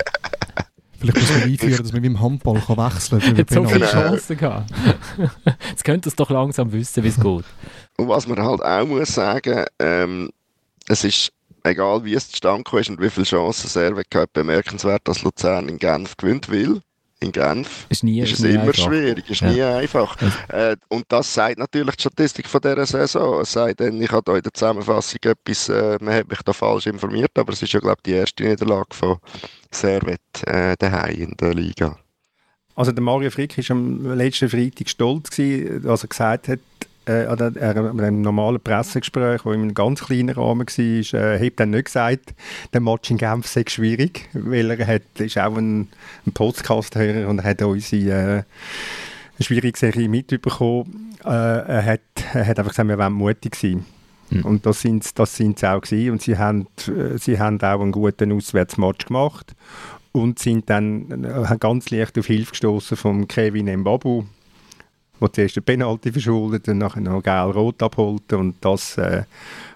Vielleicht 0.99 1.17
muss 1.17 1.29
man 1.31 1.43
einführen, 1.43 1.77
dass 1.77 1.93
man 1.93 2.03
wie 2.03 2.07
im 2.07 2.19
Handball 2.19 2.59
kann 2.59 2.75
wechseln 2.77 3.21
kann. 3.21 3.37
Hat 3.37 3.49
so 3.49 3.63
viele. 3.63 3.85
Chancen 3.87 4.37
gehabt. 4.37 4.69
Jetzt 5.69 5.85
könnt 5.85 6.05
ihr 6.05 6.09
es 6.09 6.15
doch 6.15 6.29
langsam 6.29 6.71
wissen, 6.73 7.03
wie 7.03 7.07
es 7.07 7.17
geht. 7.19 7.45
Und 7.99 8.07
was 8.07 8.27
man 8.27 8.41
halt 8.41 8.61
auch 8.61 8.85
muss 8.85 9.09
sagen, 9.13 9.65
ähm, 9.79 10.29
es 10.87 11.03
ist, 11.03 11.31
egal 11.63 12.05
wie 12.05 12.13
es 12.13 12.29
zustande 12.29 12.63
ist 12.79 12.89
und 12.89 13.01
wie 13.01 13.09
viele 13.09 13.25
Chancen 13.25 13.67
Serve 13.67 14.03
hat, 14.13 14.31
bemerkenswert, 14.31 15.01
dass 15.03 15.21
Luzern 15.21 15.67
in 15.67 15.77
Genf 15.77 16.15
gewinnt 16.15 16.47
will. 16.49 16.81
In 17.19 17.33
Genf 17.33 17.85
Ist 17.89 18.05
nie, 18.05 18.21
ist 18.21 18.31
es 18.31 18.39
nie 18.39 18.51
immer 18.51 18.63
einfach. 18.69 18.85
schwierig, 18.85 19.29
ist 19.29 19.41
Ja. 19.41 19.51
nie 19.51 19.61
einfach. 19.61 20.15
Äh, 20.47 20.77
und 20.87 21.03
das 21.09 21.33
sagt 21.33 21.57
natürlich 21.57 21.97
die 21.97 22.03
Statistik 22.03 22.47
von 22.47 22.61
dieser 22.61 22.85
Saison. 22.85 23.41
Es 23.41 23.51
sei 23.51 23.73
denn, 23.73 24.01
ich 24.01 24.09
habe 24.13 24.31
euch 24.31 24.37
in 24.37 24.43
der 24.43 24.53
Zusammenfassung 24.53 25.19
etwas, 25.23 25.67
äh, 25.67 25.97
man 25.99 26.13
hat 26.13 26.29
mich 26.29 26.41
da 26.43 26.53
falsch 26.53 26.87
informiert, 26.87 27.31
aber 27.37 27.51
es 27.51 27.61
ist 27.61 27.73
ja, 27.73 27.81
glaube 27.81 27.97
ich, 27.97 28.03
die 28.03 28.17
erste 28.17 28.45
Niederlage 28.45 28.93
von 28.95 29.17
Servet 29.71 30.21
äh, 30.45 30.77
daheim 30.79 31.15
in 31.15 31.35
der 31.37 31.53
Liga. 31.53 31.97
Also 32.77 32.93
der 32.93 33.03
Mario 33.03 33.29
Frick 33.29 33.57
war 33.57 33.75
am 33.75 34.13
letzten 34.15 34.47
Freitag 34.47 34.87
stolz, 34.87 35.29
gewesen, 35.31 35.85
als 35.89 36.03
er 36.03 36.07
gesagt 36.07 36.47
hat, 36.47 36.59
äh, 37.09 37.25
an 37.25 37.55
äh, 37.55 37.63
an 37.63 37.99
einem 37.99 38.21
normalen 38.21 38.61
Pressegespräch, 38.61 39.41
das 39.43 39.53
in 39.53 39.61
einem 39.61 39.73
ganz 39.73 40.01
kleinen 40.05 40.29
Rahmen 40.29 40.67
war, 40.67 41.19
äh, 41.19 41.45
hat 41.45 41.53
dann 41.59 41.71
nicht 41.71 41.85
gesagt, 41.85 42.33
der 42.73 42.81
Match 42.81 43.09
in 43.09 43.17
Genf 43.17 43.47
sei 43.47 43.63
schwierig, 43.67 44.29
weil 44.33 44.71
er 44.71 44.87
hat, 44.87 45.01
ist 45.17 45.37
auch 45.37 45.57
ein, 45.57 45.87
ein 46.25 46.33
Podcast-Hörer 46.33 47.27
und 47.27 47.43
hat 47.43 47.61
unsere 47.61 48.45
äh, 49.39 49.43
schwierige 49.43 49.77
Serie 49.77 50.07
mitbekommen. 50.09 51.15
Äh, 51.23 51.29
er, 51.29 51.85
hat, 51.85 52.01
er 52.33 52.45
hat 52.45 52.59
einfach 52.59 52.71
gesagt, 52.71 52.87
wir 52.87 52.97
wollen 52.97 53.13
mutig 53.13 53.55
sein. 53.55 53.85
Hm. 54.29 54.45
Und 54.45 54.65
das 54.65 54.81
sind, 54.81 55.17
das 55.17 55.35
sie 55.35 55.53
auch 55.63 55.81
gewesen. 55.81 56.11
Und 56.11 56.21
sie 56.21 56.37
haben, 56.37 56.67
äh, 56.87 57.17
sie 57.17 57.39
haben 57.39 57.59
auch 57.61 57.81
einen 57.81 57.91
guten 57.91 58.31
Auswärtsmatch 58.31 59.07
gemacht 59.07 59.55
und 60.11 60.39
sind 60.39 60.69
dann 60.69 61.23
äh, 61.23 61.47
haben 61.47 61.59
ganz 61.59 61.89
leicht 61.89 62.17
auf 62.17 62.27
Hilfe 62.27 62.51
gestoßen 62.51 62.97
von 62.97 63.27
Kevin 63.27 63.73
Mbabu, 63.81 64.25
der 65.21 65.33
zuerst 65.33 65.55
den 65.55 65.63
Penalty 65.63 66.11
verschuldet 66.11 66.67
und 66.67 66.77
nachher 66.79 67.01
noch 67.01 67.21
gelb-rot 67.23 67.81
abholte 67.83 68.37
und 68.37 68.55
das 68.61 68.97
äh, 68.97 69.23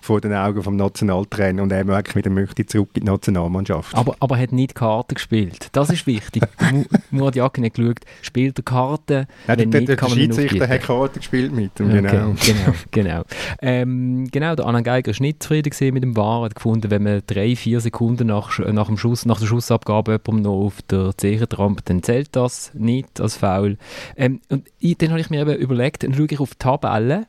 vor 0.02 0.20
den 0.22 0.34
Augen 0.34 0.62
vom 0.64 0.76
Nationaltrainer 0.76 1.64
und 1.64 1.72
er 1.72 1.88
wirklich 1.88 2.16
wieder 2.16 2.30
möchte 2.30 2.66
zurück 2.66 2.90
in 2.96 3.02
die 3.06 3.12
Nationalmannschaft. 3.12 3.96
Aber, 3.96 4.16
aber 4.20 4.36
er 4.38 4.44
hat 4.44 4.52
nicht 4.52 4.76
Karten 4.76 5.16
gespielt. 5.16 5.70
Das 5.72 5.90
ist 5.90 6.06
wichtig. 6.08 6.44
Mu- 6.72 6.84
Murat 7.12 7.36
Yakin 7.36 7.66
hat 7.66 7.74
geschaut, 7.76 8.00
spielt 8.22 8.60
er 8.60 8.64
Karten, 8.64 9.28
Nein, 9.48 9.60
wenn 9.60 9.72
der, 9.72 9.80
nicht, 9.82 9.90
der, 9.90 9.96
kann 9.96 10.10
der 10.10 10.18
man 10.18 10.36
Schiedsrichter 10.36 10.68
hat 10.68 10.82
Karten 10.82 11.20
gespielt 11.20 11.54
mit 11.54 11.80
ihm, 11.80 11.90
Okay, 11.90 12.02
genau. 12.02 12.36
genau, 12.44 12.74
genau. 12.92 13.24
Ähm, 13.62 14.28
genau, 14.32 14.56
der 14.56 14.66
Alan 14.66 14.84
Geiger 14.84 15.12
war 15.14 15.22
nicht 15.22 15.42
zufrieden 15.44 15.94
mit 15.94 16.04
dem 16.04 16.16
VAR. 16.18 16.44
Hat 16.44 16.56
gefunden, 16.56 16.92
wenn 16.92 17.04
man 17.04 17.22
drei, 17.26 17.56
vier 17.56 17.80
Sekunden 17.80 18.28
nach, 18.28 18.60
nach, 18.60 18.88
dem 18.88 18.98
Schuss, 18.98 19.26
nach 19.26 19.40
der 19.40 19.46
Schussabgabe 19.48 20.12
jemandem 20.14 20.44
noch 20.52 20.66
auf 20.66 20.82
der 20.84 21.18
Zeche 21.18 21.48
trampelt, 21.48 21.90
dann 21.90 22.04
zählt 22.04 22.36
das 22.36 22.72
nicht 22.74 23.22
als 23.22 23.38
Foul. 23.38 23.78
Ähm, 24.18 24.42
und 24.50 24.68
ich, 24.80 24.98
dann 24.98 25.12
habe 25.12 25.22
ich 25.22 25.30
mir 25.34 25.42
eben 25.42 25.56
überlegt, 25.56 26.04
dann 26.04 26.14
schaue 26.14 26.28
ich 26.30 26.40
auf 26.40 26.52
die 26.52 26.60
Tabelle 26.60 27.28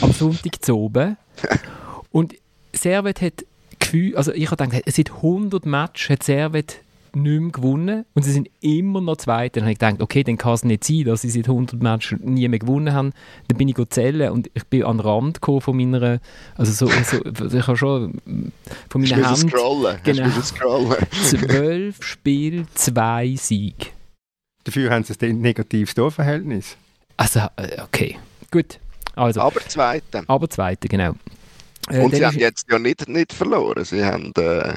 am 0.00 0.12
Sonntag 0.12 0.64
zu 0.64 0.76
oben 0.76 1.16
und 2.10 2.34
Servet 2.72 3.20
hat 3.20 3.44
Gefühl, 3.78 4.16
also 4.16 4.32
ich 4.32 4.50
habe 4.50 4.66
gedacht, 4.66 4.82
seit 4.86 5.10
100 5.10 5.66
Matches 5.66 6.10
hat 6.10 6.22
Servet 6.22 6.80
nicht 7.14 7.40
mehr 7.40 7.50
gewonnen 7.52 8.04
und 8.14 8.22
sie 8.22 8.32
sind 8.32 8.48
immer 8.60 9.00
noch 9.00 9.16
Zweiter. 9.16 9.60
Dann 9.60 9.64
habe 9.64 9.72
ich 9.72 9.78
gedacht, 9.78 10.02
okay, 10.02 10.24
dann 10.24 10.36
kann 10.36 10.54
es 10.54 10.64
nicht 10.64 10.84
sein, 10.84 11.04
dass 11.04 11.22
sie 11.22 11.30
seit 11.30 11.48
100 11.48 11.80
Matches 11.80 12.18
nie 12.20 12.48
mehr 12.48 12.58
gewonnen 12.58 12.92
haben. 12.92 13.12
Dann 13.48 13.58
bin 13.58 13.68
ich 13.68 13.74
go 13.74 13.84
zählen 13.84 14.32
und 14.32 14.50
ich 14.54 14.64
bin 14.64 14.84
an 14.84 14.98
den 14.98 15.06
Rand 15.06 15.40
gekommen 15.40 15.60
von 15.60 15.76
meiner, 15.76 16.20
also 16.56 16.72
so, 16.72 16.92
so 17.12 17.56
ich 17.56 17.66
habe 17.66 17.76
schon 17.76 18.20
von 18.88 19.02
Hast 19.02 19.10
meiner 19.10 19.28
Hand 19.28 19.50
scrollen? 19.50 19.98
Genau. 20.02 20.28
scrollen? 20.42 20.96
zwölf 21.10 22.02
Spiele, 22.02 22.66
zwei 22.74 23.34
Siege. 23.36 23.86
Dafür 24.64 24.90
haben 24.90 25.04
sie 25.04 25.14
ein 25.20 25.40
negatives 25.40 25.94
Torverhältnis. 25.94 26.76
Also, 27.16 27.40
äh, 27.56 27.80
okay, 27.82 28.18
gut. 28.50 28.78
Also, 29.14 29.40
Aber 29.40 29.60
Zweite. 29.60 30.24
aber 30.26 30.50
Zweiter, 30.50 30.88
genau. 30.88 31.14
Äh, 31.88 32.00
Und 32.00 32.14
sie 32.14 32.24
haben 32.24 32.38
jetzt 32.38 32.66
ja 32.70 32.78
nicht, 32.78 33.08
nicht 33.08 33.32
verloren. 33.32 33.84
Sie 33.84 34.04
haben. 34.04 34.32
Äh, 34.36 34.76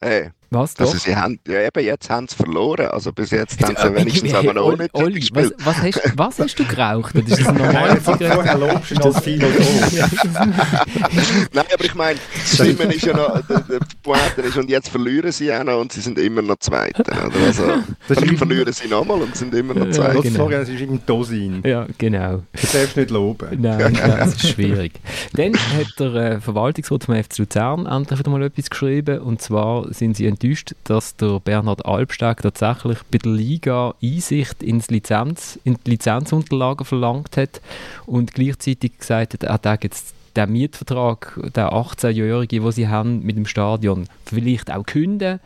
äh, 0.00 0.30
was 0.52 0.74
doch? 0.74 0.86
also 0.86 0.98
sie 0.98 1.14
haben, 1.16 1.38
ja 1.46 1.62
eben 1.62 1.84
jetzt 1.84 2.10
haben 2.10 2.26
sie 2.28 2.36
verloren. 2.36 2.86
Also 2.88 3.12
bis 3.12 3.30
jetzt 3.30 3.62
haben 3.62 3.76
sie 3.76 3.86
Äh, 3.88 3.94
wenigstens 3.94 4.34
aber 4.34 4.54
noch 4.54 4.76
nicht 4.76 4.94
Olli, 4.94 5.14
was, 5.14 5.20
gespielt. 5.20 5.54
was, 5.64 5.76
hast, 5.82 6.12
was 6.16 6.38
hast 6.38 6.58
du 6.58 6.64
geraucht? 6.64 7.14
Das 7.16 7.38
ist 7.38 7.46
ein 7.48 7.56
normales 7.56 8.04
Zigarette. 8.04 8.58
lobst 8.58 8.90
du 8.90 9.02
als 9.02 9.26
Nein, 11.52 11.64
aber 11.72 11.84
ich 11.84 11.94
meine, 11.94 12.18
das 12.34 12.56
Schlimme 12.56 12.84
ist 12.94 13.04
ja 13.04 13.16
noch, 13.16 13.40
der, 13.46 13.60
der 13.60 13.78
Pointe 14.02 14.40
ist, 14.42 14.56
und 14.56 14.68
jetzt 14.70 14.88
verlieren 14.88 15.32
sie 15.32 15.52
auch 15.52 15.64
noch 15.64 15.80
und 15.80 15.92
sie 15.92 16.00
sind 16.00 16.18
immer 16.18 16.42
noch 16.42 16.56
Zweite. 16.58 17.02
Oder? 17.02 17.12
Also, 17.46 17.62
Das 18.08 18.18
dann 18.18 18.36
verlieren 18.36 18.72
sie 18.72 18.88
nochmal 18.88 19.20
und 19.22 19.36
sind 19.36 19.54
immer 19.54 19.74
noch 19.74 19.86
Ja, 19.86 19.92
Zweite. 19.92 20.22
genau. 20.22 20.36
Sorry, 20.36 20.54
es 20.54 20.68
ist 20.68 20.80
im 20.80 21.04
Dosin. 21.06 21.62
Ja, 21.64 21.86
genau. 21.98 22.42
Du 22.52 22.66
darfst 22.78 22.96
nicht 22.96 23.10
loben. 23.10 23.48
Nein, 23.60 23.94
das 24.02 24.34
ist 24.34 24.48
schwierig. 24.50 24.92
Dann 25.34 25.54
hat 25.54 25.86
der 25.98 26.14
äh, 26.14 26.40
Verwaltungsrat 26.40 27.04
vom 27.04 27.22
FC 27.22 27.38
Luzern 27.38 27.86
endlich 27.86 28.18
wieder 28.18 28.30
mal 28.30 28.42
etwas 28.42 28.70
geschrieben. 28.70 29.18
Und 29.20 29.42
zwar 29.42 29.92
sind 29.92 30.16
sie 30.16 30.26
enttäuscht, 30.26 30.41
dass 30.84 31.16
der 31.16 31.40
Bernhard 31.40 31.84
Albsteg 31.86 32.42
tatsächlich 32.42 32.98
bei 33.10 33.18
der 33.18 33.32
Liga 33.32 33.94
Einsicht 34.02 34.62
ins 34.62 34.88
Lizenz, 34.88 35.58
in 35.64 35.78
die 35.86 35.90
Lizenzunterlagen 35.90 36.84
verlangt 36.84 37.36
hat 37.36 37.60
und 38.06 38.34
gleichzeitig 38.34 38.98
gesagt 38.98 39.34
hat, 39.34 39.42
er 39.44 39.54
hat 39.54 39.84
jetzt 39.84 40.14
den 40.36 40.52
Mietvertrag, 40.52 41.38
der 41.54 41.72
18-Jährige, 41.72 42.60
den 42.60 42.72
sie 42.72 42.88
haben 42.88 43.22
mit 43.22 43.36
dem 43.36 43.46
Stadion, 43.46 44.06
vielleicht 44.24 44.70
auch 44.70 44.84
künden. 44.84 45.40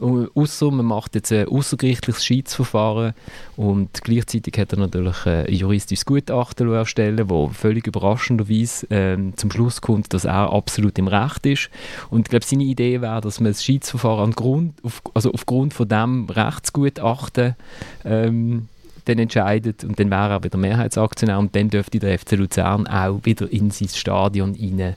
Außer 0.00 0.70
man 0.70 0.86
macht 0.86 1.14
jetzt 1.16 1.32
ein 1.32 1.48
außergerichtliches 1.48 2.24
Schiedsverfahren 2.24 3.14
und 3.56 4.04
gleichzeitig 4.04 4.56
hat 4.58 4.72
er 4.72 4.78
natürlich 4.78 5.26
äh, 5.26 5.44
ein 5.46 5.54
juristisches 5.54 6.06
Gutachten 6.06 6.72
erstellen 6.72 7.28
wo 7.28 7.48
völlig 7.48 7.86
überraschenderweise 7.86 8.86
ähm, 8.90 9.36
zum 9.36 9.50
Schluss 9.50 9.80
kommt, 9.80 10.14
dass 10.14 10.24
er 10.24 10.52
absolut 10.52 10.98
im 10.98 11.08
Recht 11.08 11.46
ist. 11.46 11.70
Und 12.10 12.20
ich 12.20 12.30
glaube, 12.30 12.44
seine 12.44 12.64
Idee 12.64 13.00
wäre, 13.00 13.20
dass 13.20 13.40
man 13.40 13.50
das 13.50 13.64
Schiedsverfahren 13.64 14.32
Grund, 14.32 14.74
auf, 14.84 15.02
also 15.14 15.32
aufgrund 15.32 15.74
von 15.74 15.88
dem 15.88 16.30
Rechtsgutachten 16.30 17.56
ähm, 18.04 18.68
dann 19.08 19.18
entscheidet 19.18 19.84
und 19.84 19.98
dann 19.98 20.10
wäre 20.10 20.30
er 20.30 20.44
wieder 20.44 20.58
Mehrheitsaktionär 20.58 21.38
und 21.38 21.54
dann 21.54 21.70
dürfte 21.70 21.98
der 21.98 22.18
FC 22.18 22.32
Luzern 22.32 22.86
auch 22.86 23.20
wieder 23.24 23.50
in 23.50 23.70
sein 23.70 23.88
Stadion 23.88 24.54
rein. 24.54 24.94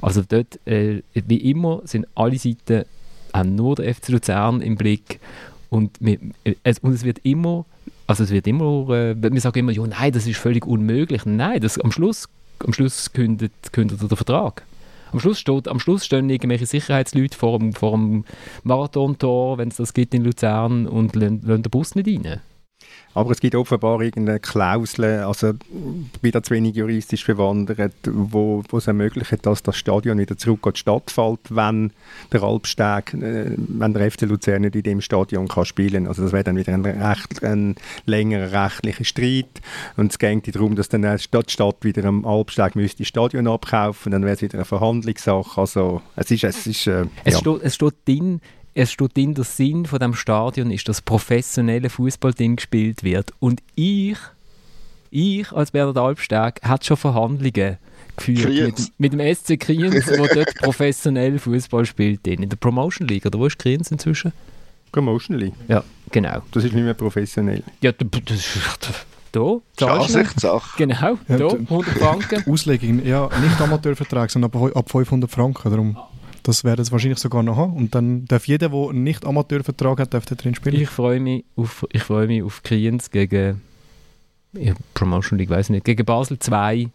Also 0.00 0.22
dort, 0.26 0.58
äh, 0.66 1.02
wie 1.14 1.50
immer, 1.50 1.82
sind 1.84 2.06
alle 2.14 2.38
Seiten 2.38 2.84
haben 3.32 3.54
nur 3.54 3.76
der 3.76 3.94
FC 3.94 4.08
Luzern 4.08 4.60
im 4.60 4.76
Blick 4.76 5.20
und, 5.68 5.92
wir, 6.00 6.18
es, 6.64 6.80
und 6.80 6.92
es 6.92 7.04
wird 7.04 7.18
immer, 7.22 7.64
also 8.06 8.24
es 8.24 8.30
wird 8.30 8.46
immer, 8.48 8.90
äh, 8.90 9.14
wir 9.16 9.40
sagen 9.40 9.60
immer, 9.60 9.72
ja 9.72 9.86
nein, 9.86 10.12
das 10.12 10.26
ist 10.26 10.38
völlig 10.38 10.66
unmöglich. 10.66 11.24
Nein, 11.24 11.60
das, 11.60 11.78
am 11.78 11.92
Schluss 11.92 12.28
am 12.64 12.72
Schluss 12.72 13.12
kündet, 13.12 13.52
kündet 13.72 14.02
er 14.02 14.08
den 14.08 14.16
Vertrag. 14.16 14.64
Am 15.12 15.18
Schluss, 15.18 15.40
steht, 15.40 15.66
am 15.66 15.80
Schluss 15.80 16.04
stehen 16.04 16.30
irgendwelche 16.30 16.66
Sicherheitsleute 16.66 17.36
vor 17.36 17.58
dem, 17.58 17.72
vor 17.72 17.92
dem 17.92 18.24
Marathontor, 18.62 19.58
wenn 19.58 19.68
es 19.68 19.76
das 19.76 19.92
gibt 19.92 20.14
in 20.14 20.24
Luzern, 20.24 20.86
und 20.86 21.16
lassen 21.16 21.40
den 21.44 21.62
Bus 21.62 21.94
nicht 21.96 22.06
rein. 22.06 22.40
Aber 23.12 23.32
es 23.32 23.40
gibt 23.40 23.54
offenbar 23.56 24.00
irgendeine 24.00 24.38
Klausel, 24.38 25.20
also 25.20 25.52
wieder 26.22 26.42
zu 26.42 26.54
wenig 26.54 26.76
juristisch 26.76 27.26
bewandert, 27.26 27.94
wo, 28.04 28.62
wo 28.68 28.78
es 28.78 28.86
ermöglicht, 28.86 29.44
dass 29.44 29.62
das 29.62 29.76
Stadion 29.76 30.18
wieder 30.18 30.36
zurück 30.36 30.66
an 30.66 30.74
die 30.74 30.80
Stadt 30.80 31.10
fällt, 31.10 31.40
wenn 31.50 31.92
der 32.32 32.42
Alpsteg, 32.42 33.14
äh, 33.14 33.50
wenn 33.56 33.94
der 33.94 34.10
FC 34.10 34.22
Luzern 34.22 34.62
nicht 34.62 34.76
in 34.76 34.82
dem 34.82 35.00
Stadion 35.00 35.48
kann 35.48 35.64
spielen 35.64 36.06
Also 36.06 36.22
das 36.22 36.32
wäre 36.32 36.44
dann 36.44 36.56
wieder 36.56 36.72
ein, 36.72 36.84
recht, 36.84 37.42
ein 37.42 37.74
längerer 38.06 38.52
rechtlicher 38.52 39.04
Streit 39.04 39.60
und 39.96 40.12
es 40.12 40.18
geht 40.18 40.54
darum, 40.54 40.76
dass 40.76 40.88
dann 40.88 41.02
die 41.02 41.18
Stadt 41.18 41.84
wieder 41.84 42.04
am 42.04 42.24
Alpsteg 42.24 42.76
müsste 42.76 42.98
das 42.98 43.08
Stadion 43.08 43.48
abkaufen, 43.48 44.12
dann 44.12 44.22
wäre 44.22 44.34
es 44.34 44.42
wieder 44.42 44.54
eine 44.54 44.64
Verhandlungssache. 44.64 45.60
Also 45.60 46.02
es 46.16 46.30
ist, 46.30 46.44
es 46.44 46.66
ist 46.66 46.86
äh, 46.86 47.06
es, 47.24 47.34
ja. 47.34 47.40
steht, 47.40 47.62
es 47.62 47.74
steht 47.74 47.94
drin, 48.06 48.40
es 48.74 48.92
steht 48.92 49.18
in 49.18 49.34
der 49.34 49.44
Sinn 49.44 49.86
von 49.86 49.98
dem 49.98 50.14
Stadion 50.14 50.70
ist, 50.70 50.88
dass 50.88 51.00
professionelle 51.00 51.90
Fußballding 51.90 52.56
gespielt 52.56 53.02
wird. 53.02 53.32
Und 53.40 53.60
ich, 53.74 54.16
ich 55.10 55.50
als 55.52 55.70
Bernhard 55.72 55.98
Albsteg, 55.98 56.60
hat 56.62 56.84
schon 56.84 56.96
Verhandlungen 56.96 57.78
geführt 58.16 58.48
mit, 58.48 58.92
mit, 58.98 59.12
dem 59.12 59.34
SC 59.34 59.58
Kriens, 59.58 60.06
wo 60.06 60.26
dort 60.26 60.54
professionell 60.62 61.38
Fußball 61.38 61.84
spielt. 61.84 62.26
In 62.26 62.48
der 62.48 62.56
Promotion 62.56 63.08
League, 63.08 63.26
oder 63.26 63.38
wo 63.38 63.46
ist 63.46 63.58
Kriens 63.58 63.90
inzwischen? 63.90 64.32
Promotion 64.92 65.38
League? 65.38 65.54
Ja, 65.68 65.82
genau. 66.10 66.42
Das 66.52 66.64
ist 66.64 66.72
nicht 66.72 66.84
mehr 66.84 66.94
professionell. 66.94 67.62
Ja, 67.80 67.92
das 67.92 68.36
ist... 68.36 68.58
Da, 69.32 69.60
Ansichtssache. 69.86 70.76
Genau, 70.76 71.18
Ja, 71.28 71.36
da, 71.36 71.48
d- 71.48 71.58
100 71.58 71.98
Franken. 71.98 72.44
Auslegung, 72.52 73.04
ja, 73.06 73.28
nicht 73.40 73.60
Amateurvertrag, 73.60 74.28
sondern 74.28 74.50
ab, 74.52 74.76
ab 74.76 74.90
500 74.90 75.30
Franken. 75.30 75.70
Darum, 75.70 75.96
das 76.50 76.64
werden 76.64 76.84
sie 76.84 76.92
wahrscheinlich 76.92 77.18
sogar 77.18 77.42
noch 77.42 77.56
haben. 77.56 77.74
Und 77.74 77.94
dann 77.94 78.24
darf 78.26 78.46
jeder, 78.46 78.68
der 78.68 78.78
einen 78.90 79.04
nicht 79.04 79.24
Amateurvertrag 79.24 80.00
hat, 80.00 80.14
darf 80.14 80.26
da 80.26 80.34
drin 80.34 80.54
spielen. 80.54 80.80
Ich 80.80 80.88
freue 80.88 81.20
mich 81.20 81.44
auf, 81.56 81.86
ich 81.92 82.02
freue 82.02 82.26
mich 82.26 82.42
auf 82.42 82.62
Kriens 82.62 83.10
gegen 83.10 83.60
ja, 84.52 84.74
Promotion 84.94 85.38
League, 85.38 85.50
weiß 85.50 85.70
nicht, 85.70 85.84
gegen 85.84 86.04
Basel 86.04 86.38
2 86.38 86.88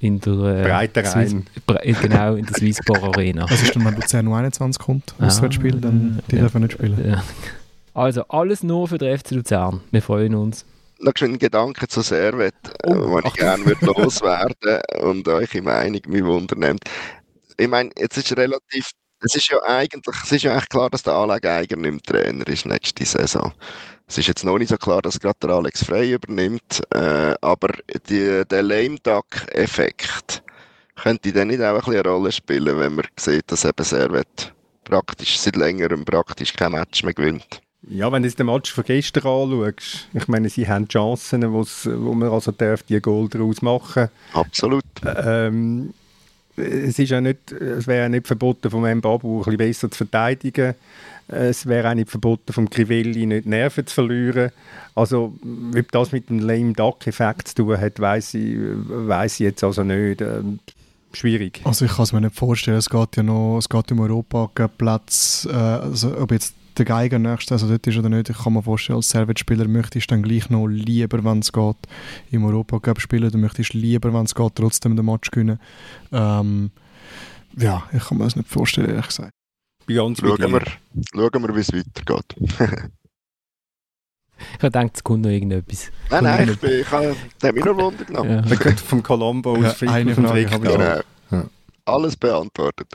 in 0.00 0.20
der 0.20 0.32
äh, 0.32 0.62
Breiter 0.64 1.04
Swiss- 1.04 1.32
Rhein. 1.32 1.46
Bre 1.66 1.84
äh, 1.84 1.92
genau 1.92 2.34
in 2.34 2.44
der 2.44 2.54
Swisspor 2.56 3.02
Arena. 3.04 3.46
Das 3.46 3.62
ist 3.62 3.76
dann, 3.76 3.84
wenn 3.84 3.94
Luzern 3.94 4.26
U21 4.26 4.78
kommt, 4.80 5.14
Auswärtsspiel, 5.20 5.80
dann 5.80 6.20
die 6.30 6.34
ja. 6.36 6.42
dürfen 6.42 6.62
nicht 6.62 6.72
spielen. 6.72 7.00
Ja. 7.08 7.22
Also 7.94 8.24
alles 8.28 8.62
nur 8.64 8.88
für 8.88 8.98
den 8.98 9.16
FC 9.16 9.30
Luzern. 9.32 9.80
Wir 9.92 10.02
freuen 10.02 10.34
uns. 10.34 10.64
noch 10.98 11.12
einen 11.20 11.38
Gedanken 11.38 11.88
zu 11.88 12.00
Servet, 12.00 12.54
Oh, 12.84 12.94
oh, 12.94 13.20
den 13.20 13.28
ich 13.28 13.34
gerne 13.34 13.64
würde 13.64 13.86
loswerden 13.86 14.80
und 15.02 15.28
eure 15.28 15.62
Meinung 15.62 16.00
mich 16.08 16.24
wundernimmt. 16.24 16.82
Ich 17.62 17.68
meine, 17.68 17.90
jetzt 17.96 18.16
ist 18.16 18.36
relativ, 18.36 18.90
es 19.20 19.36
ist 19.36 19.48
ja 19.48 19.62
eigentlich, 19.62 20.16
es 20.24 20.32
ist 20.32 20.42
ja 20.42 20.50
eigentlich 20.50 20.68
klar, 20.68 20.90
dass 20.90 21.04
der 21.04 21.12
Anlegeeiger 21.12 21.76
nicht 21.76 21.92
mehr 21.92 22.22
Trainer 22.22 22.48
ist 22.48 22.66
nächste 22.66 23.04
Saison. 23.04 23.52
Es 24.08 24.18
ist 24.18 24.26
jetzt 24.26 24.44
noch 24.44 24.58
nicht 24.58 24.70
so 24.70 24.76
klar, 24.76 25.00
dass 25.00 25.20
gerade 25.20 25.38
der 25.40 25.50
Alex 25.50 25.84
Frey 25.84 26.14
übernimmt, 26.14 26.82
äh, 26.92 27.36
aber 27.40 27.68
die, 28.08 28.42
der 28.50 28.62
Lame 28.64 28.96
Duck-Effekt 29.00 30.42
könnte 30.96 31.32
dann 31.32 31.48
nicht 31.48 31.62
auch 31.62 31.68
ein 31.68 31.76
bisschen 31.76 31.94
eine 31.94 32.08
Rolle 32.08 32.32
spielen, 32.32 32.80
wenn 32.80 32.96
man 32.96 33.06
sieht, 33.16 33.44
dass 33.52 33.64
eben 33.64 33.84
Servet 33.84 34.52
praktisch 34.82 35.38
seit 35.38 35.54
längerem 35.54 36.04
praktisch 36.04 36.54
kein 36.54 36.72
Match 36.72 37.04
mehr 37.04 37.14
gewinnt. 37.14 37.62
Ja, 37.88 38.10
wenn 38.10 38.24
du 38.24 38.30
den 38.30 38.46
Match 38.46 38.72
von 38.72 38.82
gestern 38.82 39.24
anschaust, 39.24 40.08
ich 40.12 40.26
meine, 40.26 40.48
sie 40.48 40.66
haben 40.66 40.88
Chancen, 40.88 41.44
wo 41.52 42.12
man 42.14 42.28
also 42.28 42.50
darf 42.50 42.82
die 42.82 43.00
Goal 43.00 43.28
daraus 43.28 43.62
machen 43.62 44.08
Absolut. 44.32 44.82
ähm, 45.04 45.94
es 46.56 46.98
ist 46.98 47.10
ja 47.10 47.20
nicht, 47.20 47.52
es 47.52 47.86
wäre 47.86 48.02
ja 48.02 48.08
nicht 48.08 48.26
verboten 48.26 48.70
vom 48.70 48.82
Mbabu 48.82 49.38
ein 49.38 49.44
bisschen 49.44 49.56
besser 49.56 49.90
zu 49.90 49.98
verteidigen. 49.98 50.74
Es 51.28 51.66
wäre 51.66 51.90
auch 51.90 51.94
nicht 51.94 52.10
verboten 52.10 52.52
vom 52.52 52.68
Crivelli 52.68 53.26
nicht 53.26 53.46
Nerven 53.46 53.86
zu 53.86 53.94
verlieren. 53.94 54.50
Also, 54.94 55.34
ob 55.76 55.92
das 55.92 56.12
mit 56.12 56.28
dem 56.28 56.40
Lame 56.40 56.74
Duck 56.74 57.06
Effekt 57.06 57.48
zu 57.48 57.54
tun 57.54 57.80
hat, 57.80 57.98
weiß 57.98 58.34
ich, 58.34 58.56
weiss 58.58 59.34
ich 59.34 59.40
jetzt 59.40 59.64
also 59.64 59.82
nicht. 59.82 60.20
Ähm, 60.20 60.58
schwierig. 61.12 61.60
Also 61.64 61.84
ich 61.84 61.92
kann 61.92 62.04
es 62.04 62.12
mir 62.12 62.20
nicht 62.20 62.36
vorstellen, 62.36 62.78
es 62.78 62.88
geht 62.88 63.16
ja 63.16 63.22
noch, 63.22 63.58
es 63.58 63.68
geht 63.68 63.92
um 63.92 64.00
Europa 64.00 64.68
Platz, 64.68 65.46
äh, 65.50 65.54
also 65.54 66.18
ob 66.18 66.32
jetzt 66.32 66.54
der 66.78 66.84
Geiger 66.84 67.18
nächstes, 67.18 67.52
also 67.52 67.68
dort 67.68 67.86
ist 67.86 67.96
oder 67.98 68.08
nicht, 68.08 68.30
ich 68.30 68.38
kann 68.38 68.52
mir 68.52 68.62
vorstellen, 68.62 68.96
als 68.96 69.10
Servet-Spieler 69.10 69.68
möchtest 69.68 70.10
du 70.10 70.14
dann 70.14 70.22
gleich 70.22 70.50
noch 70.50 70.66
lieber, 70.66 71.22
wenn 71.24 71.40
es 71.40 71.52
geht, 71.52 71.76
im 72.30 72.44
Europa 72.44 72.78
Cup 72.80 73.00
spielen, 73.00 73.30
du 73.30 73.38
möchtest 73.38 73.74
lieber, 73.74 74.12
wenn 74.12 74.24
es 74.24 74.34
geht, 74.34 74.54
trotzdem 74.54 74.96
den 74.96 75.06
Match 75.06 75.30
gewinnen. 75.30 75.58
Ähm, 76.12 76.70
ja, 77.56 77.84
ich 77.92 78.04
kann 78.04 78.18
mir 78.18 78.24
das 78.24 78.36
nicht 78.36 78.48
vorstellen, 78.48 78.90
ehrlich 78.90 79.08
gesagt. 79.08 79.32
Bei 79.86 80.00
uns 80.00 80.20
Schauen 80.20 80.38
wir, 80.38 80.62
schauen 81.14 81.42
wir 81.42 81.56
wie 81.56 81.60
es 81.60 81.72
weitergeht. 81.72 82.36
Ich 84.42 84.54
habe 84.54 84.72
gedacht, 84.72 84.90
es 84.96 85.04
kommt 85.04 85.22
noch 85.22 85.30
irgendetwas. 85.30 85.92
Nein, 86.10 86.24
nein, 86.24 86.48
ich, 86.48 86.58
bin, 86.58 86.70
ich 86.80 86.90
habe 86.90 87.14
mich 87.52 87.64
nur 87.64 87.76
Wunder 87.76 88.04
genommen. 88.04 88.30
Ja. 88.30 88.50
Wir 88.50 88.56
können 88.56 88.76
vom 88.76 89.00
Colombo 89.00 89.56
Ja, 89.56 89.68
aus 89.68 89.74
Frick 89.74 89.88
eine 89.88 90.14
Frage 90.14 90.50
habe 90.50 90.66
ich. 90.66 90.72
Genau. 90.72 91.00
Ja. 91.30 91.44
Alles 91.84 92.16
beantwortet. 92.16 92.88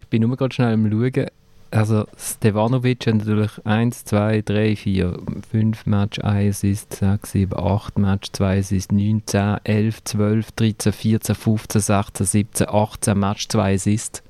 Ich 0.00 0.06
bin 0.08 0.22
nur 0.22 0.34
gerade 0.36 0.54
schnell 0.54 0.72
am 0.72 0.90
Schauen. 0.90 1.26
Also 1.72 2.04
Stevanovic 2.18 3.06
hat 3.06 3.14
natürlich 3.16 3.52
1, 3.64 4.04
2, 4.04 4.42
3, 4.42 4.74
4, 4.74 5.18
5 5.50 5.86
Match, 5.86 6.18
1 6.18 6.56
Assist, 6.56 6.94
6, 6.94 7.30
7, 7.30 7.56
8 7.56 7.98
Match, 7.98 8.32
2 8.32 8.58
Assist, 8.58 8.90
9, 8.90 9.22
10, 9.24 9.58
11, 9.62 10.04
12, 10.04 10.52
13, 10.52 10.92
14, 10.92 11.34
15, 11.36 11.80
16, 11.80 12.26
17, 12.26 12.68
18 12.68 13.18
Match, 13.18 13.48
2 13.48 13.74
Assist. 13.74 14.22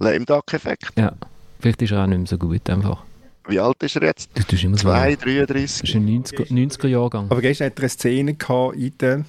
Lame 0.00 0.24
Duck-Effekt. 0.24 0.90
Ja, 0.96 1.12
vielleicht 1.60 1.80
ist 1.82 1.92
er 1.92 2.02
auch 2.02 2.06
nicht 2.08 2.18
mehr 2.18 2.26
so 2.26 2.38
gut 2.38 2.68
einfach. 2.68 3.04
Wie 3.46 3.60
alt 3.60 3.82
ist 3.82 3.96
er 3.96 4.02
jetzt? 4.02 4.28
Du 4.36 4.42
tust 4.42 4.64
immer 4.64 4.76
so. 4.76 4.88
2, 4.88 5.16
Das 5.16 5.26
ist 5.26 5.84
33? 5.84 5.94
ein 5.94 6.22
90er, 6.24 6.52
90er 6.52 6.88
Jahrgang. 6.88 7.30
Aber 7.30 7.40
gestern 7.40 7.66
hat 7.66 7.78
er 7.78 7.82
eine 7.82 7.88
Szene 7.88 8.34
gehabt 8.34 8.74
in 8.76 8.98
der, 8.98 9.24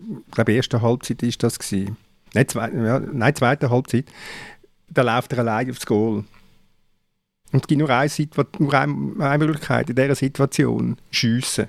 ich 0.00 0.32
glaube, 0.34 0.54
ersten 0.56 0.80
Halbzeit 0.80 1.22
ist 1.22 1.42
das 1.42 1.58
gewesen. 1.58 1.96
Nein, 2.34 2.48
zwei, 2.48 2.70
ja, 2.70 2.98
nein, 2.98 3.34
zweite 3.36 3.68
Halbzeit. 3.70 4.06
Da 4.92 5.02
läuft 5.02 5.32
er 5.32 5.40
allein 5.40 5.70
aufs 5.70 5.86
Goal. 5.86 6.24
Und 7.52 7.62
es 7.62 7.66
gibt 7.66 7.78
nur 7.78 7.90
eine, 7.90 8.10
nur 8.58 8.74
eine, 8.74 9.44
Möglichkeit 9.44 9.90
in 9.90 9.96
dieser 9.96 10.14
Situation, 10.14 10.96
schiessen. 11.10 11.68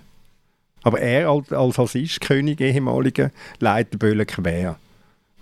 Aber 0.81 0.99
er 0.99 1.29
als, 1.29 1.51
als 1.51 1.79
Assistkönig, 1.79 2.59
ehemaliger, 2.59 3.31
leitet 3.59 3.93
den 3.93 3.99
Böllen 3.99 4.27
quer. 4.27 4.77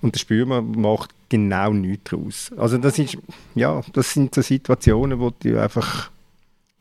Und 0.02 0.16
der 0.16 0.20
Spürmer 0.20 0.62
macht 0.62 1.12
genau 1.30 1.72
nichts 1.72 2.10
daraus. 2.10 2.52
Also 2.58 2.78
das, 2.78 2.98
ist, 2.98 3.18
ja, 3.54 3.82
das 3.94 4.14
sind 4.14 4.34
so 4.34 4.42
Situationen, 4.42 5.20
wo 5.20 5.32
du 5.32 5.62
einfach 5.62 6.10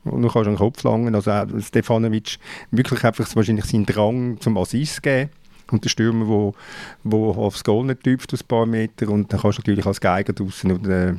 und 0.05 0.23
du 0.23 0.29
kannst 0.29 0.49
an 0.49 0.55
den 0.55 0.59
Kopf 0.59 0.83
langen. 0.83 1.15
Also 1.15 1.61
Stefanovic 1.61 2.39
wirklich 2.71 3.05
einfach 3.05 3.37
wahrscheinlich 3.37 3.67
seinen 3.67 3.87
Drang 3.87 4.41
zum 4.41 4.57
Assist 4.57 5.03
geben. 5.03 5.31
Und 5.71 5.85
der 5.85 5.91
Stürmer, 5.91 6.27
wo, 6.27 6.55
wo 7.05 7.31
aufs 7.33 7.65
Goal 7.65 7.87
nicht 7.87 8.03
tüpft 8.03 8.33
aus 8.33 8.43
ein 8.43 8.49
paar 8.49 8.67
Meter. 8.67 9.09
Und 9.09 9.33
dann 9.33 9.41
kannst 9.41 9.59
du 9.59 9.63
natürlich 9.63 9.87
als 9.87 10.01
Geiger 10.01 10.33
draußen 10.33 10.73
oder 10.73 11.17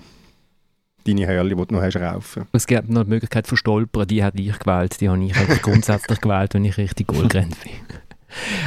deine 1.06 1.28
Hörli, 1.28 1.56
die 1.56 1.66
du 1.66 1.76
noch 1.76 1.82
hast, 1.82 1.98
raufen. 1.98 2.48
Es 2.52 2.68
gibt 2.68 2.90
noch 2.90 3.04
die 3.04 3.10
Möglichkeit 3.10 3.48
von 3.48 3.58
Stolpern, 3.58 4.08
die 4.08 4.24
hat 4.24 4.40
ich 4.40 4.58
gewählt. 4.60 5.00
Die 5.02 5.10
habe 5.10 5.24
ich 5.24 5.36
eigentlich 5.36 5.62
grundsätzlich 5.64 6.22
gewählt, 6.22 6.54
wenn 6.54 6.66
ich 6.66 6.78
richtig 6.78 7.08
Goal 7.08 7.28
gerannt 7.28 7.58
bin. 7.64 7.74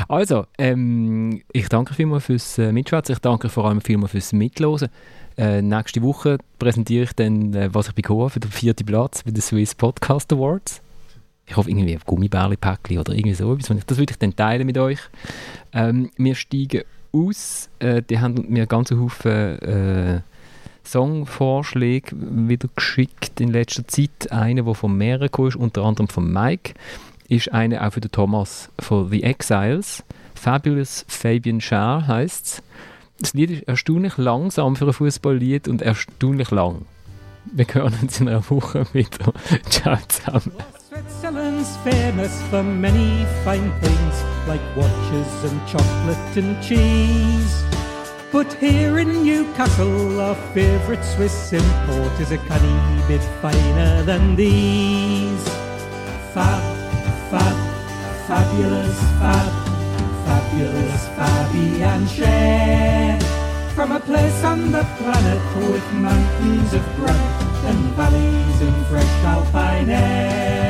Also, 0.09 0.47
ähm, 0.59 1.41
ich 1.53 1.69
danke 1.69 1.95
vielmals 1.95 2.27
fürs 2.27 2.59
äh, 2.59 2.73
Mitschwätzen. 2.73 3.15
Ich 3.15 3.21
danke 3.21 3.49
vor 3.49 3.65
allem 3.65 3.81
vielmals 3.81 4.13
fürs 4.13 4.33
Mitlosen. 4.33 4.89
Äh, 5.37 5.63
nächste 5.63 6.03
Woche 6.03 6.39
präsentiere 6.59 7.05
ich 7.05 7.13
dann, 7.15 7.55
äh, 7.55 7.73
was 7.73 7.89
ich 7.89 7.95
bekommen 7.95 8.21
habe 8.21 8.31
für 8.31 8.41
den 8.41 8.51
vierten 8.51 8.87
Platz 8.87 9.23
bei 9.23 9.31
den 9.31 9.41
Swiss 9.41 9.75
Podcast 9.75 10.33
Awards. 10.33 10.84
Ich 11.47 11.57
hoffe 11.57 11.71
irgendwie 11.71 11.95
ein 11.95 12.01
Gummibärli-Päckchen 12.05 12.99
oder 12.99 13.13
irgendwie 13.13 13.35
so 13.35 13.53
etwas. 13.53 13.87
Das 13.87 13.99
würde 13.99 14.13
ich 14.13 14.19
dann 14.19 14.35
teilen 14.35 14.67
mit 14.67 14.79
euch. 14.79 14.99
Ähm, 15.73 16.11
wir 16.17 16.35
steigen 16.35 16.83
aus. 17.13 17.69
Äh, 17.79 18.03
die 18.03 18.19
haben 18.19 18.47
mir 18.49 18.67
ganz 18.67 18.91
Haufen 18.91 19.59
äh, 19.61 20.21
Songvorschläge 20.87 22.15
wieder 22.15 22.69
geschickt 22.75 23.41
in 23.41 23.51
letzter 23.51 23.87
Zeit. 23.87 24.31
Einer, 24.31 24.63
der 24.63 24.75
von 24.75 24.97
mehreren 24.97 25.31
kam, 25.31 25.49
ist, 25.49 25.57
unter 25.57 25.85
anderem 25.85 26.09
von 26.09 26.31
Mike, 26.31 26.75
ist 27.29 27.53
einer 27.53 27.87
auch 27.87 27.93
für 27.93 28.01
den 28.01 28.13
Thomas 28.13 28.71
von 28.79 29.11
The 29.11 29.23
Exiles. 29.23 30.05
Fabulous 30.35 31.05
Fabian 31.09 31.61
Schär 31.61 32.05
heisst 32.07 32.47
es. 32.47 32.63
Das 33.21 33.33
Lied 33.33 33.51
ist 33.51 33.63
erstaunlich 33.63 34.19
langsam 34.19 34.77
für 34.77 34.87
ein 34.87 34.93
Fußballlied 34.93 35.69
und 35.69 35.83
erstaunlich 35.83 36.51
lang. 36.51 36.85
Wir 37.53 37.67
hören 37.73 37.95
uns 38.03 38.21
in 38.21 38.29
einer 38.29 38.49
Woche 38.51 38.87
wieder. 38.93 39.33
Ciao 39.71 39.97
zusammen. 40.09 40.53
Switzerland's 40.95 41.77
famous 41.79 42.41
for 42.51 42.63
many 42.63 43.27
fine 43.43 43.73
things 43.81 44.15
like 44.47 44.63
watches 44.77 45.27
and 45.43 45.59
chocolate 45.67 46.37
and 46.37 46.63
cheese. 46.63 47.65
But 48.31 48.53
here 48.53 49.01
in 49.01 49.25
Newcastle, 49.25 50.21
our 50.21 50.37
favourite 50.55 51.03
Swiss 51.03 51.53
import 51.53 52.13
is 52.21 52.31
a 52.31 52.39
canny 52.39 53.03
bit 53.09 53.23
finer 53.43 54.05
than 54.05 54.37
these. 54.37 55.45
Fab, 56.33 56.63
fab, 57.29 57.57
fabulous, 58.29 58.97
fab, 59.19 59.53
fabulous. 60.27 61.09
Fabian 61.17 62.07
Cher. 62.07 63.19
From 63.75 63.91
a 63.91 63.99
place 63.99 64.45
on 64.45 64.71
the 64.71 64.85
planet 64.99 65.73
with 65.73 65.93
mountains 65.95 66.73
of 66.73 66.85
granite 66.95 67.65
and 67.67 67.81
valleys 67.97 68.61
in 68.61 68.85
fresh 68.85 69.25
alpine 69.25 69.91
air. 69.91 70.64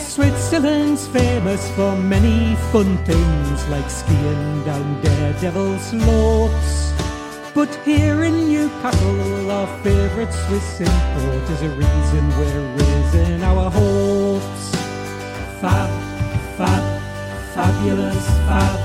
Switzerland's 0.00 1.06
famous 1.08 1.70
for 1.72 1.94
many 1.96 2.56
fun 2.72 2.96
things 3.04 3.68
like 3.68 3.88
skiing 3.88 4.64
down 4.64 5.00
daredevil 5.02 5.78
slopes. 5.78 6.92
But 7.54 7.74
here 7.84 8.22
in 8.24 8.48
Newcastle, 8.48 9.50
our 9.50 9.66
favourite 9.82 10.32
Swiss 10.32 10.80
import 10.80 11.44
is 11.50 11.62
a 11.62 11.68
reason 11.70 12.28
we're 12.38 12.76
raising 12.76 13.42
our 13.42 13.70
hopes. 13.70 14.64
Fab, 15.60 15.90
fab, 16.56 16.84
fabulous 17.54 18.26
fab, 18.46 18.78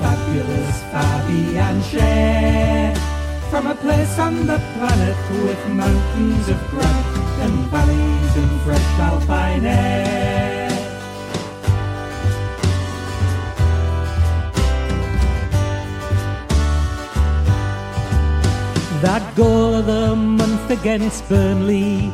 fabulous 0.00 0.76
Fabian 0.92 1.82
Cher. 1.82 2.94
From 3.50 3.66
a 3.66 3.74
place 3.74 4.18
on 4.18 4.46
the 4.46 4.58
planet 4.74 5.16
with 5.44 5.68
mountains 5.68 6.48
of 6.48 6.58
granite 6.70 7.18
and 7.44 7.54
valleys 7.70 8.36
in 8.36 8.58
fresh 8.60 8.98
alpine 8.98 9.64
air. 9.64 10.27
Goal 19.38 19.74
of 19.76 19.86
the 19.86 20.16
month 20.16 20.68
against 20.68 21.28
Burnley 21.28 22.10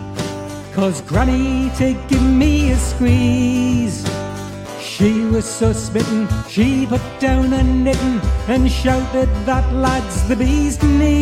caused 0.75 1.07
Granny 1.07 1.71
to 1.79 1.95
give 2.07 2.23
me 2.23 2.73
a 2.73 2.77
squeeze. 2.77 4.07
She 4.79 5.25
was 5.25 5.47
so 5.47 5.73
smitten, 5.73 6.29
she 6.51 6.85
put 6.87 7.01
down 7.21 7.45
her 7.53 7.63
knitting 7.63 8.21
and 8.47 8.71
shouted 8.71 9.31
that 9.47 9.73
lad's 9.73 10.29
the 10.29 10.37
bee's 10.37 10.83
knees. 10.83 11.15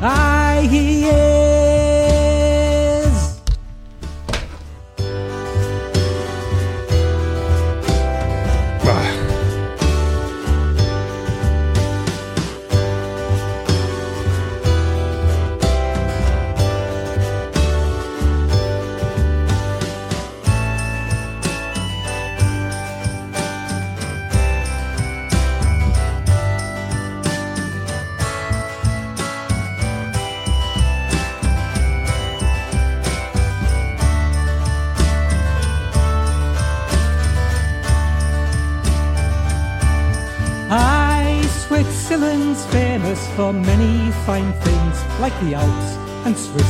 Aye, 0.00 0.68
he 0.70 1.10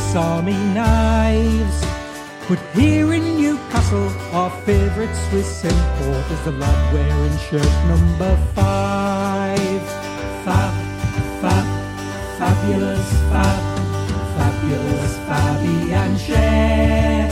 Swiss 0.07 0.17
Army 0.17 0.53
knives. 0.73 1.81
But 2.49 2.61
here 2.75 3.13
in 3.13 3.41
Newcastle, 3.41 4.09
our 4.33 4.51
favourite 4.63 5.13
Swiss 5.29 5.65
import 5.65 6.31
is 6.31 6.45
the 6.45 6.53
lad 6.53 6.95
wearing 6.95 7.39
shirt 7.39 7.75
number 7.89 8.37
five. 8.55 9.83
Fab, 10.45 10.75
fab, 11.41 11.67
fabulous 12.39 13.09
fab, 13.31 13.63
fabulous 14.37 15.17
Fabian 15.27 16.17
Cher. 16.19 17.29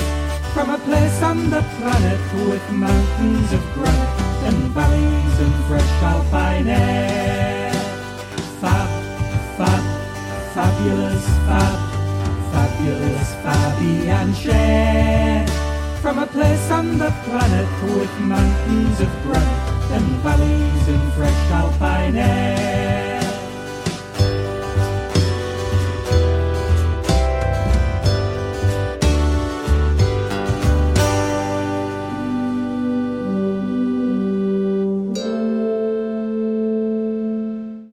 From 0.52 0.70
a 0.70 0.78
place 0.78 1.22
on 1.22 1.50
the 1.50 1.62
planet 1.78 2.20
with 2.48 2.70
mountains 2.72 3.52
of 3.52 3.62
granite 3.74 4.20
and 4.48 4.56
valleys 4.74 5.38
and 5.38 5.54
fresh 5.66 5.92
alpine 6.02 6.66
air. 6.66 7.72
Fab, 8.60 8.88
fab, 9.56 9.84
fabulous 10.54 11.24
fab, 11.46 11.93
fabulous 12.84 13.34
Fabian 13.42 14.34
Share 14.34 15.46
from 16.02 16.18
a 16.18 16.26
place 16.26 16.70
on 16.70 16.98
the 16.98 17.10
planet 17.24 17.68
with 17.82 18.20
mountains 18.20 19.00
of 19.00 19.08
granite 19.22 19.92
and 19.92 20.06
valleys 20.22 20.88
in 20.88 21.10
fresh 21.12 21.50
alpine 21.50 22.16
air. 22.16 23.13